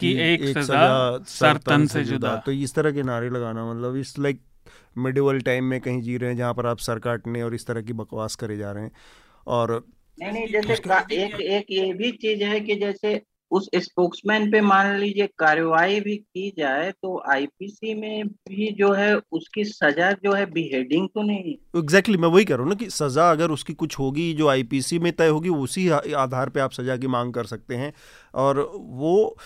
की 0.00 0.12
एक, 0.12 0.42
एक 0.42 0.58
सजा 0.58 1.18
सर 1.28 1.56
तन 1.66 1.86
से 1.86 2.04
जुदा। 2.04 2.36
तो 2.36 2.52
इस 2.52 2.74
तरह 2.74 2.92
के 2.92 3.02
नारे 3.02 3.30
लगाना 3.30 3.72
मतलब 3.72 3.96
इस 3.96 4.18
लाइक 4.18 4.40
मिडिवल 4.98 5.40
टाइम 5.40 5.64
में 5.64 5.80
कहीं 5.80 6.00
जी 6.02 6.16
रहे 6.16 6.30
हैं 6.30 6.36
जहाँ 6.36 6.54
पर 6.54 6.66
आप 6.66 6.78
सर 6.78 6.98
काटने 6.98 7.42
और 7.42 7.54
इस 7.54 7.66
तरह 7.66 7.82
की 7.82 7.92
बकवास 7.92 8.34
करे 8.36 8.56
जा 8.56 8.72
रहे 8.72 8.84
हैं। 8.84 8.92
और 9.46 9.72
नहीं 10.18 10.32
नहीं 10.32 10.46
जैसे 10.48 10.72
एक 10.72 11.40
एक 11.40 11.66
ये 11.70 11.92
भी 11.92 12.10
चीज़ 12.12 12.44
है 12.44 12.60
कि 12.60 12.74
जैसे 12.76 13.14
उस 13.50 13.68
स्पोक्समैन 13.76 14.50
पे 14.50 14.60
मान 14.60 14.94
लीजिए 14.96 15.26
कार्रवाई 15.38 16.00
भी 16.00 16.16
की 16.16 16.50
जाए 16.58 16.90
तो 16.92 17.22
आईपीसी 17.30 17.94
में 17.94 18.28
भी 18.28 18.70
जो 18.72 18.92
है 18.92 19.14
उसकी 19.32 19.64
सजा 19.64 20.10
जो 20.24 20.32
है 20.32 20.46
बिहेडिंग 20.46 21.08
तो 21.08 21.22
नहीं 21.22 21.54
एग्जैक्टली 21.76 21.80
exactly, 21.80 22.18
मैं 22.18 22.28
वही 22.28 22.44
कह 22.44 22.54
रहा 22.54 22.62
हूँ 22.62 22.68
ना 22.68 22.74
कि 22.74 22.90
सजा 22.90 23.30
अगर 23.30 23.50
उसकी 23.50 23.72
कुछ 23.74 23.98
होगी 23.98 24.32
जो 24.34 24.48
आईपीसी 24.48 24.98
में 24.98 25.12
तय 25.12 25.28
होगी 25.28 25.48
उसी 25.48 25.88
आधार 25.88 26.48
पे 26.48 26.60
आप 26.60 26.72
सजा 26.72 26.96
की 26.96 27.06
मांग 27.06 27.32
कर 27.34 27.44
सकते 27.44 27.74
हैं। 27.74 27.92
और 28.34 28.60
वो 28.76 29.36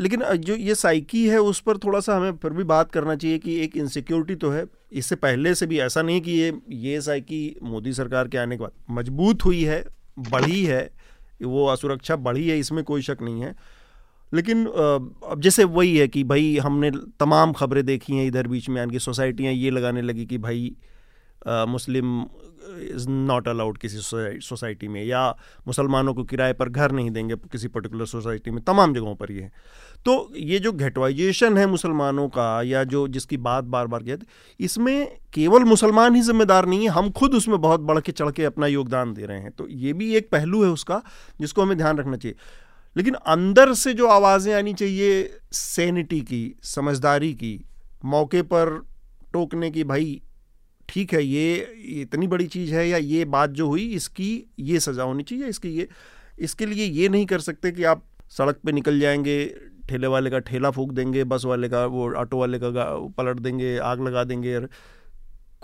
लेकिन 0.00 0.22
जो 0.36 0.54
ये 0.54 0.74
साइकी 0.74 1.26
है 1.28 1.38
उस 1.38 1.60
पर 1.60 1.78
थोड़ा 1.78 2.00
सा 2.00 2.16
हमें 2.16 2.36
फिर 2.36 2.52
भी 2.52 2.64
बात 2.64 2.90
करना 2.92 3.14
चाहिए 3.16 3.38
कि 3.38 3.58
एक 3.60 3.76
इनसिक्योरिटी 3.76 4.34
तो 4.34 4.50
है। 4.50 4.64
इससे 4.92 5.16
पहले 5.16 5.54
से 5.54 5.66
भी 5.66 5.78
ऐसा 5.80 6.02
नहीं 6.02 6.20
कि 6.20 6.30
ये 6.30 6.52
ये 6.70 7.00
साइकी 7.00 7.56
मोदी 7.62 7.92
सरकार 7.92 8.28
के 8.28 8.38
आने 8.38 8.56
के 8.56 8.62
बाद 8.62 8.72
मज़बूत 8.90 9.44
हुई 9.44 9.62
है 9.62 9.84
बढ़ी 10.30 10.64
है। 10.64 10.82
वो 11.42 11.66
असुरक्षा 11.66 12.16
बढ़ी 12.16 12.48
है, 12.48 12.58
इसमें 12.58 12.82
कोई 12.84 13.02
शक 13.02 13.22
नहीं 13.22 13.40
है। 13.40 13.54
लेकिन 14.32 14.66
अब 14.66 15.40
जैसे 15.40 15.64
वही 15.64 15.96
है 15.96 16.08
कि 16.08 16.24
भाई 16.24 16.56
हमने 16.58 16.90
तमाम 17.20 17.52
खबरें 17.52 17.84
देखी 17.86 18.16
हैं 18.16 18.26
इधर 18.26 18.46
बीच 18.48 18.68
में, 18.68 18.76
यानी 18.76 18.92
कि 18.92 18.98
सोसाइटियाँ 18.98 19.52
ये 19.52 19.70
लगाने 19.70 20.02
लगी 20.02 20.26
कि 20.26 20.38
भाई 20.38 20.74
मुस्लिम 21.46 22.20
इज़ 22.84 23.08
नॉट 23.08 23.48
अलाउड 23.48 23.78
किसी 23.78 23.98
सोसाइटी 23.98 24.88
में, 24.88 25.02
या 25.04 25.28
मुसलमानों 25.66 26.14
को 26.14 26.24
किराए 26.24 26.52
पर 26.52 26.68
घर 26.68 26.92
नहीं 26.92 27.10
देंगे 27.10 27.36
किसी 27.52 27.68
पर्टिकुलर 27.68 28.06
सोसाइटी 28.06 28.50
में, 28.50 28.62
तमाम 28.64 28.94
जगहों 28.94 29.14
पर 29.14 29.32
ये। 29.32 29.42
है 29.42 29.82
तो 30.06 30.32
ये 30.36 30.58
जो 30.58 30.72
घेटवाइजेशन 30.72 31.56
है 31.58 31.66
मुसलमानों 31.66 32.28
का, 32.28 32.62
या 32.62 32.84
जो 32.84 33.06
जिसकी 33.08 33.36
बात 33.38 33.64
बार 33.66 33.86
बार 33.86 34.02
किया 34.02 34.16
इसमें 34.60 35.06
केवल 35.34 35.64
मुसलमान 35.64 36.14
ही 36.14 36.22
जिम्मेदार 36.22 36.66
नहीं 36.66 36.82
है, 36.82 36.88
हम 36.88 37.10
खुद 37.10 37.34
उसमें 37.34 37.60
बहुत 37.60 37.80
बढ़ 37.82 38.00
के 38.00 38.12
चढ़ 38.12 38.30
के 38.30 38.44
अपना 38.44 38.66
योगदान 38.68 39.14
दे 39.14 39.26
रहे 39.26 39.40
हैं। 39.40 39.50
तो 39.50 39.68
ये 39.68 39.92
भी 39.92 40.14
एक 40.16 40.28
पहलू 40.30 40.62
है 40.64 40.70
उसका, 40.70 41.02
जिसको 41.40 41.62
हमें 41.62 41.76
ध्यान 41.78 41.98
रखना 41.98 42.16
चाहिए। 42.16 42.36
लेकिन 42.96 43.14
अंदर 43.14 43.72
से 43.74 43.92
जो 43.94 44.06
आवाज़ें 44.08 44.52
आनी 44.54 44.74
चाहिए, 44.74 45.38
सैनिटी 45.52 46.20
की, 46.22 46.54
समझदारी 46.64 47.32
की, 47.34 47.58
मौके 48.04 48.42
पर 48.44 48.78
टोकने 49.32 49.70
की, 49.70 49.84
भाई 49.84 50.20
ठीक 50.94 51.12
है, 51.12 51.24
ये 51.24 51.76
इतनी 52.02 52.26
बड़ी 52.26 52.46
चीज़ 52.46 52.74
है 52.74 52.88
या 52.88 52.96
ये 52.96 53.24
बात 53.24 53.50
जो 53.50 53.66
हुई, 53.68 53.86
इसकी 53.94 54.44
ये 54.58 54.80
सज़ा 54.80 55.02
होनी 55.02 55.22
चाहिए, 55.22 55.46
इसकी 55.46 55.68
ये, 55.68 55.88
इसके 56.38 56.66
लिए 56.66 56.84
ये 56.84 57.08
नहीं 57.08 57.26
कर 57.26 57.38
सकते 57.38 57.72
कि 57.72 57.84
आप 57.84 58.04
सड़क 58.30 58.60
पे 58.66 58.72
निकल 58.72 59.00
जाएँगे, 59.00 59.54
ठेले 59.88 60.06
वाले 60.06 60.30
का 60.30 60.38
ठेला 60.38 60.70
फूक 60.70 60.92
देंगे, 60.92 61.24
बस 61.24 61.44
वाले 61.44 61.68
का 61.68 61.86
वो, 61.86 62.12
ऑटो 62.14 62.38
वाले 62.38 62.58
का 62.58 62.70
पलट 63.18 63.40
देंगे, 63.40 63.78
आग 63.78 64.00
लगा 64.00 64.24
देंगे 64.24 64.60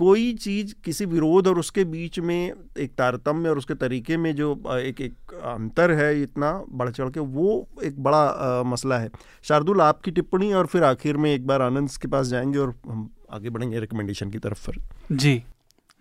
कोई 0.01 0.33
चीज़ 0.35 0.75
किसी 0.85 1.05
विरोध 1.05 1.47
और 1.47 1.59
उसके 1.59 1.85
बीच 1.85 2.19
में 2.19 2.53
एक 2.79 2.95
तारतम्य 2.99 3.49
और 3.49 3.59
उसके 3.59 3.75
तरीके 3.75 4.17
में 4.17 4.35
जो 4.37 4.53
एक 4.79 5.01
एक 5.01 5.35
अंतर 5.35 5.91
है 5.91 6.23
इतना 6.23 6.65
बढ़ 6.71 6.91
चढ़ 6.91 7.11
के 7.11 7.21
वो 7.21 7.69
एक 7.85 8.03
बड़ा 8.03 8.19
आ, 8.19 8.63
मसला 8.63 8.99
है। 8.99 9.11
शार्दुल 9.43 9.81
आपकी 9.81 10.11
टिप्पणी 10.11 10.53
और 10.53 10.67
फिर 10.67 10.85
आखिर 10.85 11.17
में 11.17 11.31
एक 11.35 11.47
बार 11.47 11.63
आनंद 11.63 11.91
के 12.03 12.09
पास 12.09 12.27
जाएँगे 12.27 12.59
और 12.59 12.75
हम 12.89 13.09
आगे 13.33 13.51
बढ़ेंगे 13.51 13.81
रिकमेंडेशन 13.81 14.31
की 14.31 14.39
तरफ़ 14.39 14.71
फिर। 14.71 14.83
जी। 15.13 15.43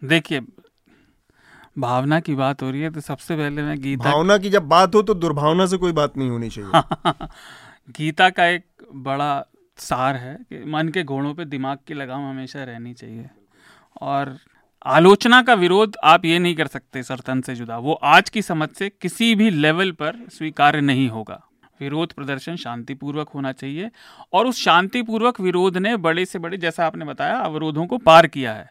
देखिए 0.04 0.42
भावना 1.80 2.20
की 2.20 2.36
बात 2.36 2.62
हो 2.62 2.70
रही 2.72 2.82
है 2.82 2.90
तो 2.90 3.02
सबसे 3.02 3.36
पहले 3.36 3.62
मैं 3.62 3.82
गीता 3.82 4.10
भावना 4.10 4.38
की 4.38 4.50
जब 4.50 4.68
बात 4.68 4.96
हो 4.96 5.02
तो 5.02 5.14
दुर्भावना 5.14 5.66
से 5.66 5.78
कोई 5.78 5.92
बात 5.92 6.18
नहीं 6.18 6.30
होनी 6.30 6.50
चाहिए। 6.50 6.72
गीता 7.98 8.30
का 8.30 8.46
एक 8.46 8.66
बड़ा 8.96 9.46
सार 9.78 10.16
है 10.16 10.36
कि 10.50 10.64
मन 10.72 10.90
के 10.90 11.04
घोड़ों 11.04 11.34
पे 11.34 11.46
दिमाग 11.46 11.78
की 11.88 11.94
लगाम 11.94 12.30
हमेशा 12.30 12.64
रहनी 12.64 12.94
चाहिए। 12.94 13.30
और 14.02 14.38
आलोचना 14.86 15.42
का 15.42 15.54
विरोध 15.54 15.96
आप 16.04 16.26
ये 16.26 16.40
नहीं 16.40 16.56
कर 16.56 16.68
सकते, 16.68 17.04
सरतन 17.04 17.42
से 17.42 17.56
जुदा। 17.56 17.78
वो 17.78 17.94
आज 17.94 18.30
की 18.30 18.42
समझ 18.42 18.70
से 18.70 18.90
किसी 18.90 19.36
भी 19.36 19.50
लेवल 19.50 19.92
पर 19.92 20.26
स्वीकार्य 20.30 20.82
नहीं 20.82 21.10
होगा। 21.10 21.42
विरोध 21.82 22.14
प्रदर्शन 22.14 22.56
शांतिपूर्वक 22.56 23.30
होना 23.30 23.52
चाहिए 23.52 23.92
और 24.34 24.48
उस 24.48 24.64
शांतिपूर्वक 24.64 25.40
विरोध 25.42 25.78
ने 25.78 25.98
बड़े 25.98 26.26
से 26.26 26.40
बड़े, 26.40 26.58
जैसा 26.58 26.86
आपने 26.86 27.06
बताया, 27.06 27.36
अवरोधों 27.36 27.88
को 27.88 27.98
पार 27.98 28.28
किया 28.28 28.54
है। 28.54 28.70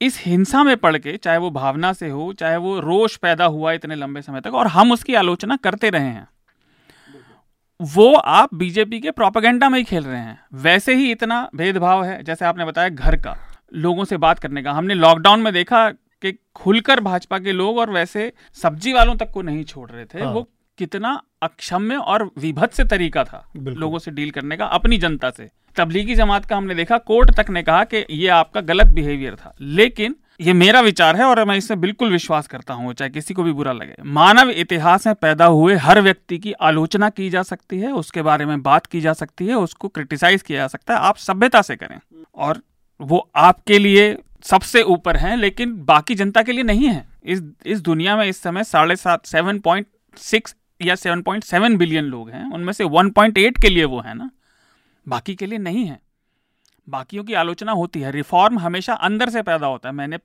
इस 0.00 0.22
हिंसा 0.26 0.64
में 0.64 0.76
पड़ 0.76 0.98
के, 0.98 1.16
चाहे 1.16 1.38
वो 1.38 1.50
भावना 1.50 1.92
से 1.92 2.08
हो, 2.08 2.32
चाहे 2.32 2.56
वो 2.56 2.80
रोष 2.80 3.16
पैदा 3.16 3.44
हुआ 3.44 3.72
इतने 3.72 3.94
लंबे 3.94 4.22
समय 4.22 4.40
तक, 4.40 4.54
और 4.54 4.66
हम 4.66 4.92
उसकी 4.92 5.14
आलोचना 5.14 5.56
करते 5.56 5.90
रहे 5.90 6.08
हैं। 6.08 6.28
वो 7.82 8.14
आप 8.14 8.54
बीजेपी 8.54 9.00
के 9.00 9.10
प्रोपागेंडा 9.10 9.68
में 9.68 9.78
ही 9.78 9.84
खेल 9.84 10.04
रहे 10.04 10.20
हैं। 10.20 10.44
वैसे 10.54 10.94
ही 10.94 11.10
इतना 11.10 11.50
भेदभाव 11.54 12.04
है, 12.04 12.22
जैसे 12.22 12.44
आपने 12.44 12.64
बताया, 12.64 12.88
घर 12.88 13.16
का। 13.16 13.49
लोगों 13.72 14.04
से 14.04 14.16
बात 14.16 14.38
करने 14.38 14.62
का। 14.62 14.72
हमने 14.72 14.94
लॉकडाउन 14.94 15.40
में 15.40 15.52
देखा 15.52 15.88
कि 15.90 16.32
खुलकर 16.54 17.00
भाजपा 17.00 17.38
के 17.38 17.52
लोग 17.52 17.78
और 17.78 17.90
वैसे 17.90 18.32
सब्ज़ी 18.54 18.92
वालों 18.92 19.16
तक 19.16 19.30
को 19.30 19.42
नहीं 19.42 19.64
छोड़ 19.64 19.90
रहे 19.90 20.04
थे। 20.04 20.22
हाँ। 20.22 20.32
वो 20.32 20.48
कितना 20.78 21.20
अक्षम्य 21.42 21.96
और 21.96 22.30
विभत्स 22.38 22.80
तरीका 22.80 23.24
था 23.24 23.46
लोगों 23.56 23.98
से 23.98 24.10
डील 24.10 24.30
करने 24.30 24.56
का 24.56 24.64
अपनी 24.66 24.98
जनता 24.98 25.30
से। 25.30 25.48
तबलीगी 25.76 26.14
जमात 26.14 26.44
का 26.44 26.56
हमने 26.56 26.74
देखा 26.74 26.98
कोर्ट 26.98 27.30
तक 27.36 27.50
ने 27.50 27.62
कहा 27.62 27.84
कि 27.84 28.04
ये 28.10 28.28
आपका 28.28 28.60
गलत 28.62 28.86
बिहेवियर 28.86 29.34
था। 29.34 29.54
लेकिन 29.60 30.14
ये 30.40 30.52
मेरा 30.52 30.80
विचार 30.80 31.16
है 31.16 31.24
और 31.24 31.44
मैं 31.44 31.56
इसमें 31.56 31.80
बिल्कुल 31.80 32.10
विश्वास 32.12 32.46
करता 32.46 32.74
हूँ 32.74 32.92
चाहे 32.92 33.10
किसी 33.10 33.34
को 33.34 33.42
भी 33.42 33.52
बुरा 33.52 33.72
लगे। 33.72 33.94
मानव 34.08 34.50
इतिहास 34.50 35.06
में 35.06 35.14
पैदा 35.14 35.46
हुए 35.46 35.74
हर 35.76 36.00
व्यक्ति 36.00 36.38
की 36.38 36.52
आलोचना 36.52 37.10
की 37.10 37.28
जा 37.30 37.42
सकती 37.42 37.78
है 37.78 37.92
उसके 37.92 38.22
बारे 38.22 38.46
में 38.46 38.62
बात 38.62 38.86
की 38.86 39.00
जा 39.00 39.12
सकती 39.12 39.46
है 39.46 39.54
उसको 39.56 39.88
क्रिटिसाइज 39.88 40.42
किया 40.42 40.58
जा 40.58 40.66
सकता 40.68 40.94
है। 40.94 41.00
आप 41.00 41.16
सभ्यता 41.18 41.62
से 41.62 41.76
करें 41.76 41.98
और 42.36 42.62
वो 43.00 43.30
आपके 43.36 43.78
लिए 43.78 44.18
सबसे 44.42 44.82
ऊपर 44.82 45.16
हैं, 45.16 45.36
लेकिन 45.36 45.84
बाकी 45.84 46.14
जनता 46.14 46.42
के 46.42 46.52
लिए 46.52 46.64
नहीं 46.64 46.88
है। 46.88 47.08
इस 47.24 47.42
इस 47.66 47.80
दुनिया 47.80 48.16
में 48.16 48.26
इस 48.26 48.42
समय 48.42 48.64
साढ़े 48.64 48.96
सात 48.96 49.26
सेवन 49.26 49.58
पॉइंट 49.58 49.86
सिक्स 50.16 50.56
या 50.82 50.94
सेवन 50.94 51.22
पॉइंट 51.22 51.44
सेवन 51.44 51.76
बिलियन 51.76 52.04
लोग 52.04 52.30
हैं, 52.30 52.52
उनमें 52.52 52.72
से 52.72 52.84
वन 52.84 53.10
पॉइंट 53.10 53.38
एट 53.38 53.62
के 53.62 53.68
लिए 53.68 53.84
वो 53.84 54.00
है 54.00 54.14
ना। 54.14 54.30
बाकी 55.08 55.34
के 55.34 55.46
लिए 55.46 55.58
नहीं 55.58 55.84
है। 55.84 56.00
बाकियों 56.88 57.24
की 57.24 57.32
आलोचना 57.32 57.72
होती 57.72 58.00
है। 58.00 58.10
रिफॉर्म 58.10 58.58
हमेशा 58.58 58.94
अंदर 58.94 59.30
से 59.30 59.42
पैदा 59.42 59.66
होता 59.66 59.88
है। 59.88 59.94
मैंने 59.94 60.18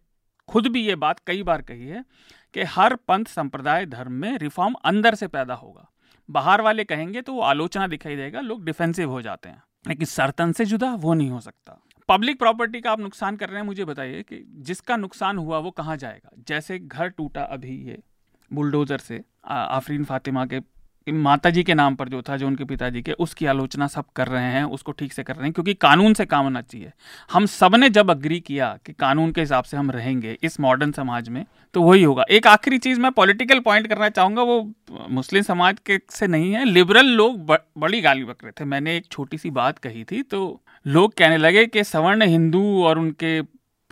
खुद 0.47 0.67
भी 0.67 0.81
ये 0.81 0.95
बात 0.95 1.19
कई 1.27 1.43
बार 1.43 1.61
कही 1.61 1.87
है 1.87 2.05
कि 2.53 2.63
हर 2.63 2.95
पंथ 2.95 3.25
संप्रदाय 3.25 3.85
धर्म 3.85 4.11
में 4.11 4.37
रिफॉर्म 4.37 4.75
अंदर 4.85 5.15
से 5.15 5.27
पैदा 5.27 5.53
होगा। 5.53 5.91
बाहर 6.31 6.61
वाले 6.61 6.83
कहेंगे 6.83 7.21
तो 7.21 7.33
वो 7.33 7.41
आलोचना 7.41 7.87
दिखाई 7.87 8.15
देगा, 8.15 8.41
लोग 8.41 8.65
डिफेंसिव 8.65 9.11
हो 9.11 9.21
जाते 9.21 9.49
हैं। 9.49 9.63
लेकिन 9.87 10.05
सरतन 10.05 10.51
से 10.51 10.65
जुदा 10.65 10.93
वो 10.93 11.13
नहीं 11.13 11.29
हो 11.29 11.39
सकता। 11.39 11.81
पब्लिक 12.09 12.37
प्रॉपर्टी 12.39 12.81
का 12.81 12.91
आप 12.91 12.99
नुकसान 12.99 13.35
कर 13.35 13.49
रहे 13.49 13.59
हैं, 13.59 13.65
मुझे 13.65 13.85
बताइए 13.85 14.23
कि 14.23 14.43
जिसका 14.59 14.95
नुकसान 14.97 15.37
हुआ, 15.37 15.57
वो 15.57 15.71
कहाँ 15.71 15.97
जाएगा? 15.97 16.29
जैसे 16.47 16.79
घर 16.79 17.09
टूटा 17.09 17.43
अभी 17.43 17.75
ये 17.87 18.01
बुलडोजर 18.51 18.97
से 18.97 19.23
आफरीन 19.45 20.03
फातिमा 20.03 20.45
के 20.45 20.59
माता 21.07 21.49
जी 21.49 21.63
के 21.63 21.73
नाम 21.73 21.95
पर 21.95 22.09
जो 22.09 22.21
था 22.21 22.35
जो 22.37 22.47
उनके 22.47 22.63
पिताजी 22.63 23.01
के 23.01 23.11
उसकी 23.13 23.45
आलोचना 23.45 23.87
सब 23.87 24.05
कर 24.15 24.27
रहे 24.27 24.43
हैं 24.43 24.63
उसको 24.65 24.91
ठीक 24.91 25.13
से 25.13 25.23
कर 25.23 25.35
रहे 25.35 25.43
हैं 25.43 25.53
क्योंकि 25.53 25.73
कानून 25.73 26.13
से 26.13 26.25
काम 26.25 26.43
होना 26.43 26.61
चाहिए। 26.61 26.91
हम 27.31 27.45
सबने 27.45 27.89
जब 27.89 28.11
अग्री 28.11 28.39
किया 28.39 28.67
कि 28.85 28.93
कानून 28.93 29.31
के 29.31 29.41
हिसाब 29.41 29.63
से 29.63 29.77
हम 29.77 29.91
रहेंगे 29.91 30.37
इस 30.43 30.59
मॉडर्न 30.59 30.91
समाज 30.91 31.29
में 31.29 31.45
तो 31.73 31.81
वही 31.81 32.03
होगा। 32.03 32.25
एक 32.31 32.47
आखिरी 32.47 32.77
चीज़ 32.77 32.99
मैं 32.99 33.11
पॉलिटिकल 33.11 33.59
पॉइंट 33.59 33.87
करना 33.87 34.09
चाहूँगा 34.09 34.43
वो 34.43 34.59
मुस्लिम 35.09 35.43
समाज 35.43 35.79
के 35.85 35.99
से 36.09 36.27
नहीं 36.27 36.51
है 36.53 36.65
लिबरल 36.65 37.05
लोग 37.05 37.45
ब, 37.45 37.57
बड़ी 37.77 38.01
गाली 38.01 38.23
बक 38.23 38.43
रहे 38.43 38.51
थे। 38.51 38.65
मैंने 38.65 38.97
एक 38.97 39.07
छोटी 39.11 39.37
सी 39.37 39.49
बात 39.51 39.79
कही 39.79 40.03
थी 40.03 40.21
तो 40.23 40.61
लोग 40.85 41.13
कहने 41.13 41.37
लगे 41.37 41.65
कि 41.65 41.83
सवर्ण 41.83 42.23
हिंदू 42.25 42.83
और 42.83 42.99
उनके 42.99 43.41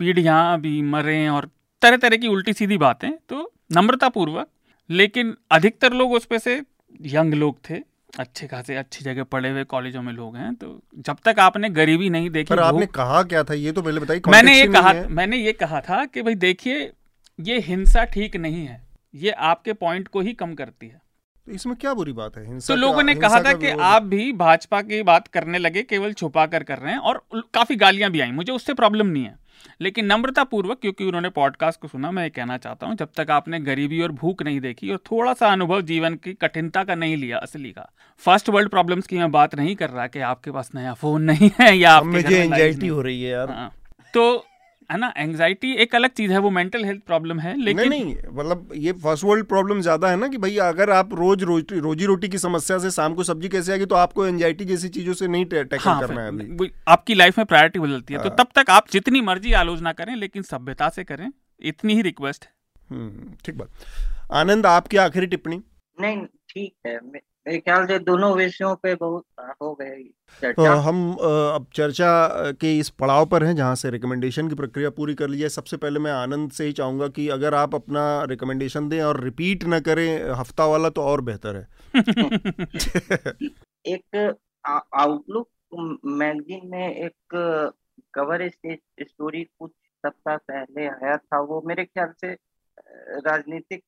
पीढ़ियाँ 0.00 0.60
भी 0.60 0.80
मरे 0.82 1.26
और 1.28 1.48
तरह 1.82 1.96
तरह 1.96 2.16
की 2.16 2.28
उल्टी 2.28 2.52
सीधी 2.52 2.76
बातें 2.78 3.10
तो 3.28 3.50
नम्रतापूर्वक 3.72 4.48
लेकिन 4.90 5.34
अधिकतर 5.50 5.92
लोग 5.92 6.12
उस 6.12 6.24
पर 6.24 6.38
से 6.38 6.60
यंग 7.00 7.34
लोग 7.34 7.58
थे 7.70 7.82
अच्छे 8.18 8.46
खासे 8.46 8.74
अच्छी 8.76 9.04
जगह 9.04 9.24
पढ़े 9.24 9.50
हुए 9.50 9.64
कॉलेजों 9.64 10.02
में 10.02 10.12
लोग 10.12 10.36
हैं 10.36 10.54
तो 10.54 10.68
जब 10.98 11.16
तक 11.24 11.38
आपने 11.40 11.68
गरीबी 11.70 12.10
नहीं 12.10 12.30
देखी 12.30 12.50
पर 12.50 12.60
आपने 12.60 12.86
कहा 12.86 13.22
क्या 13.22 13.42
था? 13.44 13.54
ये 13.54 13.72
तो 13.72 13.82
पहले 13.82 14.00
बताइए 14.00 14.20
मैंने 14.28 14.58
ये 14.58 14.66
कहा 14.68 14.92
मैंने 15.10 15.36
ये 15.36 15.52
कहा 15.54 15.80
था 15.80 16.04
कि 16.04 16.22
भाई 16.22 16.34
देखिए 16.34 16.90
ये 17.38 17.58
हिंसा 17.60 18.04
ठीक 18.04 18.36
नहीं 18.36 18.64
है 18.66 18.82
ये 19.14 19.30
आपके 19.30 19.72
पॉइंट 19.72 20.08
को 20.08 20.20
ही 20.20 20.32
कम 20.34 20.54
करती 20.54 20.86
है। 20.86 21.00
तो 21.46 21.52
इसमें 21.52 21.74
क्या 21.76 21.94
बुरी 21.94 22.12
बात 22.12 22.36
है? 22.36 22.46
हिंसा 22.46 22.74
तो 22.74 22.80
लोगों 22.80 23.02
ने 23.02 23.14
कहा 23.14 23.40
था 23.42 23.52
कि 23.52 23.70
आप 23.82 24.02
भी 24.04 24.32
भाजपा 24.34 24.80
की 24.82 25.02
बात 25.02 25.26
करने 25.28 25.58
लगे 25.58 25.82
केवल 25.82 26.12
छुपा 26.12 26.46
कर 26.46 26.62
कर 26.62 26.78
रहे 26.78 26.92
हैं 26.92 26.98
और 27.00 27.24
काफ़ी 27.54 27.76
गालियाँ 27.76 28.10
भी 28.10 28.20
आई। 28.20 28.30
मुझे 28.32 28.52
उससे 28.52 28.74
प्रॉब्लम 28.74 29.06
नहीं 29.06 29.24
है। 29.24 29.36
लेकिन 29.80 30.06
नम्रता 30.06 30.44
पूर्वक 30.44 30.80
क्योंकि 30.80 31.04
उन्होंने 31.04 31.28
पॉडकास्ट 31.30 31.80
को 31.80 31.88
सुना 31.88 32.10
मैं 32.10 32.22
ये 32.22 32.30
कहना 32.30 32.56
चाहता 32.58 32.86
हूँ 32.86 32.96
जब 32.96 33.08
तक 33.16 33.30
आपने 33.30 33.60
गरीबी 33.60 34.00
और 34.02 34.12
भूख 34.12 34.42
नहीं 34.42 34.60
देखी 34.60 34.90
और 34.90 34.98
थोड़ा 35.10 35.34
सा 35.34 35.52
अनुभव 35.52 35.80
जीवन 35.82 36.14
की 36.14 36.32
कठिनता 36.34 36.84
का 36.84 36.94
नहीं 36.94 37.16
लिया 37.16 37.38
असली 37.38 37.70
का 37.70 37.88
फ़र्स्ट 38.22 38.48
वर्ल्ड 38.48 38.70
प्रॉब्लम्स 38.70 39.06
की 39.06 39.18
मैं 39.18 39.30
बात 39.32 39.54
नहीं 39.54 39.76
कर 39.76 39.90
रहा 39.90 40.06
कि 40.06 40.20
आपके 40.24 40.50
पास 40.50 40.70
नया 40.74 40.94
फ़ोन 40.94 41.22
नहीं 41.22 41.50
है 41.60 41.76
या 41.76 42.00
मुझे 42.02 42.42
एंजाइटी 42.42 42.88
हो 42.88 43.00
रही 43.00 43.22
है 43.22 43.30
यार 43.30 43.50
हाँ। 43.50 43.70
तो 44.14 44.24
है 44.90 44.98
ना? 44.98 45.12
एंजाइटी 45.16 45.72
एक 45.82 45.94
अलग 45.94 46.10
चीज़ 46.12 46.32
है 46.32 46.38
वो 46.38 46.50
मेंटल 46.50 46.84
हेल्थ 46.84 47.02
प्रॉब्लम 47.06 47.38
है 47.40 47.56
लेकिन 47.58 47.88
नहीं 47.88 48.04
नहीं 48.04 48.14
मतलब 48.32 48.70
ये 48.76 48.92
फ़र्स्ट 49.04 49.24
वर्ल्ड 49.24 49.46
प्रॉब्लम 49.48 49.80
ज़्यादा 49.80 50.10
है 50.10 50.16
ना 50.16 50.28
कि 50.28 50.38
भाई 50.38 50.56
अगर 50.64 50.90
आप 50.90 51.14
रोज 51.14 51.42
रोजी 51.44 51.78
रोजी 51.80 52.06
रोटी 52.06 52.28
की 52.28 52.38
समस्या 52.38 52.78
से 52.78 52.90
शाम 52.90 53.14
को 53.14 53.24
सब्ज़ी 53.24 53.48
कैसे 53.48 53.72
आएगी 53.72 53.86
तो 53.86 53.94
आपको 53.96 54.26
एंजाइटी 54.26 54.64
जैसी 54.64 54.88
चीज़ों 54.88 55.14
से 55.14 55.28
नहीं 55.28 55.44
टैकल 55.46 55.78
हाँ, 55.80 56.00
करना 56.00 56.20
है 56.22 56.28
अभी। 56.28 56.70
आपकी 56.88 57.14
लाइफ 57.14 57.38
में 57.38 57.46
प्रायोरिटी 57.46 57.78
बदलती 57.78 58.14
है। 58.14 58.22
तो 58.22 58.28
हाँ। 58.28 58.36
तब 58.38 58.48
तक 58.56 58.70
आप 58.70 58.90
जितनी 58.92 59.20
मर्ज़ी 59.22 59.52
आलोचना 59.62 59.92
करें 59.92 60.14
लेकिन 60.16 60.42
सभ्यता 60.44 60.88
से 60.88 61.04
करें 61.04 61.30
इतनी 61.62 61.94
ही 61.94 62.02
रिक्वेस्ट 62.02 62.44
है 62.44 62.52
हम्म, 62.90 63.32
ठीक 63.44 63.58
बात। 63.58 63.70
आनंद 64.32 64.66
आपकी 64.66 64.96
आखिरी 64.96 65.26
टिप्पणी? 65.26 65.60
नहीं 65.98 66.24
ठीक 66.50 66.74
है 66.86 66.98
मेरे 67.46 67.58
ख्याल 67.58 67.86
से 67.86 67.98
दोनों 67.98 68.34
विषयों 68.36 68.74
पे 68.76 68.94
बहुत 68.94 69.24
हो 69.62 69.74
गए 69.74 70.02
चर्चा। 70.42 70.74
हम 70.74 71.12
अब 71.14 71.66
चर्चा 71.74 72.52
के 72.52 72.78
इस 72.78 72.88
पड़ाव 72.90 73.26
पर 73.26 73.44
हैं 73.44 73.56
जहाँ 73.56 73.74
से 73.74 73.90
रिकमेंडेशन 73.90 74.48
की 74.48 74.54
प्रक्रिया 74.54 74.90
पूरी 74.90 75.14
कर 75.14 75.28
ली 75.28 75.38
जाए। 75.38 75.48
सबसे 75.48 75.76
पहले 75.76 76.00
मैं 76.00 76.12
आनंद 76.12 76.50
से 76.50 76.64
ही 76.64 76.72
चाहूँगा 76.72 77.08
कि 77.08 77.28
अगर 77.28 77.54
आप 77.54 77.74
अपना 77.74 78.24
रिकमेंडेशन 78.24 78.88
दें 78.88 79.02
और 79.02 79.22
रिपीट 79.24 79.64
ना 79.64 79.80
करें 79.80 80.30
हफ़्ता 80.30 80.66
वाला 80.66 80.88
तो 80.88 81.02
और 81.02 81.20
बेहतर 81.20 81.56
है। 81.56 81.66
एक 83.86 84.36
आउटलुक 84.66 85.48
मैगजीन 86.04 86.60
में 86.64 86.96
एक 86.96 87.14
कवर 88.14 88.48
स्टोरी 88.48 89.44
कुछ 89.44 89.70
सप्ताह 90.06 90.36
पहले 90.36 90.86
आया 90.86 91.16
था। 91.16 91.40
वो 91.40 91.62
मेरे 91.66 91.84
ख्याल 91.84 92.12
से 92.20 92.32
राजनीतिक 93.26 93.84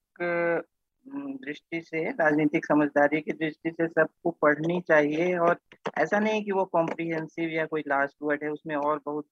दृष्टि 1.09 1.81
से 1.81 2.11
राजनीतिक 2.11 2.67
समझदारी 2.67 3.21
की 3.21 3.33
दृष्टि 3.33 3.71
से 3.71 3.89
सबको 3.89 4.31
पढ़नी 4.31 4.81
चाहिए 4.81 5.39
और 5.39 5.59
ऐसा 5.99 6.19
नहीं 6.19 6.45
कि 6.45 6.53
वो 6.53 6.65
कॉम्प्रिहेंसिव 6.65 7.51
या 7.51 7.67
कोई 7.67 7.81
लास्ट 7.81 8.17
वर्ड 8.23 8.45
है 8.45 8.51
उसमें 8.51 8.77
और 8.77 9.01
बहुत 9.07 9.27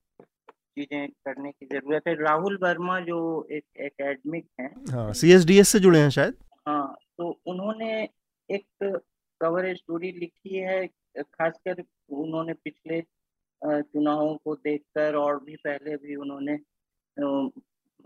चीज़ें 0.50 1.08
करने 1.08 1.50
की 1.50 1.66
ज़रूरत 1.66 2.02
है। 2.08 2.14
राहुल 2.14 2.58
वर्मा 2.62 3.00
जो 3.00 3.46
एक 3.50 3.64
एकेडमिक 3.76 4.46
है 4.60 4.66
हाँ, 4.66 5.12
सी 5.12 5.64
से 5.64 5.80
जुड़े 5.80 6.00
हैं 6.00 6.10
शायद? 6.10 6.34
हाँ 6.68 6.96
तो 7.18 7.40
उन्होंने 7.46 8.08
एक 8.50 8.66
कवर 9.40 9.74
स्टोरी 9.74 10.12
लिखी 10.12 10.56
है 10.56 10.86
खासकर 11.20 11.82
उन्होंने 12.10 12.52
पिछले 12.52 13.02
चुनावों 13.64 14.36
को 14.36 14.54
देखकर 14.54 15.14
और 15.14 15.44
भी 15.44 15.56
पहले 15.56 15.96
भी 15.96 16.16
उन्होंने 16.16 16.58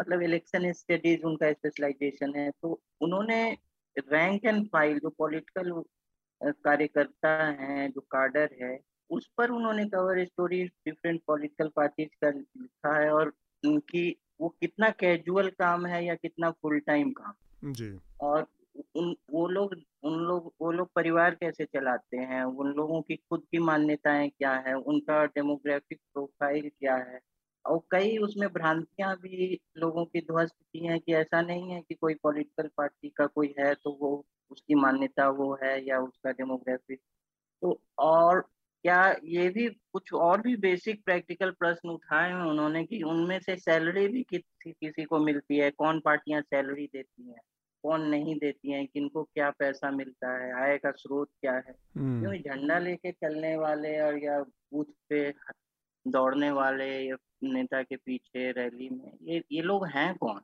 मतलब 0.00 0.22
इलेक्शन 0.22 0.72
स्टडीज़ 0.72 1.24
उनका 1.24 1.52
स्पेशलाइजेशन 1.52 2.34
है 2.36 2.50
तो 2.50 2.80
उन्होंने 3.00 3.56
रैंक 3.96 4.44
एंड 4.44 4.68
फ़ाइल 4.68 4.98
जो 4.98 5.10
पॉलिटिकल 5.10 5.82
कार्यकर्ता 6.42 7.44
हैं 7.44 7.90
जो 7.90 8.00
कार्डर 8.00 8.50
है 8.62 8.78
उस 9.10 9.30
पर 9.38 9.50
उन्होंने 9.50 9.84
cover 9.84 10.24
story 10.24 10.64
different 10.64 11.20
political 11.26 11.68
parties 11.68 12.08
का 12.24 12.30
लिखा 12.30 13.00
है 13.00 13.10
और 13.10 13.32
उनकी 13.66 14.16
वो 14.40 14.48
कितना 14.48 14.90
कैजुअल 14.90 15.48
काम 15.48 15.86
है 15.86 16.04
या 16.04 16.14
कितना 16.14 16.50
फुल 16.50 16.78
टाइम 16.80 17.10
काम 17.10 17.32
जी। 17.72 17.98
और 18.20 18.46
उन 18.96 19.16
वो 19.30 19.48
लोग 19.48 19.74
उन 20.02 20.14
लोग 20.14 20.52
वो 20.60 20.72
लोग 20.72 20.90
परिवार 20.94 21.34
कैसे 21.34 21.64
चलाते 21.64 22.16
हैं? 22.16 22.44
उन 22.44 22.68
लोगों 22.68 23.02
की 23.02 23.16
खुद 23.16 23.42
की 23.50 23.58
मान्यताएँ 23.58 24.28
क्या 24.28 24.52
है? 24.52 24.74
उनका 24.74 25.24
डेमोग्राफिक 25.24 25.98
प्रोफ़ाइल 26.14 26.68
क्या 26.68 26.96
है? 26.96 27.20
और 27.66 27.82
कई 27.90 28.16
उसमें 28.16 28.48
भ्रांतियाँ 28.48 29.16
भी 29.16 29.60
लोगों 29.76 30.05
की 30.05 30.20
ध्वस्त 30.20 30.56
की 30.72 30.86
हैं 30.86 31.01
कि 31.01 31.14
ऐसा 31.14 31.43
नहीं 31.43 31.70
है 31.70 31.80
कि 31.80 31.94
कोई 31.94 32.14
पॉलिटिकल 32.14 32.70
पार्टी 32.76 33.09
का 33.09 33.26
कोई 33.26 33.55
है 33.59 33.74
तो 33.74 33.98
वो 34.01 34.26
उसकी 34.51 34.74
मान्यता 34.74 35.28
वो 35.28 35.59
है 35.62 35.86
या 35.86 36.01
उसका 36.01 36.30
डेमोग्राफिक 36.30 37.01
तो 37.62 37.82
और 37.98 38.48
क्या 38.82 39.16
ये 39.24 39.48
भी 39.48 39.68
कुछ 39.68 40.12
और 40.12 40.40
भी 40.40 40.56
बेसिक 40.56 41.05
प्रैक्टिकल 41.05 41.51
प्रश्न 41.51 41.89
उठाए 41.89 42.28
हैं 42.28 42.36
उन्होंने 42.36 42.85
कि 42.85 43.02
उनमें 43.02 43.40
से 43.40 43.56
सैलरी 43.56 44.09
भी 44.09 44.22
किसी 44.22 44.72
किसी 44.72 45.05
को 45.05 45.18
मिलती 45.18 45.59
है? 45.59 45.70
कौन 45.70 46.01
पार्टियाँ 46.01 46.43
सैलरी 46.43 46.86
देती 46.86 47.28
हैं? 47.28 47.40
कौन 47.82 48.02
नहीं 48.02 48.39
देती 48.39 48.72
हैं? 48.72 48.86
किनको 48.86 49.24
क्या 49.24 49.51
पैसा 49.51 49.90
मिलता 49.90 50.44
है? 50.44 50.52
आय 50.52 50.78
का 50.78 50.90
स्रोत 50.90 51.28
क्या 51.40 51.52
है? 51.52 51.74
हम्म, 51.97 52.20
क्यों 52.20 52.56
झंडा 52.56 52.78
लेके 52.78 53.12
चलने 53.12 53.56
वाले 53.56 54.01
और 54.01 54.24
या 54.24 54.43
बूथ 54.43 54.85
पे 55.09 55.35
दौड़ने 56.10 56.51
वाले 56.51 56.89
नेता 57.44 57.82
के 57.82 57.97
पीछे 57.97 58.51
रैली 58.52 58.89
में 58.89 59.12
ये 59.22 59.43
ये 59.52 59.62
लोग 59.62 59.86
हैं 59.86 60.14
कौन? 60.16 60.40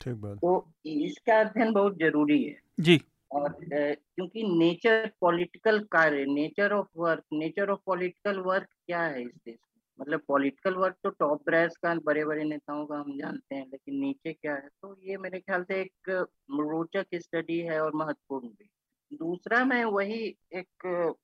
ठीक 0.00 0.14
बात। 0.14 0.36
तो 0.36 0.72
इसका 0.86 1.40
अध्ययन 1.40 1.72
बहुत 1.72 1.98
ज़रूरी 1.98 2.42
है। 2.44 2.60
जी। 2.80 3.00
और 3.32 3.56
क्योंकि 3.72 4.42
नेचर 4.48 5.10
पॉलिटिकल 5.20 5.78
कार्य 5.92 6.24
nature 6.24 6.72
of 6.72 6.86
work 6.96 7.24
nature 7.32 7.70
of 7.70 7.80
political 7.86 8.38
work 8.38 8.68
क्या 8.86 9.02
है 9.02 9.22
इस 9.22 9.32
देश 9.36 9.56
में? 9.56 9.80
मतलब 10.00 10.20
पॉलिटिकल 10.28 10.74
वर्क 10.74 10.96
तो 11.02 11.10
टॉप 11.10 11.42
ब्रैस 11.46 11.76
का 11.76 11.94
बड़े 11.94 12.24
बड़े 12.24 12.44
नेताओं 12.44 12.84
का 12.86 12.96
हम 12.96 13.18
जानते 13.18 13.54
हैं 13.54 13.66
लेकिन 13.66 14.00
नीचे 14.00 14.32
क्या 14.32 14.54
है? 14.54 14.68
तो 14.82 14.96
ये 15.02 15.16
मेरे 15.16 15.38
ख्याल 15.40 15.62
से 15.62 15.80
एक 15.80 16.10
रोचक 16.50 17.06
स्टडी 17.14 17.58
है 17.58 17.80
और 17.80 17.94
महत्वपूर्ण 17.94 18.48
भी। 18.48 18.70
दूसरा 19.12 19.64
मैं 19.64 19.84
वही 19.84 20.36
एक 20.54 20.68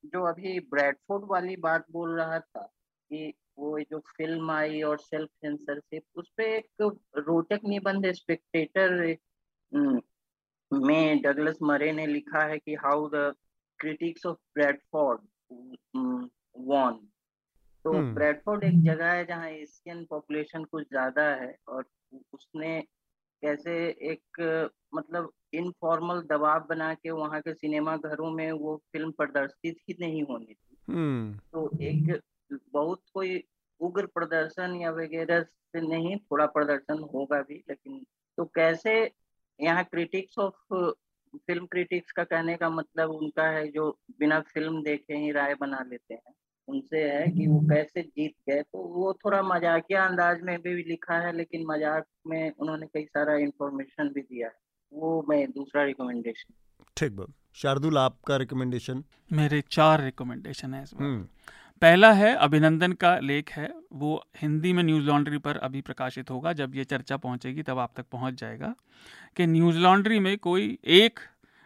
जो 0.04 0.24
अभी 0.24 0.58
ब्रैडफोर्ड 0.60 1.24
वाली 1.30 1.56
बात 1.56 1.84
बोल 1.92 2.16
रहा 2.16 2.38
था 2.38 2.62
कि 3.10 3.32
वो 3.60 3.78
जो 3.80 3.98
फ़िल्म 4.08 4.50
आई 4.50 4.80
और 4.82 4.98
सेल्फ 4.98 5.28
सेंसरशिप 5.36 6.02
उस 6.14 6.28
पर 6.38 6.42
एक 6.44 6.82
रोचक 7.18 7.60
निबंध 7.64 8.10
स्पेक्टेटर 8.12 8.94
में 10.70 11.20
डगलस 11.22 11.58
मरे 11.62 11.92
ने 11.92 12.06
लिखा 12.06 12.44
है 12.44 12.58
कि 12.58 12.74
how 12.74 13.08
the 13.08 13.32
critics 13.80 14.26
of 14.26 14.36
Bradford 14.54 15.20
won 16.64 17.00
तो 17.84 17.92
हम्म। 17.92 18.14
ब्रैडफोर्ड 18.14 18.64
एक 18.64 18.82
जगह 18.82 19.12
है 19.12 19.24
जहाँ 19.26 19.48
एशियन 19.50 20.04
पॉपुलेशन 20.04 20.64
कुछ 20.64 20.88
ज़्यादा 20.88 21.22
है 21.34 21.54
और 21.68 21.84
उसने 22.32 22.80
कैसे 23.42 23.74
एक 24.10 24.40
मतलब 24.94 25.30
इनफॉर्मल 25.54 26.20
दबाव 26.30 26.66
बना 26.68 26.92
के 26.94 27.10
वहाँ 27.10 27.40
के 27.40 27.54
सिनेमा 27.54 27.96
घरों 27.98 28.30
में 28.30 28.50
वो 28.52 28.76
फ़िल्म 28.92 29.10
प्रदर्शित 29.12 29.76
ही 29.88 29.96
नहीं 30.00 30.22
होनी 30.22 30.54
थी 30.54 30.76
हम्म, 30.88 31.32
तो 31.52 31.70
एक 31.82 32.20
बहुत 32.72 33.02
कोई 33.14 33.42
उग्र 33.80 34.06
प्रदर्शन 34.06 34.76
या 34.76 34.90
वगैरह 34.90 35.42
से 35.42 35.80
नहीं 35.80 36.16
थोड़ा 36.16 36.46
प्रदर्शन 36.46 36.98
होगा 37.14 37.42
भी 37.42 37.54
लेकिन 37.54 38.06
तो 38.38 38.44
कैसे 38.44 39.12
यहाँ 39.60 39.84
क्रिटिक्स 39.84 40.38
ऑफ़ 40.38 40.74
फ़िल्म 41.46 41.66
क्रिटिक्स 41.66 42.12
का 42.12 42.24
कहने 42.24 42.56
का 42.56 42.70
मतलब 42.70 43.10
उनका 43.10 43.46
है 43.46 43.68
जो 43.68 43.98
बिना 44.18 44.40
फ़िल्म 44.40 44.82
देखे 44.82 45.14
ही 45.14 45.30
राय 45.32 45.54
बना 45.54 45.84
लेते 45.90 46.14
हैं 46.14 46.34
उनसे 46.68 47.10
है 47.10 47.30
कि 47.30 47.46
वो 47.46 47.60
कैसे 47.60 48.02
जीत 48.02 48.34
गए 48.48 48.62
तो 48.62 48.78
वो 48.78 49.12
थोड़ा 49.12 49.42
मजाकिया 49.42 50.06
अंदाज 50.06 50.40
में 50.40 50.62
भी 50.62 50.74
लिखा 50.74 51.18
है 51.18 51.36
लेकिन 51.36 51.66
मज़ाक 51.66 52.04
में 52.26 52.52
उन्होंने 52.58 52.86
कई 52.86 53.04
सारा 53.04 53.36
इंफॉर्मेशन 53.36 54.08
भी 54.08 54.20
दिया 54.20 54.48
है 54.48 54.54
वो 54.92 55.26
मैं 55.28 55.50
दूसरा 55.50 55.84
रिकमेंडेशन 55.84 56.54
ठीक 56.96 57.12
बात। 57.12 57.28
शार्दुल 57.54 57.98
आपका 57.98 58.36
रिकमेंडेशन 58.36 59.04
मेरे 59.32 59.60
चार 59.70 60.00
रिकमेंडेशन 60.00 60.74
है 60.74 60.82
इस 60.82 60.94
बार। 60.94 61.02
हम्म। 61.02 61.26
पहला 61.82 62.12
है 62.12 62.34
अभिनंदन 62.36 62.92
का 62.92 63.18
लेख 63.20 63.50
है 63.50 63.72
वो 63.92 64.14
हिंदी 64.36 64.72
में 64.72 64.82
न्यूज़ 64.82 65.04
लॉन्ड्री 65.04 65.38
पर 65.38 65.56
अभी 65.58 65.80
प्रकाशित 65.80 66.30
होगा 66.30 66.52
जब 66.52 66.74
ये 66.74 66.84
चर्चा 66.84 67.16
पहुंचेगी 67.16 67.62
तब 67.62 67.78
आप 67.78 67.92
तक 67.96 68.06
पहुँच 68.12 68.34
जाएगा 68.40 68.74
कि 69.36 69.46
न्यूज़ 69.46 69.78
लॉन्ड्री 69.78 70.18
में 70.18 70.36
कोई 70.38 70.66
एक 70.98 71.20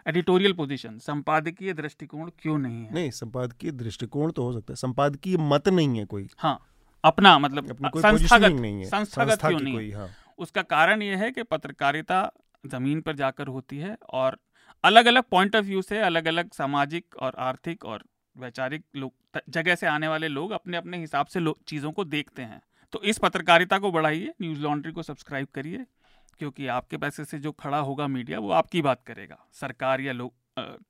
एडिटोरियल 0.06 0.52
पोजीशन 0.52 0.98
संपादकीय 0.98 1.72
दृष्टिकोण 1.72 2.30
क्यों 2.42 2.58
नहीं 2.58 2.84
है? 2.84 2.92
नहीं 2.94 3.10
संपादकीय 3.10 3.70
दृष्टिकोण 3.72 4.30
तो 4.30 4.42
हो 4.42 4.52
सकता 4.52 4.72
है 4.72 4.76
संपादकीय 4.76 5.36
मत 5.42 5.68
नहीं 5.68 5.98
है 5.98 6.04
कोई। 6.04 6.28
हाँ 6.38 6.58
अपना 7.04 7.38
मतलब 7.38 7.70
अपनी 7.70 8.00
संस्थागत 8.02 8.52
नहीं 8.52 8.80
है 8.80 8.86
संस्थागत 8.86 9.30
संस्था 9.30 9.48
क्यों 9.48 9.60
नहीं 9.60 9.74
कोई 9.74 9.90
हाँ? 9.90 10.08
उसका 10.38 10.62
कारण 10.64 11.02
यह 11.02 11.18
है 11.18 11.30
कि 11.30 11.42
पत्रकारिता 11.42 12.30
ज़मीन 12.64 13.00
पर 13.00 13.16
जाकर 13.16 13.46
होती 13.46 13.78
है 13.78 13.96
और 14.12 14.38
अलग 14.84 15.06
अलग 15.06 15.24
पॉइंट 15.30 15.56
ऑफ़ 15.56 15.64
व्यू 15.64 15.82
से 15.82 16.00
अलग 16.02 16.26
अलग 16.26 16.52
सामाजिक 16.52 17.16
और 17.16 17.34
आर्थिक 17.40 17.84
और 17.84 18.04
वैचारिक 18.36 18.84
लोग 18.96 19.40
जगह 19.48 19.74
से 19.74 19.86
आने 19.86 20.08
वाले 20.08 20.28
लोग 20.28 20.50
अपने 20.50 20.76
अपने 20.76 20.98
हिसाब 20.98 21.26
से 21.26 21.40
चीज़ों 21.66 21.92
को 21.92 22.04
देखते 22.04 22.42
हैं। 22.42 22.60
तो 22.92 23.02
इस 23.02 23.18
पत्रकारिता 23.18 23.78
को 23.78 23.90
बढ़ाइए, 23.92 24.32
न्यूज़ 24.42 24.60
लॉन्ड्री 24.60 24.92
को 24.92 25.02
सब्सक्राइब 25.02 25.46
करिए, 25.54 25.84
क्योंकि 26.38 26.66
आपके 26.66 26.96
पैसे 26.96 27.24
से 27.24 27.38
जो 27.38 27.52
खड़ा 27.52 27.78
होगा 27.78 28.06
मीडिया, 28.06 28.38
वो 28.38 28.50
आपकी 28.50 28.82
बात 28.82 29.02
करेगा, 29.02 29.38
सरकार 29.52 30.00
या 30.00 30.12
लोग 30.12 30.32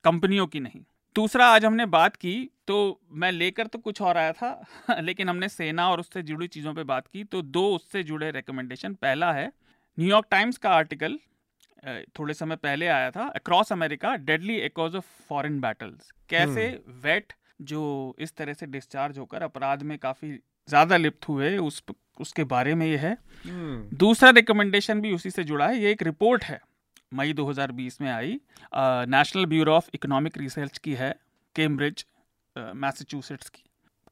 कंपनियों 0.05 0.47
की 0.47 0.61
नहीं। 0.61 0.81
दूसरा, 1.17 1.47
आज 1.47 1.65
हमने 1.65 1.87
बात 1.87 2.17
की 2.17 2.51
तो 2.67 3.01
मैं 3.13 3.31
लेकर 3.33 3.67
तो 3.67 3.79
कुछ 3.79 4.01
और 4.03 4.17
आया 4.17 4.33
था, 4.33 4.67
लेकिन 5.01 5.29
हमने 5.29 5.49
सेना 5.49 5.91
और 5.91 6.01
उससे 6.01 6.23
जुड़ी 6.23 6.49
चीज़ों 6.49 6.75
पे 6.75 6.85
बात 6.85 7.07
की 7.07 7.25
तो 7.25 7.43
दो 7.43 7.67
उससे 7.77 8.03
जुड़े 8.03 8.31
रिकमेंडेशन 8.31 8.95
पहला 8.95 9.33
है, 9.33 9.53
न्यूयॉर्क 9.99 10.27
टाइम्स 10.31 10.59
का 10.59 10.71
आर्टिकल 10.71 11.19
थोड़े 12.19 12.35
समय 12.35 12.57
पहले 12.57 12.87
आया 12.89 13.11
था 13.11 13.27
across 13.37 13.73
America 13.73 14.15
deadly 14.19 14.57
echoes 14.61 14.97
of 14.97 15.05
foreign 15.29 15.61
battles 15.61 16.11
कैसे 16.29 16.67
वेट 17.05 17.33
जो 17.63 17.83
इस 18.19 18.37
तरह 18.37 18.53
से 18.53 18.67
डिस्चार्ज 18.67 19.19
होकर 19.19 19.43
अपराध 19.43 19.83
में 19.83 19.97
काफ़ी 19.99 20.31
ज़्यादा 20.69 20.97
लिप्त 20.97 21.29
हुए 21.29 21.57
उस 21.59 21.83
उसके 22.21 22.45
बारे 22.45 22.75
में 22.75 22.87
ये 22.87 22.97
है। 22.97 23.17
दूसरा 23.95 24.31
रिकमेंडेशन 24.31 25.01
भी 25.01 25.13
उसी 25.15 25.31
से 25.31 25.45
जुड़ा 25.45 25.67
है 25.67 25.79
ये 25.79 25.91
एक 25.91 26.03
रिपोर्ट 26.03 26.45
है 26.45 26.61
मई 27.13 27.33
2020 27.33 28.01
में 28.01 28.11
आई। 28.11 28.39
National 28.75 29.47
bureau 29.47 29.73
of 29.73 29.89
economic 29.95 30.39
research 30.39 30.79
की 30.79 30.95
है 30.95 31.15
कैम्ब्रिज 31.57 32.05
मैसाचुसेट्स 32.57 33.49
की। 33.49 33.63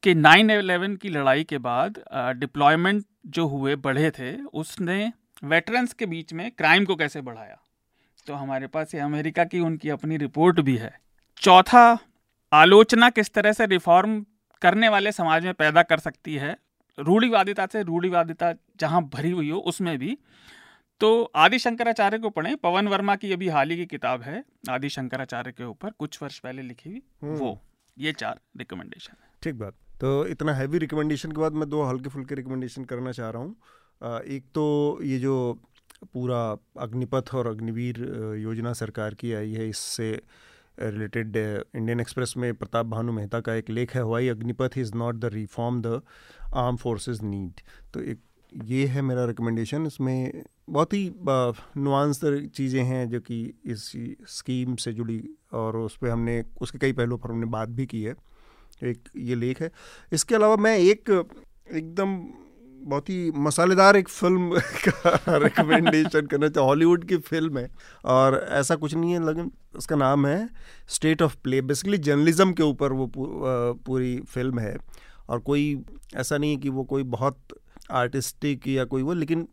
कि 0.03 0.15
9/11 0.15 0.97
की 0.97 1.09
लड़ाई 1.09 1.45
के 1.45 1.59
बाद 1.61 2.03
डिप्लॉयमेंट 2.39 3.05
जो 3.29 3.47
हुए 3.47 3.77
बढ़े 3.79 4.11
थे 4.11 4.35
उसने 4.45 5.13
वेटरन्स 5.45 5.93
के 5.93 6.07
बीच 6.07 6.33
में 6.33 6.51
क्राइम 6.51 6.85
को 6.85 6.97
कैसे 6.97 7.21
बढ़ाया? 7.21 7.59
तो 8.27 8.35
हमारे 8.35 8.67
पास 8.67 8.95
ये 8.95 9.01
अमेरिका 9.01 9.45
की 9.45 9.61
उनकी 9.61 9.89
अपनी 9.89 10.17
रिपोर्ट 10.17 10.61
भी 10.61 10.77
है। 10.77 11.01
चौथा 11.37 11.99
आलोचना 12.53 13.11
किस 13.11 13.35
तरह 13.35 13.53
से 13.53 13.67
रिफॉर्म 13.67 14.27
करने 14.63 14.89
वाले 14.89 15.13
समाज 15.13 15.45
में 15.45 15.55
पैदा 15.55 15.83
कर 15.83 15.99
सकती 15.99 16.35
है? 16.35 16.59
रूढ़िवादिता 16.99 17.67
से 17.67 17.83
रूढ़िवादिता 17.83 18.53
जहाँ 18.81 19.11
भरी 19.15 19.31
हुई 19.31 19.51
हो 19.51 19.59
उसमें 19.59 19.99
भी। 19.99 20.19
तो 21.01 21.33
आदि 21.37 21.59
शंकराचार्य 21.59 22.19
को 22.19 22.31
पढ़ें। 22.31 22.57
पवन 22.57 22.89
वर्मा 22.89 23.17
की 23.17 23.33
अभी 23.33 23.49
हाल 23.49 23.71
ही 23.71 23.77
की 23.77 23.87
किताब 23.87 24.23
है 24.23 24.45
आदि 24.71 24.89
शंकराचार्य 24.89 25.53
के 25.53 25.65
ऊपर 25.65 25.91
कुछ 25.91 26.23
वर्ष 26.23 26.39
पहले 26.39 26.63
लिखी 26.63 26.91
हुई। 26.91 27.03
हम्म। 27.23 27.35
वो 27.35 27.61
ये 27.99 28.13
चार 28.13 28.41
रिकमेंडेशन 28.57 29.17
है। 29.23 29.29
ठीक 29.43 29.55
बात। 29.55 29.75
तो 30.01 30.27
इतना 30.27 30.55
हैवी 30.55 30.79
रिकमेंडेशन 30.79 31.33
के 31.33 31.41
बाद 31.41 31.53
मैं 31.53 31.69
दो 31.69 31.83
हल्के 31.83 32.09
फुल्के 32.09 32.35
रिकमेंडेशन 32.35 32.85
करना 32.85 33.13
चाह 33.13 33.31
रहा 33.31 33.43
हूँ। 33.43 33.57
एक 34.03 34.45
तो 34.55 34.99
ये 35.03 35.19
जो 35.19 35.35
पूरा 36.13 36.41
अग्निपथ 36.81 37.35
और 37.35 37.47
अग्निवीर 37.47 37.99
योजना 38.39 38.73
सरकार 38.73 39.15
की 39.15 39.33
आई 39.33 39.53
है, 39.53 39.69
इससे 39.69 40.11
रिलेटेड 40.81 41.37
इंडियन 41.37 42.01
एक्सप्रेस 42.01 42.35
में 42.37 42.53
प्रताप 42.55 42.87
भानु 42.87 43.13
मेहता 43.13 43.41
का 43.41 43.55
एक 43.55 43.71
लेख 43.71 43.95
है 43.95 44.03
हवाई 44.03 44.29
Agnipath 44.29 44.79
is 44.79 44.95
not 44.95 45.17
the 45.17 45.31
reform 45.35 45.81
the 45.83 46.01
arm 46.55 46.77
forces 46.77 47.23
need 47.23 47.61
तो 47.95 48.01
एक, 48.03 48.19
ये 48.53 48.87
है 48.87 49.03
मेरा 49.03 49.25
रिकमेंडेशन 49.25 49.87
इसमें 49.87 50.43
बहुत 50.71 50.93
ही 50.93 51.13
नुआंस 51.27 52.21
चीज़ें 52.25 52.83
हैं 52.85 53.09
जो 53.11 53.21
कि 53.21 53.43
इस 53.67 53.91
स्कीम 54.29 54.75
से 54.77 54.93
जुड़ी 54.93 55.23
और 55.53 55.77
उस 55.77 55.97
पर 55.97 56.09
हमने, 56.09 56.43
उसके 56.61 56.79
कई 56.79 56.93
पहलुओं 56.93 57.19
पर 57.19 57.31
हमने 57.31 57.47
बात 57.47 57.69
भी 57.69 57.87
की 57.87 58.03
है। 58.03 58.15
एक 58.83 59.09
ये 59.17 59.35
लेख 59.35 59.61
है। 59.63 59.71
इसके 60.13 60.35
अलावा 60.35 60.57
मैं 60.57 60.77
एक, 60.79 61.11
एकदम 61.73 62.17
बहुत 62.85 63.11
ही 63.11 63.31
मसालेदार 63.31 63.97
एक 63.97 64.09
फ़िल्म 64.09 64.59
का 64.89 65.37
रिकमेंडेशन 65.37 66.27
करना 66.27 66.49
चाहिए 66.49 66.67
हॉलीवुड 66.67 67.05
की 67.05 67.17
फ़िल्म 67.17 67.59
है। 67.59 67.71
और 68.05 68.47
ऐसा 68.51 68.75
कुछ 68.75 68.95
नहीं 68.95 69.13
है, 69.13 69.27
लेकिन 69.27 69.51
उसका 69.77 69.97
नाम 69.97 70.27
है 70.27 70.49
state 70.89 71.23
of 71.23 71.37
play 71.45 71.63
basically 71.63 71.99
journalism 71.99 72.53
के 72.53 72.63
ऊपर 72.63 72.93
वो 72.93 73.13
पूरी 73.87 74.21
फ़िल्म 74.21 74.59
है। 74.59 74.77
और 75.29 75.39
कोई 75.41 75.85
ऐसा 76.17 76.39
नहीं 76.39 76.51
है 76.51 76.57
कि 76.57 76.69
वो 76.69 76.85
कोई 76.85 77.03
बहुत 77.03 77.39
आर्टिस्टिक 77.91 78.69
या 78.69 78.85
कोई 78.85 79.03
वो, 79.03 79.13
लेकिन 79.13 79.49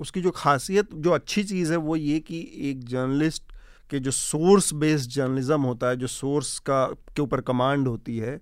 उसकी 0.00 0.22
जो 0.22 0.30
खासियत, 0.30 0.94
जो 0.94 1.10
अच्छी 1.10 1.44
चीज़ 1.44 1.70
है, 1.70 1.76
वो 1.76 1.96
ये 1.96 2.20
कि 2.20 2.52
एक 2.56 2.84
जर्नलिस्ट 2.84 3.42
के 3.90 3.98
जो 3.98 4.10
सोर्स 4.10 4.74
बेस्ड 4.74 5.10
जर्नलिज्म 5.10 5.60
होता 5.60 5.88
है, 5.88 5.96
जो 5.96 6.06
सोर्स 6.06 6.58
का, 6.58 6.86
के 6.86 7.22
ऊपर 7.22 7.40
कमांड 7.40 7.88
होती 7.88 8.18
है, 8.18 8.40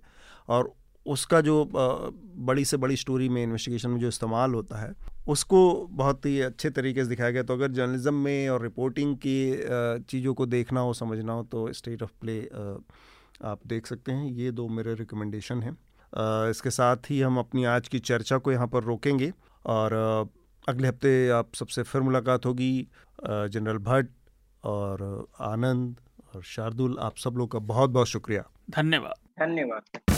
और 0.49 0.75
उसका 1.09 1.41
जो 1.41 1.55
बड़ी 1.73 2.65
से 2.65 2.77
बड़ी 2.77 2.97
स्टोरी 2.97 3.29
में 3.29 3.43
इन्वेस्टिगेशन 3.43 3.91
में 3.91 3.99
जो 4.01 4.09
इस्तेमाल 4.09 4.55
होता 4.55 4.79
है 4.79 4.93
उसको 5.29 5.61
बहुत 5.93 6.27
ही 6.27 6.41
अच्छे 6.41 6.71
तरीके 6.71 7.03
से 7.05 7.09
दिखाया 7.09 7.31
गया। 7.31 7.43
तो 7.43 7.55
अगर 7.55 7.71
जर्नलिज्म 7.73 8.15
में 8.15 8.49
और 8.49 8.63
रिपोर्टिंग 8.63 9.17
की 9.27 9.37
चीज़ों 10.05 10.35
को 10.35 10.47
देखना 10.47 10.81
हो 10.81 10.93
समझना 10.95 11.33
हो 11.33 11.43
तो 11.43 11.73
स्टेट 11.73 12.03
ऑफ़ 12.03 12.13
प्ले 12.21 12.39
आप 13.45 13.61
देख 13.67 13.87
सकते 13.87 14.13
हैं। 14.13 14.31
ये 14.33 14.51
दो 14.53 14.69
मेरे 14.71 14.95
रिकमेंडेशन 14.95 15.63
हैं। 15.63 15.77
इसके 16.51 16.71
साथ 16.71 17.11
ही 17.11 17.21
हम 17.21 17.39
अपनी 17.39 17.65
आज 17.67 17.89
की 17.89 17.99
चर्चा 18.01 18.39
को 18.39 18.53
यहाँ 18.53 18.67
पर 18.67 18.85
रोकेंगे 18.85 19.33
और 19.67 19.93
अगले 20.69 20.89
हफ़्ते 20.89 21.29
आप 21.31 21.55
सबसे 21.55 21.83
फिर 21.85 22.03
मुलाकात 22.03 22.47
होगी। 22.47 22.89
जनरल 23.23 23.79
भट्ट 23.85 24.11
और 24.65 25.27
आनंद 25.43 25.97
और 26.35 26.43
शार्दुल 26.47 26.97
आप 27.01 27.17
सब 27.17 27.37
लोग 27.39 27.51
का 27.53 27.59
बहुत 27.59 27.91
बहुत 27.91 28.07
शुक्रिया। 28.09 28.45
धन्यवाद। 28.71 29.15
धन्यवाद। 29.41 30.18